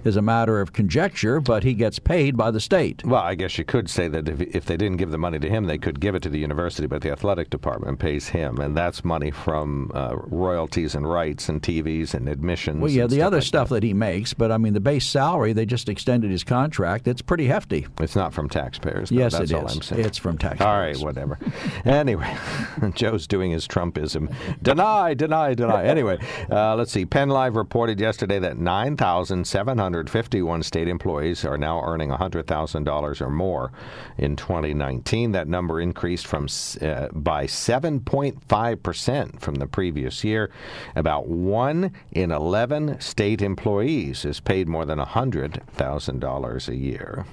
is 0.03 0.15
a 0.15 0.21
matter 0.21 0.59
of 0.61 0.73
conjecture, 0.73 1.39
but 1.39 1.63
he 1.63 1.73
gets 1.73 1.99
paid 1.99 2.35
by 2.37 2.51
the 2.51 2.59
state. 2.59 3.03
Well, 3.05 3.21
I 3.21 3.35
guess 3.35 3.57
you 3.57 3.65
could 3.65 3.89
say 3.89 4.07
that 4.07 4.27
if, 4.27 4.41
if 4.41 4.65
they 4.65 4.77
didn't 4.77 4.97
give 4.97 5.11
the 5.11 5.17
money 5.17 5.39
to 5.39 5.49
him, 5.49 5.65
they 5.65 5.77
could 5.77 5.99
give 5.99 6.15
it 6.15 6.23
to 6.23 6.29
the 6.29 6.39
university, 6.39 6.87
but 6.87 7.01
the 7.01 7.11
athletic 7.11 7.49
department 7.49 7.99
pays 7.99 8.27
him, 8.29 8.59
and 8.59 8.75
that's 8.75 9.03
money 9.03 9.31
from 9.31 9.91
uh, 9.93 10.15
royalties 10.15 10.95
and 10.95 11.09
rights 11.09 11.49
and 11.49 11.61
TVs 11.61 12.13
and 12.13 12.27
admissions. 12.27 12.81
Well, 12.81 12.91
yeah, 12.91 13.07
the 13.07 13.15
stuff 13.15 13.27
other 13.27 13.37
like 13.37 13.45
stuff 13.45 13.69
that. 13.69 13.83
he 13.83 13.93
makes, 13.93 14.33
but 14.33 14.51
I 14.51 14.57
mean, 14.57 14.73
the 14.73 14.79
base 14.79 15.05
salary, 15.05 15.53
they 15.53 15.65
just 15.65 15.89
extended 15.89 16.31
his 16.31 16.43
contract. 16.43 17.07
It's 17.07 17.21
pretty 17.21 17.47
hefty. 17.47 17.87
It's 17.99 18.15
not 18.15 18.33
from 18.33 18.49
taxpayers. 18.49 19.11
Yes, 19.11 19.33
that's 19.33 19.51
it 19.51 19.62
all. 19.63 19.71
I'm 19.75 19.81
saying. 19.81 20.05
It's 20.05 20.17
from 20.17 20.37
Texas. 20.37 20.61
All 20.61 20.77
right, 20.77 20.97
whatever. 20.99 21.37
anyway, 21.85 22.35
Joe's 22.93 23.27
doing 23.27 23.51
his 23.51 23.67
Trumpism. 23.67 24.33
Deny, 24.61 25.13
deny, 25.13 25.53
deny. 25.53 25.85
Anyway, 25.85 26.17
uh, 26.51 26.75
let's 26.75 26.91
see. 26.91 27.05
Penn 27.05 27.29
Live 27.29 27.55
reported 27.55 27.99
yesterday 27.99 28.39
that 28.39 28.57
9,751 28.57 30.63
state 30.63 30.87
employees 30.87 31.45
are 31.45 31.57
now 31.57 31.81
earning 31.83 32.09
$100,000 32.09 33.21
or 33.21 33.29
more 33.29 33.71
in 34.17 34.35
2019. 34.35 35.31
That 35.31 35.47
number 35.47 35.79
increased 35.81 36.27
from 36.27 36.45
uh, 36.81 37.07
by 37.13 37.45
7.5% 37.45 39.39
from 39.39 39.55
the 39.55 39.67
previous 39.67 40.23
year. 40.23 40.51
About 40.95 41.27
1 41.27 41.91
in 42.11 42.31
11 42.31 42.99
state 42.99 43.41
employees 43.41 44.25
is 44.25 44.39
paid 44.39 44.67
more 44.67 44.85
than 44.85 44.99
$100,000 44.99 46.67
a 46.67 46.75
year. 46.75 47.25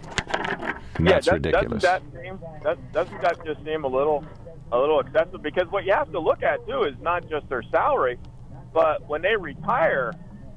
And 0.97 1.07
yeah, 1.07 1.12
that's 1.14 1.26
that- 1.26 1.33
ridiculous. 1.35 1.83
Doesn't 1.83 2.09
that 2.09 2.09
seem 2.12 2.38
that, 2.62 2.92
doesn't 2.92 3.20
that 3.22 3.44
just 3.44 3.64
seem 3.64 3.84
a 3.84 3.88
little 3.88 4.24
a 4.72 4.78
little 4.78 5.00
excessive? 5.00 5.42
Because 5.42 5.66
what 5.70 5.84
you 5.84 5.92
have 5.92 6.11
to 6.12 6.20
look 6.20 6.42
at 6.42 6.66
too 6.66 6.84
is 6.84 6.94
not 7.00 7.28
just 7.28 7.48
their 7.48 7.62
salary, 7.70 8.18
but 8.72 9.06
when 9.08 9.22
they 9.22 9.36
retire, 9.36 10.12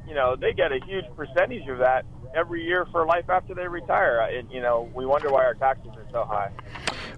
you 0.07 0.13
know, 0.13 0.35
they 0.35 0.53
get 0.53 0.71
a 0.71 0.79
huge 0.85 1.05
percentage 1.15 1.67
of 1.67 1.79
that 1.79 2.05
every 2.35 2.63
year 2.63 2.85
for 2.91 3.05
life 3.05 3.29
after 3.29 3.53
they 3.53 3.67
retire. 3.67 4.19
And 4.19 4.51
you 4.51 4.61
know, 4.61 4.89
we 4.93 5.05
wonder 5.05 5.29
why 5.31 5.45
our 5.45 5.55
taxes 5.55 5.91
are 5.95 6.07
so 6.11 6.25
high. 6.25 6.51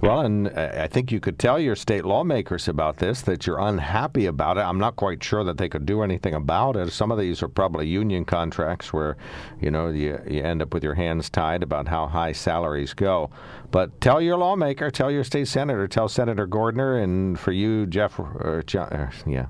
Well, 0.02 0.22
and 0.22 0.50
uh, 0.50 0.72
I 0.76 0.88
think 0.88 1.12
you 1.12 1.20
could 1.20 1.40
tell 1.40 1.60
your 1.60 1.76
state 1.76 2.06
lawmakers 2.06 2.68
about 2.68 2.98
this 2.98 3.22
that 3.24 3.48
you're 3.48 3.60
unhappy 3.60 4.26
about 4.26 4.58
it. 4.58 4.62
I'm 4.62 4.78
not 4.78 4.98
quite 4.98 5.24
sure 5.24 5.44
that 5.44 5.58
they 5.58 5.70
could 5.70 5.86
do 5.86 6.02
anything 6.02 6.34
about 6.34 6.76
it. 6.76 6.92
Some 6.92 7.12
of 7.12 7.18
these 7.18 7.42
are 7.42 7.48
probably 7.48 7.88
union 7.88 8.26
contracts 8.26 8.92
where, 8.92 9.16
you 9.62 9.72
know, 9.72 9.88
you, 9.88 10.20
you 10.30 10.44
end 10.44 10.62
up 10.62 10.74
with 10.74 10.84
your 10.84 10.96
hands 10.96 11.30
tied 11.30 11.64
about 11.64 11.88
how 11.88 12.08
high 12.08 12.34
salaries 12.34 12.94
go. 12.94 13.30
But 13.72 14.00
tell 14.02 14.22
your 14.22 14.38
lawmaker, 14.38 14.90
tell 14.92 15.12
your 15.12 15.24
state 15.24 15.48
senator, 15.48 15.88
tell 15.88 16.08
Senator 16.08 16.48
Gordner, 16.48 17.04
and 17.04 17.38
for 17.40 17.52
you, 17.52 17.86
Jeff, 17.86 18.20
or 18.20 18.64
John, 18.66 18.88
uh, 18.94 19.12
yeah, 19.28 19.48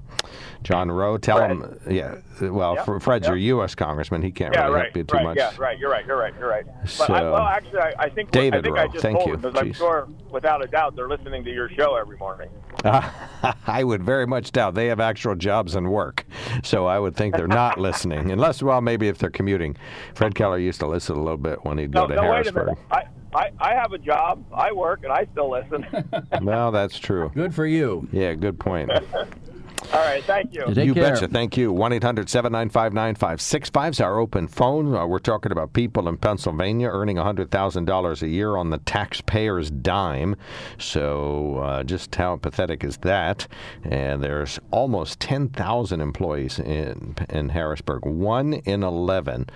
John 0.64 0.90
Rowe, 0.90 1.18
tell 1.18 1.38
Fred. 1.38 1.52
him, 1.52 1.80
yeah. 1.90 2.16
Well, 2.42 2.76
Yep, 2.76 2.86
for 2.86 3.00
Fred's 3.00 3.24
yep. 3.26 3.32
your 3.32 3.38
U.S. 3.60 3.76
congressman. 3.76 4.22
He 4.22 4.32
can't 4.32 4.54
Yeah, 4.54 4.64
really 4.64 4.76
right, 4.76 4.84
help 4.86 4.98
you 4.98 5.04
too 5.04 5.16
right, 5.18 5.24
much. 5.24 5.38
yeah, 5.38 5.52
right. 5.58 5.78
You're 5.78 5.92
right. 5.92 6.06
You're 6.06 6.18
right. 6.18 6.34
You're 6.40 6.50
right. 6.50 6.66
But 6.66 6.84
I, 6.84 6.86
So- 6.88 7.32
well, 7.34 7.38
actually, 7.48 7.80
I, 7.80 7.94
I 8.00 8.10
think 8.10 8.32
David 8.32 8.60
I 8.60 8.62
think 8.64 8.78
I 8.78 8.82
Rowe, 8.86 8.88
just 8.92 9.02
thank 9.04 9.18
told 9.20 9.30
you. 9.30 9.38
because 9.38 9.56
I'm 9.62 9.74
sure, 9.74 10.08
without 10.32 10.64
a 10.64 10.68
doubt, 10.68 10.96
they're 10.96 11.08
listening 11.08 11.44
to 11.44 11.52
your 11.54 11.70
show 11.70 11.96
every 11.96 12.18
morning. 12.18 12.50
I 12.84 13.84
would 13.84 14.04
very 14.04 14.26
much 14.28 14.52
doubt 14.52 14.74
they 14.76 14.88
have 14.88 15.00
actual 15.00 15.36
jobs 15.36 15.76
and 15.76 15.92
work. 15.92 16.26
So 16.64 16.86
I 16.88 17.00
would 17.00 17.16
think 17.16 17.36
they're 17.36 17.48
not 17.48 17.80
listening, 17.80 18.32
unless, 18.34 18.62
well, 18.64 18.82
maybe 18.82 19.08
if 19.08 19.18
they're 19.18 19.30
commuting. 19.30 19.78
Fred 20.14 20.36
Keller 20.36 20.58
used 20.58 20.80
to 20.80 20.88
listen 20.88 21.16
a 21.16 21.22
little 21.22 21.38
bit 21.38 21.64
when 21.64 21.78
he'd 21.78 21.92
go 21.92 22.02
No, 22.02 22.08
to 22.08 22.16
no, 22.16 22.22
wait 22.24 22.28
a 22.30 22.34
Harrisburg. 22.34 22.66
minute. 22.66 22.80
I, 22.92 23.04
I, 23.36 23.52
I 23.60 23.74
have 23.74 23.92
a 23.92 23.98
job. 23.98 24.46
I 24.54 24.72
work, 24.72 25.04
and 25.04 25.12
I 25.12 25.28
still 25.32 25.52
listen. 25.52 25.86
Well, 26.42 26.72
that's 26.72 27.00
true. 27.00 27.32
Good 27.34 27.56
for 27.56 27.66
you. 27.66 28.08
Yeah, 28.12 28.34
good 28.34 28.60
point. 28.60 28.92
All 29.94 30.02
right. 30.02 30.24
Thank 30.24 30.54
you. 30.54 30.66
Take 30.74 30.88
you 30.88 30.94
care. 30.94 31.14
betcha. 31.14 31.28
Thank 31.28 31.58
you. 31.58 31.72
1 31.72 31.94
800 31.94 32.30
795 32.30 32.94
9565 32.94 33.94
is 33.94 34.02
our 34.02 34.20
open 34.20 34.48
phone. 34.48 34.96
Uh, 34.96 35.06
we're 35.06 35.20
talking 35.20 35.52
about 35.52 35.74
people 35.74 36.08
in 36.08 36.18
Pennsylvania 36.18 36.90
earning 36.90 37.18
$100,000 37.18 38.22
a 38.22 38.28
year 38.28 38.56
on 38.56 38.72
the 38.72 38.80
taxpayer's 38.80 39.70
dime. 39.70 40.36
So 40.78 41.58
uh, 41.60 41.84
just 41.84 42.14
how 42.16 42.38
pathetic 42.38 42.84
is 42.84 42.98
that? 42.98 43.48
And 43.84 44.24
there's 44.24 44.60
almost 44.72 45.20
10,000 45.20 46.02
employees 46.02 46.60
in, 46.60 47.16
in 47.30 47.50
Harrisburg. 47.50 48.06
One 48.06 48.54
in 48.54 48.84
11 48.84 49.48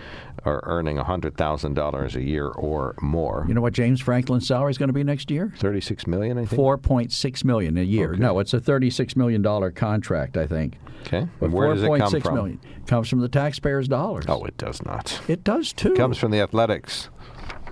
are 0.49 0.61
earning 0.65 0.97
$100,000 0.97 2.15
a 2.15 2.21
year 2.23 2.47
or 2.47 2.95
more. 3.01 3.45
You 3.47 3.53
know 3.53 3.61
what 3.61 3.73
James 3.73 4.01
Franklin's 4.01 4.47
salary 4.47 4.71
is 4.71 4.77
going 4.77 4.89
to 4.89 4.93
be 4.93 5.03
next 5.03 5.29
year? 5.31 5.53
36 5.57 6.07
million, 6.07 6.37
I 6.37 6.41
think. 6.45 6.55
Four 6.55 6.77
point 6.77 7.11
six 7.11 7.43
million 7.43 7.77
a 7.77 7.81
year. 7.83 8.13
No, 8.15 8.39
it's 8.39 8.53
a 8.53 8.59
thirty-six 8.59 9.15
million 9.15 9.41
dollar 9.41 9.71
contract, 9.71 10.37
I 10.37 10.47
think. 10.47 10.77
Okay. 11.05 11.27
But 11.39 11.51
where 11.51 11.73
does 11.73 11.83
it 11.83 11.87
come 11.87 12.11
4.6 12.11 12.23
from? 12.23 12.35
million 12.35 12.61
comes 12.87 13.07
from 13.09 13.19
the 13.19 13.29
taxpayers' 13.29 13.87
dollars. 13.87 14.25
Oh, 14.27 14.43
it 14.43 14.57
does 14.57 14.83
not. 14.83 15.21
It 15.27 15.43
does 15.43 15.71
too. 15.73 15.93
It 15.93 15.97
comes 15.97 16.17
from 16.17 16.31
the 16.31 16.39
athletics. 16.41 17.09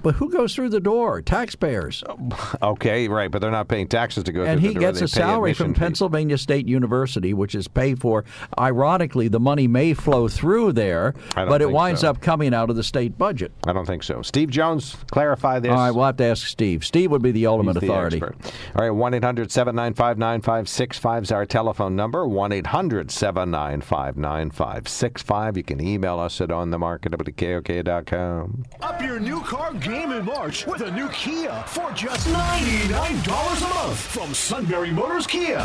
But 0.04 0.16
who 0.16 0.30
goes 0.30 0.56
through 0.56 0.70
the 0.70 0.80
door? 0.80 1.22
Taxpayers. 1.22 2.04
Okay, 2.62 3.08
right, 3.08 3.30
but 3.30 3.40
they're 3.40 3.52
not 3.52 3.68
paying 3.68 3.88
taxes 3.88 4.24
to 4.26 4.32
go 4.32 4.44
and 4.44 4.60
through 4.60 4.70
he 4.70 4.74
the 4.74 4.80
door. 4.82 4.92
gets 4.92 5.02
a 5.02 5.08
salary 5.08 5.54
from 5.54 5.74
fees. 5.74 5.80
Pennsylvania 5.80 6.38
State 6.38 6.68
University, 6.68 7.34
which 7.34 7.56
is 7.56 7.68
paid 7.68 8.00
for. 8.02 8.26
Ironically, 8.60 9.28
the 9.28 9.40
money 9.40 9.68
may 9.68 9.94
flow 9.94 10.28
through 10.28 10.74
there, 10.74 11.14
but 11.36 11.62
it 11.62 11.72
winds 11.72 12.02
so. 12.02 12.10
up 12.10 12.22
coming 12.22 12.54
out 12.54 12.70
of 12.70 12.76
the 12.76 12.84
state 12.84 13.18
budget. 13.18 13.52
I 13.66 13.74
don't 13.74 13.86
think 13.86 14.04
so. 14.04 14.22
Steve 14.22 14.50
Jones, 14.50 14.96
clarify 15.12 15.60
this. 15.60 15.72
All 15.72 15.78
right, 15.78 15.92
we'll 15.92 16.06
have 16.06 16.18
to 16.18 16.26
ask 16.26 16.48
Steve. 16.48 16.86
Steve 16.86 17.12
would 17.12 17.22
be 17.22 17.32
the 17.32 17.48
ultimate 17.48 17.74
the 17.74 17.80
authority. 17.86 18.18
expert. 18.18 18.36
All 18.76 18.84
right, 18.84 18.92
1 18.92 19.14
800 19.14 19.52
795 19.52 20.18
9565 20.18 21.24
is 21.24 21.32
our 21.32 21.46
telephone 21.46 21.96
number. 21.96 22.28
1 22.28 22.52
800 22.52 23.12
795 23.12 24.18
9565. 24.18 25.58
You 25.58 25.64
can 25.64 25.82
email 25.86 26.20
us 26.20 26.42
at 26.42 26.50
onthemarket.kok.com. 26.50 28.64
Up 28.82 29.02
your 29.02 29.20
new 29.20 29.42
car 29.42 29.74
game 29.88 30.12
in 30.12 30.26
March 30.26 30.68
with 30.68 30.82
a 30.82 30.92
new 30.92 31.08
Kia 31.10 31.64
for 31.68 31.90
just 31.92 32.28
$99 32.28 33.72
a 33.72 33.74
month 33.74 33.98
from 33.98 34.34
Sunbury 34.34 34.92
Motors 34.92 35.26
Kia. 35.26 35.62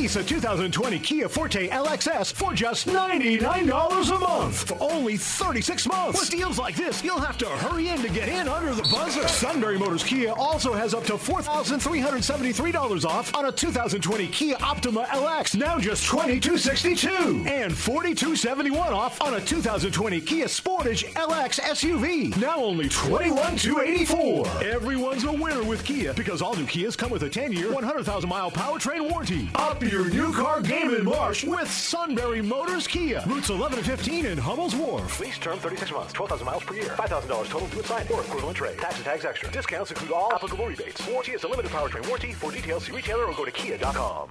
Lease 0.00 0.16
a 0.16 0.24
2020 0.24 0.98
Kia 1.00 1.28
Forte 1.28 1.68
LXS 1.68 2.32
for 2.32 2.54
just 2.54 2.86
$99 2.86 4.16
a 4.16 4.18
month 4.18 4.66
for 4.66 4.78
only 4.80 5.18
36 5.18 5.86
months. 5.86 6.18
With 6.18 6.30
deals 6.30 6.58
like 6.58 6.74
this, 6.74 7.04
you'll 7.04 7.20
have 7.20 7.36
to 7.36 7.46
hurry 7.46 7.88
in 7.88 8.00
to 8.00 8.08
get 8.08 8.30
in 8.30 8.48
under 8.48 8.74
the 8.74 8.80
buzzer. 8.84 9.28
Sunbury 9.28 9.78
Motors 9.78 10.02
Kia 10.02 10.32
also 10.32 10.72
has 10.72 10.94
up 10.94 11.04
to 11.04 11.18
$4,373 11.18 13.04
off 13.04 13.34
on 13.34 13.44
a 13.44 13.52
2020 13.52 14.28
Kia 14.28 14.56
Optima 14.62 15.04
LX, 15.10 15.56
now 15.56 15.78
just 15.78 16.06
2262. 16.06 17.44
And 17.46 17.76
4271 17.76 18.94
off 18.94 19.20
on 19.20 19.34
a 19.34 19.40
2020 19.42 20.18
Kia 20.22 20.46
Sportage 20.46 21.12
LX 21.12 21.60
SUV, 21.60 22.34
now 22.40 22.56
only 22.56 22.88
$21,284. 22.88 24.62
Everyone's 24.62 25.24
a 25.24 25.32
winner 25.32 25.62
with 25.62 25.84
Kia 25.84 26.14
because 26.14 26.40
all 26.40 26.56
new 26.56 26.64
Kias 26.64 26.96
come 26.96 27.10
with 27.10 27.24
a 27.24 27.28
10-year, 27.28 27.70
100,000 27.70 28.30
mile 28.30 28.50
powertrain 28.50 29.10
warranty. 29.10 29.50
Up 29.56 29.82
your 29.90 30.08
new 30.08 30.32
car 30.32 30.60
game 30.60 30.94
in 30.94 31.04
March 31.04 31.42
with 31.42 31.70
Sunbury 31.70 32.40
Motors 32.40 32.86
Kia. 32.86 33.22
Routes 33.26 33.50
11 33.50 33.78
and 33.78 33.86
15 33.86 34.26
in 34.26 34.38
Hummel's 34.38 34.74
Wharf. 34.74 35.18
Lease 35.18 35.38
term 35.38 35.58
36 35.58 35.90
months, 35.92 36.12
12,000 36.12 36.46
miles 36.46 36.62
per 36.62 36.74
year, 36.74 36.90
$5,000 36.90 37.48
total 37.48 37.68
to 37.68 37.82
sign 37.84 38.06
or 38.12 38.20
equivalent 38.20 38.56
trade. 38.56 38.78
Tax 38.78 38.96
and 38.96 39.04
tags 39.04 39.24
extra. 39.24 39.50
Discounts 39.50 39.90
include 39.90 40.12
all 40.12 40.32
applicable 40.32 40.66
rebates. 40.66 41.04
Warranty 41.08 41.32
is 41.32 41.42
a 41.42 41.48
limited 41.48 41.72
powertrain 41.72 42.06
warranty. 42.06 42.32
For 42.32 42.52
details, 42.52 42.84
see 42.84 42.92
retailer 42.92 43.24
or 43.24 43.34
go 43.34 43.44
to 43.44 43.50
kia.com. 43.50 44.30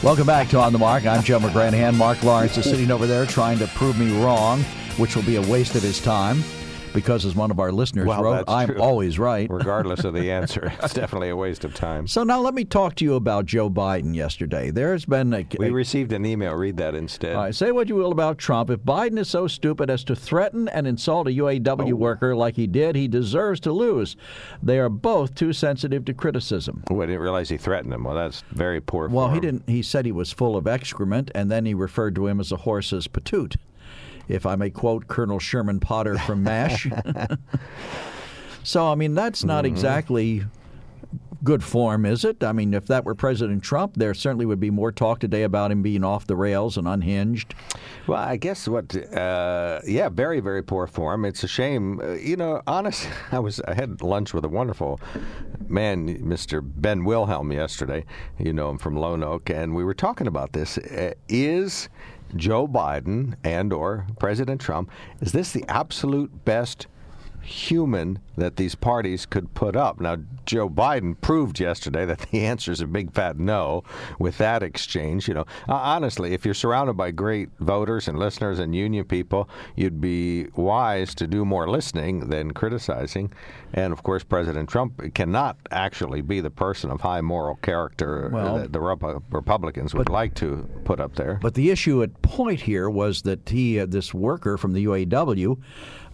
Welcome 0.00 0.28
back 0.28 0.48
to 0.50 0.60
On 0.60 0.72
the 0.72 0.78
Mark. 0.78 1.06
I'm 1.06 1.24
Joe 1.24 1.40
McGranahan. 1.40 1.96
Mark 1.96 2.22
Lawrence 2.22 2.56
is 2.56 2.70
sitting 2.70 2.92
over 2.92 3.08
there 3.08 3.26
trying 3.26 3.58
to 3.58 3.66
prove 3.66 3.98
me 3.98 4.22
wrong, 4.22 4.60
which 4.96 5.16
will 5.16 5.24
be 5.24 5.34
a 5.34 5.42
waste 5.42 5.74
of 5.74 5.82
his 5.82 6.00
time 6.00 6.44
because, 6.92 7.24
as 7.24 7.34
one 7.34 7.50
of 7.50 7.60
our 7.60 7.72
listeners 7.72 8.06
Well, 8.06 8.22
wrote, 8.22 8.44
I'm 8.48 8.68
true. 8.68 8.80
always 8.80 9.18
right. 9.18 9.48
Regardless 9.50 10.04
of 10.04 10.14
the 10.14 10.30
answer, 10.38 10.72
it's 10.82 10.94
definitely 10.94 11.28
a 11.30 11.36
waste 11.36 11.64
of 11.64 11.74
time. 11.74 12.06
So 12.06 12.24
now 12.24 12.40
let 12.40 12.54
me 12.54 12.64
talk 12.64 12.94
to 12.96 13.04
you 13.04 13.14
about 13.14 13.46
Joe 13.46 13.70
Biden 13.70 14.14
yesterday. 14.14 14.70
There's 14.70 15.04
been 15.04 15.32
a. 15.32 15.46
We 15.58 15.68
a- 15.68 15.72
received 15.72 16.12
an 16.12 16.24
email. 16.26 16.54
Read 16.54 16.76
that 16.78 16.94
instead. 16.94 17.36
all 17.36 17.42
right, 17.44 17.54
say 17.54 17.70
what 17.72 17.88
you 17.88 17.94
will 17.94 18.12
about 18.12 18.38
Trump. 18.38 18.70
If 18.70 18.80
Biden 18.80 19.18
is 19.18 19.28
so 19.28 19.46
stupid 19.46 19.90
as 19.90 20.04
to 20.04 20.16
threaten 20.16 20.68
and 20.68 20.86
insult 20.86 21.28
a 21.28 21.30
UAW 21.30 21.92
oh. 21.92 21.96
worker 21.96 22.34
like 22.36 22.56
he 22.56 22.66
did, 22.66 22.96
he 22.96 23.08
deserves 23.08 23.60
to 23.60 23.72
lose. 23.72 24.16
They 24.62 24.78
are 24.78 24.88
both 24.88 25.34
too 25.34 25.52
sensitive 25.52 26.04
to 26.06 26.14
criticism. 26.14 26.84
Oh, 26.90 27.00
I 27.00 27.06
didn't 27.06 27.20
realize 27.20 27.48
he 27.48 27.56
threatened 27.56 27.92
him. 27.92 28.04
Well, 28.04 28.14
that's 28.14 28.42
very 28.50 28.80
poor. 28.80 29.08
Well, 29.08 29.28
he 29.28 29.34
form. 29.34 29.40
didn't. 29.40 29.68
He 29.68 29.82
said 29.82 30.06
he 30.06 30.12
was 30.12 30.32
full 30.32 30.56
of 30.56 30.66
excrement, 30.66 31.30
and 31.34 31.50
then 31.50 31.66
he 31.66 31.74
referred 31.74 32.14
to 32.16 32.26
him 32.26 32.40
as 32.40 32.52
a 32.52 32.56
horse's 32.56 33.06
patoot. 33.08 33.56
If 34.28 34.46
I 34.46 34.56
may 34.56 34.70
quote 34.70 35.08
Colonel 35.08 35.38
Sherman 35.38 35.80
Potter 35.80 36.18
from 36.18 36.42
MASH. 36.42 36.86
so, 38.62 38.86
I 38.90 38.94
mean, 38.94 39.14
that's 39.14 39.44
not 39.44 39.64
Mm-hmm. 39.64 39.74
exactly 39.74 40.44
good 41.44 41.62
form, 41.62 42.04
is 42.04 42.24
it? 42.24 42.42
I 42.42 42.50
mean, 42.52 42.74
if 42.74 42.86
that 42.86 43.04
were 43.04 43.14
President 43.14 43.62
Trump, 43.62 43.94
there 43.96 44.12
certainly 44.12 44.44
would 44.44 44.58
be 44.58 44.70
more 44.70 44.90
talk 44.90 45.20
today 45.20 45.44
about 45.44 45.70
him 45.70 45.82
being 45.82 46.02
off 46.02 46.26
the 46.26 46.34
rails 46.34 46.76
and 46.76 46.88
unhinged. 46.88 47.54
Well, 48.08 48.18
I 48.20 48.36
guess 48.36 48.66
what, 48.66 48.94
uh, 49.16 49.80
yeah, 49.86 50.08
very, 50.08 50.40
very 50.40 50.62
poor 50.62 50.88
form. 50.88 51.24
It's 51.24 51.44
a 51.44 51.48
shame. 51.48 52.00
Uh, 52.00 52.14
you 52.14 52.36
know, 52.36 52.60
honest, 52.66 53.08
I 53.32 53.38
was, 53.38 53.60
I 53.60 53.74
had 53.74 54.02
lunch 54.02 54.34
with 54.34 54.44
a 54.44 54.48
wonderful 54.48 55.00
man, 55.68 56.08
Mr. 56.24 56.60
Ben 56.62 57.04
Wilhelm, 57.04 57.52
yesterday. 57.52 58.04
You 58.38 58.52
know 58.52 58.68
him 58.70 58.78
from 58.78 58.96
Lone 58.96 59.22
Oak, 59.22 59.48
and 59.48 59.76
we 59.76 59.84
were 59.84 59.94
talking 59.94 60.26
about 60.26 60.52
this. 60.54 60.76
Uh, 60.78 61.12
is 61.28 61.88
Joe 62.36 62.68
Biden 62.68 63.34
and 63.44 63.72
or 63.72 64.06
President 64.18 64.60
Trump, 64.60 64.90
is 65.20 65.32
this 65.32 65.52
the 65.52 65.64
absolute 65.68 66.44
best 66.44 66.86
human 67.48 68.18
that 68.36 68.56
these 68.56 68.74
parties 68.74 69.26
could 69.26 69.52
put 69.54 69.74
up. 69.74 70.00
Now, 70.00 70.18
Joe 70.46 70.68
Biden 70.68 71.20
proved 71.20 71.58
yesterday 71.58 72.04
that 72.04 72.18
the 72.30 72.44
answer 72.44 72.70
is 72.70 72.80
a 72.80 72.86
big 72.86 73.12
fat 73.12 73.38
no 73.38 73.82
with 74.18 74.38
that 74.38 74.62
exchange. 74.62 75.26
You 75.26 75.34
know, 75.34 75.46
uh, 75.68 75.74
honestly, 75.74 76.34
if 76.34 76.44
you're 76.44 76.54
surrounded 76.54 76.96
by 76.96 77.10
great 77.10 77.48
voters 77.58 78.06
and 78.06 78.18
listeners 78.18 78.58
and 78.58 78.74
union 78.74 79.04
people, 79.04 79.48
you'd 79.76 80.00
be 80.00 80.46
wise 80.54 81.14
to 81.16 81.26
do 81.26 81.44
more 81.44 81.68
listening 81.68 82.28
than 82.28 82.52
criticizing. 82.52 83.32
And 83.72 83.92
of 83.92 84.02
course, 84.02 84.22
President 84.22 84.68
Trump 84.68 85.14
cannot 85.14 85.56
actually 85.70 86.20
be 86.20 86.40
the 86.40 86.50
person 86.50 86.90
of 86.90 87.00
high 87.00 87.20
moral 87.22 87.56
character 87.56 88.30
Well- 88.32 88.58
that 88.58 88.72
the 88.72 88.78
Repu- 88.78 89.22
Republicans 89.30 89.94
would 89.94 90.08
like 90.08 90.34
to 90.34 90.68
put 90.84 91.00
up 91.00 91.16
there. 91.16 91.38
But 91.42 91.54
the 91.54 91.70
issue 91.70 92.02
at 92.02 92.20
point 92.22 92.60
here 92.60 92.88
was 92.90 93.22
that 93.22 93.48
he, 93.48 93.80
uh, 93.80 93.86
this 93.86 94.12
worker 94.14 94.56
from 94.56 94.72
the 94.74 94.84
UAW, 94.84 95.58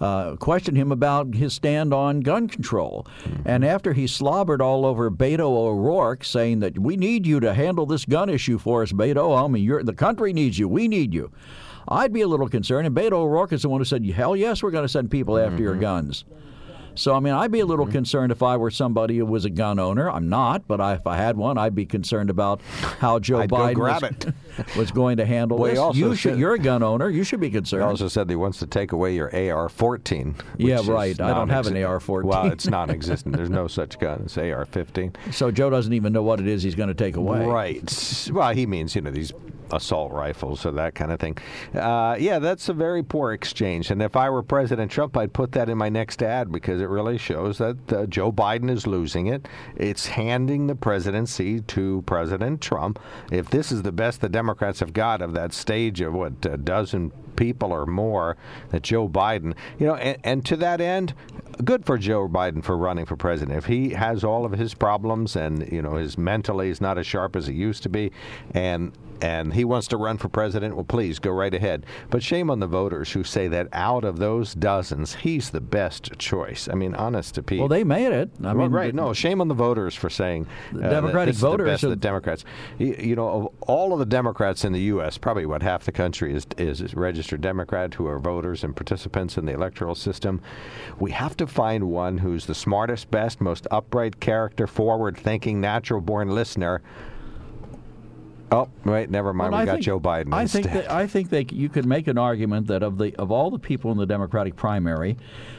uh, 0.01 0.37
questioned 0.37 0.77
him 0.77 0.93
about 0.93 1.35
his 1.35 1.53
stand 1.53 1.93
on 1.95 2.21
gun 2.21 2.49
control. 2.49 3.07
And 3.45 3.65
after 3.65 3.93
he 3.93 4.07
slobbered 4.07 4.61
all 4.61 4.85
over 4.85 5.11
Beto 5.11 5.41
O'Rourke, 5.41 6.25
saying 6.25 6.61
that 6.61 6.79
we 6.79 6.97
need 6.97 7.27
you 7.27 7.41
to 7.41 7.55
handle 7.55 7.87
this 7.87 8.05
gun 8.05 8.29
issue 8.29 8.59
for 8.59 8.83
us, 8.83 8.93
Beto. 8.93 9.43
I 9.43 9.47
mean, 9.49 9.63
you're, 9.63 9.83
the 9.83 9.93
country 9.93 10.33
needs 10.33 10.59
you. 10.59 10.69
We 10.69 10.89
need 10.89 11.15
you. 11.15 11.31
I'd 11.87 12.13
be 12.13 12.23
a 12.23 12.29
little 12.29 12.49
concerned. 12.49 12.87
And 12.87 12.97
Beto 12.97 13.13
O'Rourke 13.13 13.53
is 13.53 13.63
the 13.63 13.69
one 13.69 13.81
who 13.81 13.85
said, 13.85 14.05
hell 14.07 14.37
yes, 14.37 14.63
we're 14.63 14.71
going 14.71 14.85
to 14.85 14.89
send 14.89 15.11
people 15.11 15.39
after 15.39 15.63
your 15.63 15.77
guns. 15.77 16.25
So, 16.95 17.15
I 17.15 17.21
mean, 17.21 17.35
I'd 17.35 17.51
be 17.51 17.61
a 17.61 17.67
little 17.67 17.85
mm-hmm. 17.87 17.93
concerned 17.93 18.33
if 18.33 18.43
I 18.43 18.57
were 18.57 18.71
somebody 18.71 19.19
who 19.19 19.27
was 19.27 19.45
a 19.45 19.51
gun 19.51 19.79
owner. 19.79 20.11
I'm 20.11 20.29
not, 20.29 20.67
but 20.67 20.81
I, 20.81 20.95
if 20.95 21.07
I 21.07 21.17
had 21.17 21.37
one, 21.37 21.59
I'd 21.59 21.75
be 21.75 21.87
concerned 21.87 22.31
about 22.31 22.61
how 22.99 23.19
Joe 23.19 23.47
Biden 23.47 23.77
was, 23.77 24.77
was 24.77 24.91
going 24.91 25.17
to 25.17 25.27
handle 25.27 25.59
Well, 25.59 25.93
this. 25.93 25.97
You 25.99 26.15
should, 26.15 26.39
you're 26.39 26.55
a 26.55 26.59
gun 26.59 26.83
owner. 26.83 27.11
You 27.11 27.25
should 27.25 27.41
be 27.41 27.49
He 27.49 27.53
concerned. 27.53 27.85
also 27.85 28.09
said 28.09 28.29
he 28.31 28.37
wants 28.37 28.59
to 28.59 28.67
take 28.67 28.93
away 28.93 29.15
your 29.15 29.29
AR-14. 29.29 30.35
Yeah, 30.59 30.81
right. 30.87 31.19
I 31.21 31.35
don't 31.35 31.49
have 31.49 31.67
an 31.67 31.77
AR-14. 31.77 32.25
Well, 32.25 32.47
it's 32.47 32.67
non-existent. 32.69 33.37
There's 33.37 33.51
no 33.51 33.67
such 33.67 33.99
gun. 33.99 34.23
It's 34.25 34.39
AR-15. 34.39 35.33
so 35.33 35.51
Joe 35.51 35.71
doesn't 35.71 35.93
even 35.93 36.13
know 36.13 36.23
what 36.23 36.41
it 36.41 36.47
is 36.47 36.63
he's 36.63 36.75
going 36.75 36.89
to 36.89 36.95
take 36.95 37.17
away. 37.17 37.45
Right. 37.45 38.29
Well, 38.33 38.55
he 38.55 38.67
means 38.67 38.95
you 38.95 39.03
know 39.03 39.11
these 39.11 39.33
assault 39.71 40.13
rifles 40.13 40.65
or 40.67 40.73
that 40.73 40.95
kind 40.95 41.13
of 41.13 41.21
thing. 41.21 41.37
Uh, 41.75 42.17
yeah, 42.19 42.39
that's 42.39 42.69
a 42.69 42.73
very 42.73 43.03
poor 43.03 43.33
exchange. 43.33 43.91
And 43.91 44.03
if 44.03 44.17
I 44.17 44.31
were 44.31 44.43
President 44.43 44.91
Trump, 44.91 45.17
I'd 45.17 45.33
put 45.33 45.53
that 45.53 45.69
in 45.69 45.79
my 45.79 45.89
next 45.89 46.23
ad 46.23 46.53
because 46.53 46.81
it 46.81 46.89
really 46.89 47.19
shows 47.19 47.59
that 47.59 47.93
uh, 47.93 48.07
Joe 48.07 48.33
Biden 48.33 48.71
is 48.71 48.87
losing 48.87 49.27
it. 49.27 49.49
It's 49.77 50.07
handing 50.07 50.67
the 50.67 50.75
presidency 50.75 51.61
to 51.61 52.03
President 52.07 52.61
Trump. 52.61 52.99
If 53.31 53.51
this 53.51 53.73
is 53.73 53.83
the 53.83 53.93
best 53.93 54.21
the 54.21 54.29
Democrats 54.29 54.81
have 54.81 54.93
got 54.93 55.23
of 55.23 55.33
that 55.35 55.53
stage 55.53 56.01
of 56.01 56.15
what 56.15 56.45
a 56.45 56.57
dozen 56.57 57.13
people 57.37 57.73
or 57.73 57.87
more 57.87 58.37
that 58.71 58.83
Joe 58.83 59.09
Biden, 59.09 59.55
you 59.79 59.87
know, 59.87 59.97
and, 59.97 60.19
and 60.25 60.47
to 60.47 60.57
that 60.57 60.81
end, 60.81 61.15
good 61.65 61.85
for 61.85 61.99
Joe 61.99 62.29
Biden 62.29 62.63
for 62.63 62.77
running 62.77 63.05
for 63.05 63.17
president. 63.17 63.57
If 63.57 63.67
he 63.67 63.91
has 63.91 64.25
all 64.25 64.45
of 64.45 64.53
his 64.53 64.75
problems 64.75 65.37
and 65.37 65.71
you 65.71 65.83
know 65.83 65.95
his 65.95 66.19
mentally 66.19 66.69
is 66.69 66.81
not 66.81 66.99
as 66.99 67.07
sharp 67.07 67.37
as 67.37 67.47
he 67.47 67.55
used 67.55 67.83
to 67.85 67.89
be, 67.89 68.13
and 68.53 68.93
and 69.21 69.55
he 69.55 69.65
wants 69.65 69.89
to 69.89 69.97
run 69.97 70.19
for 70.19 70.29
president, 70.29 70.75
well, 70.75 70.85
please 70.85 71.19
go 71.19 71.31
right 71.31 71.55
ahead. 71.55 71.87
But 72.11 72.23
shame 72.23 72.51
on 72.51 72.61
the 72.61 72.67
voters 72.67 73.13
who 73.13 73.25
say 73.25 73.49
that 73.49 73.69
out 73.73 74.05
of 74.05 74.19
those 74.19 74.55
dozens, 74.55 75.15
he's 75.17 75.51
the 75.51 75.61
best 75.61 76.19
choice. 76.19 76.69
I 76.69 76.75
mean, 76.75 76.95
honest 76.95 77.35
to 77.37 77.43
Pete. 77.43 77.61
Well, 77.61 77.69
they 77.69 77.85
made 77.85 78.13
it. 78.13 78.31
I 78.41 78.53
Well, 78.53 78.55
mean, 78.55 78.71
right. 78.73 78.95
No, 78.95 79.13
shame 79.13 79.41
on 79.41 79.49
the 79.49 79.55
voters 79.55 79.95
for 79.95 80.11
saying 80.11 80.47
uh, 80.75 80.79
that 80.79 80.91
Democratic 80.91 81.35
is 81.35 81.41
the 81.41 81.49
voters 81.49 81.67
best 81.67 81.85
of 81.85 81.91
the 81.91 81.97
Democrats. 81.97 82.45
You, 82.79 82.95
you 82.99 83.17
know, 83.17 83.29
of 83.29 83.49
all 83.69 83.93
of 83.93 83.99
the 83.99 84.07
Democrats 84.07 84.65
in 84.65 84.73
the 84.73 84.83
U.S., 84.83 85.19
probably 85.19 85.47
what 85.47 85.63
half 85.63 85.85
the 85.85 85.93
country 85.93 86.35
is 86.35 86.47
is 86.59 86.95
registered 86.95 87.41
Democrat 87.41 87.95
who 87.95 88.07
are 88.07 88.19
voters 88.19 88.65
and 88.65 88.75
participants 88.75 89.37
in 89.37 89.47
the 89.47 89.53
electoral 89.53 89.95
system. 89.95 90.41
We 90.99 91.11
have 91.13 91.37
to 91.39 91.47
find 91.47 91.85
one 91.85 92.19
who's 92.19 92.47
the 92.47 92.55
smartest, 92.55 93.11
best, 93.11 93.41
most 93.41 93.67
upright 93.71 94.21
character, 94.21 94.67
forward-thinking, 94.67 95.61
natural-born 95.61 96.29
listener 96.31 96.83
Oh, 98.55 98.69
wait, 98.85 99.11
never 99.11 99.33
mind. 99.33 99.53
Well, 99.53 99.61
we 99.61 99.63
I 99.63 99.67
got 99.67 99.73
think- 99.75 99.85
Joe 99.85 99.99
Biden 100.01 100.33
I 100.33 100.43
instead. 100.43 100.63
think 100.65 100.75
that, 100.75 100.91
I 100.91 101.07
think 101.07 101.31
they, 101.31 101.45
you 101.51 101.69
could 101.69 101.87
make 101.87 102.07
an 102.07 102.17
argument 102.19 102.67
that 102.69 102.83
of 102.83 102.99
the 102.99 103.15
of 103.17 103.31
all 103.31 103.51
the 103.51 103.59
people 103.59 103.91
in 103.91 103.99
the 103.99 104.07
Democratic 104.07 104.57
primary, 104.57 105.17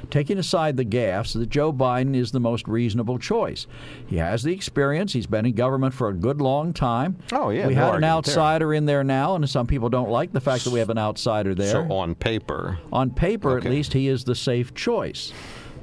taking 0.10 0.38
aside 0.38 0.78
the 0.78 0.86
gaffes, 0.86 1.34
that 1.34 1.50
Joe 1.50 1.74
Biden 1.74 2.16
is 2.16 2.32
the 2.32 2.40
most 2.40 2.68
reasonable 2.68 3.20
choice. 3.20 3.68
He 4.08 4.18
has 4.18 4.44
the 4.44 4.54
experience. 4.54 5.14
He's 5.14 5.28
been 5.28 5.46
in 5.46 5.54
government 5.54 5.94
for 5.94 6.10
a 6.10 6.14
good 6.14 6.42
long 6.42 6.74
time. 6.74 7.18
Oh, 7.32 7.50
yeah, 7.50 7.68
we 7.68 7.76
no 7.76 7.82
had 7.82 7.96
an 7.96 8.04
argument 8.04 8.26
there. 8.26 8.34
outsider 8.34 8.74
in 8.74 8.86
there 8.86 9.04
now, 9.04 9.36
and 9.36 9.50
some 9.50 9.68
people 9.68 9.90
don't 9.90 10.10
like 10.10 10.32
the 10.32 10.42
fact 10.42 10.64
that 10.64 10.72
we 10.72 10.80
have 10.80 10.90
an 10.90 10.98
outsider 10.98 11.54
there. 11.54 11.72
so 11.72 11.92
on 11.92 12.16
paper, 12.16 12.80
On 12.94 13.10
paper, 13.10 13.58
Okay. 13.58 13.68
at 13.68 13.72
least, 13.74 13.94
he 13.94 14.08
is 14.08 14.24
the 14.24 14.36
safe 14.36 14.74
choice. 14.74 15.34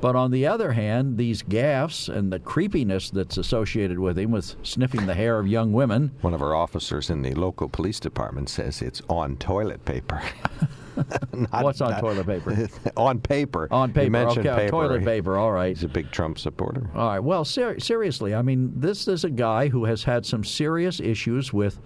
But 0.03 0.17
on 0.17 0.33
the 0.33 0.49
other 0.49 0.73
hand, 0.73 1.17
these 1.17 1.45
gaffes 1.45 2.09
and 2.13 2.33
the 2.33 2.41
creepiness 2.41 3.09
that's 3.09 3.37
associated 3.39 4.01
with 4.01 4.19
him, 4.19 4.33
with 4.33 4.57
sniffing 4.65 5.07
the 5.07 5.15
hair 5.15 5.39
of 5.39 5.47
young 5.47 5.73
women, 5.73 6.11
one 6.23 6.35
of 6.35 6.43
our 6.43 6.57
officers 6.57 7.09
in 7.09 7.23
the 7.23 7.35
local 7.35 7.69
police 7.69 8.01
department 8.01 8.49
says 8.49 8.83
it's 8.83 9.01
on 9.09 9.37
toilet 9.37 9.85
paper. 9.85 10.21
Not- 11.33 11.63
what's 11.65 11.81
on 11.81 11.93
not- 11.93 12.01
toilet 12.01 12.27
paper? 12.27 12.69
on 12.97 13.21
paper. 13.21 13.69
On 13.71 13.93
paper, 13.93 14.05
You 14.05 14.11
mentioned 14.11 14.47
okay, 14.49 14.65
paper. 14.65 14.71
toilet 14.73 15.05
paper. 15.05 15.39
All 15.39 15.53
right. 15.53 15.69
He's 15.77 15.85
a 15.85 15.89
big 15.89 16.11
Trump 16.11 16.37
supporter. 16.37 16.91
All 16.97 17.07
right. 17.07 17.21
Well, 17.21 17.45
ser- 17.45 17.79
seriously, 17.79 18.35
I 18.35 18.43
mean, 18.43 18.73
this 18.75 19.07
is 19.07 19.23
a 19.23 19.31
guy 19.31 19.69
who 19.69 19.85
has 19.85 20.03
had 20.03 20.27
some 20.27 20.43
serious 20.43 20.99
issues 20.99 21.53
with 21.53 21.79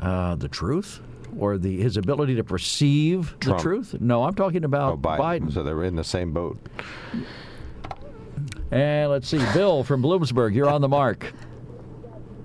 uh, 0.00 0.36
the 0.36 0.48
truth 0.48 1.02
or 1.38 1.58
the 1.58 1.80
his 1.80 1.96
ability 1.96 2.36
to 2.36 2.44
perceive 2.44 3.36
Trump. 3.40 3.58
the 3.58 3.62
truth. 3.62 3.96
No, 4.00 4.24
I'm 4.24 4.34
talking 4.34 4.64
about 4.64 4.92
Oh, 4.94 4.96
Biden. 4.96 5.52
So 5.52 5.62
they're 5.62 5.84
in 5.84 5.96
the 5.96 6.04
same 6.04 6.32
boat. 6.32 6.58
And 8.70 9.10
let's 9.10 9.28
see, 9.28 9.38
Bill 9.52 9.84
from 9.84 10.02
Bloomsburg, 10.02 10.54
you're 10.54 10.68
on 10.68 10.80
the 10.80 10.88
mark. 10.88 11.32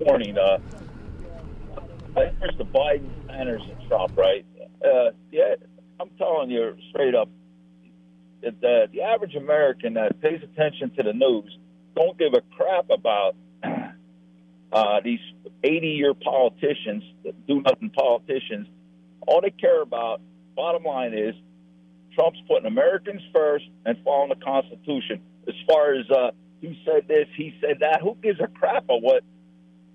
morning. 0.06 0.38
Uh, 0.38 0.60
I 2.16 2.32
the 2.58 2.66
Biden, 2.66 3.10
Sanders, 3.28 3.62
and 3.64 3.88
Trump, 3.88 4.18
right? 4.18 4.46
Uh, 4.84 5.12
yeah, 5.32 5.56
I'm 6.00 6.10
telling 6.18 6.50
you 6.50 6.76
straight 6.90 7.16
up, 7.16 7.30
that 8.42 8.56
uh, 8.64 8.88
the 8.94 9.02
average 9.02 9.36
American 9.36 9.94
that 9.96 10.20
pays 10.22 10.42
attention 10.44 10.92
to 10.98 11.04
the 11.04 11.14
news 11.14 11.58
don't 11.96 12.18
give 12.18 12.34
a 12.34 12.42
crap 12.56 12.90
about 12.90 13.36
uh, 14.72 15.02
these 15.04 15.20
80-year 15.64 16.14
politicians, 16.14 17.04
do 17.48 17.62
nothing 17.62 17.90
politicians. 17.90 18.68
All 19.30 19.42
they 19.42 19.52
care 19.52 19.84
about, 19.84 20.22
bottom 20.56 20.84
line 20.84 21.14
is, 21.14 21.36
Trump's 22.16 22.40
putting 22.48 22.66
Americans 22.66 23.22
first 23.32 23.66
and 23.86 23.96
following 24.04 24.30
the 24.30 24.44
Constitution. 24.44 25.22
As 25.48 25.54
far 25.68 25.94
as 25.94 26.10
uh, 26.10 26.32
he 26.62 26.82
said 26.84 27.08
this, 27.08 27.28
he 27.38 27.54
said 27.62 27.78
that, 27.82 28.02
who 28.02 28.18
gives 28.24 28.40
a 28.40 28.48
crap 28.48 28.86
about 28.86 29.04
what 29.04 29.24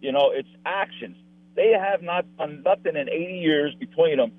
you 0.05 0.13
know, 0.13 0.33
it's 0.35 0.49
actions. 0.67 1.17
They 1.57 1.73
have 1.73 2.03
not 2.03 2.27
done 2.37 2.63
nothing 2.65 2.95
in 2.95 3.09
80 3.09 3.39
years 3.39 3.75
between 3.81 4.19
them. 4.19 4.33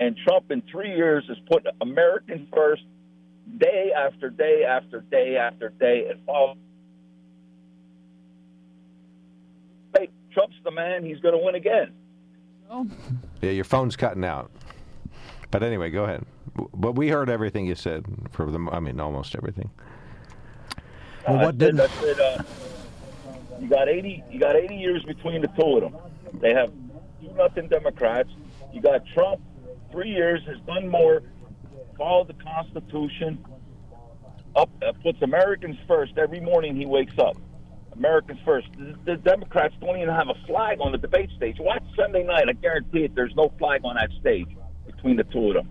And 0.00 0.16
Trump 0.26 0.50
in 0.50 0.62
three 0.70 0.94
years 0.96 1.24
has 1.28 1.36
put 1.48 1.64
Americans 1.80 2.48
first 2.52 2.82
day 3.56 3.92
after 3.96 4.28
day 4.28 4.64
after 4.68 5.00
day 5.00 5.36
after 5.36 5.68
day 5.68 6.08
and 6.10 6.20
follow. 6.26 6.56
Hey, 9.96 10.10
Trump's 10.32 10.56
the 10.64 10.72
man. 10.72 11.04
He's 11.04 11.20
going 11.20 11.38
to 11.38 11.44
win 11.44 11.54
again. 11.54 11.92
Yeah, 13.42 13.50
your 13.50 13.64
phone's 13.64 13.96
cutting 13.96 14.24
out. 14.24 14.50
But 15.50 15.62
anyway, 15.62 15.90
go 15.90 16.04
ahead. 16.04 16.24
But 16.74 16.92
we 16.92 17.08
heard 17.08 17.28
everything 17.30 17.66
you 17.66 17.74
said. 17.74 18.04
For 18.30 18.50
the, 18.50 18.58
I 18.72 18.80
mean, 18.80 18.98
almost 19.00 19.34
everything. 19.36 19.70
Well, 21.28 21.38
I 21.38 21.44
what 21.44 21.54
said- 21.54 21.58
didn't? 21.58 21.80
I 21.80 21.86
said, 21.88 22.20
uh, 22.20 22.42
you 23.60 23.68
got 23.68 23.88
80. 23.88 24.24
You 24.30 24.40
got 24.40 24.56
80 24.56 24.74
years 24.76 25.02
between 25.04 25.42
the 25.42 25.48
two 25.48 25.76
of 25.76 25.80
them. 25.82 25.96
They 26.40 26.52
have 26.54 26.72
do 27.20 27.28
nothing 27.36 27.68
Democrats. 27.68 28.30
You 28.72 28.80
got 28.80 29.02
Trump. 29.14 29.40
Three 29.92 30.10
years 30.10 30.42
has 30.46 30.58
done 30.66 30.88
more. 30.88 31.22
Followed 31.96 32.28
the 32.28 32.34
Constitution. 32.34 33.44
Up 34.54 34.70
uh, 34.86 34.92
puts 35.02 35.20
Americans 35.22 35.76
first 35.86 36.16
every 36.18 36.40
morning 36.40 36.76
he 36.76 36.86
wakes 36.86 37.18
up. 37.18 37.36
Americans 37.98 38.38
first. 38.44 38.68
The, 38.78 38.94
the 39.04 39.16
Democrats 39.16 39.74
don't 39.80 39.96
even 39.96 40.14
have 40.14 40.28
a 40.28 40.46
flag 40.46 40.78
on 40.80 40.92
the 40.92 40.98
debate 40.98 41.30
stage. 41.36 41.56
Watch 41.58 41.82
Sunday 41.96 42.24
night. 42.24 42.48
I 42.48 42.52
guarantee 42.52 43.04
it. 43.04 43.14
There's 43.14 43.34
no 43.34 43.52
flag 43.58 43.82
on 43.84 43.96
that 43.96 44.10
stage 44.20 44.48
between 44.86 45.16
the 45.16 45.24
two 45.24 45.48
of 45.48 45.54
them. 45.54 45.68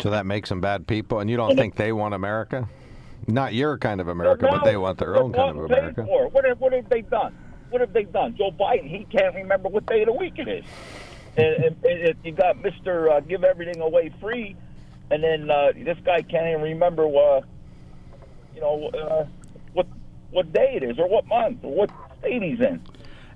So 0.00 0.10
that 0.10 0.24
makes 0.26 0.48
them 0.48 0.60
bad 0.60 0.86
people, 0.86 1.20
and 1.20 1.28
you 1.28 1.36
don't 1.36 1.56
think 1.56 1.76
they 1.76 1.92
want 1.92 2.14
America? 2.14 2.68
Not 3.28 3.52
your 3.52 3.76
kind 3.76 4.00
of 4.00 4.08
America, 4.08 4.48
but 4.50 4.64
they 4.64 4.76
want 4.78 4.98
their 4.98 5.16
own 5.16 5.32
kind 5.32 5.50
of 5.50 5.64
and 5.64 5.72
America. 5.72 6.06
For. 6.06 6.24
it. 6.24 6.32
What, 6.32 6.44
have, 6.46 6.58
what 6.58 6.72
have 6.72 6.88
they 6.88 7.02
done? 7.02 7.36
What 7.68 7.82
have 7.82 7.92
they 7.92 8.04
done? 8.04 8.34
Joe 8.36 8.50
Biden, 8.50 8.88
he 8.88 9.04
can't 9.04 9.34
remember 9.34 9.68
what 9.68 9.84
day 9.86 10.00
of 10.00 10.06
the 10.06 10.12
week 10.12 10.38
it 10.38 10.48
is. 10.48 10.64
And, 11.36 11.64
and, 11.64 11.84
and 11.84 12.14
you 12.24 12.32
got 12.32 12.60
Mister 12.60 13.10
uh, 13.10 13.20
Give 13.20 13.44
Everything 13.44 13.80
Away 13.80 14.12
Free, 14.20 14.56
and 15.10 15.22
then 15.22 15.50
uh, 15.50 15.72
this 15.76 15.98
guy 16.04 16.22
can't 16.22 16.48
even 16.48 16.62
remember 16.62 17.04
uh, 17.04 17.42
you 18.54 18.60
know 18.60 18.88
uh, 18.88 19.26
what 20.30 20.52
day 20.52 20.74
it 20.76 20.82
is 20.82 20.98
or 20.98 21.08
what 21.08 21.26
month 21.26 21.58
or 21.62 21.74
what 21.74 21.90
state 22.18 22.42
he's 22.42 22.60
in. 22.60 22.80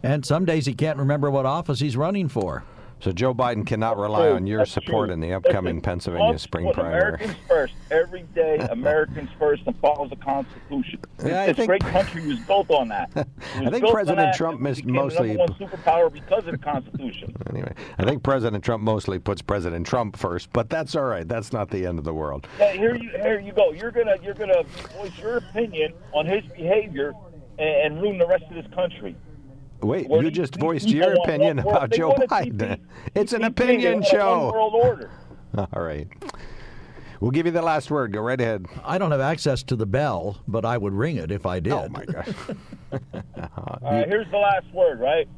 And 0.02 0.24
some 0.24 0.44
days 0.44 0.66
he 0.66 0.74
can't 0.74 0.98
remember 0.98 1.30
what 1.30 1.46
office 1.46 1.80
he's 1.80 1.96
running 1.96 2.28
for. 2.28 2.64
So 3.04 3.12
Joe 3.12 3.34
Biden 3.34 3.66
cannot 3.66 3.98
rely 3.98 4.28
oh, 4.28 4.36
on 4.36 4.46
your 4.46 4.60
That's 4.60 4.70
support 4.70 5.08
true. 5.08 5.12
in 5.12 5.20
the 5.20 5.34
upcoming 5.34 5.82
Pennsylvania 5.82 6.38
spring 6.38 6.72
primary. 6.72 7.16
Americans 7.16 7.34
first 7.46 7.74
every 7.90 8.22
day. 8.34 8.56
Americans 8.70 9.28
first 9.38 9.62
and 9.66 9.78
follows 9.80 10.08
the 10.08 10.16
Constitution. 10.16 11.00
Yeah, 11.22 11.42
I 11.42 11.46
this 11.48 11.56
think- 11.56 11.68
great 11.68 11.84
country 11.84 12.26
was 12.26 12.38
built 12.38 12.70
on 12.70 12.88
that. 12.88 13.10
I 13.56 13.68
think 13.68 13.86
President 13.90 14.34
Trump 14.34 14.58
we 14.58 14.82
mostly- 14.90 15.36
one 15.36 15.48
superpower 15.50 16.10
because 16.10 16.46
of 16.46 16.52
the 16.52 16.58
Constitution. 16.58 17.36
Anyway, 17.50 17.74
I 17.98 18.04
think 18.04 18.22
President 18.22 18.64
Trump 18.64 18.82
mostly 18.82 19.18
puts 19.18 19.40
President 19.40 19.86
Trump 19.86 20.16
first, 20.16 20.52
but 20.52 20.68
that's 20.70 20.96
all 20.96 21.04
right. 21.04 21.28
That's 21.28 21.52
not 21.52 21.70
the 21.70 21.86
end 21.86 21.98
of 21.98 22.04
the 22.04 22.14
world. 22.14 22.48
Yeah, 22.58 22.72
here 22.72 22.96
you 22.96 23.10
here 23.10 23.38
you 23.38 23.52
go. 23.52 23.70
You're 23.70 23.92
gonna 23.92 24.16
you're 24.22 24.34
gonna 24.34 24.64
voice 24.96 25.16
your 25.18 25.36
opinion 25.36 25.92
on 26.12 26.26
his 26.26 26.42
behavior 26.56 27.12
and, 27.58 27.94
and 27.94 28.02
ruin 28.02 28.18
the 28.18 28.26
rest 28.26 28.44
of 28.44 28.54
this 28.54 28.66
country. 28.74 29.14
Wait, 29.82 30.08
Where 30.08 30.22
you 30.22 30.30
just 30.30 30.56
voiced 30.56 30.88
your 30.88 31.12
opinion 31.14 31.58
about 31.58 31.90
Joe 31.90 32.12
Biden. 32.14 32.56
TP 32.56 32.80
It's 33.14 33.32
an 33.32 33.44
opinion 33.44 34.02
show. 34.02 34.50
World 34.52 34.74
order. 34.74 35.10
All 35.58 35.82
right. 35.82 36.08
We'll 37.20 37.30
give 37.30 37.46
you 37.46 37.52
the 37.52 37.62
last 37.62 37.90
word. 37.90 38.12
Go 38.12 38.20
right 38.20 38.40
ahead. 38.40 38.66
I 38.84 38.98
don't 38.98 39.10
have 39.10 39.20
access 39.20 39.62
to 39.64 39.76
the 39.76 39.86
bell, 39.86 40.42
but 40.48 40.64
I 40.64 40.76
would 40.76 40.92
ring 40.92 41.16
it 41.16 41.30
if 41.30 41.46
I 41.46 41.60
did. 41.60 41.72
Oh, 41.72 41.88
my 41.88 42.04
gosh. 42.04 42.28
All 42.92 43.78
right, 43.82 44.06
here's 44.08 44.30
the 44.30 44.38
last 44.38 44.66
word, 44.72 45.00
right? 45.00 45.28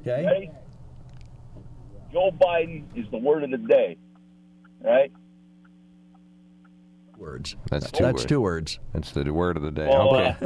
Okay. 0.00 0.24
Ready? 0.24 0.50
Joe 2.12 2.30
Biden 2.30 2.84
is 2.94 3.06
the 3.10 3.18
word 3.18 3.42
of 3.42 3.50
the 3.50 3.58
day, 3.58 3.96
right? 4.82 5.10
Words. 7.24 7.56
That's 7.70 7.90
two 7.90 8.04
That's 8.04 8.16
words. 8.16 8.24
two 8.26 8.40
words. 8.42 8.78
That's 8.92 9.12
the 9.12 9.30
word 9.30 9.56
of 9.56 9.62
the 9.62 9.70
day. 9.70 9.86
Well, 9.88 10.36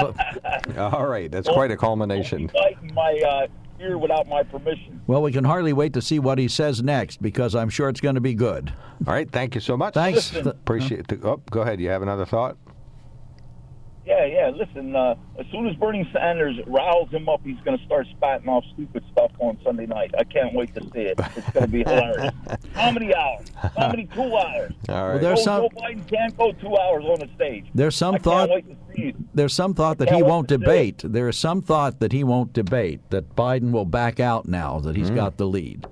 okay. 0.00 0.78
All 0.78 1.06
right. 1.06 1.30
That's 1.30 1.46
quite 1.46 1.70
a 1.70 1.76
culmination. 1.76 2.50
My 2.94 3.20
uh, 3.20 3.46
ear 3.78 3.98
without 3.98 4.26
my 4.26 4.42
permission. 4.42 5.02
Well, 5.06 5.20
we 5.20 5.30
can 5.30 5.44
hardly 5.44 5.74
wait 5.74 5.92
to 5.92 6.00
see 6.00 6.18
what 6.18 6.38
he 6.38 6.48
says 6.48 6.82
next 6.82 7.20
because 7.20 7.54
I'm 7.54 7.68
sure 7.68 7.90
it's 7.90 8.00
going 8.00 8.14
to 8.14 8.22
be 8.22 8.32
good. 8.32 8.72
All 9.06 9.12
right. 9.12 9.30
Thank 9.30 9.54
you 9.54 9.60
so 9.60 9.76
much. 9.76 9.92
Thanks. 9.92 10.32
Listen. 10.32 10.48
Appreciate 10.48 11.12
it. 11.12 11.20
Oh, 11.22 11.42
go 11.50 11.60
ahead. 11.60 11.82
You 11.82 11.90
have 11.90 12.00
another 12.00 12.24
thought? 12.24 12.56
Yeah, 14.06 14.24
yeah. 14.24 14.50
Listen, 14.54 14.94
uh, 14.94 15.16
as 15.36 15.46
soon 15.50 15.66
as 15.66 15.74
Bernie 15.74 16.08
Sanders 16.12 16.56
riles 16.68 17.10
him 17.10 17.28
up, 17.28 17.40
he's 17.42 17.58
going 17.64 17.76
to 17.76 17.84
start 17.84 18.06
spatting 18.16 18.48
off 18.48 18.62
stupid 18.72 19.02
stuff 19.10 19.32
on 19.40 19.58
Sunday 19.64 19.86
night. 19.86 20.14
I 20.16 20.22
can't 20.22 20.54
wait 20.54 20.72
to 20.76 20.80
see 20.92 21.00
it. 21.00 21.18
It's 21.36 21.50
going 21.50 21.66
to 21.66 21.72
be 21.72 21.80
hilarious. 21.82 22.32
Comedy 22.74 23.12
hour. 23.12 23.40
Comedy 23.76 24.08
two 24.14 24.22
hours. 24.36 24.72
All 24.88 24.94
right. 24.94 25.12
Well, 25.14 25.18
there's 25.18 25.40
Joe, 25.40 25.44
some 25.44 25.62
Joe 25.62 25.68
Biden 25.80 26.08
can't 26.08 26.38
go 26.38 26.52
two 26.52 26.76
hours 26.76 27.04
on 27.04 27.18
the 27.18 27.28
stage. 27.34 27.66
there's 27.74 27.96
some 27.96 28.14
I 28.14 28.18
thought 28.18 28.48
can't 28.48 28.64
wait 28.66 28.68
to 28.88 28.94
see 28.94 29.02
it. 29.08 29.16
there's 29.34 29.54
some 29.54 29.74
thought 29.74 29.98
that 29.98 30.10
he 30.10 30.22
won't 30.22 30.46
to 30.48 30.54
see 30.54 30.62
it. 30.62 30.64
debate. 30.64 31.02
There 31.04 31.28
is 31.28 31.36
some 31.36 31.60
thought 31.62 31.98
that 31.98 32.12
he 32.12 32.22
won't 32.22 32.52
debate. 32.52 33.00
That 33.10 33.34
Biden 33.34 33.72
will 33.72 33.84
back 33.84 34.20
out 34.20 34.46
now 34.46 34.78
that 34.80 34.94
he's 34.94 35.10
got 35.10 35.36
the 35.36 35.46
lead. 35.48 35.84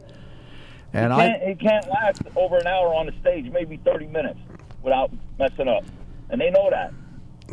And 0.92 1.12
He 1.12 1.18
can't, 1.18 1.42
I 1.42 1.46
he 1.48 1.54
can't 1.56 1.88
last 1.88 2.22
over 2.36 2.58
an 2.58 2.68
hour 2.68 2.94
on 2.94 3.06
the 3.06 3.12
stage, 3.20 3.50
maybe 3.50 3.76
30 3.78 4.06
minutes, 4.06 4.38
without 4.84 5.10
messing 5.36 5.66
up. 5.66 5.82
And 6.30 6.40
they 6.40 6.50
know 6.50 6.70
that. 6.70 6.92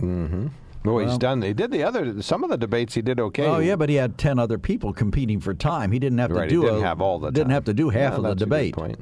Mm-hmm. 0.01 0.47
Well, 0.83 0.97
he's 0.97 1.17
done. 1.19 1.43
He 1.43 1.53
did 1.53 1.69
the 1.69 1.83
other. 1.83 2.23
Some 2.23 2.43
of 2.43 2.49
the 2.49 2.57
debates 2.57 2.95
he 2.95 3.03
did 3.03 3.19
okay. 3.19 3.45
oh 3.45 3.59
yeah, 3.59 3.75
but 3.75 3.87
he 3.89 3.95
had 3.95 4.17
ten 4.17 4.39
other 4.39 4.57
people 4.57 4.93
competing 4.93 5.39
for 5.39 5.53
time. 5.53 5.91
He 5.91 5.99
didn't 5.99 6.17
have 6.17 6.29
to 6.31 6.35
Right, 6.35 6.49
he 6.49 6.55
do 6.55 6.63
didn't 6.63 6.79
a, 6.83 6.87
have 6.87 7.01
all 7.01 7.19
the 7.19 7.29
didn't 7.29 7.47
time. 7.49 7.53
have 7.53 7.65
to 7.65 7.73
do 7.75 7.89
half 7.89 8.13
Yeah, 8.13 8.17
of 8.17 8.23
the 8.23 8.29
that's 8.29 8.41
a 8.41 8.45
good 8.45 8.49
debate. 8.49 8.75
point. 8.75 8.99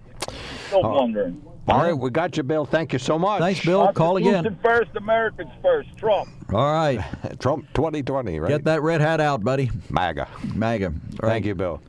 Still 0.67 0.85
uh, 0.85 0.89
wondering. 0.89 1.41
All 1.69 1.77
right, 1.83 1.93
we 1.93 2.09
got 2.09 2.35
you, 2.35 2.43
Bill. 2.43 2.65
Thank 2.65 2.91
you 2.93 2.99
so 2.99 3.17
much. 3.19 3.39
Thanks, 3.39 3.63
Bill. 3.63 3.93
Call 3.93 4.17
again. 4.17 4.57
First, 4.61 4.89
Americans 4.97 5.51
first. 5.61 5.95
Trump. 5.97 6.27
All 6.51 6.73
right, 6.73 6.99
Trump 7.39 7.65
2020, 7.75 8.39
right? 8.39 8.49
get 8.49 8.63
that 8.65 8.81
red 8.81 8.99
hat 9.01 9.21
out, 9.21 9.43
buddy. 9.43 9.69
MAGA. 9.89 10.27
MAGA. 10.55 10.87
All 10.87 10.91
right. 10.91 11.29
Thank 11.33 11.45
you, 11.45 11.55
Bill. 11.55 11.81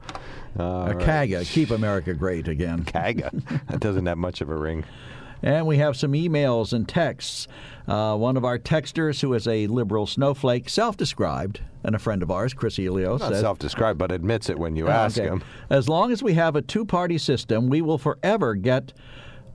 All 0.58 0.86
A 0.90 0.94
right. 0.94 1.04
CAGA. 1.04 1.44
Keep 1.46 1.70
America 1.70 2.12
great 2.14 2.46
again. 2.46 2.84
CAGA. 2.86 3.30
that 3.68 3.80
doesn't 3.80 4.06
have 4.06 4.18
much 4.18 4.40
of 4.40 4.50
a 4.50 4.54
ring. 4.56 4.84
And 5.43 5.66
we 5.66 5.78
have 5.78 5.97
some 5.97 6.12
emails 6.12 6.72
and 6.72 6.88
texts. 6.88 7.49
Uh, 7.88 8.16
one 8.16 8.36
of 8.36 8.45
our 8.45 8.59
texters, 8.59 9.20
who 9.20 9.34
is 9.34 9.47
a 9.47 9.66
liberal 9.66 10.07
snowflake, 10.07 10.68
self 10.68 10.97
described, 10.97 11.61
and 11.82 11.95
a 11.95 11.99
friend 11.99 12.22
of 12.22 12.30
ours, 12.30 12.55
Chris 12.55 12.78
Elio, 12.78 13.16
Not 13.16 13.32
says. 13.32 13.41
self-described, 13.41 13.99
but 13.99 14.12
admits 14.12 14.51
it 14.51 14.59
when 14.59 14.76
you 14.76 14.88
ask 14.88 15.18
okay. 15.18 15.28
him. 15.28 15.43
As 15.70 15.88
long 15.88 16.12
as 16.12 16.22
we 16.22 16.34
have 16.34 16.57
a 16.57 16.62
two 16.62 16.84
party 16.84 17.18
system, 17.18 17.68
we 17.68 17.80
will 17.80 17.99
forever 17.99 18.55
get 18.55 18.93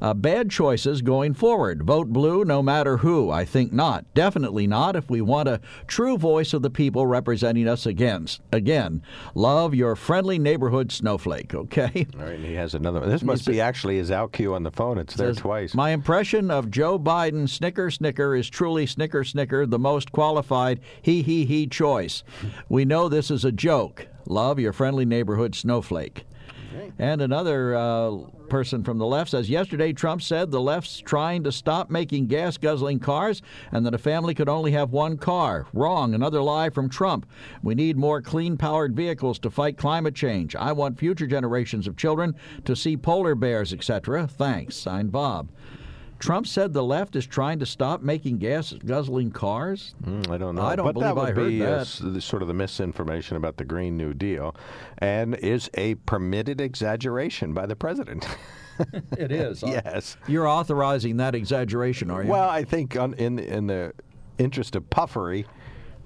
uh, 0.01 0.13
bad 0.13 0.49
choices 0.49 1.01
going 1.01 1.33
forward. 1.33 1.83
Vote 1.83 2.09
blue 2.09 2.45
no 2.45 2.61
matter 2.61 2.97
who. 2.97 3.29
I 3.31 3.45
think 3.45 3.71
not. 3.71 4.05
Definitely 4.13 4.67
not 4.67 4.95
if 4.95 5.09
we 5.09 5.21
want 5.21 5.49
a 5.49 5.61
true 5.87 6.17
voice 6.17 6.53
of 6.53 6.61
the 6.61 6.69
people 6.69 7.07
representing 7.07 7.67
us 7.67 7.85
against. 7.85 8.41
Again, 8.51 9.01
love 9.33 9.73
your 9.73 9.95
friendly 9.95 10.39
neighborhood 10.39 10.91
snowflake, 10.91 11.53
okay? 11.53 12.07
All 12.17 12.25
right, 12.25 12.35
and 12.35 12.45
he 12.45 12.53
has 12.55 12.75
another 12.75 12.99
one. 12.99 13.09
This 13.09 13.23
must 13.23 13.47
be 13.47 13.61
actually 13.61 13.97
his 13.97 14.11
out 14.11 14.31
cue 14.31 14.53
on 14.53 14.63
the 14.63 14.71
phone. 14.71 14.97
It's 14.97 15.15
there 15.15 15.33
Says, 15.33 15.37
twice. 15.37 15.73
My 15.73 15.91
impression 15.91 16.51
of 16.51 16.71
Joe 16.71 16.99
Biden, 16.99 17.47
snicker, 17.49 17.89
snicker, 17.89 18.35
is 18.35 18.49
truly 18.49 18.85
snicker, 18.85 19.23
snicker, 19.23 19.65
the 19.65 19.79
most 19.79 20.11
qualified 20.11 20.79
he, 21.01 21.21
he, 21.21 21.45
he 21.45 21.67
choice. 21.67 22.23
We 22.69 22.85
know 22.85 23.09
this 23.09 23.31
is 23.31 23.45
a 23.45 23.51
joke. 23.51 24.07
Love 24.27 24.59
your 24.59 24.73
friendly 24.73 25.05
neighborhood 25.05 25.55
snowflake. 25.55 26.25
And 26.99 27.21
another 27.21 27.76
uh, 27.76 28.17
person 28.49 28.84
from 28.84 28.97
the 28.97 29.05
left 29.05 29.32
says 29.32 29.49
yesterday 29.49 29.93
Trump 29.93 30.21
said 30.21 30.51
the 30.51 30.61
left's 30.61 30.99
trying 30.99 31.43
to 31.43 31.51
stop 31.51 31.89
making 31.89 32.28
gas 32.28 32.57
guzzling 32.57 32.99
cars 32.99 33.41
and 33.71 33.86
that 33.86 33.93
a 33.93 33.97
family 33.97 34.34
could 34.34 34.49
only 34.49 34.71
have 34.71 34.91
one 34.91 35.17
car. 35.17 35.67
Wrong. 35.73 36.13
Another 36.13 36.41
lie 36.41 36.69
from 36.69 36.89
Trump. 36.89 37.26
We 37.63 37.76
need 37.76 37.97
more 37.97 38.21
clean 38.21 38.57
powered 38.57 38.95
vehicles 38.95 39.39
to 39.39 39.49
fight 39.49 39.78
climate 39.78 40.15
change. 40.15 40.55
I 40.55 40.71
want 40.71 40.99
future 40.99 41.28
generations 41.28 41.88
of 41.88 41.97
children 41.97 42.36
to 42.65 42.76
see 42.76 42.97
polar 42.97 43.36
bears, 43.36 43.73
etc. 43.73 44.28
Thanks. 44.28 44.76
Signed 44.76 45.11
Bob. 45.11 45.49
Trump 46.20 46.47
said 46.47 46.74
the 46.74 46.84
left 46.84 47.16
is 47.16 47.26
trying 47.28 47.59
to 47.59 47.66
stop 47.66 48.01
making 48.01 48.38
gas 48.38 48.74
guzzling 48.86 49.32
cars. 49.32 49.95
Mm, 50.03 50.30
I 50.32 50.38
don't 50.38 50.55
know. 50.55 50.61
I 50.63 50.76
don't 50.76 50.86
but 50.86 50.93
believe 50.93 51.07
that 51.07 51.16
would 51.16 51.30
I 51.30 51.32
heard 51.34 51.47
be 51.49 51.63
uh, 51.63 51.84
that. 51.84 51.99
the- 52.13 52.22
sort 52.22 52.41
of 52.41 52.47
the 52.47 52.53
misinformation 52.53 53.38
about 53.38 53.57
the 53.57 53.66
Green 53.66 53.97
New 53.97 54.13
Deal, 54.13 54.55
and 54.99 55.36
is 55.36 55.70
a 55.76 55.95
permitted 55.95 56.61
exaggeration 56.61 57.53
by 57.53 57.66
the 57.66 57.76
president. 57.76 58.28
It 59.18 59.32
is. 59.32 59.63
yes. 59.63 60.18
You're 60.28 60.49
authorizing 60.49 61.16
that 61.16 61.34
exaggeration, 61.34 62.11
are 62.11 62.24
you? 62.24 62.30
Well, 62.30 62.49
I 62.49 62.66
think 62.66 62.97
on, 62.97 63.13
in 63.13 63.39
in 63.39 63.68
the 63.68 63.93
interest 64.38 64.76
of 64.76 64.89
puffery, 64.89 65.45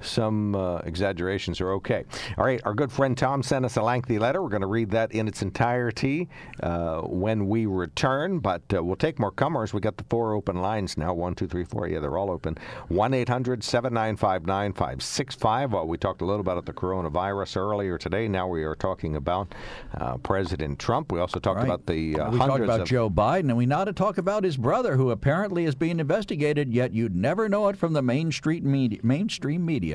some 0.01 0.55
uh, 0.55 0.77
exaggerations 0.79 1.59
are 1.61 1.71
okay. 1.73 2.05
All 2.37 2.45
right, 2.45 2.61
our 2.65 2.73
good 2.73 2.91
friend 2.91 3.17
Tom 3.17 3.43
sent 3.43 3.65
us 3.65 3.77
a 3.77 3.81
lengthy 3.81 4.19
letter. 4.19 4.41
We're 4.41 4.49
going 4.49 4.61
to 4.61 4.67
read 4.67 4.91
that 4.91 5.11
in 5.11 5.27
its 5.27 5.41
entirety 5.41 6.29
uh, 6.61 7.01
when 7.01 7.47
we 7.47 7.65
return, 7.65 8.39
but 8.39 8.61
uh, 8.73 8.83
we'll 8.83 8.95
take 8.95 9.19
more 9.19 9.31
comers. 9.31 9.73
We 9.73 9.81
got 9.81 9.97
the 9.97 10.05
four 10.09 10.33
open 10.33 10.61
lines 10.61 10.97
now 10.97 11.13
one, 11.13 11.35
two, 11.35 11.47
three, 11.47 11.63
four. 11.65 11.87
Yeah, 11.87 11.99
they're 11.99 12.17
all 12.17 12.31
open. 12.31 12.57
1 12.89 13.13
800 13.13 13.63
795 13.63 14.45
9565. 14.45 15.73
Well, 15.73 15.87
we 15.87 15.97
talked 15.97 16.21
a 16.21 16.25
little 16.25 16.41
about 16.41 16.65
the 16.65 16.73
coronavirus 16.73 17.57
earlier 17.57 17.97
today. 17.97 18.27
Now 18.27 18.47
we 18.47 18.63
are 18.63 18.75
talking 18.75 19.15
about 19.15 19.53
uh, 19.99 20.17
President 20.17 20.79
Trump. 20.79 21.11
We 21.11 21.19
also 21.19 21.39
talked 21.39 21.57
Right. 21.59 21.65
about 21.65 21.85
the 21.87 22.19
uh, 22.19 22.31
we 22.31 22.37
talked 22.37 22.63
about 22.63 22.87
Joe 22.87 23.09
Biden, 23.09 23.49
and 23.49 23.57
we 23.57 23.65
now 23.65 23.83
to 23.83 23.91
talk 23.93 24.17
about 24.17 24.43
his 24.43 24.55
brother, 24.55 24.95
who 24.95 25.09
apparently 25.11 25.65
is 25.65 25.75
being 25.75 25.99
investigated. 25.99 26.71
Yet 26.73 26.93
you'd 26.93 27.15
never 27.15 27.49
know 27.49 27.67
it 27.67 27.75
from 27.77 27.93
the 27.93 28.01
main 28.01 28.31
street 28.31 28.63
media, 28.63 28.99
mainstream 29.03 29.65
media. 29.65 29.88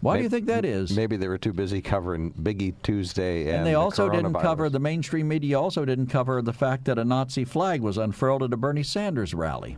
Why 0.00 0.16
do 0.16 0.22
you 0.22 0.28
think 0.28 0.46
that 0.46 0.64
is? 0.64 0.96
Maybe 0.96 1.16
they 1.16 1.26
were 1.26 1.38
too 1.38 1.52
busy 1.52 1.82
covering 1.82 2.32
Biggie 2.32 2.74
Tuesday 2.84 3.48
and, 3.48 3.56
And 3.58 3.66
they 3.66 3.72
the 3.72 3.78
also 3.80 4.08
didn't 4.08 4.34
cover 4.34 4.68
the 4.70 4.78
mainstream 4.78 5.26
media. 5.26 5.60
Also 5.60 5.84
didn't 5.84 6.06
cover 6.06 6.40
the 6.40 6.52
fact 6.52 6.84
that 6.84 6.98
a 6.98 7.04
Nazi 7.04 7.44
flag 7.44 7.80
was 7.82 7.98
unfurled 7.98 8.44
at 8.44 8.52
a 8.52 8.56
Bernie 8.56 8.84
Sanders 8.84 9.34
rally. 9.34 9.76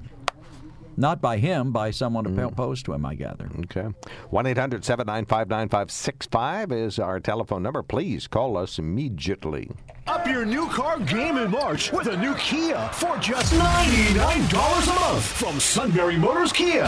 Not 0.96 1.22
by 1.22 1.38
him, 1.38 1.72
by 1.72 1.92
someone 1.92 2.26
Mm. 2.26 2.48
opposed 2.52 2.84
to 2.84 2.92
him, 2.92 3.06
I 3.06 3.14
gather. 3.14 3.48
Okay. 3.60 3.86
1 4.28 4.44
800 4.46 4.84
795 4.84 5.48
9565 5.48 6.72
is 6.72 6.98
our 6.98 7.18
telephone 7.20 7.62
number. 7.62 7.82
Please 7.82 8.26
call 8.26 8.58
us 8.58 8.78
immediately. 8.78 9.70
Up 10.06 10.26
your 10.26 10.44
new 10.44 10.66
car 10.68 10.98
game 11.00 11.38
in 11.38 11.50
March 11.50 11.92
with 11.92 12.08
a 12.08 12.16
new 12.18 12.34
Kia 12.34 12.90
for 12.92 13.16
just 13.16 13.54
$99 13.54 14.88
a 14.88 15.00
month 15.00 15.24
from 15.24 15.58
Sunbury 15.58 16.18
Motors 16.18 16.52
Kia. 16.52 16.84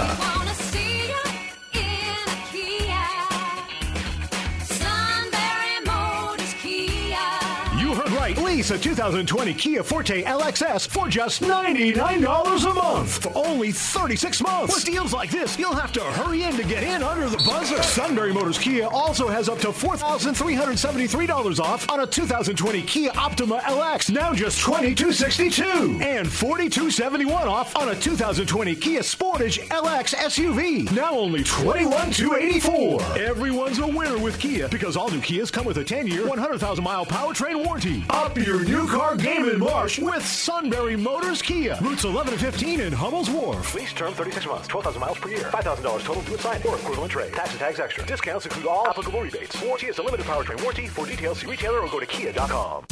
Lease 8.53 8.71
a 8.71 8.79
2020 8.79 9.55
Kia 9.55 9.83
Forte 9.83 10.25
LXS 10.25 10.87
for 10.87 11.09
just 11.09 11.41
$99 11.41 12.71
a 12.71 12.75
month 12.75 13.23
for 13.23 13.33
only 13.35 13.73
36 13.73 14.43
months. 14.43 14.75
With 14.75 14.85
deals 14.85 15.15
like 15.15 15.31
this, 15.31 15.59
you'll 15.59 15.75
have 15.75 15.91
to 15.93 16.03
hurry 16.03 16.43
in 16.43 16.55
to 16.57 16.63
get 16.63 16.83
in 16.83 17.03
under 17.03 17.31
the 17.31 17.39
buzzer. 17.47 17.83
Sunbury 17.83 18.31
Motors 18.31 18.59
Kia 18.59 18.87
also 18.89 19.27
has 19.29 19.49
up 19.49 19.59
to 19.61 19.69
$4,373 19.69 21.61
off 21.61 21.89
on 21.91 22.01
a 22.01 22.07
2020 22.07 22.83
Kia 22.83 23.11
Optima 23.17 23.59
LX, 23.61 24.11
now 24.11 24.35
just 24.35 24.61
2,262. 24.61 26.01
And 26.03 26.31
4,271 26.31 27.49
off 27.49 27.75
on 27.75 27.89
a 27.89 27.95
2020 27.95 28.75
Kia 28.77 29.01
Sportage 29.01 29.67
LX 29.69 30.15
SUV, 30.15 30.93
now 30.93 31.13
only 31.13 31.43
$21,284. 31.43 33.17
Everyone's 33.17 33.79
a 33.79 33.87
winner 33.87 34.19
with 34.19 34.39
Kia 34.39 34.69
because 34.69 34.95
all 34.95 35.11
new 35.11 35.21
Kias 35.21 35.51
come 35.51 35.65
with 35.65 35.79
a 35.79 35.85
10-year, 35.85 36.27
100,000 36.29 36.85
mile 36.85 37.07
powertrain 37.07 37.65
warranty. 37.65 38.05
Up 38.11 38.37
your 38.43 38.65
new 38.65 38.87
car 38.89 39.15
game 39.17 39.49
in 39.49 39.59
March 39.59 39.99
with 39.99 40.27
Sunbury 40.27 40.97
Motors 40.97 41.41
Kia. 41.41 41.79
Routes 41.81 42.05
11 42.05 42.33
and 42.33 42.43
15 42.43 42.81
in 42.81 42.93
Hummel's 42.93 43.31
Wharf. 43.31 43.75
Lease 43.75 43.93
term 43.93 44.13
36 44.15 44.47
months, 44.47 44.69
12,000 44.69 45.01
miles 45.01 45.19
per 45.19 45.29
year. 45.29 45.45
$5,000 45.45 45.83
total 46.05 46.23
to 46.23 46.35
assign 46.35 46.61
or 46.69 46.77
equivalent 46.77 47.13
trade. 47.13 47.33
Tax 47.33 47.51
and 47.51 47.59
tags 47.59 47.79
extra. 47.79 48.05
Discounts 48.05 48.47
include 48.47 48.67
all 48.67 48.89
applicable 48.89 49.21
rebates. 49.21 49.61
Warranty 49.63 49.87
is 49.87 49.99
a 49.99 50.03
limited 50.03 50.27
powertrain 50.27 50.61
warranty. 50.63 50.89
For 50.89 51.07
details, 51.07 51.39
see 51.39 51.47
retailer 51.47 51.81
or 51.81 51.89
go 51.89 52.01
to 52.01 52.07
kia.com. 52.07 52.85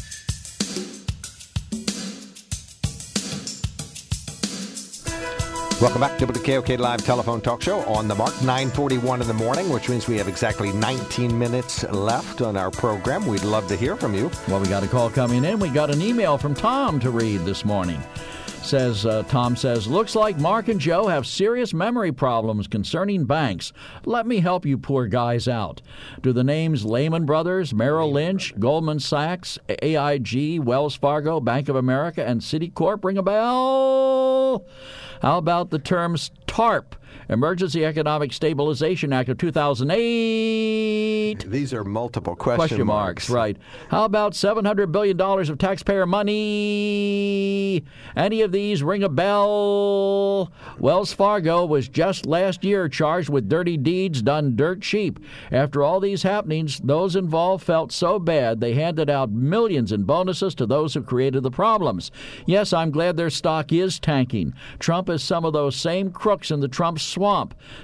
Welcome 5.81 6.03
back 6.03 6.19
to 6.19 6.27
the 6.27 6.39
KOK 6.39 6.79
Live 6.79 7.03
Telephone 7.07 7.41
Talk 7.41 7.63
Show 7.63 7.81
on 7.85 8.07
the 8.07 8.15
mark, 8.15 8.35
941 8.43 9.23
in 9.23 9.27
the 9.27 9.33
morning, 9.33 9.71
which 9.71 9.89
means 9.89 10.07
we 10.07 10.19
have 10.19 10.29
exactly 10.29 10.73
19 10.73 11.39
minutes 11.39 11.85
left 11.85 12.43
on 12.43 12.55
our 12.55 12.71
program. 12.71 13.27
We'd 13.27 13.45
love 13.45 13.67
to 13.69 13.77
hear 13.77 13.97
from 13.97 14.13
you. 14.13 14.31
Well, 14.47 14.61
we 14.61 14.69
got 14.69 14.83
a 14.83 14.87
call 14.87 15.09
coming 15.09 15.43
in. 15.43 15.59
We 15.59 15.71
got 15.71 15.89
an 15.89 16.03
email 16.03 16.37
from 16.37 16.55
Tom 16.55 17.01
to 17.01 17.11
read 17.11 17.47
this 17.47 17.65
morning. 17.65 17.99
Says 18.63 19.05
uh, 19.05 19.25
Tom 19.25 19.57
says, 19.57 19.89
looks 19.89 20.15
like 20.15 20.39
Mark 20.39 20.69
and 20.69 20.79
Joe 20.79 21.09
have 21.09 21.27
serious 21.27 21.75
memory 21.75 22.13
problems 22.13 22.69
concerning 22.69 23.25
banks. 23.25 23.73
Let 24.05 24.27
me 24.27 24.39
help 24.39 24.65
you 24.65 24.79
poor 24.79 25.07
guys 25.07 25.49
out. 25.49 25.83
Do 26.23 26.33
the 26.33 26.45
names 26.45 26.85
Lehman 26.85 27.25
Brothers, 27.27 27.75
Merrill 27.75 28.13
Lynch, 28.13 28.55
Goldman 28.61 29.01
Sachs, 29.01 29.59
AIG, 29.69 30.61
Wells 30.61 30.95
Fargo, 30.95 31.41
Bank 31.41 31.69
of 31.69 31.75
America, 31.75 32.25
and 32.25 32.41
Citicorp 32.41 33.03
ring 33.03 33.19
a 33.19 33.23
bell? 33.23 34.65
How 35.23 35.39
about 35.39 35.71
the 35.71 35.79
terms 35.79 36.31
TARP, 36.47 36.95
Emergency 37.31 37.85
Economic 37.85 38.33
Stabilization 38.33 39.13
Act 39.13 39.29
of 39.29 39.39
2008? 39.39 41.49
These 41.49 41.73
are 41.73 41.85
multiple 41.85 42.35
question, 42.35 42.85
marks, 42.85 43.31
right. 43.31 43.57
How 43.89 44.05
about 44.05 44.33
$700 44.33 44.91
billion 44.91 45.21
of 45.21 45.59
taxpayer 45.59 46.07
money? 46.07 47.85
Any 48.17 48.43
of 48.43 48.51
these 48.51 48.83
ring 48.83 49.05
a 49.05 49.09
bell? 49.09 50.51
Wells 50.81 51.13
Fargo 51.13 51.65
was 51.65 51.89
just 51.89 52.27
last 52.27 52.65
year 52.65 52.89
charged 52.89 53.29
with 53.29 53.49
dirty 53.49 53.77
deeds 53.77 54.23
done 54.23 54.57
dirt 54.57 54.83
cheap. 54.83 55.21
After 55.53 55.85
all 55.85 56.01
these 56.01 56.25
happenings, 56.25 56.81
those 56.81 57.15
involved 57.15 57.63
felt 57.63 57.93
so 57.93 58.19
bad 58.19 58.61
they 58.61 58.75
handed 58.75 59.09
out 59.09 59.31
millions 59.31 59.93
in 59.93 60.03
bonuses 60.03 60.57
to 60.57 60.67
those 60.67 60.95
who 60.95 61.03
created 61.03 61.45
the 61.45 61.51
problems. 61.53 62.11
Yes, 62.45 62.73
I'm 62.73 62.91
glad 62.91 63.17
their 63.17 63.31
stock 63.31 63.73
is 63.73 64.01
tanking. 64.01 64.53
Trump 64.81 65.09
is 65.09 65.23
some 65.23 65.45
of 65.45 65.53
those 65.53 65.77
same 65.77 66.11
crooks 66.11 66.51
in 66.51 66.59
the 66.59 66.67
Trump 66.67 66.99
swamp. 66.99 67.20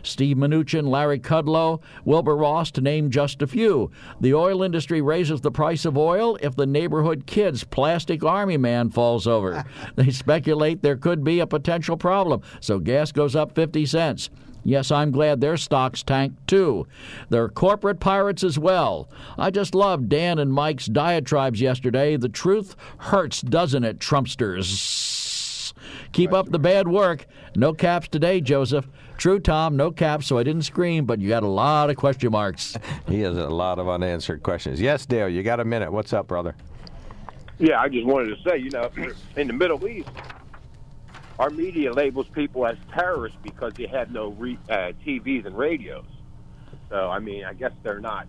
Steve 0.02 0.36
Mnuchin, 0.36 0.88
Larry 0.88 1.18
Kudlow, 1.18 1.82
Wilbur 2.04 2.36
Ross, 2.36 2.70
to 2.72 2.80
name 2.80 3.10
just 3.10 3.42
a 3.42 3.46
few. 3.46 3.90
The 4.20 4.34
oil 4.34 4.62
industry 4.62 5.02
raises 5.02 5.40
the 5.40 5.50
price 5.50 5.84
of 5.84 5.98
oil 5.98 6.36
if 6.40 6.56
the 6.56 6.66
neighborhood 6.66 7.26
kid's 7.26 7.64
plastic 7.64 8.24
army 8.24 8.56
man 8.56 8.90
falls 8.90 9.26
over. 9.26 9.64
they 9.96 10.10
speculate 10.10 10.82
there 10.82 10.96
could 10.96 11.22
be 11.22 11.40
a 11.40 11.46
potential 11.46 11.96
problem, 11.96 12.42
so 12.60 12.78
gas 12.78 13.12
goes 13.12 13.36
up 13.36 13.54
50 13.54 13.86
cents. 13.86 14.30
Yes, 14.66 14.90
I'm 14.90 15.12
glad 15.12 15.40
their 15.40 15.56
stocks 15.56 16.02
tanked 16.02 16.48
too. 16.48 16.88
They're 17.28 17.48
corporate 17.48 18.00
pirates 18.00 18.42
as 18.42 18.58
well. 18.58 19.08
I 19.38 19.50
just 19.50 19.76
loved 19.76 20.08
Dan 20.08 20.40
and 20.40 20.52
Mike's 20.52 20.86
diatribes 20.86 21.60
yesterday. 21.60 22.16
The 22.16 22.28
truth 22.28 22.74
hurts, 22.98 23.42
doesn't 23.42 23.84
it, 23.84 24.00
Trumpsters? 24.00 25.72
Keep 26.10 26.32
up 26.32 26.50
the 26.50 26.58
bad 26.58 26.88
work. 26.88 27.26
No 27.54 27.72
caps 27.74 28.08
today, 28.08 28.40
Joseph. 28.40 28.88
True, 29.16 29.40
Tom, 29.40 29.76
no 29.76 29.90
caps, 29.90 30.26
so 30.26 30.36
I 30.36 30.42
didn't 30.42 30.62
scream, 30.62 31.06
but 31.06 31.20
you 31.20 31.28
got 31.28 31.42
a 31.42 31.48
lot 31.48 31.88
of 31.88 31.96
question 31.96 32.32
marks. 32.32 32.76
He 33.08 33.20
has 33.20 33.36
a 33.36 33.48
lot 33.48 33.78
of 33.78 33.88
unanswered 33.88 34.42
questions. 34.42 34.80
Yes, 34.80 35.06
Dale, 35.06 35.28
you 35.28 35.42
got 35.42 35.60
a 35.60 35.64
minute. 35.64 35.92
What's 35.92 36.12
up, 36.12 36.26
brother? 36.26 36.56
Yeah, 37.58 37.80
I 37.80 37.88
just 37.88 38.04
wanted 38.04 38.36
to 38.36 38.48
say, 38.48 38.58
you 38.58 38.70
know, 38.70 38.90
in 39.36 39.46
the 39.46 39.52
Middle 39.52 39.86
East, 39.86 40.08
our 41.38 41.50
media 41.50 41.92
labels 41.92 42.26
people 42.28 42.66
as 42.66 42.76
terrorists 42.92 43.38
because 43.42 43.72
they 43.74 43.86
have 43.86 44.10
no 44.10 44.28
re, 44.32 44.58
uh, 44.68 44.92
TVs 45.06 45.46
and 45.46 45.56
radios. 45.56 46.04
So 46.90 47.10
I 47.10 47.18
mean, 47.20 47.44
I 47.44 47.54
guess 47.54 47.72
they're 47.82 48.00
not 48.00 48.26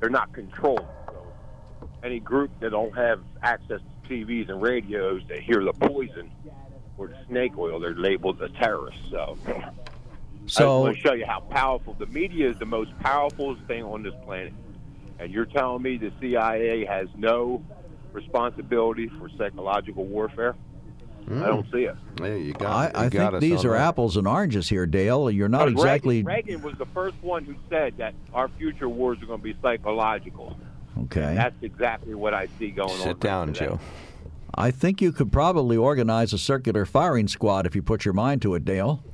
they're 0.00 0.10
not 0.10 0.32
controlled. 0.32 0.86
So 1.06 1.88
any 2.02 2.20
group 2.20 2.50
that 2.60 2.70
don't 2.70 2.94
have 2.96 3.20
access 3.42 3.80
to 3.80 4.08
TVs 4.08 4.50
and 4.50 4.60
radios 4.60 5.22
that 5.28 5.40
hear 5.40 5.64
the 5.64 5.72
poison 5.72 6.30
or 6.96 7.08
the 7.08 7.16
snake 7.28 7.56
oil, 7.56 7.80
they're 7.80 7.94
labeled 7.94 8.40
a 8.42 8.48
terrorist. 8.50 8.98
So. 9.10 9.38
I 10.48 10.50
just 10.50 10.58
So- 10.58 10.80
want 10.80 10.96
to 10.96 11.00
show 11.00 11.12
you 11.12 11.26
how 11.26 11.40
powerful 11.40 11.94
the 11.98 12.06
media 12.06 12.48
is. 12.48 12.58
The 12.58 12.64
most 12.64 12.98
powerful 13.00 13.54
thing 13.66 13.84
on 13.84 14.02
this 14.02 14.14
planet, 14.24 14.54
and 15.18 15.30
you're 15.30 15.44
telling 15.44 15.82
me 15.82 15.98
the 15.98 16.10
CIA 16.20 16.86
has 16.86 17.08
no 17.16 17.62
responsibility 18.12 19.08
for 19.08 19.28
psychological 19.36 20.04
warfare? 20.04 20.54
I 21.30 21.46
don't 21.46 21.66
hmm. 21.66 21.76
see 21.76 21.82
it. 21.82 21.94
Yeah, 22.22 22.34
you 22.36 22.52
got. 22.54 22.96
I, 22.96 23.02
you 23.02 23.06
I 23.06 23.08
got 23.10 23.30
think 23.32 23.40
these 23.42 23.62
are 23.66 23.72
that. 23.72 23.88
apples 23.88 24.16
and 24.16 24.26
oranges 24.26 24.66
here, 24.66 24.86
Dale. 24.86 25.30
You're 25.30 25.50
not 25.50 25.68
exactly 25.68 26.22
Reagan, 26.22 26.54
Reagan 26.54 26.62
was 26.62 26.78
the 26.78 26.86
first 26.86 27.16
one 27.20 27.44
who 27.44 27.54
said 27.68 27.98
that 27.98 28.14
our 28.32 28.48
future 28.56 28.88
wars 28.88 29.22
are 29.22 29.26
going 29.26 29.40
to 29.40 29.44
be 29.44 29.54
psychological. 29.60 30.56
okay. 31.02 31.34
That's 31.34 31.62
exactly 31.62 32.14
what 32.14 32.32
I 32.32 32.48
see 32.58 32.70
going 32.70 32.90
on. 32.90 32.96
Sit 32.96 33.20
down, 33.20 33.52
today. 33.52 33.66
Joe. 33.66 33.80
I 34.54 34.70
think 34.70 35.02
you 35.02 35.12
could 35.12 35.30
probably 35.30 35.76
organize 35.76 36.32
a 36.32 36.38
circular 36.38 36.86
firing 36.86 37.28
squad 37.28 37.66
if 37.66 37.76
you 37.76 37.82
put 37.82 38.06
your 38.06 38.14
mind 38.14 38.40
to 38.42 38.54
it, 38.54 38.64
Dale. 38.64 39.04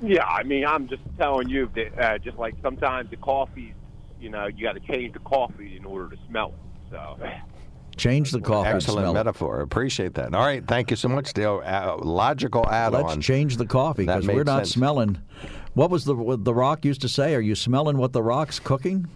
Yeah, 0.00 0.24
I 0.24 0.42
mean, 0.44 0.64
I'm 0.64 0.88
just 0.88 1.02
telling 1.18 1.48
you 1.48 1.70
that 1.74 1.98
uh, 1.98 2.18
just 2.18 2.38
like 2.38 2.54
sometimes 2.62 3.10
the 3.10 3.16
coffee, 3.16 3.74
you 4.20 4.30
know, 4.30 4.46
you 4.46 4.64
got 4.64 4.74
to 4.74 4.80
change 4.80 5.12
the 5.12 5.18
coffee 5.20 5.76
in 5.76 5.84
order 5.84 6.14
to 6.14 6.22
smell 6.28 6.48
it. 6.48 6.90
So. 6.90 7.18
Change 7.96 8.30
the 8.30 8.40
coffee. 8.40 8.68
Excellent 8.68 9.00
smell 9.00 9.10
it. 9.10 9.14
metaphor. 9.14 9.60
Appreciate 9.60 10.14
that. 10.14 10.32
All 10.32 10.44
right, 10.44 10.64
thank 10.64 10.90
you 10.90 10.96
so 10.96 11.08
much, 11.08 11.32
Dale. 11.32 11.60
Uh, 11.64 11.96
logical 11.96 12.64
add-on. 12.68 13.02
Let's 13.02 13.26
change 13.26 13.56
the 13.56 13.66
coffee 13.66 14.06
because 14.06 14.26
we're 14.26 14.44
not 14.44 14.58
sense. 14.58 14.70
smelling. 14.70 15.18
What 15.74 15.90
was 15.90 16.04
the 16.04 16.14
what 16.14 16.44
the 16.44 16.54
Rock 16.54 16.84
used 16.84 17.00
to 17.00 17.08
say? 17.08 17.34
Are 17.34 17.40
you 17.40 17.56
smelling 17.56 17.98
what 17.98 18.12
the 18.12 18.22
Rock's 18.22 18.60
cooking? 18.60 19.08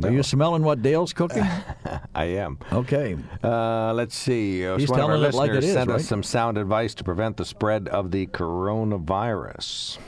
Mm, 0.00 0.04
Are 0.04 0.12
you 0.12 0.22
smelling 0.22 0.62
what 0.62 0.82
Dale's 0.82 1.12
cooking? 1.12 1.42
I 2.14 2.24
am. 2.24 2.58
Okay. 2.72 3.16
Uh, 3.42 3.92
let's 3.94 4.16
see. 4.16 4.66
Uh, 4.66 4.76
He's 4.78 4.88
one 4.90 5.00
of 5.00 5.04
our 5.06 5.12
telling 5.16 5.28
it 5.28 5.34
like 5.34 5.50
it 5.50 5.54
listeners 5.54 5.72
sent 5.74 5.90
right? 5.90 5.96
us 5.96 6.06
some 6.06 6.22
sound 6.22 6.58
advice 6.58 6.94
to 6.96 7.04
prevent 7.04 7.36
the 7.36 7.44
spread 7.44 7.88
of 7.88 8.10
the 8.10 8.26
coronavirus. 8.28 9.98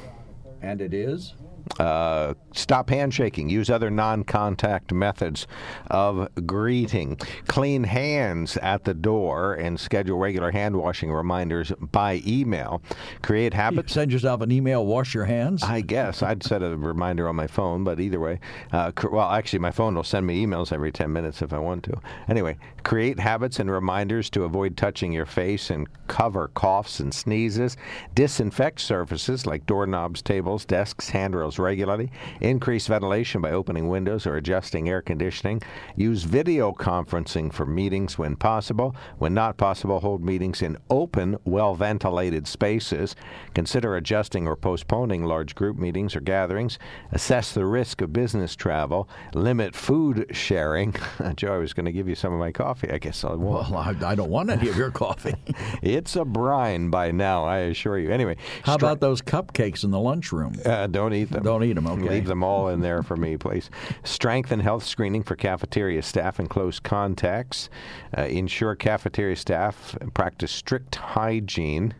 And 0.63 0.81
it 0.81 0.93
is? 0.95 1.35
Uh, 1.79 2.35
stop 2.55 2.89
handshaking. 2.91 3.49
Use 3.49 3.71
other 3.71 3.91
non 3.91 4.25
contact 4.25 4.93
methods 4.93 5.47
of 5.89 6.29
greeting. 6.47 7.17
Clean 7.49 7.85
hands 7.85 8.57
at 8.59 8.85
the 8.85 8.95
door 8.95 9.55
and 9.55 9.79
schedule 9.79 10.19
regular 10.19 10.51
hand 10.51 10.77
washing 10.77 11.13
reminders 11.13 11.73
by 11.81 12.23
email. 12.27 12.83
Create 13.23 13.53
habits. 13.53 13.93
Send 13.93 14.13
yourself 14.13 14.41
an 14.41 14.51
email, 14.53 14.87
wash 14.87 15.15
your 15.15 15.25
hands. 15.25 15.63
I 15.63 15.81
guess 15.81 16.23
I'd 16.23 16.43
set 16.43 16.63
a 16.63 16.77
reminder 16.77 17.29
on 17.29 17.37
my 17.37 17.47
phone, 17.47 17.85
but 17.85 18.01
either 18.01 18.21
way, 18.21 18.41
uh, 18.73 18.93
cr- 18.93 19.09
well, 19.09 19.31
actually, 19.31 19.59
my 19.59 19.71
phone 19.71 19.95
will 19.95 20.05
send 20.05 20.27
me 20.27 20.45
emails 20.45 20.73
every 20.73 20.93
10 20.93 21.13
minutes 21.13 21.43
if 21.43 21.53
I 21.53 21.59
want 21.59 21.85
to. 21.85 22.01
Anyway, 22.29 22.57
create 22.85 23.19
habits 23.19 23.59
and 23.59 23.71
reminders 23.71 24.31
to 24.31 24.45
avoid 24.45 24.77
touching 24.77 25.13
your 25.13 25.27
face 25.27 25.71
and 25.71 25.89
cover 26.07 26.49
coughs 26.49 27.01
and 27.01 27.13
sneezes. 27.13 27.77
Disinfect 28.15 28.81
surfaces 28.81 29.47
like 29.47 29.67
doorknobs, 29.67 30.23
tables, 30.23 30.65
desks, 30.65 31.09
handrails 31.11 31.56
regularly. 31.59 32.11
Increase 32.41 32.87
ventilation 32.87 33.41
by 33.41 33.51
opening 33.51 33.89
windows 33.89 34.27
or 34.27 34.37
adjusting 34.37 34.89
air 34.89 35.03
conditioning. 35.03 35.63
Use 35.97 36.23
video 36.25 36.73
conferencing 36.73 37.53
for 37.53 37.67
meetings 37.67 38.19
when 38.19 38.37
possible. 38.37 38.95
When 39.19 39.35
not 39.35 39.57
possible, 39.57 40.01
hold 40.01 40.25
meetings 40.25 40.63
in 40.63 40.79
open, 40.91 41.37
well 41.45 41.75
ventilated 41.75 42.47
spaces. 42.47 43.15
Consider 43.55 43.97
adjusting 43.97 44.47
or 44.47 44.57
postponing 44.57 45.25
large 45.25 45.55
group 45.55 45.77
meetings 45.77 46.15
or 46.17 46.21
gatherings. 46.21 46.79
Assess 47.13 47.53
the 47.53 47.65
risk 47.67 48.01
of 48.01 48.13
business 48.13 48.55
travel. 48.57 49.09
Limit 49.35 49.75
food 49.75 50.27
sharing. 50.33 50.95
Joe, 51.37 51.55
I 51.55 51.59
was 51.59 51.73
going 51.73 51.87
to 51.87 51.93
give 51.93 52.09
you 52.09 52.15
some 52.15 52.33
of 52.33 52.39
my 52.39 52.53
coffee. 52.53 52.91
I 52.91 52.99
guess 52.99 53.25
I 53.25 53.29
won't. 53.35 53.71
Well, 53.71 53.77
I, 53.77 53.95
I 54.05 54.15
don't 54.15 54.31
want 54.31 54.51
any 54.51 54.69
of 54.69 54.77
your 54.77 54.91
coffee. 54.91 55.35
it's 55.83 56.17
a 56.17 56.25
brine 56.25 56.91
by 56.91 57.11
now, 57.11 57.45
I 57.45 57.59
assure 57.59 57.99
you. 57.99 58.11
Anyway, 58.11 58.37
How 58.63 58.75
stri- 58.75 58.79
about 58.81 59.01
those 59.01 59.23
cupcakes 59.23 59.85
in 59.85 59.91
the 59.91 60.01
lunchroom? 60.01 60.55
uh, 60.65 60.87
don't 60.87 61.13
eat 61.15 61.31
them. 61.31 61.43
Don't 61.47 61.63
eat 61.63 61.75
them, 61.75 61.87
okay. 61.87 62.09
Leave 62.09 62.27
them 62.27 62.43
all 62.43 62.71
in 62.71 62.81
there 62.81 63.05
for 63.05 63.17
me, 63.17 63.37
please. 63.37 63.71
Strengthen 64.03 64.59
health 64.59 64.85
screening 64.85 65.23
for 65.23 65.37
cafeteria 65.37 66.03
staff 66.03 66.41
and 66.41 66.51
close 66.51 66.81
contacts. 66.81 67.71
Uh, 68.19 68.23
ensure 68.23 68.75
cafeteria 68.75 69.37
staff 69.37 69.97
practice 70.13 70.51
strict 70.51 70.97
hygiene. 70.97 71.95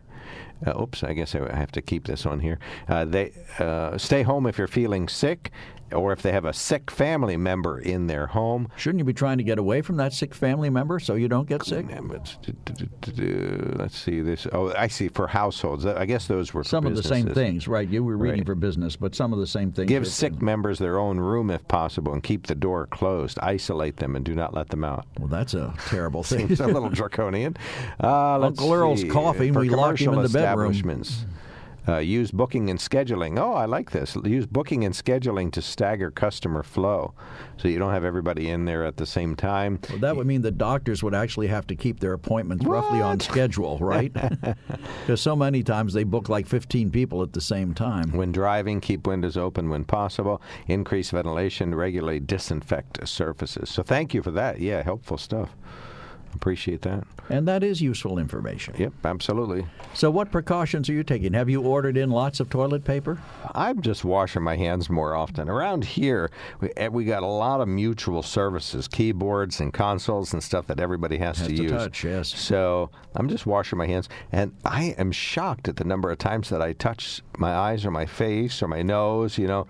Uh, 0.65 0.81
oops, 0.81 1.01
I 1.01 1.13
guess 1.13 1.33
I 1.33 1.55
have 1.55 1.71
to 1.71 1.81
keep 1.81 2.07
this 2.07 2.25
on 2.25 2.41
here. 2.41 2.59
Uh, 2.89 3.05
they 3.05 3.31
uh, 3.57 3.97
stay 3.97 4.21
home 4.23 4.47
if 4.47 4.57
you're 4.57 4.67
feeling 4.67 5.07
sick, 5.07 5.51
or 5.91 6.11
if 6.13 6.21
they 6.21 6.31
have 6.31 6.45
a 6.45 6.53
sick 6.53 6.91
family 6.91 7.37
member 7.37 7.79
in 7.79 8.07
their 8.07 8.27
home. 8.27 8.69
Shouldn't 8.75 8.99
you 8.99 9.05
be 9.05 9.13
trying 9.13 9.37
to 9.37 9.43
get 9.43 9.57
away 9.57 9.81
from 9.81 9.97
that 9.97 10.13
sick 10.13 10.33
family 10.35 10.69
member 10.69 10.99
so 10.99 11.15
you 11.15 11.27
don't 11.27 11.47
get 11.47 11.63
sick? 11.63 11.85
Let's 13.77 13.97
see 13.97 14.21
this. 14.21 14.47
Oh, 14.51 14.73
I 14.77 14.87
see. 14.87 15.07
For 15.09 15.27
households, 15.27 15.85
I 15.85 16.05
guess 16.05 16.27
those 16.27 16.53
were 16.53 16.63
Some 16.63 16.85
of 16.85 16.95
the 16.95 17.03
same 17.03 17.27
things, 17.33 17.67
right? 17.67 17.87
You 17.87 18.03
were 18.03 18.17
reading 18.17 18.39
Right. 18.41 18.45
for 18.45 18.55
business, 18.55 18.95
but 18.95 19.15
some 19.15 19.31
of 19.33 19.39
the 19.39 19.47
same 19.47 19.71
things. 19.71 19.87
Give 19.87 20.05
sick 20.07 20.41
members 20.41 20.79
their 20.79 20.99
own 20.99 21.19
room 21.19 21.49
if 21.49 21.67
possible 21.67 22.13
and 22.13 22.21
keep 22.21 22.47
the 22.47 22.55
door 22.55 22.87
closed. 22.87 23.39
Isolate 23.41 23.97
them 23.97 24.15
and 24.15 24.25
do 24.25 24.35
not 24.35 24.53
let 24.53 24.69
them 24.69 24.83
out. 24.83 25.05
Well, 25.17 25.27
that's 25.27 25.53
a 25.53 25.73
terrible 25.87 26.23
thing. 26.23 26.47
Seems 26.47 26.59
a 26.59 26.67
little 26.67 26.89
draconian. 26.89 27.55
Uh, 28.03 28.37
let's 28.39 28.59
Uncle 28.59 28.73
Earl's 28.73 29.03
coughing, 29.05 29.53
For 29.53 29.61
we 29.61 29.69
lock 29.69 29.99
him 29.99 30.13
in 30.13 30.21
the 30.23 30.29
bedroom. 30.29 30.73
Uh, 31.87 31.97
use 31.97 32.31
booking 32.31 32.69
and 32.69 32.79
scheduling. 32.79 33.39
Oh, 33.39 33.53
I 33.53 33.65
like 33.65 33.91
this. 33.91 34.15
Use 34.23 34.45
booking 34.45 34.83
and 34.83 34.93
scheduling 34.93 35.51
to 35.53 35.61
stagger 35.61 36.11
customer 36.11 36.63
flow, 36.63 37.13
so 37.57 37.67
you 37.67 37.79
don't 37.79 37.93
have 37.93 38.03
everybody 38.03 38.49
in 38.49 38.65
there 38.65 38.83
at 38.83 38.97
the 38.97 39.05
same 39.05 39.35
time. 39.35 39.79
Well, 39.89 39.99
that 39.99 40.15
would 40.15 40.27
mean 40.27 40.41
the 40.41 40.51
doctors 40.51 41.01
would 41.03 41.15
actually 41.15 41.47
have 41.47 41.65
to 41.67 41.75
keep 41.75 41.99
their 41.99 42.13
appointments 42.13 42.65
roughly 42.65 43.01
on 43.01 43.19
schedule, 43.19 43.77
right? 43.79 44.11
Because 45.01 45.21
so 45.21 45.35
many 45.35 45.63
times 45.63 45.93
they 45.93 46.03
book 46.03 46.27
like 46.27 46.47
15 46.47 46.91
people 46.91 47.23
at 47.23 47.31
the 47.31 47.39
same 47.41 47.73
time. 47.73 48.11
When 48.11 48.31
driving, 48.31 48.81
keep 48.81 49.07
windows 49.07 49.37
open 49.37 49.69
when 49.69 49.85
possible. 49.85 50.41
Increase 50.67 51.11
ventilation. 51.11 51.73
Regularly 51.73 52.19
disinfect 52.19 53.07
surfaces. 53.07 53.69
So 53.69 53.83
thank 53.83 54.13
you 54.13 54.21
for 54.21 54.31
that. 54.31 54.59
Yeah, 54.59 54.83
helpful 54.83 55.17
stuff. 55.17 55.55
Appreciate 56.37 56.83
that. 56.83 57.03
And 57.29 57.47
that 57.47 57.63
is 57.63 57.81
useful 57.81 58.19
information. 58.19 58.75
Yep, 58.77 58.93
absolutely. 59.03 59.65
So, 59.95 60.11
what 60.11 60.31
precautions 60.31 60.87
are 60.87 60.93
you 60.93 61.03
taking? 61.03 61.33
Have 61.33 61.49
you 61.49 61.61
ordered 61.63 61.97
in 61.97 62.11
lots 62.11 62.39
of 62.39 62.47
toilet 62.49 62.85
paper? 62.85 63.17
I'm 63.55 63.81
just 63.81 64.05
washing 64.05 64.43
my 64.43 64.55
hands 64.55 64.87
more 64.87 65.15
often. 65.15 65.49
Around 65.49 65.83
here, 65.83 66.29
we, 66.61 66.69
eh, 66.77 66.89
we 66.89 67.05
got 67.05 67.23
a 67.23 67.27
lot 67.27 67.59
of 67.59 67.67
mutual 67.67 68.21
services, 68.21 68.87
keyboards 68.87 69.59
and 69.59 69.73
consoles 69.73 70.31
and 70.33 70.43
stuff 70.43 70.67
that 70.67 70.79
everybody 70.79 71.17
has, 71.17 71.39
Has 71.39 71.47
to, 71.47 71.55
to 71.55 71.63
use. 71.63 71.71
touch, 71.71 72.03
yes. 72.03 72.29
So 72.29 72.91
I'm 73.15 73.27
just 73.27 73.47
washing 73.47 73.79
my 73.79 73.87
hands, 73.87 74.09
and 74.31 74.53
I 74.63 74.95
am 74.99 75.11
shocked 75.11 75.67
at 75.67 75.77
the 75.77 75.85
number 75.85 76.11
of 76.11 76.19
times 76.19 76.49
that 76.49 76.61
I 76.61 76.73
touch 76.73 77.23
my 77.39 77.51
eyes 77.53 77.83
or 77.83 77.89
my 77.89 78.05
face 78.05 78.61
or 78.61 78.67
my 78.67 78.83
nose. 78.83 79.39
You 79.39 79.47
know, 79.47 79.67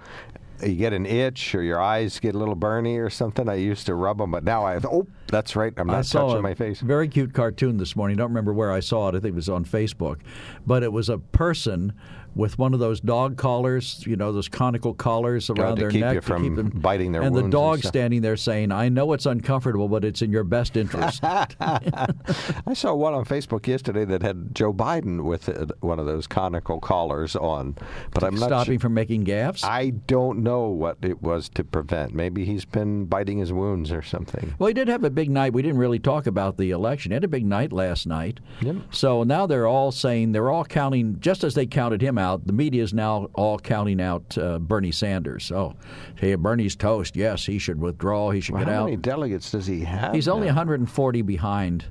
you 0.62 0.76
get 0.76 0.94
an 0.94 1.06
itch 1.06 1.54
or 1.56 1.62
your 1.62 1.82
eyes 1.82 2.20
get 2.20 2.36
a 2.36 2.38
little 2.38 2.56
burny 2.56 3.04
or 3.04 3.10
something. 3.10 3.48
I 3.48 3.56
used 3.56 3.86
to 3.88 3.96
rub 3.96 4.18
them, 4.18 4.32
but 4.32 4.44
now 4.44 4.66
I 4.66 4.80
oh, 4.84 5.08
that's 5.28 5.56
right. 5.56 5.74
I'm 5.78 5.90
I 5.90 5.98
not 5.98 6.06
touching 6.06 6.42
my 6.42 6.54
face. 6.54 6.80
very 6.82 7.08
cute 7.08 7.34
cartoon 7.34 7.78
this 7.78 7.96
morning. 7.96 8.18
Don't 8.18 8.30
remember 8.30 8.54
where 8.54 8.72
I 8.72 8.80
saw 8.80 9.10
it. 9.10 9.16
I 9.16 9.20
think 9.20 9.34
it 9.34 9.36
was 9.36 9.50
on 9.50 9.66
Facebook, 9.66 10.20
but 10.66 10.84
it 10.84 10.92
was 10.92 11.10
a 11.10 11.18
person 11.18 11.94
with 12.38 12.58
one 12.60 12.74
of 12.74 12.80
those 12.80 13.00
dog 13.00 13.36
collars, 13.38 14.04
you 14.08 14.16
know, 14.16 14.32
those 14.32 14.48
conical 14.48 14.94
collars 14.94 15.50
around 15.50 15.74
Oh, 15.74 15.76
their 15.76 15.90
keep 15.92 16.02
neck 16.02 16.16
you 16.16 16.22
from 16.22 16.56
them, 16.56 16.70
biting 16.70 17.12
their 17.12 17.22
and 17.24 17.34
wounds 17.34 17.48
the 17.48 17.52
dog 17.52 17.80
stuff. 17.80 17.90
standing 17.90 18.22
there 18.22 18.38
saying, 18.38 18.72
"I 18.72 18.90
know 18.90 19.12
it's 19.14 19.26
uncomfortable, 19.26 19.88
but 19.90 20.06
it's 20.06 20.22
in 20.22 20.32
your 20.32 20.44
best 20.44 20.78
interest." 20.78 21.22
I 21.24 22.74
saw 22.74 22.94
one 22.94 23.14
on 23.14 23.26
Facebook 23.26 23.68
yesterday 23.68 24.06
that 24.06 24.22
had 24.22 24.54
Joe 24.56 24.74
Biden 24.74 25.24
with 25.24 25.50
one 25.82 26.00
of 26.00 26.06
those 26.06 26.28
conical 26.28 26.80
collars 26.80 27.36
on, 27.36 27.76
but 28.12 28.24
I'm 28.24 28.36
not 28.36 28.48
Stop 28.48 28.66
su- 28.68 28.74
him 28.74 28.80
from 28.80 28.94
making 28.94 29.26
gaffes. 29.26 29.64
I 29.64 29.90
don't 29.92 30.44
know 30.44 30.68
what 30.68 30.98
it 31.02 31.22
was 31.22 31.50
to 31.50 31.64
prevent. 31.64 32.14
Maybe 32.14 32.46
he's 32.46 32.66
been 32.66 33.06
biting 33.06 33.38
his 33.40 33.52
wounds 33.52 33.92
or 33.92 34.02
something. 34.02 34.54
Well, 34.60 34.68
he 34.68 34.74
did 34.74 34.88
have 34.88 35.04
a 35.04 35.10
big 35.10 35.30
night. 35.30 35.54
We 35.54 35.62
didn't 35.62 35.80
really 35.80 36.00
talk 36.00 36.28
about 36.28 36.58
the 36.58 36.72
election. 36.72 37.12
He 37.12 37.14
had 37.16 37.24
a 37.24 37.28
big 37.28 37.46
night 37.46 37.72
last 37.72 38.06
night. 38.08 38.40
Yep. 38.62 38.76
So 38.92 39.24
now 39.24 39.48
they're 39.48 39.68
all 39.68 39.92
saying 39.92 40.32
they're 40.34 40.50
all 40.50 40.66
counting, 40.66 41.20
just 41.20 41.44
as 41.44 41.54
they 41.56 41.66
counted 41.66 42.02
him 42.02 42.18
out. 42.18 42.27
The 42.36 42.52
media 42.52 42.84
is 42.84 42.94
now 42.94 43.30
all 43.36 43.58
counting 43.58 44.02
out 44.02 44.38
uh, 44.38 44.60
Bernie 44.60 44.92
Sanders. 44.92 45.52
Oh, 45.52 45.76
hey, 46.16 46.36
Bernie's 46.36 46.76
toast. 46.76 47.16
Yes, 47.16 47.46
he 47.46 47.58
should 47.58 47.80
withdraw. 47.80 48.32
He 48.32 48.42
should 48.42 48.56
Well, 48.56 48.66
get 48.66 48.72
how 48.72 48.76
out. 48.76 48.80
How 48.82 48.86
many 48.86 48.98
delegates 48.98 49.52
does 49.52 49.66
he 49.66 49.82
have? 49.82 50.14
He's 50.14 50.28
only 50.28 50.48
140 50.48 51.22
behind, 51.22 51.86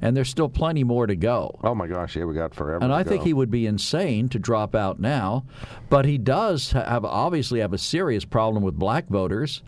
and 0.00 0.16
there's 0.16 0.28
still 0.28 0.48
plenty 0.48 0.82
more 0.82 1.06
to 1.06 1.14
go. 1.14 1.56
Oh 1.62 1.74
my 1.74 1.86
gosh! 1.86 2.16
Yeah, 2.16 2.24
we 2.24 2.34
got 2.34 2.54
forever. 2.54 2.82
And 2.82 2.92
I 2.92 3.04
think 3.04 3.22
he 3.22 3.32
would 3.32 3.50
be 3.50 3.66
insane 3.66 4.28
to 4.30 4.38
drop 4.40 4.74
out 4.74 4.98
now, 4.98 5.44
but 5.88 6.04
he 6.04 6.18
does 6.18 6.72
have 6.72 7.04
obviously 7.04 7.60
have 7.60 7.72
a 7.72 7.78
serious 7.78 8.24
problem 8.24 8.64
with 8.64 8.74
black 8.78 9.06
voters, 9.08 9.62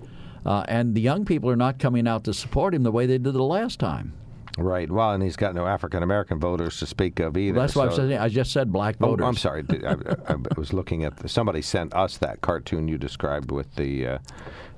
uh, 0.45 0.65
and 0.67 0.95
the 0.95 1.01
young 1.01 1.25
people 1.25 1.49
are 1.51 1.57
not 1.57 1.79
coming 1.79 2.09
out 2.09 2.25
to 2.25 2.35
support 2.35 2.75
him 2.75 2.83
the 2.83 2.93
way 2.93 3.07
they 3.07 3.19
did 3.19 3.33
the 3.33 3.43
last 3.43 3.79
time. 3.79 4.13
Right. 4.57 4.91
Well, 4.91 5.11
and 5.13 5.23
he's 5.23 5.37
got 5.37 5.55
no 5.55 5.67
African 5.67 6.03
American 6.03 6.39
voters 6.39 6.79
to 6.79 6.87
speak 6.87 7.19
of 7.21 7.37
either. 7.37 7.59
That's 7.59 7.75
why 7.75 7.87
I'm 7.87 7.93
saying 7.93 8.19
I 8.19 8.29
just 8.29 8.53
said 8.53 8.73
black 8.73 8.97
Oh, 9.01 9.09
voters. 9.09 9.27
I'm 9.27 9.37
sorry. 9.37 9.65
I, 9.85 9.97
I 10.29 10.37
was 10.57 10.73
looking 10.73 11.03
at 11.05 11.17
the, 11.17 11.29
somebody 11.29 11.61
sent 11.61 11.93
us 11.95 12.19
that 12.19 12.41
cartoon 12.41 12.87
you 12.87 12.97
described 12.97 13.51
with 13.51 13.75
the 13.75 14.07
uh, 14.07 14.19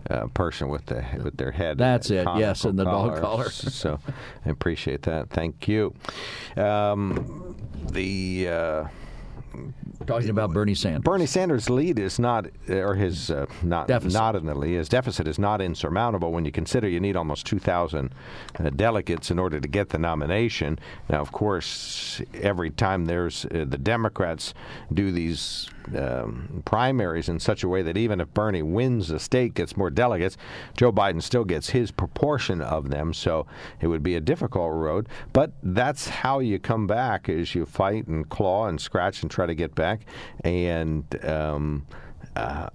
uh, 0.08 0.26
person 0.28 0.68
with 0.68 0.86
the 0.86 1.04
with 1.22 1.36
their 1.36 1.50
head. 1.50 1.76
That's 1.78 2.10
it, 2.10 2.26
yes, 2.36 2.64
and 2.64 2.78
the 2.78 2.84
dog 2.84 3.20
collar. 3.20 3.50
so 3.50 3.98
I 4.46 4.48
appreciate 4.50 5.02
that. 5.02 5.28
Thank 5.30 5.68
you. 5.68 5.94
Um, 6.56 7.54
the 7.92 8.48
uh, 8.48 8.84
Talking 10.06 10.30
about 10.30 10.52
Bernie 10.52 10.74
Sanders. 10.74 11.02
Bernie 11.02 11.26
Sanders' 11.26 11.68
lead 11.68 11.98
is 11.98 12.18
not, 12.18 12.46
or 12.68 12.94
his 12.94 13.30
uh, 13.30 13.46
not 13.62 13.88
Deficit. 13.88 14.12
not 14.12 14.36
in 14.36 14.46
the 14.46 14.54
lead. 14.54 14.76
His 14.76 14.88
deficit 14.88 15.26
is 15.26 15.38
not 15.38 15.60
insurmountable 15.60 16.32
when 16.32 16.44
you 16.44 16.52
consider 16.52 16.88
you 16.88 17.00
need 17.00 17.16
almost 17.16 17.46
2,000 17.46 18.12
uh, 18.58 18.70
delegates 18.70 19.30
in 19.30 19.38
order 19.38 19.58
to 19.58 19.68
get 19.68 19.88
the 19.88 19.98
nomination. 19.98 20.78
Now, 21.08 21.20
of 21.20 21.32
course, 21.32 22.20
every 22.34 22.70
time 22.70 23.06
there's 23.06 23.46
uh, 23.46 23.64
the 23.66 23.78
Democrats 23.78 24.54
do 24.92 25.10
these 25.10 25.68
um, 25.94 26.62
primaries 26.64 27.28
in 27.28 27.40
such 27.40 27.62
a 27.62 27.68
way 27.68 27.82
that 27.82 27.96
even 27.96 28.20
if 28.20 28.32
Bernie 28.32 28.62
wins 28.62 29.08
the 29.08 29.18
state, 29.18 29.54
gets 29.54 29.76
more 29.76 29.90
delegates, 29.90 30.36
Joe 30.76 30.92
Biden 30.92 31.22
still 31.22 31.44
gets 31.44 31.70
his 31.70 31.90
proportion 31.90 32.60
of 32.60 32.90
them. 32.90 33.12
So 33.12 33.46
it 33.80 33.88
would 33.88 34.02
be 34.02 34.14
a 34.14 34.20
difficult 34.20 34.72
road. 34.72 35.08
But 35.32 35.52
that's 35.62 36.08
how 36.08 36.40
you 36.40 36.58
come 36.58 36.86
back: 36.86 37.28
is 37.28 37.54
you 37.54 37.66
fight 37.66 38.06
and 38.06 38.28
claw 38.28 38.66
and 38.66 38.80
scratch 38.80 39.22
and 39.22 39.30
try 39.30 39.46
to 39.46 39.54
get 39.54 39.74
back. 39.74 40.06
And 40.44 41.04
um, 41.24 41.86
uh, 42.34 42.68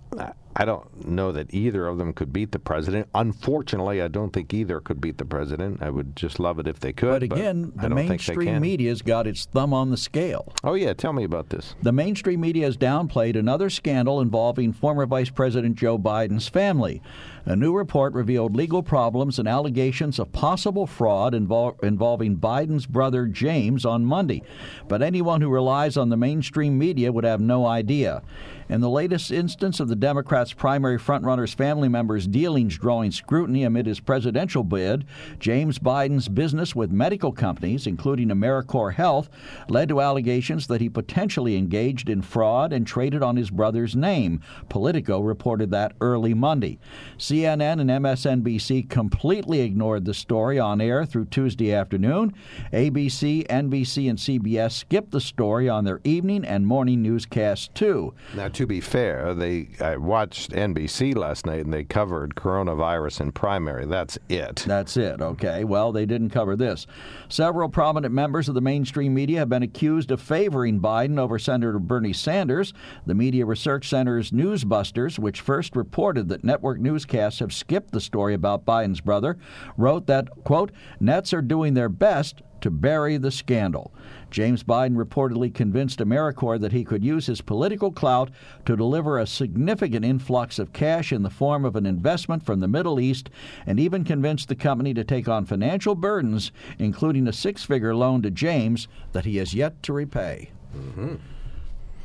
I 0.56 0.66
don't 0.66 1.08
know 1.08 1.32
that 1.32 1.54
either 1.54 1.88
of 1.88 1.98
them 1.98 2.14
could 2.14 2.34
beat 2.34 2.52
the 2.52 2.60
president. 2.60 3.08
Unfortunately, 3.16 4.02
I 4.02 4.08
don't 4.08 4.32
think 4.32 4.54
either 4.54 4.80
could 4.82 5.00
beat 5.00 5.18
the 5.18 5.26
president. 5.26 5.82
I 5.82 5.90
would 5.90 6.16
just 6.16 6.40
love 6.40 6.60
it 6.60 6.68
if 6.68 6.80
they 6.80 6.94
could. 6.94 7.10
But 7.10 7.24
again, 7.24 7.72
I 7.78 7.84
the 7.84 7.90
don't 7.90 7.98
think 7.98 8.24
they 8.24 8.36
mainstream 8.36 8.62
media's 8.62 9.02
got 9.02 9.28
its 9.28 9.46
thumb 9.46 9.74
on 9.74 9.92
the 9.92 9.98
scale. 9.98 10.54
Oh 10.64 10.74
yeah, 10.74 10.94
tell 10.94 11.14
me 11.14 11.24
about 11.24 11.50
this. 11.50 11.76
The 11.82 11.92
mainstream 11.92 12.42
media 12.42 12.66
has 12.66 12.78
downplayed 12.78 13.38
another 13.38 13.70
scandal 13.70 14.20
involving 14.20 14.74
former 14.74 15.06
Vice 15.06 15.30
President 15.30 15.78
Joe 15.78 15.98
Biden's 15.98 16.50
family. 16.50 17.02
A 17.46 17.56
new 17.56 17.76
report 17.76 18.14
revealed 18.14 18.56
legal 18.56 18.84
problems 18.84 19.40
and 19.40 19.48
allegations 19.48 20.20
of 20.20 20.32
possible 20.32 20.86
fraud 20.86 21.34
invol- 21.34 21.82
involving 21.84 22.38
Biden's 22.38 22.86
brother 22.86 23.26
James 23.26 23.84
on 23.84 24.06
Monday. 24.06 24.44
But 24.88 25.02
anyone 25.02 25.42
who 25.42 25.50
relies 25.50 25.98
on 25.98 26.10
the 26.10 26.18
mainstream 26.18 26.78
media 26.78 27.12
would 27.12 27.24
have 27.24 27.42
no 27.42 27.66
idea. 27.66 28.22
In 28.70 28.80
the 28.80 28.90
latest 28.90 29.32
instance 29.32 29.80
of 29.80 29.90
the 29.90 29.96
Democrats' 30.42 30.60
primary 30.60 30.98
frontrunner's 30.98 31.54
family 31.54 31.88
members' 31.88 32.26
dealings 32.26 32.76
drawing 32.76 33.12
scrutiny 33.12 33.64
amid 33.64 33.86
his 33.86 34.00
presidential 34.00 34.64
bid, 34.64 35.06
James 35.38 35.78
Biden's 35.78 36.28
business 36.28 36.76
with 36.76 36.90
medical 36.90 37.32
companies, 37.32 37.86
including 37.86 38.30
Americore 38.30 38.92
Health, 38.92 39.30
led 39.70 39.90
to 39.90 40.02
allegations 40.02 40.66
that 40.66 40.82
he 40.82 40.90
potentially 40.90 41.56
engaged 41.56 42.10
in 42.10 42.24
fraud 42.24 42.74
and 42.74 42.88
traded 42.88 43.22
on 43.22 43.36
his 43.36 43.52
brother's 43.52 43.96
name. 43.96 44.42
Politico 44.68 45.20
reported 45.20 45.70
that 45.70 45.94
early 46.02 46.34
Monday. 46.34 46.80
CNN 47.20 47.80
and 47.80 47.92
MSNBC 47.92 48.90
completely 48.90 49.60
ignored 49.60 50.06
the 50.06 50.14
story 50.16 50.58
on 50.58 50.82
air 50.82 51.06
through 51.06 51.26
Tuesday 51.26 51.72
afternoon. 51.72 52.34
ABC, 52.74 53.46
NBC, 53.46 54.10
and 54.10 54.18
CBS 54.18 54.72
skipped 54.72 55.12
the 55.12 55.22
story 55.22 55.70
on 55.70 55.86
their 55.86 56.02
evening 56.04 56.44
and 56.44 56.66
morning 56.66 57.04
newscasts, 57.04 57.70
too. 57.76 58.16
Now, 58.36 58.48
to 58.48 58.66
be 58.66 58.82
fair, 58.82 59.36
they 59.36 59.68
uh, 59.80 59.92
I 59.92 59.96
watched 60.32 60.52
NBC 60.52 61.14
last 61.14 61.46
night 61.46 61.66
and 61.66 61.74
they 61.74 61.84
covered 61.84 62.36
coronavirus 62.36 63.20
and 63.20 63.36
primary. 63.36 63.86
That's 63.86 64.18
it. 64.30 64.64
That's 64.66 64.96
it. 64.96 65.20
Okay. 65.20 65.66
Well, 65.66 65.92
they 65.92 66.06
didn't 66.06 66.30
cover 66.30 66.56
this. 66.56 66.88
Several 67.28 67.68
prominent 67.68 68.14
members 68.14 68.48
of 68.48 68.56
the 68.56 68.62
mainstream 68.62 69.14
media 69.14 69.40
have 69.40 69.50
been 69.50 69.62
accused 69.62 70.10
of 70.10 70.22
favoring 70.22 70.80
Biden 70.80 71.20
over 71.20 71.38
Senator 71.38 71.80
Bernie 71.80 72.14
Sanders. 72.14 72.72
The 73.06 73.14
Media 73.14 73.46
Research 73.46 73.90
Center's 73.90 74.32
Newsbusters, 74.32 75.20
which 75.20 75.42
first 75.42 75.76
reported 75.76 76.30
that 76.30 76.46
network 76.46 76.80
newscasts 76.80 77.40
have 77.40 77.52
skipped 77.52 77.92
the 77.92 78.00
story 78.00 78.34
about 78.34 78.64
Biden's 78.64 79.02
brother, 79.02 79.38
wrote 79.76 80.08
that, 80.08 80.30
quote, 80.46 80.72
Nets 81.02 81.34
are 81.34 81.42
doing 81.42 81.74
their 81.74 81.90
best 81.90 82.42
to 82.62 82.72
bury 82.72 83.18
the 83.18 83.32
scandal. 83.32 83.92
James 84.32 84.64
Biden 84.64 84.96
reportedly 84.96 85.54
convinced 85.54 86.00
Americore 86.00 86.60
that 86.60 86.72
he 86.72 86.84
could 86.84 87.04
use 87.04 87.28
his 87.28 87.42
political 87.42 87.92
clout 87.92 88.32
to 88.66 88.78
deliver 88.78 89.20
a 89.20 89.28
significant 89.28 90.06
influx 90.06 90.58
of 90.58 90.74
cash 90.74 91.12
in 91.12 91.22
the 91.22 91.30
form 91.30 91.66
of 91.66 91.76
an 91.76 91.86
investment 91.86 92.44
from 92.44 92.62
the 92.62 92.68
Middle 92.68 93.00
East 93.00 93.30
and 93.66 93.80
even 93.80 94.04
convinced 94.04 94.48
the 94.48 94.56
company 94.56 94.94
to 94.94 95.04
take 95.04 95.28
on 95.28 95.46
financial 95.46 95.94
burdens, 95.96 96.52
including 96.80 97.28
a 97.28 97.34
six 97.34 97.64
figure 97.64 97.94
loan 97.94 98.22
to 98.22 98.32
James 98.32 98.88
that 99.12 99.26
he 99.26 99.38
has 99.38 99.54
yet 99.54 99.84
to 99.84 99.94
repay. 99.94 100.50
Mm-hmm. 100.76 101.16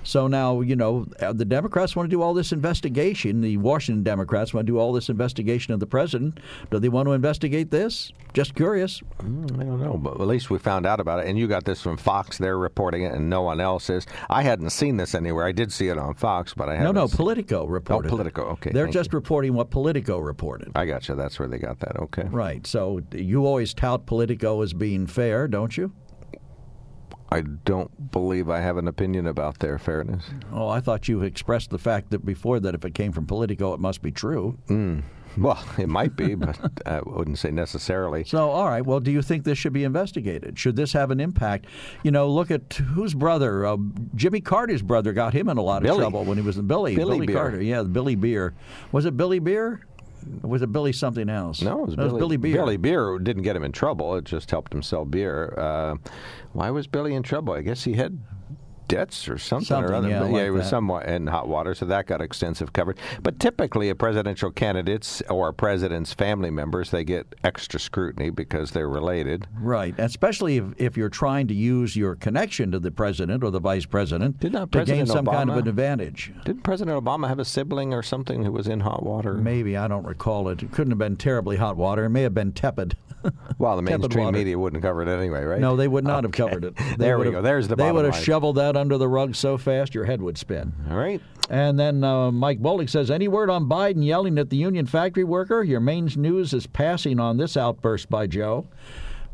So 0.07 0.29
now, 0.29 0.61
you 0.61 0.77
know, 0.77 1.05
uh, 1.21 1.33
the 1.33 1.45
Democrats 1.45 1.97
want 1.97 2.09
to 2.09 2.17
do 2.17 2.23
all 2.23 2.33
this 2.33 2.53
investigation. 2.53 3.41
The 3.41 3.57
Washington 3.57 4.05
Democrats 4.05 4.55
want 4.55 4.65
to 4.67 4.73
do 4.73 4.79
all 4.79 4.93
this 4.93 5.09
investigation 5.09 5.75
of 5.75 5.81
the 5.81 5.87
president. 5.87 6.39
Do 6.71 6.79
they 6.79 6.89
want 6.89 7.09
to 7.09 7.13
investigate 7.13 7.73
this? 7.73 8.13
Just 8.33 8.55
curious. 8.55 9.01
Mm, 9.19 9.61
I 9.61 9.65
don't 9.65 9.81
know, 9.83 9.97
but 9.97 10.21
at 10.21 10.27
least 10.29 10.49
we 10.49 10.59
found 10.59 10.87
out 10.87 11.01
about 11.01 11.19
it. 11.19 11.27
And 11.27 11.37
you 11.37 11.49
got 11.49 11.65
this 11.65 11.83
from 11.83 11.97
Fox. 11.97 12.39
They're 12.39 12.57
reporting 12.57 13.03
it, 13.03 13.15
and 13.15 13.29
no 13.29 13.43
one 13.43 13.61
else 13.61 13.91
is. 13.91 14.07
I 14.31 14.43
hadn't 14.43 14.71
seen 14.71 14.97
this 14.97 15.13
anywhere. 15.15 15.45
I 15.45 15.53
did 15.53 15.73
see 15.73 15.89
it 15.89 15.99
on 15.99 16.15
Fox, 16.15 16.55
but 16.55 16.69
I 16.69 16.75
No, 16.75 16.79
haven't. 16.79 16.95
no, 16.95 17.07
seen- 17.09 17.17
Politico 17.17 17.67
reported. 17.67 18.07
it. 18.07 18.11
Politico, 18.11 18.43
okay, 18.51 18.71
They're 18.73 18.87
just 18.87 19.13
reporting 19.13 19.55
what 19.55 19.71
Politico 19.71 20.19
reported. 20.21 20.71
I 20.77 20.87
got 20.87 21.09
you. 21.09 21.17
That's 21.17 21.39
where 21.41 21.49
they 21.49 21.59
got 21.59 21.81
that. 21.81 21.97
Okay. 21.99 22.29
Right. 22.31 22.65
So 22.65 23.01
you 23.13 23.45
always 23.45 23.75
tout 23.75 24.07
Politico 24.07 24.63
as 24.63 24.73
being 24.73 25.07
fair, 25.09 25.49
don't 25.49 25.77
you? 25.77 25.93
I 27.31 27.41
don't 27.41 28.11
believe 28.13 28.49
I 28.49 28.61
have 28.61 28.77
an 28.77 28.89
opinion 28.89 29.27
about 29.27 29.59
their 29.59 29.79
fairness. 29.79 30.25
Oh, 30.53 30.69
I 30.69 30.81
thought 30.81 31.09
you 31.09 31.23
expressed 31.23 31.71
the 31.71 31.79
fact 31.79 32.11
that 32.11 32.25
before 32.25 32.61
that 32.61 32.75
if 32.75 32.85
it 32.85 32.95
came 32.95 33.13
from 33.13 33.27
Politico, 33.27 33.75
it 33.75 33.81
must 33.81 34.03
be 34.03 34.13
true. 34.13 34.59
Mm. 34.69 35.03
Well, 35.39 35.63
it 35.79 35.89
might 35.89 36.17
be, 36.17 36.35
but 36.35 36.59
I 36.87 37.01
wouldn't 37.05 37.39
say 37.39 37.51
necessarily. 37.51 38.25
So, 38.25 38.51
all 38.51 38.69
right. 38.69 38.85
Well, 38.85 39.01
do 39.01 39.11
you 39.11 39.23
think 39.23 39.45
this 39.45 39.59
should 39.59 39.73
be 39.73 39.85
investigated? 39.85 40.59
Should 40.59 40.77
this 40.77 40.93
have 40.93 41.11
an 41.11 41.21
impact? 41.21 41.67
You 42.03 42.11
know, 42.11 42.29
look 42.31 42.51
at 42.51 42.73
whose 42.75 43.15
brother, 43.15 43.67
uh, 43.67 43.77
Jimmy 44.15 44.41
Carter's 44.41 44.83
brother, 44.83 45.13
got 45.13 45.35
him 45.35 45.49
in 45.49 45.59
a 45.59 45.63
lot 45.63 45.79
of 45.79 45.83
Billy. 45.85 45.99
trouble 45.99 46.25
when 46.25 46.39
he 46.39 46.45
was 46.45 46.59
in 46.59 46.67
Billy. 46.67 46.97
Billy 46.97 47.27
Beer. 47.27 47.37
Carter. 47.37 47.63
Yeah, 47.63 47.83
Billy 47.83 48.15
Beer. 48.15 48.55
Was 48.93 49.05
it 49.05 49.17
Billy 49.17 49.39
Beer? 49.39 49.86
Or 50.43 50.51
was 50.51 50.63
it 50.63 50.73
Billy 50.73 50.93
something 50.93 51.29
else? 51.29 51.63
No, 51.63 51.83
it 51.83 51.87
was, 51.87 51.97
No, 51.97 52.17
Billy, 52.17 52.37
Beer. 52.37 52.57
Billy 52.57 52.77
Beer 52.77 53.19
didn't 53.19 53.43
get 53.43 53.57
him 53.57 53.63
in 53.65 53.73
trouble. 53.73 54.17
It 54.17 54.25
just 54.25 54.51
helped 54.51 54.73
him 54.73 54.83
sell 54.83 55.05
beer. 55.05 55.55
Uh, 55.59 55.97
why 56.53 56.71
was 56.71 56.87
Billy 56.87 57.15
in 57.15 57.23
trouble? 57.23 57.55
I 57.55 57.63
guess 57.63 57.85
he 57.85 57.95
had 57.95 58.19
debts 58.89 59.29
or 59.29 59.39
something, 59.39 59.77
or 59.77 59.95
other. 59.95 60.09
yeah, 60.09 60.21
But 60.21 60.31
like 60.31 60.45
he 60.45 60.51
was 60.51 60.65
that. 60.65 60.71
somewhat 60.71 61.07
in 61.07 61.27
hot 61.27 61.49
water, 61.49 61.75
so 61.75 61.85
that 61.87 62.07
got 62.07 62.21
extensive 62.21 62.73
coverage. 62.73 62.99
But 63.23 63.39
typically, 63.41 63.89
a 63.89 63.95
presidential 63.95 64.51
candidates 64.51 65.23
or 65.29 65.49
a 65.49 65.55
president's 65.55 66.13
family 66.13 66.51
members 66.51 66.91
they 66.91 67.05
get 67.05 67.35
extra 67.45 67.81
scrutiny 67.81 68.31
because 68.31 68.71
they're 68.73 68.89
related. 68.89 69.47
Right, 69.59 69.95
especially 69.99 70.59
if, 70.59 70.65
if 70.77 70.97
you're 70.97 71.09
trying 71.09 71.47
to 71.49 71.55
use 71.55 71.97
your 71.97 72.17
connection 72.17 72.71
to 72.73 72.79
the 72.79 72.91
president 72.91 73.43
or 73.45 73.51
the 73.51 73.61
vice 73.61 73.87
president 73.87 74.41
Did 74.41 74.53
not 74.53 74.63
uh, 74.63 74.67
to 74.67 74.79
gain 74.85 75.07
President 75.07 75.09
some 75.09 75.27
kind 75.27 75.51
of 75.51 75.57
an 75.57 75.69
advantage. 75.69 76.33
Didn't 76.45 76.63
President 76.63 77.03
Obama 77.03 77.29
have 77.29 77.39
a 77.39 77.45
sibling 77.45 77.93
or 77.95 78.03
something 78.03 78.45
who 78.45 78.53
was 78.53 78.67
in 78.67 78.81
hot 78.81 79.03
water? 79.03 79.35
Maybe 79.35 79.77
I 79.77 79.89
don't 79.89 80.07
recall 80.07 80.49
it. 80.49 80.63
It 80.63 80.73
couldn't 80.73 80.91
have 80.93 80.99
been 80.99 81.17
terribly 81.17 81.57
hot 81.57 81.77
water. 81.77 82.05
It 82.05 82.11
may 82.11 82.23
have 82.23 82.35
been 82.35 82.53
tepid. 82.53 82.97
Well, 83.59 83.77
the 83.77 83.83
mainstream 83.83 84.33
media 84.33 84.59
wouldn't 84.59 84.83
cover 84.83 85.03
it 85.03 85.09
anyway, 85.09 85.43
right? 85.43 85.61
No, 85.61 85.75
they 85.77 85.89
would 85.89 86.05
not 86.05 86.25
have 86.25 86.33
covered 86.33 86.65
it. 86.65 86.75
They 86.97 86.97
there 86.97 87.19
we 87.19 87.31
go. 87.31 87.43
There's 87.43 87.67
the 87.69 87.75
They 87.75 87.91
would 87.91 88.05
have 88.05 88.17
shoveled 88.17 88.57
that 88.57 88.76
under 88.77 88.99
the 88.99 89.09
rug 89.09 89.35
so 89.35 89.59
fast 89.59 89.95
your 89.95 90.05
head 90.05 90.23
would 90.23 90.39
spin. 90.39 90.73
All 90.91 90.97
right. 90.97 91.21
And 91.49 91.79
then 91.79 92.05
uh, 92.05 92.31
Mike 92.31 92.61
Bollig 92.61 92.91
says, 92.91 93.11
"Any 93.11 93.29
word 93.29 93.51
on 93.51 93.67
Biden 93.67 94.05
yelling 94.05 94.39
at 94.39 94.51
the 94.51 94.57
union 94.57 94.87
factory 94.87 95.25
worker? 95.25 95.63
Your 95.63 95.81
main 95.81 96.11
news 96.17 96.53
is 96.53 96.67
passing 96.67 97.19
on 97.21 97.37
this 97.37 97.57
outburst 97.57 98.11
by 98.11 98.27
Joe." 98.27 98.67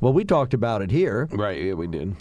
Well, 0.00 0.12
we 0.12 0.24
talked 0.24 0.52
about 0.52 0.82
it 0.82 0.90
here, 0.90 1.28
Right, 1.30 1.62
yeah, 1.62 1.74
we 1.74 1.86
did. 1.86 2.16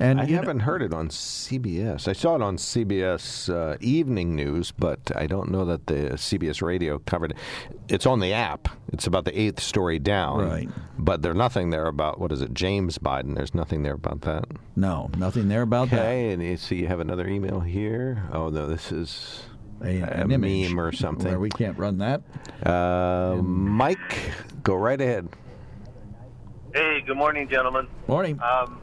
And 0.00 0.20
I 0.20 0.26
haven't 0.26 0.60
heard 0.60 0.82
it 0.82 0.92
on 0.92 1.08
CBS. 1.08 2.08
I 2.08 2.12
saw 2.12 2.34
it 2.36 2.42
on 2.42 2.56
CBS 2.56 3.52
uh, 3.52 3.76
Evening 3.80 4.34
News, 4.34 4.72
but 4.72 5.12
I 5.14 5.26
don't 5.26 5.50
know 5.50 5.64
that 5.64 5.86
the 5.86 6.10
CBS 6.14 6.62
Radio 6.62 6.98
covered 7.00 7.32
it. 7.32 7.36
It's 7.88 8.06
on 8.06 8.20
the 8.20 8.32
app. 8.32 8.68
It's 8.92 9.06
about 9.06 9.24
the 9.24 9.38
eighth 9.38 9.60
story 9.60 9.98
down. 9.98 10.46
Right. 10.46 10.68
But 10.98 11.22
there's 11.22 11.36
nothing 11.36 11.70
there 11.70 11.86
about, 11.86 12.18
what 12.18 12.32
is 12.32 12.42
it, 12.42 12.54
James 12.54 12.98
Biden. 12.98 13.34
There's 13.36 13.54
nothing 13.54 13.82
there 13.82 13.94
about 13.94 14.22
that. 14.22 14.44
no, 14.76 15.10
nothing 15.16 15.48
there 15.48 15.62
about 15.62 15.90
that. 15.90 16.00
Okay, 16.00 16.30
and 16.32 16.42
you 16.42 16.56
see 16.56 16.76
you 16.76 16.86
have 16.86 17.00
another 17.00 17.26
email 17.28 17.60
here. 17.60 18.22
Oh, 18.32 18.48
no, 18.48 18.66
this 18.66 18.90
is 18.92 19.42
A, 19.82 20.00
a 20.00 20.06
an 20.06 20.30
image 20.32 20.68
meme 20.70 20.80
or 20.80 20.92
something. 20.92 21.26
where 21.28 21.38
we 21.40 21.50
can't 21.50 21.78
run 21.78 21.98
that. 21.98 22.22
Uh, 22.64 23.36
Mike, 23.42 24.32
go 24.62 24.74
right 24.74 25.00
ahead. 25.00 25.28
Hey, 26.72 27.02
good 27.06 27.16
morning, 27.16 27.48
gentlemen. 27.48 27.86
Morning. 28.08 28.40
Um, 28.42 28.80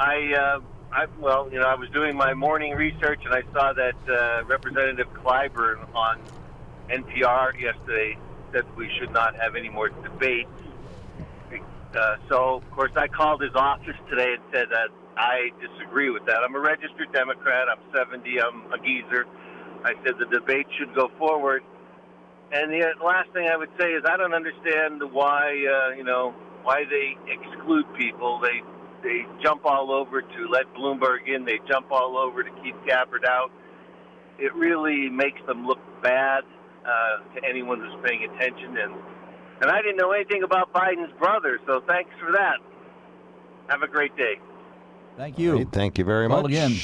I, 0.00 0.34
uh, 0.34 0.60
I, 0.92 1.06
well, 1.20 1.50
you 1.52 1.60
know, 1.60 1.66
I 1.68 1.76
was 1.76 1.90
doing 1.94 2.16
my 2.16 2.34
morning 2.34 2.74
research 2.74 3.22
and 3.26 3.34
I 3.34 3.42
saw 3.54 3.74
that 3.74 3.96
uh, 4.10 4.46
Representative 4.46 5.08
Clyburn 5.24 5.94
on 5.94 6.20
NPR 6.90 7.60
yesterday 7.60 8.18
said 8.52 8.64
we 8.76 8.90
should 9.00 9.12
not 9.12 9.34
have 9.36 9.56
any 9.56 9.70
more 9.70 9.90
debates 9.90 10.50
Uh, 11.94 12.16
so, 12.30 12.56
of 12.56 12.70
course, 12.72 12.92
I 12.96 13.08
called 13.08 13.42
his 13.42 13.52
office 13.56 13.96
today 14.10 14.34
and 14.34 14.42
said 14.54 14.66
that 14.70 14.90
I 15.16 15.50
disagree 15.60 16.10
with 16.10 16.26
that. 16.26 16.38
I'm 16.44 16.54
a 16.54 16.60
registered 16.60 17.12
Democrat. 17.12 17.68
I'm 17.68 17.82
70. 17.96 18.40
I'm 18.40 18.72
a 18.72 18.78
geezer. 18.78 19.26
I 19.84 19.94
said 20.04 20.14
the 20.20 20.26
debate 20.30 20.66
should 20.78 20.94
go 20.94 21.10
forward. 21.18 21.62
And 22.52 22.72
the 22.72 22.84
last 23.04 23.30
thing 23.32 23.48
I 23.52 23.56
would 23.56 23.70
say 23.80 23.90
is 23.92 24.04
I 24.06 24.16
don't 24.16 24.34
understand 24.34 25.02
why 25.12 25.50
uh, 25.66 25.96
you 25.96 26.04
know 26.04 26.34
why 26.62 26.84
they 26.88 27.16
exclude 27.30 27.86
people. 27.98 28.40
They 28.40 28.62
they 29.02 29.26
jump 29.42 29.64
all 29.64 29.92
over 29.92 30.22
to 30.22 30.48
let 30.50 30.72
Bloomberg 30.74 31.26
in. 31.26 31.44
They 31.44 31.58
jump 31.68 31.90
all 31.90 32.16
over 32.16 32.42
to 32.42 32.50
keep 32.62 32.74
Gabbard 32.86 33.24
out. 33.24 33.50
It 34.38 34.54
really 34.54 35.08
makes 35.08 35.40
them 35.46 35.66
look 35.66 35.80
bad 36.02 36.44
uh, 36.84 37.34
to 37.34 37.48
anyone 37.48 37.80
who's 37.80 37.96
paying 38.04 38.24
attention. 38.24 38.76
And 38.78 38.94
and 39.60 39.70
I 39.70 39.82
didn't 39.82 39.98
know 39.98 40.12
anything 40.12 40.42
about 40.42 40.72
Biden's 40.72 41.12
brother, 41.18 41.60
so 41.66 41.82
thanks 41.86 42.10
for 42.18 42.32
that. 42.32 42.56
Have 43.68 43.82
a 43.82 43.88
great 43.88 44.16
day. 44.16 44.40
Thank 45.16 45.38
you. 45.38 45.52
Great, 45.56 45.72
thank 45.72 45.98
you 45.98 46.04
very 46.04 46.28
Call 46.28 46.42
much. 46.42 46.50
again. 46.50 46.74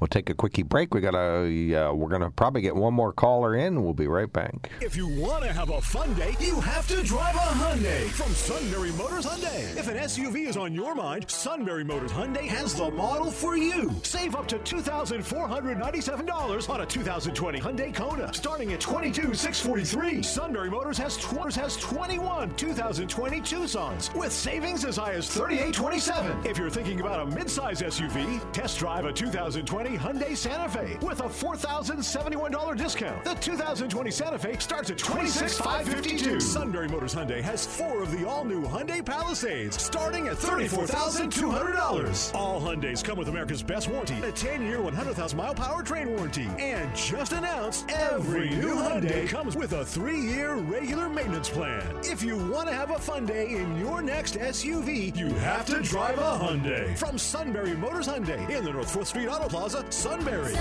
We'll 0.00 0.08
take 0.08 0.28
a 0.30 0.34
quickie 0.34 0.62
break. 0.64 0.92
We 0.94 1.00
got 1.00 1.14
a. 1.14 1.74
Uh, 1.74 1.92
we're 1.92 2.08
gonna 2.08 2.30
probably 2.30 2.60
get 2.60 2.74
one 2.74 2.92
more 2.94 3.12
caller 3.12 3.54
in. 3.56 3.84
We'll 3.84 3.94
be 3.94 4.08
right 4.08 4.32
back. 4.32 4.70
If 4.80 4.96
you 4.96 5.06
want 5.06 5.44
to 5.44 5.52
have 5.52 5.70
a 5.70 5.80
fun 5.80 6.12
day, 6.14 6.34
you 6.40 6.60
have 6.60 6.88
to 6.88 7.00
drive 7.04 7.36
a 7.36 7.38
Hyundai 7.38 8.08
from 8.08 8.32
Sunbury 8.32 8.90
Motors 8.92 9.26
Hyundai. 9.26 9.76
If 9.76 9.86
an 9.88 9.96
SUV 9.96 10.48
is 10.48 10.56
on 10.56 10.74
your 10.74 10.94
mind, 10.96 11.30
Sunbury 11.30 11.84
Motors 11.84 12.10
Hyundai 12.10 12.46
has 12.48 12.74
the 12.74 12.90
model 12.90 13.30
for 13.30 13.56
you. 13.56 13.94
Save 14.02 14.34
up 14.34 14.48
to 14.48 14.58
$2,497 14.58 16.68
on 16.70 16.80
a 16.80 16.86
2020 16.86 17.60
Hyundai 17.60 17.94
Kona, 17.94 18.32
starting 18.34 18.72
at 18.72 18.80
$22,643. 18.80 20.24
Sunbury 20.24 20.70
Motors 20.70 20.98
has, 20.98 21.16
tw- 21.16 21.54
has 21.54 21.76
21 21.76 22.54
2020 22.56 23.40
Tucsons 23.40 24.12
with 24.14 24.32
savings 24.32 24.84
as 24.84 24.96
high 24.96 25.12
as 25.12 25.28
3827. 25.28 26.44
If 26.46 26.58
you're 26.58 26.70
thinking 26.70 26.98
about 27.00 27.28
a 27.28 27.30
midsize 27.58 27.82
SUV, 27.82 28.40
test 28.52 28.78
drive 28.78 29.04
a 29.04 29.12
2020 29.12 29.96
Hyundai 29.96 30.36
Santa 30.36 30.68
Fe 30.68 30.96
with 31.02 31.20
a 31.20 31.24
$4,071 31.24 32.76
discount. 32.76 33.24
The 33.24 33.34
2020 33.34 34.10
Santa 34.10 34.38
Fe 34.38 34.56
starts 34.58 34.90
at 34.90 34.98
$26,552. 34.98 36.40
Sunbury 36.40 36.88
Motors 36.88 37.14
Hyundai 37.14 37.40
has 37.42 37.66
four 37.66 38.02
of 38.02 38.10
the 38.12 38.26
all-new 38.28 38.62
Hyundai 38.62 39.04
Palisades 39.04 39.80
starting 39.80 40.28
at 40.28 40.36
$34,200. 40.36 42.34
All 42.34 42.60
Hyundais 42.60 43.02
come 43.02 43.18
with 43.18 43.28
America's 43.28 43.62
best 43.62 43.88
warranty, 43.88 44.18
a 44.18 44.32
10-year, 44.32 44.78
100,000-mile 44.78 45.54
powertrain 45.54 46.08
warranty. 46.08 46.48
And 46.58 46.94
just 46.94 47.32
announced, 47.32 47.86
every 47.90 48.50
new 48.50 48.76
Hyundai 48.76 49.28
comes 49.28 49.56
with 49.56 49.72
a 49.72 49.84
three-year 49.84 50.54
regular 50.56 51.08
maintenance 51.08 51.48
plan. 51.48 51.82
If 52.02 52.22
you 52.22 52.36
want 52.36 52.68
to 52.68 52.74
have 52.74 52.90
a 52.90 52.98
fun 52.98 53.26
day 53.26 53.50
in 53.50 53.78
your 53.78 54.02
next 54.02 54.36
SUV, 54.36 55.16
you 55.16 55.32
have 55.34 55.66
to 55.66 55.80
drive 55.80 56.18
a 56.18 56.38
Hyundai. 56.38 56.96
From 56.96 57.18
Sunbury 57.18 57.47
Motors 57.48 58.06
Hyundai 58.06 58.50
in 58.50 58.62
the 58.62 58.70
North 58.70 58.94
4th 58.94 59.06
Street 59.06 59.26
Auto 59.26 59.48
Plaza, 59.48 59.82
Sunbury. 59.88 60.52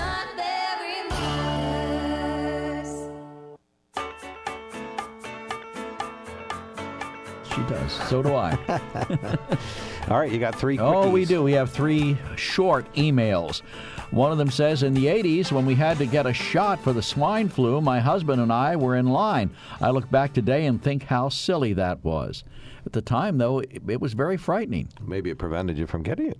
She 7.54 7.62
does. 7.64 7.92
So 8.08 8.24
do 8.24 8.36
I. 8.36 8.58
All 10.10 10.18
right, 10.18 10.32
you 10.32 10.40
got 10.40 10.56
three. 10.56 10.80
Oh, 10.80 11.10
we 11.10 11.26
do. 11.26 11.44
We 11.44 11.52
have 11.54 11.72
three 11.72 12.18
short 12.38 12.92
emails. 12.94 13.64
One 14.12 14.32
of 14.32 14.38
them 14.38 14.50
says 14.50 14.84
In 14.84 14.94
the 14.94 15.08
80s, 15.08 15.52
when 15.52 15.66
we 15.66 15.76
had 15.76 15.98
to 15.98 16.06
get 16.06 16.26
a 16.26 16.34
shot 16.34 16.82
for 16.82 16.94
the 16.94 17.02
swine 17.02 17.50
flu, 17.50 17.82
my 17.82 18.00
husband 18.00 18.42
and 18.42 18.54
I 18.54 18.78
were 18.78 18.96
in 18.96 19.08
line. 19.08 19.50
I 19.82 19.90
look 19.90 20.10
back 20.10 20.32
today 20.32 20.68
and 20.68 20.82
think 20.82 21.04
how 21.04 21.28
silly 21.28 21.74
that 21.74 22.02
was. 22.06 22.46
At 22.88 22.94
the 22.94 23.02
time, 23.02 23.38
though, 23.38 23.60
it, 23.60 23.82
it 23.88 24.00
was 24.00 24.14
very 24.14 24.38
frightening. 24.38 24.88
Maybe 25.06 25.30
it 25.30 25.38
prevented 25.38 25.78
you 25.78 25.88
from 25.88 26.04
getting 26.04 26.28
it. 26.32 26.40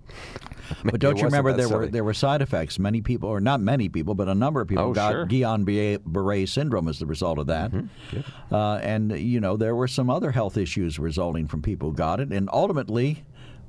But 0.82 0.98
don't 0.98 1.16
it 1.16 1.18
you 1.18 1.24
remember 1.26 1.52
there 1.52 1.68
were 1.68 1.86
there 1.86 2.04
were 2.04 2.14
side 2.14 2.40
effects? 2.40 2.78
Many 2.78 3.02
people, 3.02 3.28
or 3.28 3.38
not 3.38 3.60
many 3.60 3.90
people, 3.90 4.14
but 4.14 4.28
a 4.28 4.34
number 4.34 4.62
of 4.62 4.68
people 4.68 4.84
Oh, 4.84 4.92
got 4.94 5.12
sure. 5.12 5.26
Guillain-Barré 5.26 6.48
syndrome 6.48 6.88
as 6.88 6.98
the 6.98 7.04
result 7.06 7.38
of 7.38 7.48
that. 7.48 7.70
Mm-hmm. 7.70 8.54
Uh, 8.54 8.78
and 8.78 9.12
you 9.12 9.40
know 9.40 9.58
there 9.58 9.74
were 9.76 9.88
some 9.88 10.08
other 10.08 10.30
health 10.30 10.56
issues 10.56 10.98
resulting 10.98 11.46
from 11.48 11.60
people 11.60 11.90
who 11.90 11.94
got 11.96 12.18
it, 12.18 12.32
and 12.32 12.48
ultimately, 12.50 13.24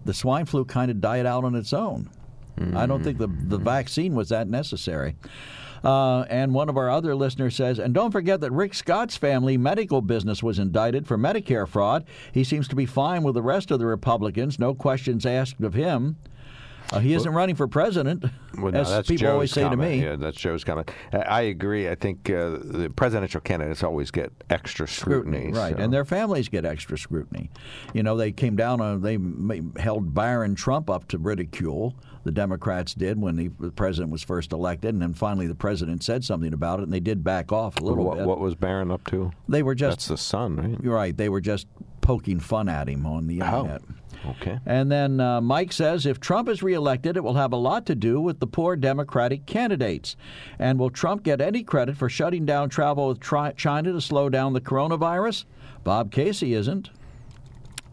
the 0.06 0.14
swine 0.14 0.45
flu 0.45 0.64
kind 0.64 0.89
of 0.89 1.01
died 1.01 1.26
out 1.26 1.43
on 1.43 1.56
its 1.56 1.73
own. 1.73 2.10
I 2.76 2.85
don't 2.85 3.03
think 3.03 3.18
the 3.18 3.27
the 3.27 3.57
Mm-hmm. 3.57 3.64
vaccine 3.65 4.15
was 4.15 4.30
that 4.30 4.47
necessary. 4.49 5.15
Uh, 5.84 6.22
and 6.30 6.53
one 6.53 6.69
of 6.69 6.77
our 6.77 6.89
other 6.89 7.15
listeners 7.15 7.56
says, 7.56 7.80
and 7.80 7.93
don't 7.93 8.11
forget 8.11 8.41
that 8.41 8.51
Rick 8.51 8.73
Scott's 8.73 9.18
family 9.18 9.57
medical 9.57 10.01
business 10.01 10.43
was 10.43 10.60
indicted 10.60 11.07
for 11.07 11.18
Medicare 11.18 11.68
fraud. 11.68 12.06
He 12.31 12.43
seems 12.43 12.68
to 12.68 12.76
be 12.76 12.85
fine 12.85 13.23
with 13.23 13.35
the 13.35 13.41
rest 13.41 13.72
of 13.72 13.80
the 13.80 13.85
Republicans. 13.85 14.60
No 14.60 14.73
questions 14.73 15.26
asked 15.26 15.61
of 15.61 15.73
him. 15.73 16.18
Uh, 16.91 16.99
he 16.99 17.14
isn't 17.14 17.32
running 17.34 17.56
for 17.56 17.68
president, 17.68 18.24
Well, 18.57 18.72
no, 18.72 18.80
as 18.82 18.90
that's 18.90 19.07
people 19.07 19.22
Joe's 19.28 19.32
always 19.34 19.52
say 19.52 19.61
comment. 19.61 19.82
to 19.82 19.88
me. 19.98 20.03
Yeah, 20.03 20.16
that's 20.16 20.38
Joe's 20.38 20.64
comment. 20.64 20.90
I- 21.14 21.18
I 21.20 21.41
agree. 21.41 21.88
I 21.88 21.94
think 21.95 22.30
uh, 22.30 22.57
the 22.61 22.91
presidential 22.95 23.41
candidates 23.41 23.84
always 23.84 24.10
get 24.11 24.32
extra 24.49 24.88
scrutiny. 24.88 25.52
right? 25.52 25.76
so- 25.76 25.82
And 25.84 25.94
their 25.94 26.03
families 26.06 26.49
get 26.49 26.66
extra 26.66 26.98
scrutiny. 26.98 27.52
You 27.94 28.02
know, 28.03 28.18
they 28.18 28.32
came 28.32 28.56
down 28.56 28.82
on 28.82 29.02
they 29.02 29.20
held 29.82 30.14
Barron 30.16 30.56
Trump 30.56 30.90
up 30.90 31.07
to 31.10 31.18
ridicule. 31.20 31.94
The 32.24 32.32
Democrats 32.32 32.94
did 32.95 33.20
when 33.22 33.36
the, 33.38 33.49
president 33.72 34.11
was 34.11 34.24
first 34.24 34.52
elected, 34.52 34.94
and 34.94 35.02
then 35.02 35.14
finally 35.14 35.48
the 35.48 35.56
president 35.56 36.03
said 36.03 36.24
something 36.26 36.53
about 36.53 36.80
it, 36.80 36.84
and 36.84 36.91
they 36.94 36.99
did 36.99 37.24
back 37.24 37.52
off 37.52 37.80
a 37.80 37.84
little 37.84 38.03
what, 38.03 38.18
bit. 38.18 38.28
what 38.28 38.40
was 38.40 38.56
Barron 38.56 38.91
up 38.91 39.06
to? 39.07 39.32
They 39.48 39.64
were 39.64 39.74
just 39.76 39.91
That's 39.99 40.07
the 40.07 40.18
son, 40.18 40.56
right? 40.57 40.78
You're 40.84 40.95
right. 40.95 41.16
They 41.16 41.30
were 41.30 41.40
just 41.41 41.68
poking 42.02 42.40
fun 42.40 42.68
at 42.68 42.90
him 42.90 43.06
on 43.06 43.28
the 43.28 43.41
Oh. 43.44 43.78
Okay. 44.25 44.59
And 44.65 44.91
then 44.91 45.19
uh, 45.19 45.41
Mike 45.41 45.71
says 45.71 46.05
if 46.05 46.19
Trump 46.19 46.49
is 46.49 46.61
reelected, 46.61 47.15
it 47.15 47.23
will 47.23 47.35
have 47.35 47.53
a 47.53 47.57
lot 47.57 47.85
to 47.85 47.95
do 47.95 48.19
with 48.19 48.39
the 48.39 48.47
poor 48.47 48.75
Democratic 48.75 49.45
candidates. 49.45 50.15
And 50.57 50.77
will 50.77 50.89
Trump 50.89 51.23
get 51.23 51.41
any 51.41 51.63
credit 51.63 51.97
for 51.97 52.09
shutting 52.09 52.45
down 52.45 52.69
travel 52.69 53.07
with 53.07 53.19
tri- 53.19 53.53
China 53.53 53.93
to 53.93 54.01
slow 54.01 54.29
down 54.29 54.53
the 54.53 54.61
coronavirus? 54.61 55.45
Bob 55.83 56.11
Casey 56.11 56.53
isn't. 56.53 56.89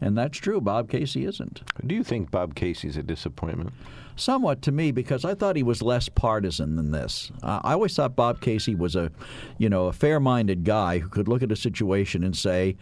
And 0.01 0.17
that's 0.17 0.39
true. 0.39 0.61
Bob 0.61 0.91
Casey 0.91 1.25
isn't. 1.25 1.63
Do 1.87 1.95
you 1.95 2.05
think 2.05 2.31
Bob 2.31 2.55
Casey's 2.55 2.97
a 2.97 3.03
disappointment? 3.03 3.73
Somewhat 4.19 4.63
to 4.63 4.73
me, 4.73 4.93
because 4.93 5.27
I 5.27 5.35
thought 5.35 5.57
he 5.57 5.63
was 5.63 5.83
less 5.83 6.09
partisan 6.09 6.77
than 6.77 6.91
this. 6.91 7.31
Uh, 7.43 7.61
I 7.63 7.73
always 7.73 7.95
thought 7.95 8.17
Bob 8.17 8.41
Casey 8.41 8.75
was 8.75 8.97
a, 8.97 9.11
you 9.59 9.69
know, 9.69 9.87
a 9.87 9.93
fair-minded 9.93 10.65
guy 10.65 10.99
who 10.99 11.09
could 11.11 11.29
look 11.29 11.43
at 11.43 11.53
a 11.53 11.57
situation 11.57 12.25
and 12.25 12.35
say, 12.35 12.77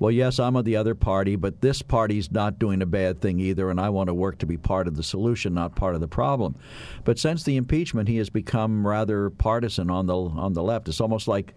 "Well, 0.00 0.10
yes, 0.10 0.40
I'm 0.40 0.56
of 0.56 0.64
the 0.64 0.74
other 0.74 0.96
party, 0.96 1.36
but 1.36 1.60
this 1.60 1.80
party's 1.80 2.32
not 2.32 2.58
doing 2.58 2.82
a 2.82 2.86
bad 2.86 3.20
thing 3.20 3.38
either, 3.38 3.70
and 3.70 3.80
I 3.80 3.88
want 3.88 4.08
to 4.08 4.14
work 4.14 4.38
to 4.38 4.46
be 4.46 4.56
part 4.56 4.88
of 4.88 4.96
the 4.96 5.04
solution, 5.04 5.54
not 5.54 5.76
part 5.76 5.94
of 5.94 6.00
the 6.00 6.08
problem." 6.08 6.56
But 7.04 7.20
since 7.20 7.44
the 7.44 7.56
impeachment, 7.56 8.08
he 8.08 8.16
has 8.16 8.28
become 8.28 8.84
rather 8.84 9.30
partisan 9.30 9.90
on 9.90 10.06
the 10.06 10.16
on 10.16 10.54
the 10.54 10.62
left. 10.62 10.88
It's 10.88 11.00
almost 11.00 11.28
like 11.28 11.54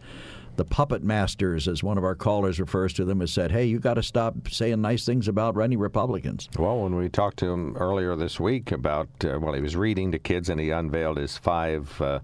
the 0.56 0.66
puppet 0.66 1.04
masters, 1.04 1.68
as 1.68 1.84
one 1.84 1.98
of 1.98 2.04
our 2.04 2.16
callers 2.16 2.60
refers 2.60 2.94
to 2.94 3.06
them, 3.06 3.20
has 3.20 3.32
said, 3.32 3.52
"Hey, 3.52 3.66
you 3.66 3.80
got 3.80 3.96
to 3.96 4.04
stop 4.04 4.36
saying 4.50 4.82
nice 4.82 5.06
things 5.06 5.28
about 5.28 5.56
running 5.56 5.80
Republicans." 5.80 6.50
Well, 6.58 6.80
when 6.82 6.96
we 6.96 7.10
talked 7.10 7.38
to 7.38 7.48
him 7.48 7.76
earlier 7.78 8.16
this 8.16 8.40
week 8.40 8.72
about, 8.72 9.08
uh, 9.24 9.40
well, 9.40 9.54
he 9.54 9.62
was 9.62 9.76
reading 9.76 10.12
to 10.12 10.20
kids 10.20 10.50
and 10.50 10.60
he 10.60 10.70
unveiled 10.70 11.18
his 11.18 11.38
five 11.38 12.00
uh, 12.02 12.20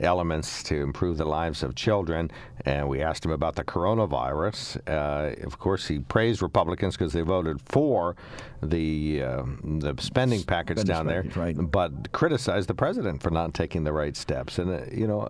elements 0.00 0.62
to 0.64 0.76
improve 0.76 1.18
the 1.18 1.24
lives 1.24 1.62
of 1.62 1.74
children. 1.74 2.30
And 2.64 2.88
we 2.88 3.02
asked 3.02 3.24
him 3.24 3.30
about 3.30 3.56
the 3.56 3.64
coronavirus. 3.64 4.80
Uh, 4.88 5.44
of 5.44 5.58
course, 5.58 5.86
he 5.86 5.98
praised 5.98 6.40
Republicans 6.40 6.96
because 6.96 7.12
they 7.12 7.20
voted 7.20 7.60
for 7.66 8.16
the 8.62 9.22
uh, 9.22 9.42
the 9.62 9.94
spending 9.98 10.42
package 10.42 10.78
Spending 10.78 10.94
down 10.94 11.06
there, 11.06 11.24
right. 11.36 11.56
but 11.70 12.12
criticized 12.12 12.68
the 12.68 12.74
president 12.74 13.22
for 13.22 13.30
not 13.30 13.52
taking 13.52 13.84
the 13.84 13.92
right 13.92 14.16
steps. 14.16 14.58
And 14.58 14.70
uh, 14.70 14.84
you 14.90 15.06
know, 15.06 15.28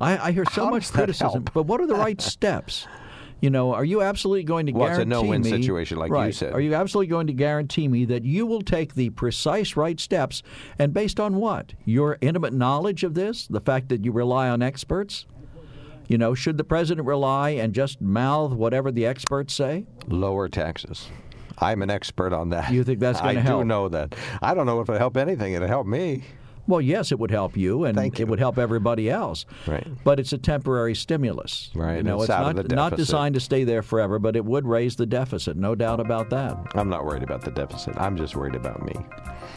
I, 0.00 0.28
I 0.28 0.32
hear 0.32 0.44
so 0.44 0.64
How 0.64 0.70
much 0.70 0.90
criticism, 0.90 1.44
but 1.52 1.64
what 1.64 1.80
are 1.80 1.86
the 1.86 1.94
right 2.06 2.20
steps? 2.20 2.86
You 3.40 3.48
know, 3.48 3.72
are 3.72 3.84
you 3.84 4.02
absolutely 4.02 4.44
going 4.44 4.66
to 4.66 4.72
guarantee 4.72 4.92
Well, 4.92 5.00
it's 5.00 5.06
a 5.06 5.24
no-win 5.24 5.40
me, 5.40 5.50
situation, 5.50 5.96
like 5.98 6.10
you 6.10 6.32
said. 6.32 6.52
Are 6.52 6.60
you 6.60 6.74
absolutely 6.74 7.06
going 7.08 7.26
to 7.26 7.32
guarantee 7.32 7.88
me 7.88 8.04
that 8.04 8.22
you 8.22 8.44
will 8.44 8.60
take 8.60 8.94
the 8.94 9.10
precise 9.10 9.76
right 9.76 9.98
steps, 9.98 10.42
and 10.78 10.92
based 10.92 11.18
on 11.18 11.36
what? 11.36 11.72
Your 11.86 12.18
intimate 12.20 12.52
knowledge 12.52 13.02
of 13.02 13.14
this, 13.14 13.46
the 13.46 13.60
fact 13.60 13.88
that 13.88 14.04
you 14.04 14.12
rely 14.12 14.48
on 14.50 14.60
experts. 14.60 15.24
You 16.06 16.18
know, 16.18 16.34
should 16.34 16.58
the 16.58 16.64
president 16.64 17.06
rely 17.06 17.50
and 17.50 17.72
just 17.72 18.00
mouth 18.00 18.52
whatever 18.52 18.90
the 18.90 19.06
experts 19.06 19.54
say? 19.54 19.86
lower 20.08 20.48
taxes. 20.48 21.08
I'm 21.58 21.82
an 21.82 21.90
expert 21.90 22.32
on 22.32 22.50
that. 22.50 22.72
You 22.72 22.84
think 22.84 23.00
that's 23.00 23.20
gonna 23.22 23.40
help? 23.40 23.60
I 23.60 23.62
do 23.62 23.64
know 23.64 23.88
that. 23.90 24.14
I 24.42 24.54
don't 24.54 24.66
know 24.66 24.80
if 24.80 24.88
it'll 24.88 24.98
help 24.98 25.16
anything. 25.16 25.52
It'll 25.52 25.68
help 25.68 25.86
me. 25.86 26.24
Well, 26.66 26.80
yes, 26.80 27.12
it 27.12 27.18
would 27.18 27.30
help 27.30 27.56
you, 27.56 27.84
and 27.84 27.96
Thank 27.96 28.20
it 28.20 28.28
would 28.28 28.38
help 28.38 28.58
everybody 28.58 29.10
else. 29.10 29.44
Right. 29.66 29.86
But 30.04 30.20
it's 30.20 30.32
a 30.32 30.38
temporary 30.38 30.94
stimulus. 30.94 31.70
Right, 31.74 31.96
You 31.96 32.02
know, 32.02 32.16
it's 32.22 32.24
it's 32.24 32.28
not 32.30 32.70
not 32.70 32.96
designed 32.96 33.34
to 33.34 33.40
stay 33.40 33.64
there 33.64 33.82
forever, 33.82 34.18
but 34.18 34.36
it 34.36 34.44
would 34.44 34.66
raise 34.66 34.96
the 34.96 35.06
deficit, 35.06 35.56
no 35.56 35.74
doubt 35.74 36.00
about 36.00 36.30
that. 36.30 36.56
I'm 36.74 36.88
not 36.88 37.04
worried 37.04 37.22
about 37.22 37.42
the 37.42 37.50
deficit. 37.50 37.96
I'm 37.96 38.16
just 38.16 38.36
worried 38.36 38.54
about 38.54 38.84
me. 38.84 38.94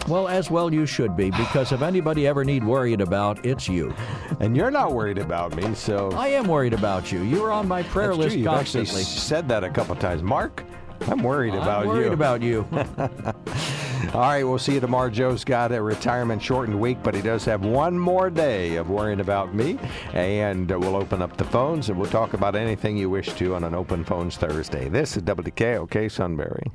Well, 0.07 0.27
as 0.27 0.51
well 0.51 0.73
you 0.73 0.85
should 0.85 1.15
be, 1.15 1.31
because 1.31 1.71
if 1.71 1.81
anybody 1.81 2.27
ever 2.27 2.43
need 2.43 2.63
worried 2.63 2.99
about, 2.99 3.45
it's 3.45 3.69
you. 3.69 3.93
And 4.39 4.55
you're 4.57 4.71
not 4.71 4.93
worried 4.93 5.17
about 5.17 5.55
me, 5.55 5.73
so 5.75 6.11
I 6.11 6.27
am 6.30 6.47
worried 6.47 6.73
about 6.73 7.11
you. 7.11 7.21
You're 7.21 7.51
on 7.51 7.67
my 7.67 7.84
prayer 7.84 8.09
That's 8.09 8.17
list 8.19 8.30
true. 8.31 8.41
You've 8.41 8.47
constantly. 8.51 9.01
actually 9.01 9.03
said 9.03 9.47
that 9.49 9.63
a 9.63 9.69
couple 9.69 9.95
times. 9.95 10.21
Mark, 10.21 10.63
I'm 11.07 11.23
worried 11.23 11.53
I'm 11.53 11.61
about 11.61 11.85
worried 11.88 12.05
you. 12.05 12.11
about 12.13 12.41
you. 12.41 12.67
All 14.13 14.19
right, 14.21 14.43
we'll 14.43 14.59
see 14.59 14.73
you 14.73 14.80
tomorrow. 14.80 15.09
Joe's 15.09 15.43
got 15.43 15.71
a 15.71 15.81
retirement 15.81 16.41
shortened 16.41 16.80
week, 16.80 16.97
but 17.03 17.15
he 17.15 17.21
does 17.21 17.45
have 17.45 17.63
one 17.65 17.97
more 17.97 18.30
day 18.30 18.75
of 18.75 18.89
worrying 18.89 19.19
about 19.21 19.55
me. 19.55 19.80
And 20.13 20.69
we'll 20.69 20.95
open 20.95 21.21
up 21.21 21.38
the 21.38 21.45
phones 21.45 21.89
and 21.89 21.97
we'll 21.97 22.09
talk 22.11 22.34
about 22.34 22.55
anything 22.55 22.97
you 22.97 23.09
wish 23.09 23.34
to 23.34 23.55
on 23.55 23.63
an 23.63 23.73
Open 23.73 24.03
Phones 24.03 24.38
Thursday. 24.38 24.89
This 24.89 25.15
is 25.17 25.23
WKOK 25.23 26.11
Sunbury. 26.11 26.71